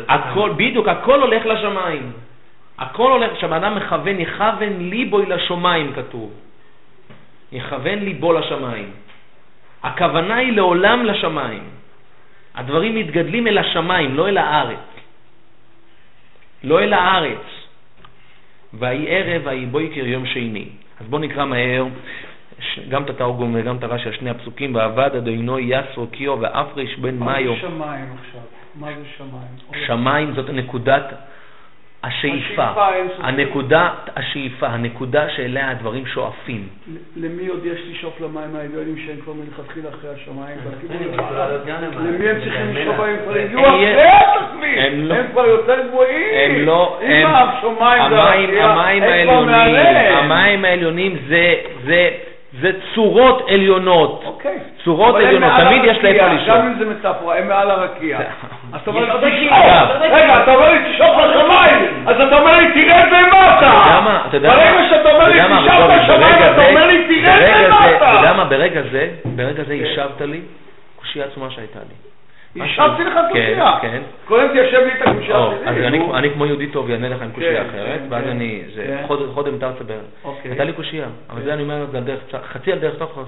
הכל, 0.08 0.52
בדיוק, 0.56 0.88
הכל 0.88 1.22
הולך 1.22 1.46
לשמיים. 1.46 2.12
הכל 2.78 3.12
הולך, 3.12 3.34
כשהבן 3.34 3.74
מכוון, 3.74 4.20
יכוון 4.20 4.90
ליבו 4.90 5.22
אל 5.22 5.32
השמיים, 5.32 5.94
כתוב. 5.94 6.34
יכוון 7.52 8.00
ליבו 8.00 8.34
לשמיים. 8.34 8.92
הכוונה 9.84 10.36
היא 10.36 10.54
לעולם 10.54 11.06
לשמיים. 11.06 11.64
הדברים 12.56 12.96
מתגדלים 12.96 13.48
אל 13.48 13.58
השמיים, 13.58 14.16
לא 14.16 14.30
אל 14.30 14.38
הארץ. 14.38 14.88
לא 16.64 16.80
אל 16.80 16.94
הארץ. 16.94 17.59
ויהי 18.74 19.06
ערב 19.08 19.42
ויהי 19.46 19.66
בויקר 19.66 20.08
יום 20.08 20.26
שני. 20.26 20.66
אז 21.00 21.08
בואו 21.08 21.22
נקרא 21.22 21.46
מהר 21.46 21.86
גם 22.90 23.04
את 23.04 23.10
התרגום 23.10 23.56
וגם 23.56 23.78
את 23.78 23.84
הרש"י 23.84 24.14
שני 24.14 24.30
הפסוקים, 24.30 24.76
ועבד 24.76 25.10
אדוני 25.18 25.62
יסרו 25.62 26.08
קיו 26.08 26.38
ואפריש 26.40 27.00
בן 27.00 27.18
מאיו. 27.18 27.52
מה 27.52 27.56
זה 27.56 27.68
שמיים 27.68 28.06
עכשיו? 28.20 28.42
מה 28.76 28.88
זה 28.88 29.06
שמיים? 29.18 29.86
שמיים 29.88 30.34
זאת 30.34 30.50
נקודת 30.50 31.04
השאיפה, 32.04 32.66
הנקודה, 33.20 33.90
השאיפה, 34.16 34.68
הנקודה 34.68 35.30
שאליה 35.30 35.70
הדברים 35.70 36.06
שואפים. 36.06 36.68
למי 37.16 37.48
עוד 37.48 37.66
יש 37.66 37.80
לשאוף 37.92 38.22
למים 38.22 38.56
העליונים 38.56 38.98
שהם 39.06 39.16
כבר 39.24 39.34
מלכתחילה 39.34 39.90
אחרי 39.90 40.10
השמיים? 40.10 40.58
למי 42.00 42.30
הם 42.30 42.40
צריכים 42.40 42.74
לשאוף 42.74 42.98
בהם 42.98 43.16
כבר 43.24 43.34
הגיעו 43.34 43.62
אחרי 43.66 44.04
התכלית? 44.04 44.94
לא- 44.94 45.16
הם 45.16 45.26
כבר 45.32 45.46
יותר 45.46 45.88
גבוהים. 45.88 46.28
הם 46.34 46.66
לא, 46.66 47.00
זה 47.08 47.28
המים 47.28 49.04
העליונים, 49.04 49.64
המים 50.18 50.66
העליונים 50.66 51.18
זה 51.86 52.10
זה 52.62 52.72
צורות 52.96 53.46
עליונות. 53.50 54.24
אוקיי. 54.26 54.58
צורות 54.84 55.16
עליונות, 55.16 55.52
תמיד 55.60 55.82
יש 55.84 55.98
לאיפה 56.04 56.28
לשאוף. 56.28 56.58
גם 56.58 56.68
אם 56.68 56.80
זה 56.80 56.86
מטאפורה, 56.86 57.38
הם 57.38 57.48
מעל 57.48 57.72
הרקיע. 57.72 58.20
אז 58.74 58.82
אתה 58.82 58.92
אומר 58.92 59.02
לי, 59.26 59.50
רגע, 60.12 60.44
אתה 60.44 60.56
אומר 60.56 60.74
לי 60.74 60.94
תשאוף 60.94 61.18
לשמיים, 61.18 62.04
אז 62.08 62.22
אתה 62.22 62.40
אומר 62.40 62.56
לי 62.58 62.68
תרד 62.74 63.06
למטה. 63.12 64.00
אתה 64.28 64.38
יודע 64.38 64.50
מה? 64.50 64.56
ברגע 64.58 64.90
שאתה 64.90 65.12
אומר 65.12 65.28
לי 65.28 65.40
תשאוף 65.40 65.90
לשמיים, 65.90 66.54
אתה 66.54 66.70
אומר 66.70 66.88
לי 66.88 67.22
תרד 67.22 67.42
למטה. 67.42 67.96
אתה 67.96 68.16
יודע 68.18 68.34
מה? 68.34 68.44
ברגע 68.44 68.82
זה, 68.92 69.10
ברגע 69.26 69.64
זה 69.64 69.74
השבת 69.92 70.22
לי 70.22 70.42
קושייה 71.00 71.26
עצומה 71.26 71.50
שהייתה 71.50 71.80
לי. 71.80 71.96
השבתי 72.56 73.04
לך 73.04 73.14
קושייה. 73.28 73.78
כן, 73.82 73.88
כן. 73.92 74.02
קודם 74.26 74.48
תיישב 74.52 74.80
לי 74.80 74.92
את 74.94 75.08
הקושייה 75.08 75.50
שלי. 75.66 76.00
אז 76.00 76.14
אני 76.14 76.30
כמו 76.34 76.46
יהודי 76.46 76.68
טוב 76.68 76.90
אענה 76.90 77.10
לך 77.10 77.22
עם 77.22 77.32
קושייה 77.32 77.64
כן, 77.64 77.70
אחרת, 77.70 78.02
ואז 78.10 78.24
אני, 78.28 78.62
זה 78.76 79.04
חודם 79.34 79.58
תרצה 79.60 79.84
בערך. 79.84 80.02
אוקיי. 80.24 80.52
הייתה 80.52 80.64
לי 80.64 80.74
קושייה, 80.74 81.08
אבל 81.30 81.44
זה 81.44 81.54
אני 81.54 81.64
אומר, 81.64 81.86
חצי 82.44 82.72
על 82.72 82.80
דרך 82.80 82.96
טוב, 83.00 83.28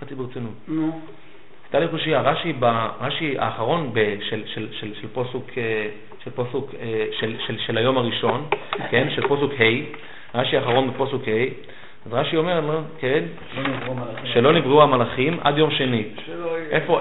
חצי 0.00 0.14
ברצינות. 0.14 0.52
נו. 0.68 1.00
הייתה 1.64 1.78
לי 1.80 1.88
קושייה, 1.88 2.20
רש"י 3.00 3.38
האחרון 3.38 3.92
של 4.30 5.08
פוסוק, 5.12 5.50
של 6.24 6.30
פוסוק, 6.30 6.74
של 7.66 7.78
היום 7.78 7.98
הראשון, 7.98 8.46
כן, 8.90 9.08
של 9.10 9.28
פוסוק 9.28 9.52
ה', 9.52 10.38
רש"י 10.38 10.56
האחרון 10.56 10.90
בפוסוק 10.90 11.22
ה', 11.28 11.30
אז 12.06 12.12
רש"י 12.12 12.36
אומר, 12.36 12.80
כן, 13.00 13.24
שלא 14.24 14.52
נבראו 14.52 14.82
המלאכים 14.82 15.38
עד 15.42 15.58
יום 15.58 15.70
שני. 15.70 16.04
איפה 16.70 17.00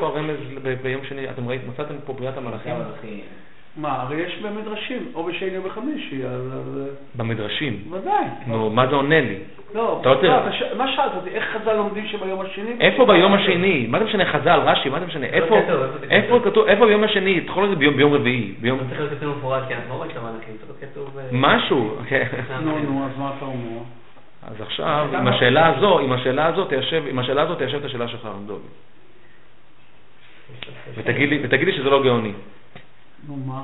הרמז 0.00 0.36
ביום 0.82 1.04
שני? 1.08 1.30
אתם 1.30 1.48
ראיתם, 1.48 1.68
מצאתם 1.68 1.94
פה 2.06 2.12
בריאת 2.12 2.36
המלאכים? 2.36 2.74
מה, 3.76 4.02
הרי 4.02 4.16
יש 4.16 4.38
במדרשים, 4.42 5.12
או 5.14 5.24
בשני 5.24 5.56
או 5.56 5.62
בחמישי, 5.62 6.26
אז... 6.26 6.52
אז, 6.52 6.80
במדרשים. 7.14 7.82
ודאי. 7.90 8.24
נו, 8.46 8.70
מה 8.70 8.86
זה 8.86 8.94
עונה 8.94 9.20
לי? 9.20 9.38
לא, 9.74 10.02
לא, 10.04 10.42
מה 10.76 10.92
שאלת 10.92 11.12
אותי, 11.16 11.30
איך 11.30 11.44
חז"ל 11.44 11.72
לומדים 11.72 12.06
שביום 12.06 12.40
השני? 12.40 12.70
איפה 12.80 13.04
ביום 13.04 13.34
השני? 13.34 13.86
מה 13.88 13.98
זה 13.98 14.04
משנה 14.04 14.24
חז"ל, 14.32 14.60
רש"י, 14.64 14.88
מה 14.88 15.00
זה 15.00 15.06
משנה? 15.06 15.26
איפה 15.26 15.60
כתוב, 15.66 15.80
איפה 16.10 16.36
איפה? 16.36 16.66
איפה 16.66 16.86
ביום 16.86 17.04
השני? 17.04 17.40
תיכול 17.40 17.64
להיות 17.64 17.78
ביום 17.78 17.96
ביום 17.96 18.12
רביעי, 18.12 18.52
ביום... 18.60 18.78
לא 18.78 18.84
צריך 18.84 19.00
להיות 19.00 19.12
כתוב 19.18 19.36
מפורש, 19.38 19.62
כי 19.68 19.74
אנחנו 19.74 19.88
לא 19.90 19.94
רואים 19.94 20.10
את 20.10 20.16
המלאכים, 20.16 20.54
צריך 20.56 20.70
להיות 20.80 20.92
כתוב... 20.92 21.18
אה, 21.18 21.28
משהו, 21.32 21.96
כן. 22.08 22.26
נו, 22.64 22.78
נו, 22.78 23.06
אז 23.06 23.18
מה 23.18 23.32
אתה 23.36 23.44
אומר? 23.44 23.82
אז 24.42 24.60
עכשיו, 24.60 25.08
עם 25.18 25.28
השאלה 25.28 25.66
הזו, 25.66 25.98
עם 25.98 26.12
השאלה 26.12 26.46
הזאת 26.46 26.68
תיישב, 26.68 27.04
עם 27.08 27.18
השאלה 27.18 27.42
הזאת 27.42 27.58
תיישב 27.58 27.78
את 27.78 27.84
השאלה 27.84 28.08
שלך, 28.08 28.24
רב 28.24 28.46
דובי. 28.46 28.68
ותגיד 30.94 31.28
לי, 31.28 31.40
ותגיד 31.42 31.68
לי 31.68 31.72
שזה 31.76 31.90
לא 31.90 32.02
גאוני. 32.02 32.32
נו, 33.28 33.36
מה? 33.36 33.62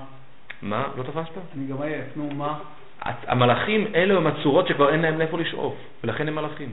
מה? 0.62 0.88
לא 0.96 1.02
תפסת? 1.02 1.38
אני 1.56 1.66
גם 1.66 1.82
עייף, 1.82 2.16
נו, 2.16 2.30
מה? 2.30 2.58
המלאכים 3.02 3.86
אלו 3.94 4.16
הם 4.16 4.26
הצורות 4.26 4.68
שכבר 4.68 4.92
אין 4.92 5.02
להם 5.02 5.18
לאיפה 5.18 5.38
לשאוף, 5.38 5.74
ולכן 6.04 6.28
הם 6.28 6.34
מלאכים. 6.34 6.72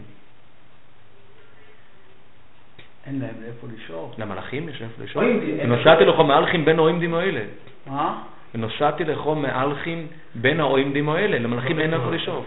אין 3.08 3.20
להם 3.20 3.36
לאיפה 3.42 3.68
לשאוף. 3.76 4.20
למלאכים 4.20 4.70
יש 4.70 4.82
איפה 4.82 5.04
לשאוף. 5.04 5.24
ונוסעתי 5.60 6.06
לכו 6.06 6.24
מהלכים 6.24 6.66
בין 6.66 6.80
האוהים 6.80 7.00
דמו 7.00 7.20
אלה. 7.20 7.42
מה? 7.88 8.24
ונוסעתי 8.56 9.04
לכו 9.04 9.36
מהלכים 9.36 10.08
בין 10.36 10.60
האוהים 10.60 10.94
דמו 10.94 11.18
אלה. 11.18 11.40
למלאכים 11.40 11.80
אין 11.80 11.94
איפה 11.94 12.12
לשאוף. 12.12 12.46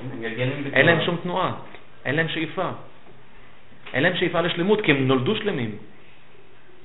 אין 0.73 0.87
להם 0.87 1.05
שום 1.05 1.17
תנועה. 1.23 1.53
אין 2.05 2.15
להם 2.15 2.29
שאיפה. 2.29 2.71
אין 3.95 4.03
להם 4.03 4.17
שאיפה 4.17 4.41
לשלמות, 4.41 4.81
כי 4.81 4.91
הם 4.91 5.09
נולדו 5.09 5.37
שלמים. 5.37 5.71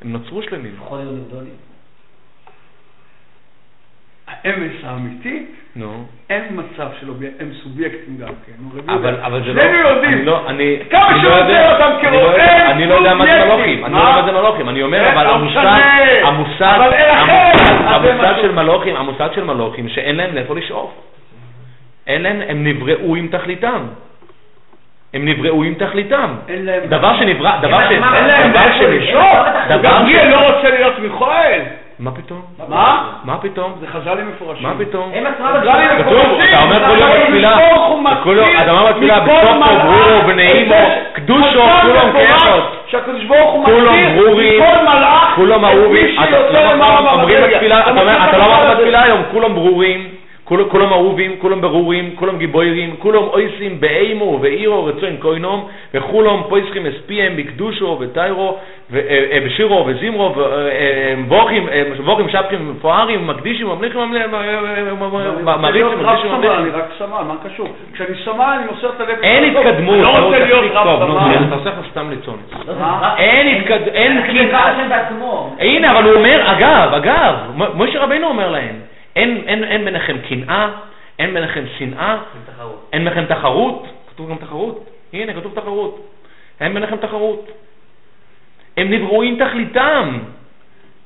הם 0.01 0.11
נוצרו 0.11 0.43
שלמים. 0.43 0.75
יכול 0.75 0.97
להיות 0.97 1.27
גדולים. 1.27 1.70
האמס 4.43 4.71
האמיתית, 4.83 5.55
נו. 5.75 5.91
אין 6.29 6.43
מצב 6.51 6.87
של 6.99 7.09
אובייקט, 7.09 7.41
הם 7.41 7.51
סובייקטים 7.63 8.17
גם 8.19 8.27
כן. 8.27 8.91
אבל. 8.93 9.15
אבל 9.21 9.43
זה 9.43 9.53
לא... 9.53 9.61
שנינו 9.63 9.77
יודעים. 9.89 10.13
אני 10.13 10.25
לא... 10.25 10.49
אני... 10.49 10.77
כמה 10.89 11.23
לא 11.23 11.29
יודע 11.29 11.71
אותם 11.73 11.91
לא 11.91 12.09
כרופא, 12.19 12.71
אני 12.71 12.85
לא 12.87 12.93
יודע 12.93 13.13
מה 13.13 13.25
זה. 13.25 13.45
מלוכים. 13.45 13.85
אני 13.85 13.93
לא? 13.93 13.99
יודע 13.99 14.11
מה 14.21 14.25
זה 14.25 14.31
מלוכים. 14.31 14.69
אני 14.69 14.83
אומר, 14.83 15.09
אבל 15.13 15.23
לא 15.23 15.35
המושג... 15.35 15.65
המושג... 16.23 16.79
אבל. 16.85 18.11
המושג-. 18.11 18.41
של 18.41 18.51
מלוכים, 18.51 18.95
המושג 18.95 19.27
של 19.35 19.43
מלוכים, 19.43 19.89
שאין 19.89 20.15
להם 20.15 20.35
לאיפה 20.35 20.55
לשאוף. 20.55 20.91
אין 22.07 22.21
להם, 22.21 22.41
הם 22.47 22.63
נבראו 22.67 23.15
עם 23.15 23.27
תכליתם. 23.27 23.81
הם 25.13 25.25
נבראו 25.25 25.63
עם 25.63 25.73
תכליתם. 25.73 26.33
דבר 26.89 27.17
שנברא, 27.19 27.57
דבר 27.61 27.89
ש... 27.89 27.91
מה- 27.99 28.17
אין 28.17 28.27
להם 28.27 28.51
דבר 28.51 28.59
לאיפה 28.59 28.77
ש- 28.79 28.81
לשאוף. 28.81 29.47
דבר 29.69 29.81
גם 29.83 30.09
ש- 30.09 30.13
מי 30.15 30.31
לא 30.31 30.55
רוצה 30.55 30.69
להיות 30.69 30.99
מיכאל? 30.99 31.61
מה 32.01 32.11
פתאום? 32.11 32.41
מה? 32.69 33.03
מה 33.23 33.37
פתאום? 33.37 33.73
זה 33.79 33.87
חז"לים 33.87 34.29
מפורשים. 34.29 34.67
מה 34.67 34.73
פתאום? 34.77 35.11
הם 35.13 35.25
עצמם 35.25 35.47
חז"לים 35.47 35.99
מפורשים. 35.99 36.41
אתה 36.49 36.61
אומר 36.61 36.87
כל 36.87 36.97
יום 36.97 37.19
בתפילה, 37.19 38.63
אתה 38.63 38.71
אומר 38.71 38.91
בתפילה, 38.91 39.25
מלאך 39.25 39.77
ברורו 39.83 40.21
זה. 40.69 40.95
קדושו, 41.13 41.61
חז"ל 41.61 41.81
כולם 41.81 42.11
כאחד. 42.13 42.59
שהקדוש 42.87 43.23
ברוך 43.23 43.53
הוא 43.53 43.65
ברורים, 43.65 44.61
מכל 44.61 44.83
מלאך 44.83 45.33
כולם 45.35 45.65
את 45.65 45.89
מי 45.89 46.15
אתה 46.23 46.25
שיוצא 46.27 46.63
לא 46.63 46.73
למעלה 46.73 47.17
במדרגה. 47.17 47.57
אתה 47.89 47.91
מכיר 47.91 48.37
לא 48.37 48.45
אמרת? 48.45 48.77
בתפילה 48.77 49.03
היום, 49.03 49.21
כולם 49.31 49.55
ברורים, 49.55 50.07
כולם 50.43 50.69
כולם 50.69 50.93
אהובים, 50.93 51.35
כולם 51.41 51.61
ברורים, 51.61 52.15
כולם 52.15 52.37
גיבוירים, 52.37 52.95
כולם 52.99 53.23
אויסים 53.23 53.79
באימו 53.79 54.39
ואירו 54.41 54.85
רצון 54.85 55.17
קוינום, 55.19 55.67
וכולם 55.93 56.41
פויסחים 56.49 56.85
אספיהם 56.85 57.35
בקדושו 57.37 57.97
ותיירו, 57.99 58.57
ו- 58.91 58.97
אה, 59.09 59.25
אה, 59.31 59.39
בשירו 59.45 59.85
וזמרו, 59.87 60.35
ובוכים, 61.17 61.67
בוכים 62.05 62.29
שבחים 62.29 62.71
מפוארים, 62.71 63.27
מקדישים, 63.27 63.67
ממליכים, 63.67 64.01
ממליכים, 64.01 64.29
סמל, 64.31 64.39
אני 64.47 64.91
ממליכים. 65.43 65.87
רק 66.75 66.85
סמל, 66.99 67.23
מה 67.27 67.35
קשור? 67.45 67.67
כשאני 67.93 68.15
סמל 68.25 68.45
אני 68.59 68.63
מוסר 68.71 68.89
את 68.89 69.01
הלב. 69.01 69.17
אין. 69.23 69.43
התקדמות, 69.57 69.93
אני 69.95 70.03
לא 70.03 70.09
רוצה 70.25 70.39
להיות 70.39 70.71
רב 70.73 70.83
טוב, 70.99 71.03
נו, 71.09 71.19
סמל. 71.19 71.47
אתה 71.47 71.55
עושה 71.55 71.69
לך 71.69 71.75
סתם? 71.91 72.09
נקרא- 72.11 73.15
אין 73.17 73.57
התקד... 73.57 73.87
אין 73.87 74.17
בעצמו. 74.89 75.55
הנה, 75.59 75.91
אבל 75.91 76.03
הוא 76.09 76.13
אומר, 76.17 76.41
אגב, 76.45 76.93
אגב, 76.93 77.35
משה 77.75 77.99
רבינו 78.03 78.27
אומר 78.27 78.51
להם, 78.51 78.75
אין, 79.15 79.43
אין, 79.47 79.63
אין 79.63 79.85
ביניכם 79.85 80.17
קנאה, 80.29 80.69
אין 81.19 81.33
ביניכם 81.33 81.63
שנאה, 81.77 82.17
אין 82.93 83.03
ביניכם 83.03 83.25
תחרות, 83.25 83.87
כתוב 84.09 84.29
גם 84.29 84.37
תחרות, 84.37 84.89
הנה, 85.13 85.33
כתוב 85.33 85.55
תחרות, 85.55 86.07
אין 86.61 86.73
ביניכם 86.73 86.97
תחרות. 86.97 87.51
הם 88.77 88.91
נבראו 88.91 89.21
עם 89.23 89.35
תכליתם, 89.45 90.19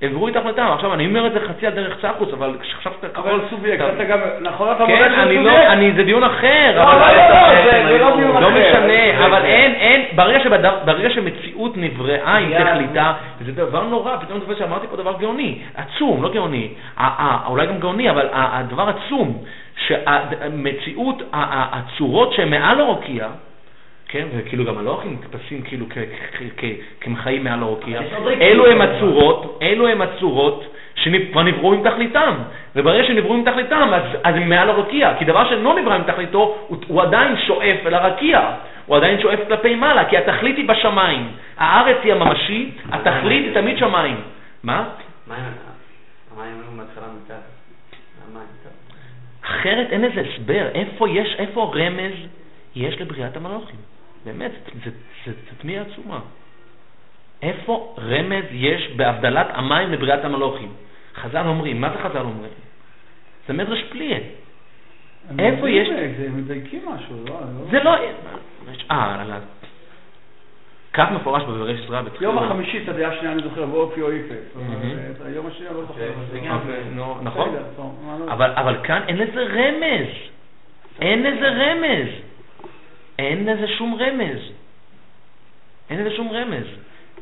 נבראו 0.09 0.27
עם 0.27 0.33
תכליתם. 0.33 0.67
עכשיו, 0.73 0.93
אני 0.93 1.05
אומר 1.05 1.27
את 1.27 1.31
זה 1.33 1.39
חצי 1.47 1.67
על 1.67 1.73
דרך 1.73 2.01
צחוץ, 2.01 2.29
אבל 2.33 2.57
כשחשבת... 2.61 3.05
אבל 3.15 3.39
סובייקט, 3.49 3.83
אתה 3.95 4.03
גם, 4.03 4.19
נכון 4.41 4.71
אתה 4.75 4.85
כן, 4.87 5.13
אני 5.13 5.43
לא? 5.43 5.67
אני, 5.67 5.91
זה 5.93 6.03
דיון 6.03 6.23
אחר. 6.23 6.71
לא, 6.75 6.83
לא, 6.83 6.91
לא, 6.91 7.29
לא, 7.29 7.71
זה- 7.71 7.85
זה 7.87 7.97
לא 7.97 8.15
דיון 8.15 8.31
לא 8.43 8.47
אחר. 8.49 8.49
משנה, 8.49 9.25
אבל 9.25 9.45
אין, 9.45 9.71
אין, 9.73 10.01
ברגע 10.85 11.09
שמציאות 11.09 11.77
נבראה 11.77 12.37
עם. 12.37 12.49
תכליתה, 12.63 13.13
וזה 13.41 13.51
דבר 13.51 13.83
נורא, 13.83 14.15
פתאום 14.17 14.39
חושב 14.45 14.59
שאמרתי 14.59 14.87
פה 14.87 14.97
דבר 14.97 15.13
גאוני, 15.19 15.59
עצום, 15.75 16.23
לא 16.23 16.29
גאוני, 16.33 16.67
אולי 17.47 17.67
גם 17.67 17.79
גאוני, 17.79 18.09
אבל 18.09 18.27
הדבר 18.33 18.89
עצום, 18.89 19.37
שהמציאות, 19.87 21.23
הצורות 21.33 22.33
שהן 22.33 22.49
מעל 22.49 22.79
הרוקיע, 22.79 23.27
כן, 24.15 24.27
וכאילו 24.37 24.65
גם 24.65 24.77
הלוחים 24.77 25.17
נתפסים 25.21 25.61
כאילו 25.61 25.85
כמחיים 27.01 27.43
מעל 27.43 27.63
ריקים. 27.63 27.95
אלו 28.41 28.65
הם 28.65 28.81
הצורות, 28.81 29.59
אלו 29.61 29.87
הם 29.87 30.01
הצורות 30.01 30.75
שכבר 30.95 31.43
נבראו 31.43 31.73
עם 31.73 31.89
תכליתם, 31.89 32.33
וברגע 32.75 33.03
שהם 33.03 33.15
נבראו 33.15 33.35
עם 33.35 33.43
תכליתם, 33.45 33.89
אז, 34.23 34.35
הם 34.35 34.49
מעל 34.49 34.69
הרקיע, 34.69 35.13
כי 35.19 35.25
דבר 35.25 35.49
שלא 35.49 35.79
נברא 35.79 35.95
עם 35.95 36.03
תכליתו, 36.03 36.57
הוא, 36.67 37.01
עדיין 37.01 37.37
שואף 37.47 37.77
אל 37.85 37.93
הרקיע, 37.93 38.51
הוא 38.85 38.97
עדיין 38.97 39.21
שואף 39.21 39.39
כלפי 39.47 39.75
מעלה, 39.75 40.05
כי 40.09 40.17
התכלית 40.17 40.57
היא 40.57 40.67
בשמיים, 40.67 41.27
הארץ 41.57 41.97
היא 42.03 42.13
הממשי, 42.13 42.71
התכלית 42.91 43.45
היא 43.45 43.53
תמיד 43.53 43.77
שמיים. 43.77 44.17
מה? 44.63 44.83
מים, 45.27 45.37
המים 46.35 46.53
היו 46.53 46.83
מתחת. 46.83 47.01
אחרת 49.41 49.87
אין 49.91 50.01
לזה 50.01 50.21
הסבר, 50.21 50.67
איפה 50.73 51.09
יש, 51.09 51.35
איפה 51.37 51.71
רמז 51.75 52.13
יש 52.75 53.01
לבריאת 53.01 53.37
המלאכים? 53.37 53.94
באמת, 54.25 54.51
זה, 54.51 54.71
זה, 54.85 54.91
זה, 55.25 55.31
זה 55.31 55.61
תמיהה 55.61 55.83
עצומה. 55.91 56.19
איפה 57.41 57.95
רמז 57.97 58.45
יש 58.51 58.87
בהבדלת 58.95 59.47
המים 59.53 59.91
לבריאת 59.91 60.25
המלאכים? 60.25 60.73
חז"ל 61.15 61.43
אומרים, 61.45 61.81
מה 61.81 61.89
זה 61.89 61.97
חז"ל 62.03 62.17
אומרים? 62.21 62.51
זה 63.47 63.53
מדרש 63.53 63.83
פליה. 63.89 64.17
איפה 65.39 65.69
יש- 65.69 65.89
הם 66.27 66.37
מדייקים 66.37 66.81
משהו, 66.89 67.15
לא? 67.27 67.33
לא. 67.33 67.71
זה 67.71 67.83
לא... 67.83 67.95
אה. 68.91 69.37
כך 70.93 71.11
מפורש 71.11 71.43
בבראש 71.43 71.79
ישראל 71.79 72.01
בתחילת... 72.03 72.21
יום 72.21 72.37
החמישי, 72.37 72.83
את 72.83 72.89
הדעה 72.89 73.11
השנייה 73.11 73.31
אני 73.33 73.41
זוכר, 73.43 73.65
באופי 73.65 74.01
או 74.01 74.11
איפה. 74.11 74.33
היום 75.25 75.47
השני 75.47 75.67
אני 75.67 75.75
לא 75.75 75.81
זוכר. 75.81 75.93
אוקיי, 76.51 76.79
נכון. 77.23 77.55
לא- 78.19 78.33
אבל, 78.33 78.51
אבל 78.51 78.77
כאן 78.83 79.01
אין 79.07 79.17
לזה 79.17 79.41
רמז. 79.43 80.07
אין 81.01 81.23
לזה 81.23 81.47
רמז. 81.47 82.07
אין 83.19 83.45
לזה 83.45 83.67
שום 83.67 83.95
רמז. 83.99 84.39
אין 85.89 85.99
לזה 85.99 86.15
שום 86.15 86.29
רמז. 86.31 86.65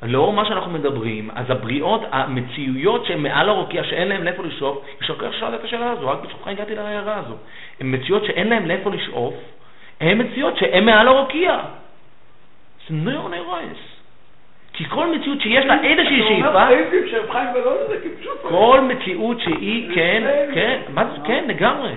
לאור 0.01 0.33
מה 0.33 0.45
שאנחנו 0.45 0.71
מדברים, 0.71 1.29
אז 1.35 1.49
הבריאות, 1.49 2.01
המציאויות 2.11 3.05
שהן 3.05 3.19
מעל 3.19 3.49
הרוקיע, 3.49 3.83
שאין 3.83 4.07
להן 4.07 4.23
לאיפה 4.23 4.43
לשאוף, 4.43 4.85
יישר 5.01 5.19
כוח 5.19 5.33
שאלת 5.39 5.59
את 5.59 5.65
השאלה 5.65 5.91
הזו, 5.91 6.09
רק 6.09 6.19
בזכותך 6.21 6.47
הגעתי 6.47 6.75
להערה 6.75 7.17
הזו. 7.17 7.35
הן 7.79 7.95
מציאות 7.95 8.25
שאין 8.25 8.49
להן 8.49 8.67
לאיפה 8.67 8.89
לשאוף, 8.89 9.33
הן 9.99 10.21
מציאות 10.21 10.57
שהן 10.57 10.85
מעל 10.85 11.07
הרוקיע. 11.07 11.59
זה 12.89 12.95
נוירו 12.95 13.27
נוירויס. 13.27 13.77
כי 14.73 14.85
כל 14.89 15.15
מציאות 15.15 15.41
שיש 15.41 15.65
לה 15.65 15.83
איזושהי 15.83 16.23
שאיפה. 16.27 16.49
כל 18.49 18.81
מציאות 18.81 19.39
שהיא, 19.39 19.95
כן, 19.95 20.23
כן, 20.53 20.81
כן, 21.25 21.43
לגמרי. 21.47 21.91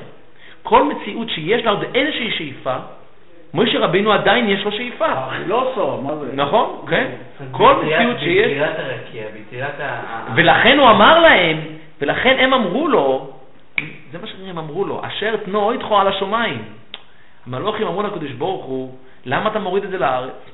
כל 0.62 0.84
מציאות 0.84 1.28
שיש 1.30 1.64
לה 1.64 1.70
עוד 1.70 1.84
איזושהי 1.94 2.30
שאיפה, 2.30 2.76
משה 3.56 3.78
רבינו 3.78 4.12
עדיין 4.12 4.48
יש 4.48 4.64
לו 4.64 4.72
שאיפה. 4.72 5.06
החילוסו, 5.06 6.00
מה 6.02 6.16
זה? 6.16 6.26
נכון, 6.34 6.84
כן. 6.90 7.06
כל 7.50 7.74
מציאות 7.84 8.18
שיש, 8.18 8.46
ביצירת 8.46 8.78
הרקיע, 8.78 9.22
ביצירת 9.34 9.80
ה... 9.80 10.00
ולכן 10.34 10.78
הוא 10.78 10.90
אמר 10.90 11.20
להם, 11.20 11.60
ולכן 12.00 12.36
הם 12.38 12.54
אמרו 12.54 12.88
לו, 12.88 13.30
זה 14.12 14.18
מה 14.18 14.26
שהם 14.26 14.58
אמרו 14.58 14.84
לו, 14.84 15.00
אשר 15.06 15.36
תנו 15.36 15.72
איתכו 15.72 15.98
על 15.98 16.08
השמיים. 16.08 16.62
המלוכים 17.46 17.86
אמרו 17.86 18.02
לקדוש 18.02 18.30
ברוך 18.30 18.64
הוא, 18.64 18.94
למה 19.24 19.50
אתה 19.50 19.58
מוריד 19.58 19.84
את 19.84 19.90
זה 19.90 19.98
לארץ? 19.98 20.50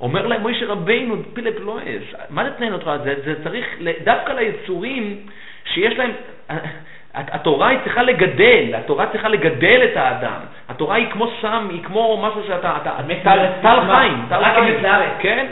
אומר 0.00 0.26
להם 0.26 0.40
מוישה 0.40 0.66
רבינו, 0.66 1.16
פילפ 1.34 1.60
לואס, 1.60 2.02
מה 2.30 2.44
זה 2.44 2.50
תנאי 2.50 2.70
נותרה? 2.70 2.98
זה, 2.98 3.14
זה 3.24 3.34
צריך 3.44 3.66
דווקא 4.04 4.32
ליצורים 4.32 5.26
שיש 5.64 5.98
להם, 5.98 6.10
התורה 7.14 7.68
היא 7.68 7.78
צריכה 7.84 8.02
לגדל, 8.02 8.74
התורה 8.74 9.06
צריכה 9.06 9.28
לגדל 9.28 9.80
את 9.92 9.96
האדם. 9.96 10.40
התורה 10.68 10.96
היא 10.96 11.06
כמו 11.10 11.26
סם, 11.42 11.66
היא 11.70 11.82
כמו 11.82 12.22
משהו 12.28 12.42
שאתה, 12.46 12.76
טל 13.24 13.38
לארץ 13.38 13.52
טל. 13.62 13.80
חיים, 13.94 14.24
טל 14.28 14.34
רק 14.36 14.54
חיים. 14.54 14.74
אמת 14.74 14.82
לארץ. 14.82 15.10
כן. 15.18 15.46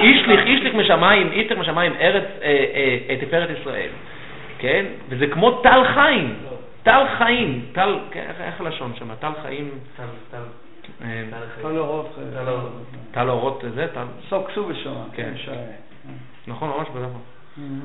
אישליך, 0.00 0.40
אישליך 0.46 0.74
משמיים, 0.74 1.32
אישליך 1.32 1.58
משמיים, 1.58 1.92
ארץ, 2.00 2.24
אה, 2.42 2.64
אה, 3.08 3.16
תפארת 3.20 3.48
ישראל. 3.60 3.88
כן? 4.58 4.84
וזה 5.08 5.26
כמו 5.26 5.50
טל 5.50 5.82
חיים, 5.94 6.34
טל 6.82 7.04
חיים, 7.18 7.64
טל, 7.72 7.98
כן, 8.10 8.26
איך- 8.44 8.60
הלשון 8.60 8.92
שם? 8.94 9.14
טל 9.14 9.32
חיים, 9.42 9.70
סתם. 9.94 10.38
אה, 11.04 11.22
לא- 12.44 12.68
טל 13.12 13.28
אורות 13.30 13.64
זה, 13.74 13.86
טל, 13.94 14.04
סוק 14.28 14.50
סו 14.54 14.64
בשמה. 14.64 15.04
כן. 15.12 15.30
שי. 15.36 15.50
נכון, 16.46 16.70
ממש 16.78 16.88
בדבר. 16.88 17.18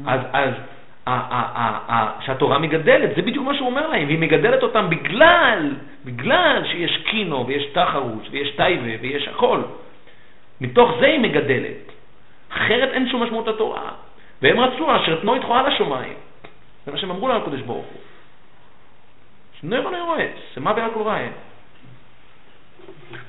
אז, 0.08 0.20
אז, 0.34 0.50
ה- 0.50 0.85
שהתורה 2.20 2.60
מגדלת, 2.60 3.16
זה 3.16 3.22
בדיוק 3.22 3.46
מה 3.46 3.56
שהוא 3.56 3.68
אומר 3.68 3.88
להם, 3.88 4.06
והיא 4.08 4.20
מגדלת 4.20 4.64
אותם 4.64 4.90
בגלל, 4.90 5.74
בגלל 6.06 6.64
שיש 6.72 6.98
קינו, 6.98 7.48
ויש 7.48 7.66
תחרות, 7.66 8.28
ויש 8.32 8.52
טייבה, 8.52 8.92
ויש 9.02 9.28
הכל. 9.28 9.62
מתוך 10.62 10.92
זה 11.00 11.06
היא 11.06 11.20
מגדלת. 11.20 11.92
אחרת 12.50 12.90
אין 12.94 13.10
שום 13.10 13.24
משמעות 13.24 13.48
לתורה. 13.48 13.92
והם 14.42 14.60
רצו 14.60 14.96
אשר 14.96 15.16
תנו 15.22 15.36
איתך 15.36 15.50
על 15.50 15.66
השמיים. 15.66 16.14
זה 16.86 16.92
מה 16.92 16.98
שהם 16.98 17.12
אמרו 17.12 17.28
לה 17.28 17.38
לקדוש 17.38 17.62
ברוך 17.62 17.86
הוא. 17.86 18.02
שנר 19.62 19.90
לא 19.90 19.98
ירועץ, 19.98 20.36
שמה 20.54 20.74
בעל 20.74 20.92
כל 20.94 21.02
רעה. 21.02 21.28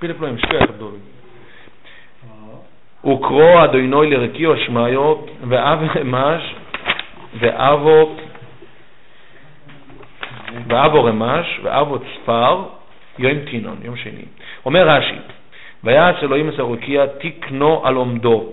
פילip 0.01 0.21
לא 0.21 0.27
ימשפיע 0.29 0.65
את. 0.65 0.71
וקרוא 3.05 3.65
אדוני 3.65 4.11
לרקיו 4.11 4.57
שמיו, 4.57 5.17
ואב 5.49 5.79
רמש, 5.97 6.55
ואבו, 7.39 8.17
ואבו 10.69 11.05
רמש, 11.05 11.61
ואבו 11.63 11.99
צפר, 11.99 12.63
יום 13.19 13.39
תינון, 13.51 13.77
יום 13.83 13.97
שני. 13.97 14.25
אומר 14.67 14.89
רש"י, 14.89 15.19
ויעש 15.85 16.23
אלוהים 16.23 16.49
את 16.49 16.59
הרקיע 16.59 17.07
תקנו 17.07 17.87
על 17.87 17.95
עומדו, 17.95 18.53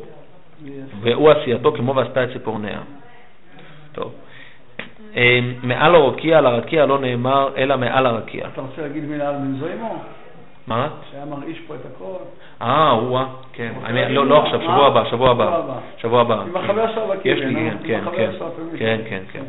והוא 1.02 1.32
עשייתו 1.32 1.72
כמו 1.72 1.96
ועשתה 1.96 2.24
את 2.24 2.30
ציפורניה. 2.34 2.80
אה, 5.18 5.40
מעל 5.64 5.96
הרקיע, 5.96 6.38
על 6.38 6.46
הרקיע 6.46 6.86
לא 6.86 7.00
נאמר, 7.00 7.50
אלא 7.58 7.78
מעל 7.78 8.06
הרקיע. 8.06 8.48
אתה 8.54 8.62
רוצה 8.62 8.82
להגיד 8.82 9.04
מילה 9.04 9.30
על 9.30 9.38
מנזוימו? 9.38 10.04
מה? 10.68 10.88
שהיה 11.12 11.26
מרעיש 11.26 11.60
פה 11.68 11.76
את 11.76 11.80
הכל? 11.96 12.14
אה, 12.62 12.90
הוא-אה, 12.90 13.26
כן. 13.54 13.74
אוקיי. 13.76 14.06
אני- 14.06 14.14
לא, 14.16 14.26
לא 14.26 14.44
עכשיו? 14.44 14.62
שבוע 14.62 14.88
הבא, 14.88 15.06
שבוע 15.10 15.32
הבא. 15.32 15.62
שבוע 15.98 16.22
הבא. 16.22 16.42
עם 16.42 16.56
החבר 16.58 16.92
שלו 16.94 17.08
בקרן, 17.08 17.20
יש 17.24 17.40
לי, 17.40 17.70
נו, 17.70 17.80
כן, 17.84 18.02
כן, 18.16 18.32
כן. 18.78 18.78
כן, 18.78 18.98
כן, 19.10 19.24
כן. 19.32 19.44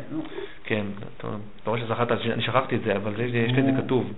כן, 0.63 0.85
אתה 1.17 1.27
רואה 1.69 1.79
שזכרת, 1.79 2.11
אני 2.11 2.41
שכחתי 2.41 2.75
את 2.75 2.81
זה, 2.83 2.95
אבל 2.95 3.11
יש 3.21 3.31
לי 3.31 3.59
את 3.59 3.65
זה 3.65 3.71
כתוב. 3.83 4.13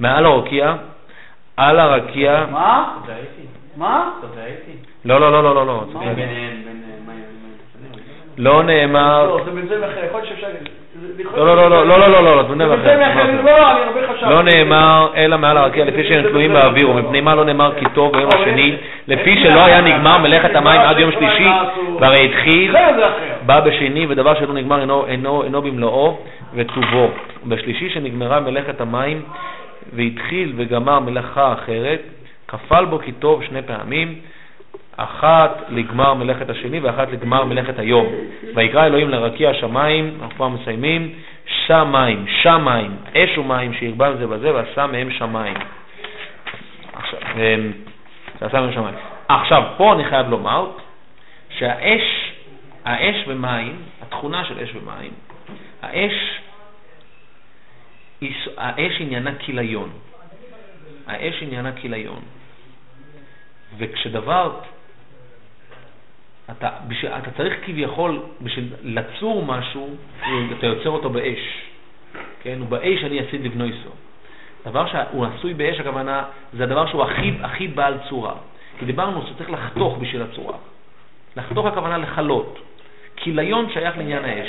מעל 0.00 0.26
הרקיע, 0.26 0.74
על 1.56 1.78
הרקיע, 1.78 2.44
מה? 2.50 2.96
מה? 3.76 4.10
לא, 5.04 5.20
לא, 5.20 5.32
לא, 5.32 5.42
לא, 5.42 5.54
לא, 5.54 5.66
לא, 5.66 5.84
אה, 6.02 6.14
לא 8.38 8.62
נאמר, 8.62 9.36
לא, 11.36 11.46
לא, 11.46 11.56
לא, 11.56 11.70
לא, 11.70 11.86
לא, 11.86 11.98
לא, 11.98 12.22
לא, 12.22 12.22
לא, 12.22 12.66
לא. 12.66 12.76
לא, 14.30 14.42
נאמר 14.42 15.08
אלא 15.16 15.36
מעל 15.38 15.56
הרקיע 15.56 15.84
לפי 15.84 16.08
שהם 16.08 16.22
תלויים 16.22 16.52
באוויר, 16.52 16.90
ומפני 16.90 17.20
מה 17.20 17.34
לא 17.34 17.44
נאמר 17.44 17.72
כי 17.78 17.84
טוב 17.94 18.12
ביום 18.12 18.30
השני, 18.34 18.76
לפי 19.08 19.42
שלא 19.42 19.64
היה 19.64 19.80
נגמר 19.80 20.18
מלאכת 20.18 20.56
המים 20.56 20.80
עד 20.80 20.98
יום 20.98 21.12
שלישי, 21.12 21.48
והרי 22.00 22.24
התחיל. 22.24 22.76
בא 23.46 23.60
בשני, 23.60 24.06
ודבר 24.08 24.34
שלא 24.34 24.54
נגמר 24.54 24.80
אינו 25.08 25.62
במלואו 25.62 26.18
וטובו. 26.54 27.08
בשלישי 27.46 27.90
שנגמרה 27.90 28.40
מלאכת 28.40 28.80
המים, 28.80 29.22
והתחיל 29.92 30.52
וגמר 30.56 31.00
מלאכה 31.00 31.52
אחרת, 31.52 32.00
כפל 32.48 32.84
בו 32.84 32.98
כי 32.98 33.12
טוב 33.12 33.42
שני 33.42 33.62
פעמים, 33.62 34.14
אחת 35.02 35.62
לגמר 35.68 36.14
מלאכת 36.14 36.50
השני 36.50 36.80
ואחת 36.80 37.08
לגמר 37.12 37.44
מלאכת 37.44 37.78
היום. 37.78 38.06
ויקרא 38.54 38.86
אלוהים 38.86 39.08
לרקיע 39.10 39.50
השמיים, 39.50 40.18
אנחנו 40.20 40.36
כבר 40.36 40.48
מסיימים, 40.48 41.14
שמיים, 41.66 42.26
שמיים, 42.42 42.96
אש 43.16 43.38
ומים 43.38 43.74
שירבם 43.74 44.12
זה 44.18 44.26
בזה, 44.26 44.54
ועשה 44.54 44.86
מהם 44.86 45.10
שמיים. 45.10 45.56
עכשיו, 46.92 47.18
אמ, 47.36 47.72
מהם 48.52 48.72
שמיים. 48.72 48.94
עכשיו, 49.28 49.62
פה 49.76 49.92
אני 49.92 50.04
חייב 50.04 50.30
לומר 50.30 50.70
שהאש, 51.58 52.32
האש 52.84 53.16
ומים, 53.26 53.76
התכונה 54.02 54.44
של 54.44 54.60
אש 54.60 54.70
ומים, 54.74 55.12
האש, 55.82 56.40
האש 58.56 59.00
עניינה 59.00 59.30
כיליון. 59.38 59.90
האש 61.06 61.42
עניינה 61.42 61.72
כיליון. 61.72 62.20
וכשדבר, 63.78 64.52
אתה, 66.58 66.70
בשביל, 66.88 67.10
אתה 67.12 67.30
צריך 67.30 67.54
כביכול, 67.64 68.22
בשביל 68.40 68.68
לצור 68.82 69.44
משהו, 69.44 69.96
אתה 70.58 70.66
יוצר 70.66 70.90
אותו 70.90 71.10
באש. 71.10 71.62
כן, 72.42 72.58
ובאש 72.62 73.04
אני 73.04 73.28
אסיד 73.28 73.44
לבנויסו. 73.44 73.90
דבר 74.66 74.86
שהוא 74.86 75.26
עשוי 75.26 75.54
באש, 75.54 75.80
הכוונה, 75.80 76.24
זה 76.52 76.62
הדבר 76.64 76.86
שהוא 76.86 77.02
הכי, 77.02 77.32
הכי 77.42 77.68
בעל 77.68 77.94
צורה. 78.08 78.34
כי 78.78 78.84
דיברנו 78.84 79.26
שצריך 79.26 79.50
לחתוך 79.50 79.98
בשביל 79.98 80.22
הצורה. 80.22 80.56
לחתוך 81.36 81.66
הכוונה 81.66 81.98
לכלות. 81.98 82.58
כיליון 83.16 83.70
שייך 83.72 83.98
לעניין 83.98 84.24
האש. 84.24 84.48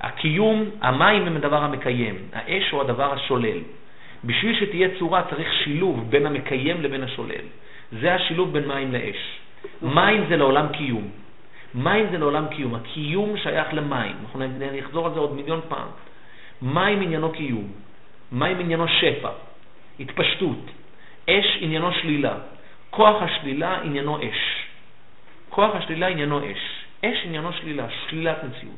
הקיום, 0.00 0.64
המים 0.82 1.26
הם 1.26 1.36
הדבר 1.36 1.62
המקיים, 1.64 2.14
האש 2.32 2.70
הוא 2.70 2.80
הדבר 2.80 3.12
השולל. 3.12 3.58
בשביל 4.24 4.60
שתהיה 4.60 4.88
צורה 4.98 5.22
צריך 5.30 5.52
שילוב 5.64 6.10
בין 6.10 6.26
המקיים 6.26 6.82
לבין 6.82 7.02
השולל. 7.02 7.44
זה 8.00 8.14
השילוב 8.14 8.52
בין 8.52 8.68
מים 8.68 8.92
לאש. 8.92 9.38
מים 9.82 10.24
זה 10.28 10.36
לעולם 10.36 10.66
קיום. 10.72 11.08
מים 11.74 12.06
זה 12.10 12.18
לעולם 12.18 12.46
קיום. 12.48 12.74
הקיום 12.74 13.36
שייך 13.36 13.68
למים. 13.72 14.16
אנחנו 14.22 14.40
נחזור 14.72 15.06
על 15.06 15.14
זה 15.14 15.20
עוד 15.20 15.34
מיליון 15.34 15.60
פעם. 15.68 15.88
מים 16.62 17.00
עניינו 17.00 17.32
קיום. 17.32 17.68
מים 18.32 18.60
עניינו 18.60 18.88
שפע, 18.88 19.30
התפשטות. 20.00 20.70
אש 21.30 21.58
עניינו 21.60 21.92
שלילה. 21.92 22.34
כוח 22.90 23.22
השלילה 23.22 23.80
עניינו 23.82 24.18
אש. 24.18 24.66
כוח 25.48 25.74
השלילה 25.74 26.06
עניינו 26.06 26.38
אש. 26.38 26.84
אש 27.04 27.18
עניינו 27.24 27.52
שלילה, 27.52 27.86
שלילת 28.08 28.44
מציאות. 28.44 28.76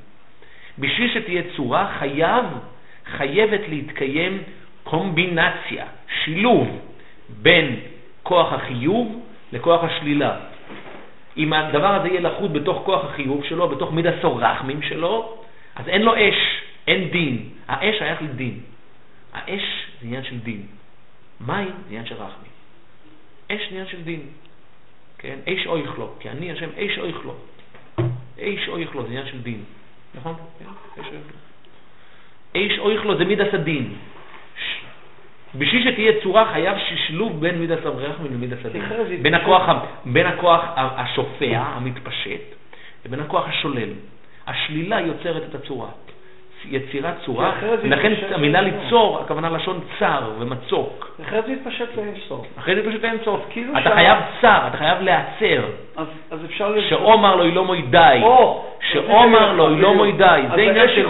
בשביל 0.79 1.15
שתהיה 1.15 1.43
צורה 1.57 1.97
חייב, 1.99 2.45
חייבת 3.07 3.61
להתקיים 3.69 4.43
קומבינציה, 4.85 5.85
שילוב 6.25 6.81
בין 7.29 7.77
כוח 8.23 8.53
החיוב 8.53 9.27
לכוח 9.53 9.85
השלילה. 9.85 10.37
אם 11.37 11.53
הדבר 11.53 11.95
הזה 11.95 12.09
יהיה 12.09 12.21
לחוד 12.21 12.53
בתוך 12.53 12.83
כוח 12.85 13.05
החיוב 13.05 13.45
שלו, 13.45 13.69
בתוך 13.69 13.93
מיד 13.93 14.07
הסורחמים 14.07 14.83
שלו, 14.83 15.39
אז 15.77 15.89
אין 15.89 16.03
לו 16.03 16.15
אש, 16.15 16.63
אין 16.87 17.11
דין. 17.11 17.49
האש 17.69 17.99
שייך 17.99 18.23
לדין. 18.23 18.61
האש 19.33 19.63
זה 20.01 20.07
עניין 20.07 20.25
של 20.25 20.39
דין. 20.39 20.63
מים 21.41 21.67
זה 21.67 21.89
עניין 21.89 22.07
של 22.07 22.15
רחמים. 22.15 22.53
אש 23.53 23.61
זה 23.61 23.67
עניין 23.71 23.87
של 23.87 24.03
דין. 24.03 24.21
כן? 25.19 25.39
אש 25.49 25.67
אויך 25.67 25.99
לו, 25.99 26.13
כי 26.21 26.31
אני 26.31 26.53
השם 26.53 26.69
אש 26.77 26.99
אויך 26.99 27.17
לו. 27.25 27.35
אש 28.41 28.69
אויך 28.69 28.95
לו 28.95 29.03
זה 29.03 29.09
עניין 29.09 29.27
של 29.27 29.43
דין. 29.43 29.65
נכון? 30.15 30.35
כן, 30.59 30.65
אש 31.01 31.07
אויך 31.07 31.27
לו. 31.27 31.37
אש 32.61 32.79
אויך 32.79 33.05
לו 33.05 33.19
זה 33.19 33.25
מידס 33.25 33.55
הדין. 33.55 33.95
בשביל 35.59 35.93
שתהיה 35.93 36.13
צורה 36.23 36.45
חייב 36.53 36.77
ששילוב 36.79 37.41
בין 37.41 37.55
למידס 37.55 37.79
הדין. 38.67 38.83
אחרת 38.83 39.07
זה 39.09 39.17
בין 39.23 39.35
יתפשט. 39.35 39.49
הכוח, 39.49 39.69
בין 40.05 40.27
השופע, 40.77 41.47
המתפשט, 41.53 42.41
לבין 43.07 43.21
הכוח 43.21 43.49
השולל. 43.49 43.89
השלילה 44.47 45.01
יוצרת 45.01 45.43
את 45.51 45.55
הצורה. 45.55 45.89
יצירת 46.71 47.15
צורה, 47.25 47.53
כי 47.53 47.59
אחרת 47.59 47.81
זה 47.81 47.89
לכן 47.89 48.13
יתפשט 48.13 48.33
המילה 48.33 48.61
לאינסוף. 48.61 48.83
ליצור, 48.85 49.21
הכוונה 49.25 49.51
לשון 49.51 49.81
צר 49.99 50.23
ומצוק. 50.39 51.17
אחרת 51.23 51.47
זה 51.47 51.53
יתפשט 51.53 51.89
לאינסוף. 51.97 52.47
אחרי 52.59 52.75
זה 52.75 52.91
פשוט 52.91 53.05
אין 53.05 53.17
סוף. 53.25 53.41
כאילו 53.51 53.73
אתה 53.79 53.91
חייב 53.95 54.19
צר, 54.41 54.59
אתה 54.67 54.77
חייב 54.77 54.99
להיעצר. 55.01 55.65
אז 56.31 56.45
אפשר... 56.45 56.69
לז- 56.69 56.83
שאומר 56.89 57.37
לו 57.37 57.45
אילומו 57.45 57.73
די. 57.91 58.21
או, 58.23 58.65
שאומר 58.93 59.53
לו 59.53 59.69
אילומו 59.71 60.05
די. 60.17 60.25
אז 60.25 60.55
זה 60.57 60.63
עניין 60.63 60.89
של... 60.89 61.07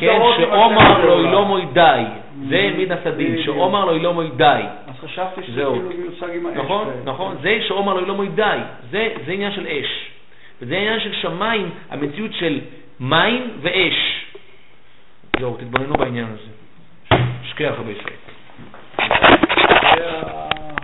כן, 0.00 0.20
שאומר 0.36 0.98
לו 0.98 1.02
שלו. 1.02 1.18
אילומו 1.26 1.58
די. 1.72 2.02
זה 2.48 2.70
מידס 2.76 3.06
הדין. 3.06 3.42
שאומר 3.44 3.84
לו 3.84 3.94
אילומו 3.94 4.22
די. 4.22 4.62
אז 4.86 4.94
חשבתי 5.04 5.40
שזה. 5.46 5.54
כאילו 5.62 5.88
מיוצג 5.98 6.26
עם 6.36 6.46
האש. 6.46 6.56
נכון, 6.56 6.86
בעצם. 6.88 7.08
נכון. 7.08 7.36
זה 7.42 7.58
שאומר 7.68 7.94
לו 7.94 8.00
אילומו 8.00 8.24
די. 8.24 8.58
זה 8.90 9.08
עניין 9.32 9.52
של 9.52 9.66
אש. 9.66 10.08
וזה 10.62 10.76
עניין 10.76 11.00
של 11.00 11.12
שמיים, 11.14 11.70
המציאות 11.90 12.30
של 12.32 12.60
מים 13.00 13.50
ואש. 13.60 14.24
זהו, 15.40 15.56
תתבוננו 15.56 15.94
בעניין 15.94 16.26
הזה. 16.26 16.50
השקיע 17.44 17.70
לך 17.70 17.78
בישראל. 17.78 18.16
זה 19.96 20.10
ה- 20.10 20.83